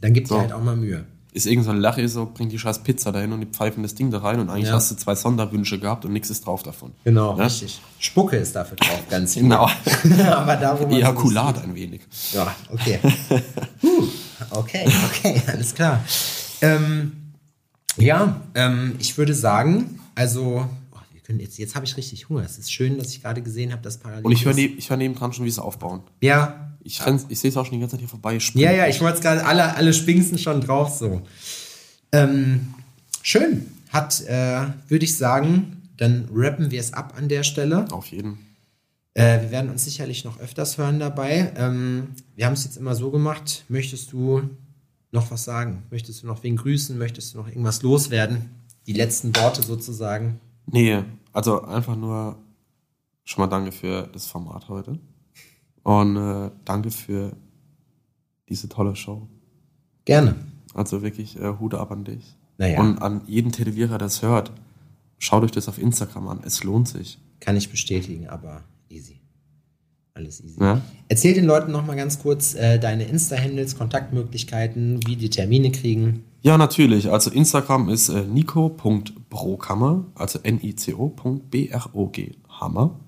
dann 0.01 0.13
gibt's 0.13 0.30
So. 0.30 0.36
dir 0.36 0.41
halt 0.41 0.53
auch 0.53 0.63
mal 0.63 0.76
Mühe. 0.76 1.05
Ist 1.36 1.47
irgend 1.47 1.65
so 1.65 1.71
ein 1.71 1.77
Lache 1.81 2.07
so, 2.07 2.31
bringt 2.33 2.53
die 2.53 2.57
scheiß 2.57 2.79
Pizza 2.79 3.11
dahin 3.11 3.33
und 3.33 3.41
die 3.41 3.45
pfeifen 3.47 3.83
das 3.83 3.93
Ding 3.93 4.09
da 4.09 4.19
rein 4.19 4.39
und 4.39 4.49
eigentlich 4.49 4.69
Ja. 4.69 4.75
hast 4.75 4.89
du 4.91 4.95
zwei 4.95 5.15
Sonderwünsche 5.15 5.77
gehabt 5.79 6.05
und 6.05 6.13
nichts 6.13 6.29
ist 6.29 6.45
drauf 6.45 6.63
davon. 6.63 6.93
Genau, 7.03 7.38
Ja? 7.38 7.43
richtig. 7.43 7.81
Spucke 7.99 8.38
ist 8.38 8.55
dafür 8.55 8.77
drauf, 8.77 9.01
ganz. 9.09 9.36
Genau. 9.36 9.69
Aber 10.31 10.55
da, 10.55 10.79
wo 10.79 10.83
man 10.83 10.93
Ejakulat 10.93 11.61
ein 11.61 11.75
wenig. 11.75 11.99
Ja, 12.31 12.55
okay. 12.71 12.99
Huh, 13.83 14.07
okay, 14.51 14.86
okay, 15.09 15.41
alles 15.47 15.75
klar. 15.75 15.99
Ähm, 16.61 17.11
ja, 17.97 18.39
ähm, 18.55 18.95
ich 18.99 19.17
würde 19.17 19.33
sagen, 19.33 19.99
also, 20.15 20.65
können 21.26 21.39
jetzt, 21.39 21.57
jetzt 21.57 21.76
habe 21.76 21.86
ich 21.86 21.97
richtig 21.97 22.30
Hunger. 22.30 22.43
Es 22.43 22.57
ist 22.57 22.71
schön, 22.71 22.97
dass 22.97 23.09
ich 23.11 23.21
gerade 23.21 23.41
gesehen 23.41 23.71
habe, 23.73 23.82
dass 23.82 23.97
parallel. 23.97 24.26
Und 24.26 24.32
ich 24.32 24.45
höre 24.45 24.53
neb, 24.53 24.78
ich 24.78 24.89
hör 24.89 24.97
nebendran 24.97 25.34
schon, 25.34 25.43
wie 25.45 25.51
sie 25.51 25.61
aufbauen. 25.61 26.01
Ja, 26.21 26.78
Ich, 26.84 27.01
renn- 27.01 27.26
ich 27.30 27.39
sehe 27.39 27.49
es 27.49 27.57
auch 27.57 27.65
schon 27.65 27.73
die 27.73 27.80
ganze 27.80 27.93
Zeit 27.95 28.01
hier 28.01 28.09
vorbei. 28.09 28.38
Ja, 28.53 28.71
ja, 28.71 28.88
ich 28.88 29.01
wollte 29.01 29.17
es 29.17 29.21
gerade, 29.23 29.45
alle, 29.45 29.76
alle 29.76 29.91
Spinksen 29.93 30.38
schon 30.38 30.61
drauf 30.61 30.89
so. 30.89 31.21
Ähm, 32.11 32.73
schön. 33.21 33.65
Hat, 33.89 34.21
äh, 34.28 34.61
würde 34.88 35.05
ich 35.05 35.17
sagen, 35.17 35.82
dann 35.97 36.28
rappen 36.34 36.69
wir 36.71 36.80
es 36.80 36.93
ab 36.93 37.13
an 37.17 37.28
der 37.30 37.43
Stelle. 37.43 37.89
Auf 37.91 38.07
jeden. 38.07 38.39
Äh, 39.13 39.41
wir 39.43 39.51
werden 39.51 39.71
uns 39.71 39.86
sicherlich 39.86 40.26
noch 40.26 40.39
öfters 40.39 40.78
hören 40.78 40.99
dabei. 40.99 41.53
Ähm, 41.57 42.09
wir 42.36 42.45
haben 42.45 42.53
es 42.53 42.65
jetzt 42.65 42.78
immer 42.78 42.95
so 42.95 43.11
gemacht. 43.11 43.63
Möchtest 43.69 44.11
du 44.11 44.41
noch 45.11 45.32
was 45.32 45.45
sagen? 45.45 45.84
Möchtest 45.89 46.21
du 46.23 46.28
noch 46.28 46.43
wen 46.43 46.57
grüßen? 46.57 46.97
Möchtest 46.97 47.34
du 47.34 47.38
noch 47.38 47.47
irgendwas 47.47 47.82
loswerden? 47.82 48.49
Die 48.88 48.93
letzten 48.93 49.34
Worte 49.38 49.63
sozusagen. 49.63 50.39
Nee, 50.68 51.03
also 51.34 51.63
einfach 51.63 51.95
nur 51.95 52.38
schon 53.24 53.43
mal 53.43 53.47
danke 53.47 53.72
für 53.72 54.07
das 54.13 54.28
Format 54.28 54.70
heute. 54.70 54.99
Und 55.84 56.18
äh, 56.18 56.51
danke 56.63 56.91
für 56.91 57.36
diese 58.49 58.70
tolle 58.70 58.95
Show. 58.95 59.28
Gerne. 60.05 60.36
Also 60.74 61.01
wirklich 61.01 61.39
äh, 61.39 61.53
Hude 61.59 61.80
ab 61.80 61.91
an 61.91 62.03
dich. 62.03 62.36
Naja. 62.57 62.80
Und 62.80 63.01
an 63.01 63.22
jeden 63.28 63.51
Tätowierer, 63.51 63.97
der 63.97 64.07
es 64.07 64.22
hört, 64.22 64.51
schaut 65.20 65.43
euch 65.43 65.51
das 65.51 65.68
auf 65.68 65.78
Instagram 65.78 66.28
an. 66.28 66.39
Es 66.43 66.63
lohnt 66.63 66.88
sich. 66.88 67.20
Kann 67.39 67.55
ich 67.55 67.70
bestätigen, 67.70 68.28
aber 68.28 68.63
easy. 68.89 69.22
Alles 70.13 70.41
easy. 70.43 70.59
Ja? 70.61 70.82
Erzähl 71.09 71.34
den 71.34 71.45
Leuten 71.45 71.72
noch 71.72 71.86
mal 71.86 71.95
ganz 71.95 72.20
kurz 72.20 72.55
äh, 72.55 72.80
deine 72.80 73.03
Insta-Handles, 73.03 73.78
Kontaktmöglichkeiten, 73.78 75.05
wie 75.05 75.18
die 75.18 75.30
Termine 75.30 75.72
kriegen. 75.72 76.24
Ja, 76.45 76.59
natürlich. 76.59 77.11
Also 77.11 77.31
Instagram 77.31 77.89
ist 77.89 78.09
äh, 78.09 78.21
nico.brokammer, 78.21 80.05
also 80.13 80.37
N-I-C-O.B-R-O-G, 80.43 82.31
Hammer. 82.47 82.99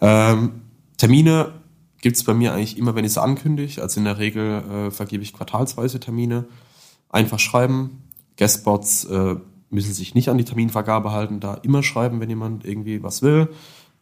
Ähm, 0.00 0.52
Termine 0.96 1.48
gibt 2.00 2.16
es 2.16 2.22
bei 2.22 2.32
mir 2.32 2.54
eigentlich 2.54 2.78
immer, 2.78 2.94
wenn 2.94 3.04
ich 3.04 3.14
sie 3.14 3.20
ankündige. 3.20 3.82
Also 3.82 3.98
in 3.98 4.04
der 4.04 4.18
Regel 4.18 4.62
äh, 4.62 4.92
vergebe 4.92 5.24
ich 5.24 5.32
quartalsweise 5.32 5.98
Termine. 5.98 6.44
Einfach 7.08 7.40
schreiben. 7.40 8.04
Guestbots 8.38 9.04
äh, 9.06 9.34
müssen 9.70 9.92
sich 9.92 10.14
nicht 10.14 10.28
an 10.28 10.38
die 10.38 10.44
Terminvergabe 10.44 11.10
halten, 11.10 11.40
da 11.40 11.54
immer 11.54 11.82
schreiben, 11.82 12.20
wenn 12.20 12.28
jemand 12.28 12.64
irgendwie 12.64 13.02
was 13.02 13.20
will. 13.20 13.48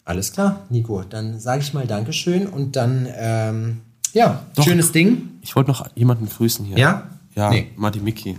Alles 0.04 0.30
klar, 0.32 0.66
Nico. 0.68 1.02
Dann 1.08 1.40
sage 1.40 1.62
ich 1.62 1.72
mal 1.72 1.86
Dankeschön 1.86 2.46
und 2.46 2.76
dann 2.76 3.08
ähm, 3.16 3.80
Ja, 4.12 4.44
Doch. 4.56 4.64
schönes 4.64 4.92
Ding. 4.92 5.38
Ich 5.40 5.56
wollte 5.56 5.70
noch 5.70 5.86
jemanden 5.96 6.28
grüßen 6.28 6.66
hier. 6.66 6.76
Ja? 6.76 7.12
Ja, 7.34 7.48
Nee. 7.48 7.68
Madi 7.74 8.00
Miki. 8.00 8.38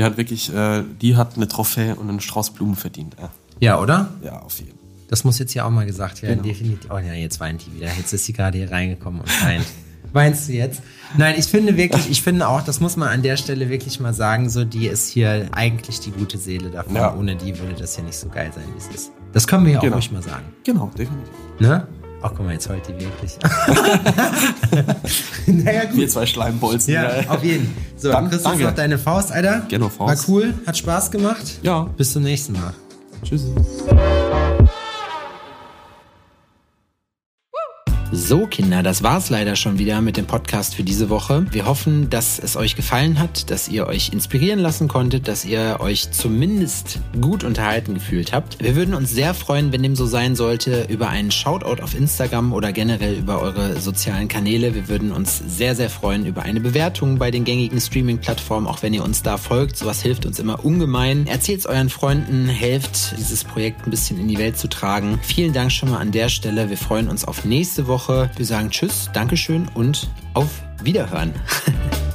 Die 0.00 0.04
hat 0.06 0.16
wirklich, 0.16 0.50
äh, 0.54 0.82
die 1.02 1.14
hat 1.18 1.36
eine 1.36 1.46
Trophäe 1.46 1.94
und 1.94 2.08
einen 2.08 2.20
Strauß 2.20 2.54
Blumen 2.54 2.74
verdient. 2.74 3.16
Ja, 3.20 3.28
Ja, 3.60 3.80
oder? 3.80 4.08
ja 4.24 4.38
auf 4.40 4.58
jeden 4.58 4.70
Fall. 4.70 4.78
Das 5.08 5.24
muss 5.24 5.38
jetzt 5.38 5.52
ja 5.52 5.66
auch 5.66 5.70
mal 5.70 5.84
gesagt 5.84 6.22
werden. 6.22 6.36
Genau. 6.40 6.48
Definitiv. 6.48 6.90
Oh 6.90 6.96
ja, 6.96 7.12
jetzt 7.12 7.38
weint 7.38 7.66
die 7.66 7.74
wieder. 7.76 7.88
Jetzt 7.98 8.10
ist 8.14 8.24
sie 8.24 8.32
gerade 8.32 8.56
hier 8.56 8.70
reingekommen 8.70 9.20
und 9.20 9.44
weint. 9.44 9.66
Weinst 10.14 10.48
du 10.48 10.54
jetzt? 10.54 10.80
Nein, 11.18 11.34
ich 11.38 11.44
finde 11.44 11.76
wirklich, 11.76 12.08
ich 12.10 12.22
finde 12.22 12.48
auch, 12.48 12.62
das 12.62 12.80
muss 12.80 12.96
man 12.96 13.08
an 13.10 13.20
der 13.22 13.36
Stelle 13.36 13.68
wirklich 13.68 14.00
mal 14.00 14.14
sagen, 14.14 14.48
so 14.48 14.64
die 14.64 14.86
ist 14.86 15.10
hier 15.10 15.48
eigentlich 15.52 16.00
die 16.00 16.12
gute 16.12 16.38
Seele 16.38 16.70
davon. 16.70 16.94
Ja. 16.96 17.14
Ohne 17.14 17.36
die 17.36 17.58
würde 17.58 17.74
das 17.74 17.94
hier 17.94 18.04
nicht 18.04 18.16
so 18.16 18.28
geil 18.30 18.50
sein, 18.54 18.64
wie 18.72 18.78
es 18.78 18.88
ist. 18.88 19.12
Das 19.34 19.46
können 19.46 19.66
wir 19.66 19.72
ja 19.74 19.78
auch 19.80 19.82
Genau. 19.82 19.96
ruhig 19.96 20.10
mal 20.12 20.22
sagen. 20.22 20.44
Genau, 20.64 20.86
definitiv. 20.96 21.34
Ne? 21.58 21.86
Ach, 22.22 22.32
guck 22.36 22.44
mal, 22.44 22.52
jetzt 22.52 22.68
heult 22.68 22.82
die 22.86 22.92
wirklich. 22.92 23.38
naja, 25.46 25.84
gut. 25.86 25.96
Wir 25.96 26.08
zwei 26.08 26.26
Schleimbolzen. 26.26 26.92
Ja, 26.92 27.10
auf 27.28 27.42
jeden. 27.42 27.74
So, 27.96 28.12
Dann, 28.12 28.28
Christoph, 28.28 28.52
danke. 28.52 28.66
noch 28.66 28.74
deine 28.74 28.98
Faust, 28.98 29.32
Alter. 29.32 29.60
Gerne 29.68 29.88
Faust. 29.88 30.28
War 30.28 30.34
cool, 30.34 30.54
hat 30.66 30.76
Spaß 30.76 31.10
gemacht. 31.10 31.58
Ja. 31.62 31.88
Bis 31.96 32.12
zum 32.12 32.22
nächsten 32.22 32.52
Mal. 32.54 32.74
Tschüssi. 33.22 33.54
So, 38.12 38.48
Kinder, 38.48 38.82
das 38.82 39.04
war's 39.04 39.30
leider 39.30 39.54
schon 39.54 39.78
wieder 39.78 40.00
mit 40.00 40.16
dem 40.16 40.26
Podcast 40.26 40.74
für 40.74 40.82
diese 40.82 41.10
Woche. 41.10 41.46
Wir 41.52 41.66
hoffen, 41.66 42.10
dass 42.10 42.40
es 42.40 42.56
euch 42.56 42.74
gefallen 42.74 43.20
hat, 43.20 43.52
dass 43.52 43.68
ihr 43.68 43.86
euch 43.86 44.12
inspirieren 44.12 44.58
lassen 44.58 44.88
konntet, 44.88 45.28
dass 45.28 45.44
ihr 45.44 45.76
euch 45.78 46.10
zumindest 46.10 46.98
gut 47.20 47.44
unterhalten 47.44 47.94
gefühlt 47.94 48.32
habt. 48.32 48.60
Wir 48.60 48.74
würden 48.74 48.94
uns 48.94 49.12
sehr 49.12 49.32
freuen, 49.32 49.70
wenn 49.70 49.84
dem 49.84 49.94
so 49.94 50.06
sein 50.06 50.34
sollte, 50.34 50.86
über 50.88 51.08
einen 51.08 51.30
Shoutout 51.30 51.80
auf 51.80 51.94
Instagram 51.94 52.52
oder 52.52 52.72
generell 52.72 53.14
über 53.14 53.40
eure 53.40 53.80
sozialen 53.80 54.26
Kanäle. 54.26 54.74
Wir 54.74 54.88
würden 54.88 55.12
uns 55.12 55.40
sehr, 55.46 55.76
sehr 55.76 55.88
freuen 55.88 56.26
über 56.26 56.42
eine 56.42 56.58
Bewertung 56.58 57.16
bei 57.16 57.30
den 57.30 57.44
gängigen 57.44 57.80
Streaming-Plattformen, 57.80 58.66
auch 58.66 58.82
wenn 58.82 58.92
ihr 58.92 59.04
uns 59.04 59.22
da 59.22 59.36
folgt. 59.36 59.76
Sowas 59.76 60.02
hilft 60.02 60.26
uns 60.26 60.40
immer 60.40 60.64
ungemein. 60.64 61.28
Erzählt's 61.28 61.64
euren 61.64 61.90
Freunden, 61.90 62.48
helft, 62.48 63.14
dieses 63.18 63.44
Projekt 63.44 63.86
ein 63.86 63.90
bisschen 63.90 64.18
in 64.18 64.26
die 64.26 64.38
Welt 64.38 64.58
zu 64.58 64.68
tragen. 64.68 65.20
Vielen 65.22 65.52
Dank 65.52 65.70
schon 65.70 65.90
mal 65.90 65.98
an 65.98 66.10
der 66.10 66.28
Stelle. 66.28 66.70
Wir 66.70 66.76
freuen 66.76 67.08
uns 67.08 67.24
auf 67.24 67.44
nächste 67.44 67.86
Woche. 68.00 68.30
Wir 68.36 68.46
sagen 68.46 68.70
Tschüss, 68.70 69.10
Dankeschön 69.12 69.68
und 69.74 70.08
auf 70.32 70.62
Wiederhören. 70.82 71.34